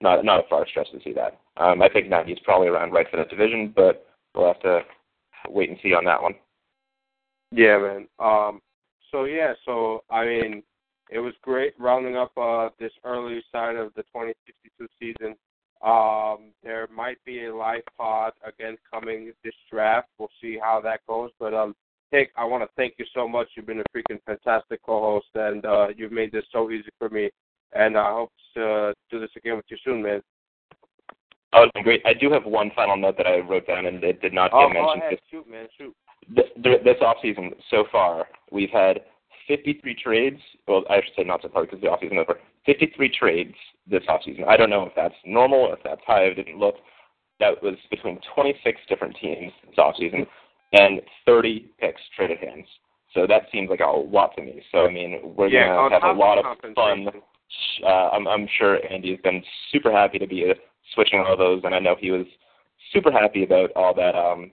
not 0.00 0.24
not 0.24 0.44
a 0.44 0.48
far 0.48 0.66
stretch 0.68 0.90
to 0.92 1.00
see 1.02 1.12
that. 1.14 1.40
Um, 1.56 1.82
I 1.82 1.88
think 1.88 2.08
90 2.08 2.32
is 2.32 2.38
probably 2.44 2.68
around 2.68 2.92
right 2.92 3.06
for 3.10 3.16
that 3.16 3.30
division, 3.30 3.72
but 3.74 4.06
we'll 4.34 4.46
have 4.46 4.60
to 4.62 4.80
wait 5.48 5.70
and 5.70 5.78
see 5.82 5.94
on 5.94 6.04
that 6.04 6.22
one. 6.22 6.34
Yeah, 7.50 7.78
man. 7.78 8.08
Um, 8.18 8.60
so 9.10 9.24
yeah, 9.24 9.54
so 9.64 10.04
I 10.10 10.24
mean, 10.24 10.62
it 11.10 11.18
was 11.18 11.34
great 11.42 11.74
rounding 11.78 12.16
up 12.16 12.32
uh, 12.36 12.70
this 12.78 12.92
early 13.04 13.42
side 13.52 13.76
of 13.76 13.92
the 13.94 14.02
2062 14.02 14.88
season. 14.98 15.36
Um, 15.82 16.52
there 16.62 16.88
might 16.94 17.18
be 17.24 17.44
a 17.44 17.54
live 17.54 17.82
pod 17.96 18.32
again 18.44 18.76
coming 18.90 19.32
this 19.44 19.54
draft. 19.70 20.08
We'll 20.18 20.30
see 20.40 20.58
how 20.60 20.80
that 20.82 21.00
goes. 21.06 21.30
But 21.38 21.52
um, 21.52 21.74
Hick, 22.10 22.30
I 22.36 22.44
want 22.44 22.62
to 22.62 22.68
thank 22.76 22.94
you 22.98 23.04
so 23.14 23.26
much. 23.26 23.48
You've 23.56 23.66
been 23.66 23.80
a 23.80 23.84
freaking 23.96 24.20
fantastic 24.26 24.80
co-host, 24.84 25.26
and 25.34 25.64
uh, 25.64 25.88
you've 25.96 26.12
made 26.12 26.32
this 26.32 26.44
so 26.52 26.70
easy 26.70 26.88
for 26.98 27.08
me. 27.08 27.30
And 27.72 27.96
I 27.98 28.10
hope 28.12 28.30
to 28.56 28.64
uh, 28.64 28.92
do 29.10 29.18
this 29.18 29.30
again 29.36 29.56
with 29.56 29.64
you 29.68 29.76
soon, 29.84 30.02
man. 30.02 30.22
Oh, 31.52 31.64
it's 31.64 31.72
been 31.72 31.82
great. 31.82 32.02
I 32.04 32.14
do 32.14 32.30
have 32.32 32.44
one 32.44 32.70
final 32.74 32.96
note 32.96 33.16
that 33.16 33.26
I 33.26 33.38
wrote 33.38 33.66
down 33.66 33.86
and 33.86 34.02
it 34.02 34.20
did 34.20 34.32
not 34.32 34.50
get 34.50 34.56
Oh, 34.58 34.68
go 34.68 34.74
mentioned. 34.74 35.02
ahead, 35.02 35.18
shoot, 35.30 35.48
man, 35.48 35.66
shoot. 35.78 35.94
This, 36.28 36.46
this 36.84 36.96
off 37.00 37.16
season 37.22 37.52
so 37.70 37.84
far, 37.92 38.26
we've 38.50 38.70
had 38.70 39.00
53 39.46 39.94
trades. 39.94 40.40
Well, 40.66 40.84
I 40.90 40.96
should 40.96 41.14
say 41.16 41.22
not 41.24 41.42
so 41.42 41.48
far 41.48 41.62
because 41.64 41.80
the 41.80 41.88
off 41.88 42.00
season 42.00 42.18
over. 42.18 42.38
53 42.66 43.08
trades 43.16 43.54
this 43.88 44.02
off 44.08 44.22
season. 44.24 44.44
I 44.48 44.56
don't 44.56 44.70
know 44.70 44.84
if 44.84 44.92
that's 44.96 45.14
normal 45.24 45.58
or 45.60 45.74
if 45.74 45.82
that's 45.84 46.00
high. 46.06 46.26
I 46.26 46.34
didn't 46.34 46.58
look. 46.58 46.76
That 47.40 47.62
was 47.62 47.74
between 47.90 48.18
26 48.34 48.80
different 48.88 49.16
teams 49.20 49.52
this 49.68 49.78
off 49.78 49.96
season 49.98 50.26
and 50.74 51.00
30 51.26 51.70
picks 51.78 52.00
traded 52.16 52.38
hands. 52.38 52.66
So 53.12 53.26
that 53.28 53.42
seems 53.52 53.70
like 53.70 53.80
a 53.80 53.86
lot 53.86 54.34
to 54.36 54.42
me. 54.42 54.62
So 54.72 54.86
I 54.86 54.92
mean, 54.92 55.34
we're 55.36 55.48
Yeah, 55.48 55.68
gonna 55.68 56.00
have 56.00 56.16
a 56.16 56.18
lot 56.18 56.38
of 56.38 56.44
fun. 56.74 57.08
Uh, 57.84 57.86
I'm, 57.86 58.26
I'm 58.26 58.48
sure 58.58 58.80
Andy 58.90 59.10
has 59.10 59.20
been 59.20 59.42
super 59.70 59.92
happy 59.92 60.18
to 60.18 60.26
be 60.26 60.50
uh, 60.50 60.54
switching 60.94 61.20
all 61.20 61.36
those, 61.36 61.62
and 61.64 61.74
I 61.74 61.78
know 61.78 61.94
he 61.98 62.10
was 62.10 62.26
super 62.92 63.12
happy 63.12 63.44
about 63.44 63.70
all 63.76 63.94
that 63.94 64.16
um, 64.16 64.50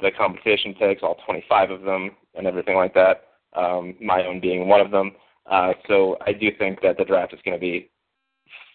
the 0.00 0.10
compensation 0.10 0.74
picks, 0.74 1.02
all 1.02 1.16
25 1.24 1.70
of 1.70 1.82
them, 1.82 2.10
and 2.34 2.46
everything 2.46 2.76
like 2.76 2.92
that. 2.94 3.24
Um, 3.54 3.94
my 4.02 4.24
own 4.26 4.40
being 4.40 4.68
one 4.68 4.82
of 4.82 4.90
them. 4.90 5.12
Uh, 5.50 5.72
so 5.88 6.18
I 6.26 6.32
do 6.32 6.50
think 6.58 6.82
that 6.82 6.98
the 6.98 7.04
draft 7.04 7.32
is 7.32 7.40
going 7.44 7.56
to 7.56 7.60
be 7.60 7.88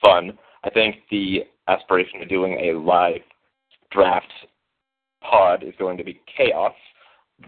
fun. 0.01 0.37
I 0.63 0.71
think 0.71 0.95
the 1.11 1.43
aspiration 1.67 2.21
of 2.21 2.29
doing 2.29 2.53
a 2.53 2.79
live 2.79 3.21
draft 3.91 4.31
pod 5.21 5.63
is 5.63 5.73
going 5.79 5.97
to 5.97 6.03
be 6.03 6.21
chaos. 6.35 6.73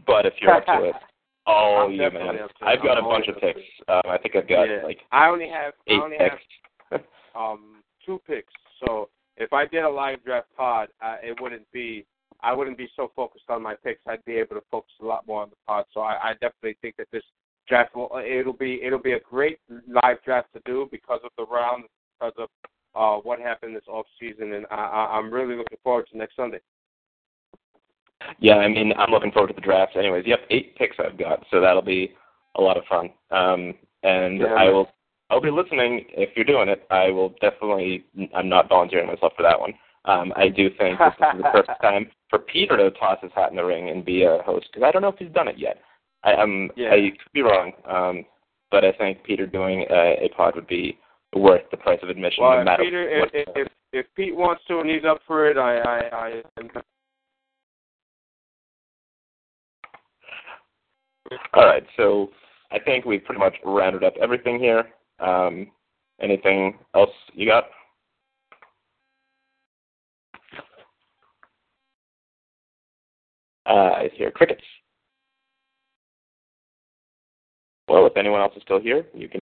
But 0.08 0.26
if 0.26 0.34
you're 0.42 0.54
up 0.54 0.66
to 0.66 0.84
it, 0.86 0.96
oh 1.48 1.88
you 1.90 2.00
man, 2.00 2.16
up 2.16 2.36
to 2.36 2.44
it. 2.44 2.50
I've 2.62 2.82
got 2.82 2.98
I'm 2.98 3.06
a 3.06 3.10
bunch 3.10 3.28
of 3.28 3.36
always 3.36 3.50
up 3.50 3.56
to 3.56 3.62
picks. 3.62 3.68
Um, 3.88 4.02
I 4.06 4.18
think 4.18 4.36
I've 4.36 4.48
got 4.48 4.64
Yeah. 4.64 4.84
like 4.84 5.00
I 5.12 5.28
only 5.28 5.50
have 5.50 5.74
I 5.88 5.94
eight 5.94 6.00
only 6.02 6.18
have 6.18 7.02
um 7.36 7.84
two 8.06 8.20
picks. 8.26 8.54
So 8.86 9.10
if 9.38 9.54
I 9.54 9.66
did 9.66 9.84
a 9.84 9.90
live 9.90 10.24
draft 10.24 10.48
pod, 10.56 10.90
uh, 11.02 11.18
it 11.24 11.40
wouldn't 11.42 11.70
be 11.72 12.06
I 12.42 12.54
wouldn't 12.54 12.78
be 12.78 12.90
so 12.96 13.12
focused 13.16 13.46
on 13.50 13.62
my 13.62 13.76
picks. 13.76 14.02
I'd 14.08 14.24
be 14.26 14.34
able 14.34 14.56
to 14.56 14.64
focus 14.70 14.92
a 15.02 15.06
lot 15.06 15.26
more 15.28 15.44
on 15.44 15.50
the 15.50 15.56
pod. 15.68 15.86
So 15.94 16.02
I, 16.02 16.30
I 16.30 16.34
definitely 16.34 16.78
think 16.82 16.96
that 16.98 17.08
this 17.12 17.24
draft 17.68 17.96
will 17.96 18.10
it'll 18.26 18.54
be 18.54 18.82
it'll 18.84 19.00
be 19.00 19.14
a 19.14 19.20
great 19.20 19.60
live 19.88 20.18
draft 20.26 20.50
to 20.54 20.62
do 20.66 20.88
because 20.92 21.20
of 21.24 21.32
the 21.38 21.46
round, 21.46 21.86
because 22.20 22.34
of 22.38 22.50
uh 22.96 23.22
what 23.22 23.40
happened 23.40 23.76
this 23.76 23.84
off 23.88 24.06
season, 24.20 24.54
and 24.54 24.66
I, 24.72 24.76
I, 24.76 25.18
I'm 25.18 25.34
really 25.34 25.56
looking 25.56 25.78
forward 25.84 26.08
to 26.12 26.18
next 26.18 26.36
Sunday. 26.36 26.60
Yeah, 28.40 28.56
I 28.58 28.68
mean, 28.68 28.94
I'm 28.98 29.12
looking 29.12 29.32
forward 29.32 29.50
to 29.50 29.54
the 29.54 29.62
draft. 29.62 29.96
Anyways, 29.96 30.26
yep, 30.26 30.42
eight 30.50 30.76
picks 30.76 30.98
I've 31.00 31.18
got, 31.18 31.46
so 31.52 31.62
that'll 31.62 31.82
be 31.82 32.14
a 32.56 32.62
lot 32.62 32.78
of 32.78 32.84
fun. 32.86 33.10
Um, 33.32 33.74
and 34.04 34.40
Yeah. 34.42 34.54
I 34.54 34.70
will, 34.70 34.90
I'll 35.30 35.42
be 35.42 35.52
listening 35.52 36.06
if 36.10 36.30
you're 36.36 36.46
doing 36.46 36.70
it. 36.70 36.86
I 36.92 37.10
will 37.10 37.30
definitely. 37.42 38.06
I'm 38.36 38.50
not 38.50 38.70
volunteering 38.70 39.08
myself 39.08 39.34
for 39.36 39.44
that 39.44 39.60
one. 39.60 39.74
Um, 40.06 40.34
I 40.36 40.50
do 40.50 40.70
think 40.78 41.00
this 41.00 41.14
is 41.14 41.42
the 41.42 41.50
first 41.54 41.70
time 41.82 42.08
for 42.30 42.40
Peter 42.40 42.76
to 42.78 42.92
toss 42.92 43.20
his 43.22 43.32
hat 43.34 43.50
in 43.50 43.56
the 43.56 43.64
ring 43.64 43.90
and 43.90 44.04
be 44.04 44.24
a 44.24 44.40
host 44.46 44.68
because 44.72 44.86
I 44.86 44.92
don't 44.92 45.02
know 45.02 45.08
if 45.10 45.18
he's 45.18 45.32
done 45.32 45.48
it 45.48 45.58
yet. 45.58 45.80
I 46.24 46.34
am. 46.34 46.70
Yeah. 46.76 46.92
I 46.92 47.10
could 47.12 47.34
be 47.34 47.42
wrong, 47.42 47.72
um, 47.90 48.26
but 48.70 48.84
I 48.84 48.92
think 48.92 49.24
Peter 49.24 49.46
doing 49.48 49.86
a, 49.90 50.26
a 50.26 50.30
pod 50.36 50.56
would 50.56 50.68
be 50.68 50.98
worth 51.36 51.64
the 51.72 51.78
price 51.78 52.00
of 52.04 52.10
admission, 52.10 52.44
Well, 52.44 52.58
no 52.58 52.64
matter 52.64 52.84
Peter, 52.84 53.20
what. 53.20 53.30
if, 53.34 53.48
if 53.56 53.68
if 53.94 54.06
Pete 54.16 54.36
wants 54.36 54.64
to 54.68 54.80
and 54.80 54.90
he's 54.90 55.06
up 55.06 55.20
for 55.26 55.48
it, 55.50 55.58
I 55.58 55.78
I 55.80 56.00
I 56.16 56.42
am 56.60 56.70
All 61.54 61.66
right, 61.66 61.86
so 61.98 62.30
I 62.72 62.80
think 62.80 63.06
we've 63.06 63.24
pretty 63.24 63.40
much 63.40 63.56
rounded 63.64 64.04
up 64.04 64.14
everything 64.22 64.60
here. 64.60 64.86
Um, 65.20 65.72
anything 66.22 66.78
else 66.96 67.12
you 67.34 67.48
got? 67.48 67.66
Uh, 73.66 73.92
I 73.96 74.10
hear 74.14 74.32
crickets. 74.32 74.64
Well, 77.88 78.06
if 78.06 78.18
anyone 78.18 78.42
else 78.42 78.54
is 78.56 78.64
still 78.64 78.80
here, 78.80 79.06
you 79.14 79.30
can. 79.30 79.43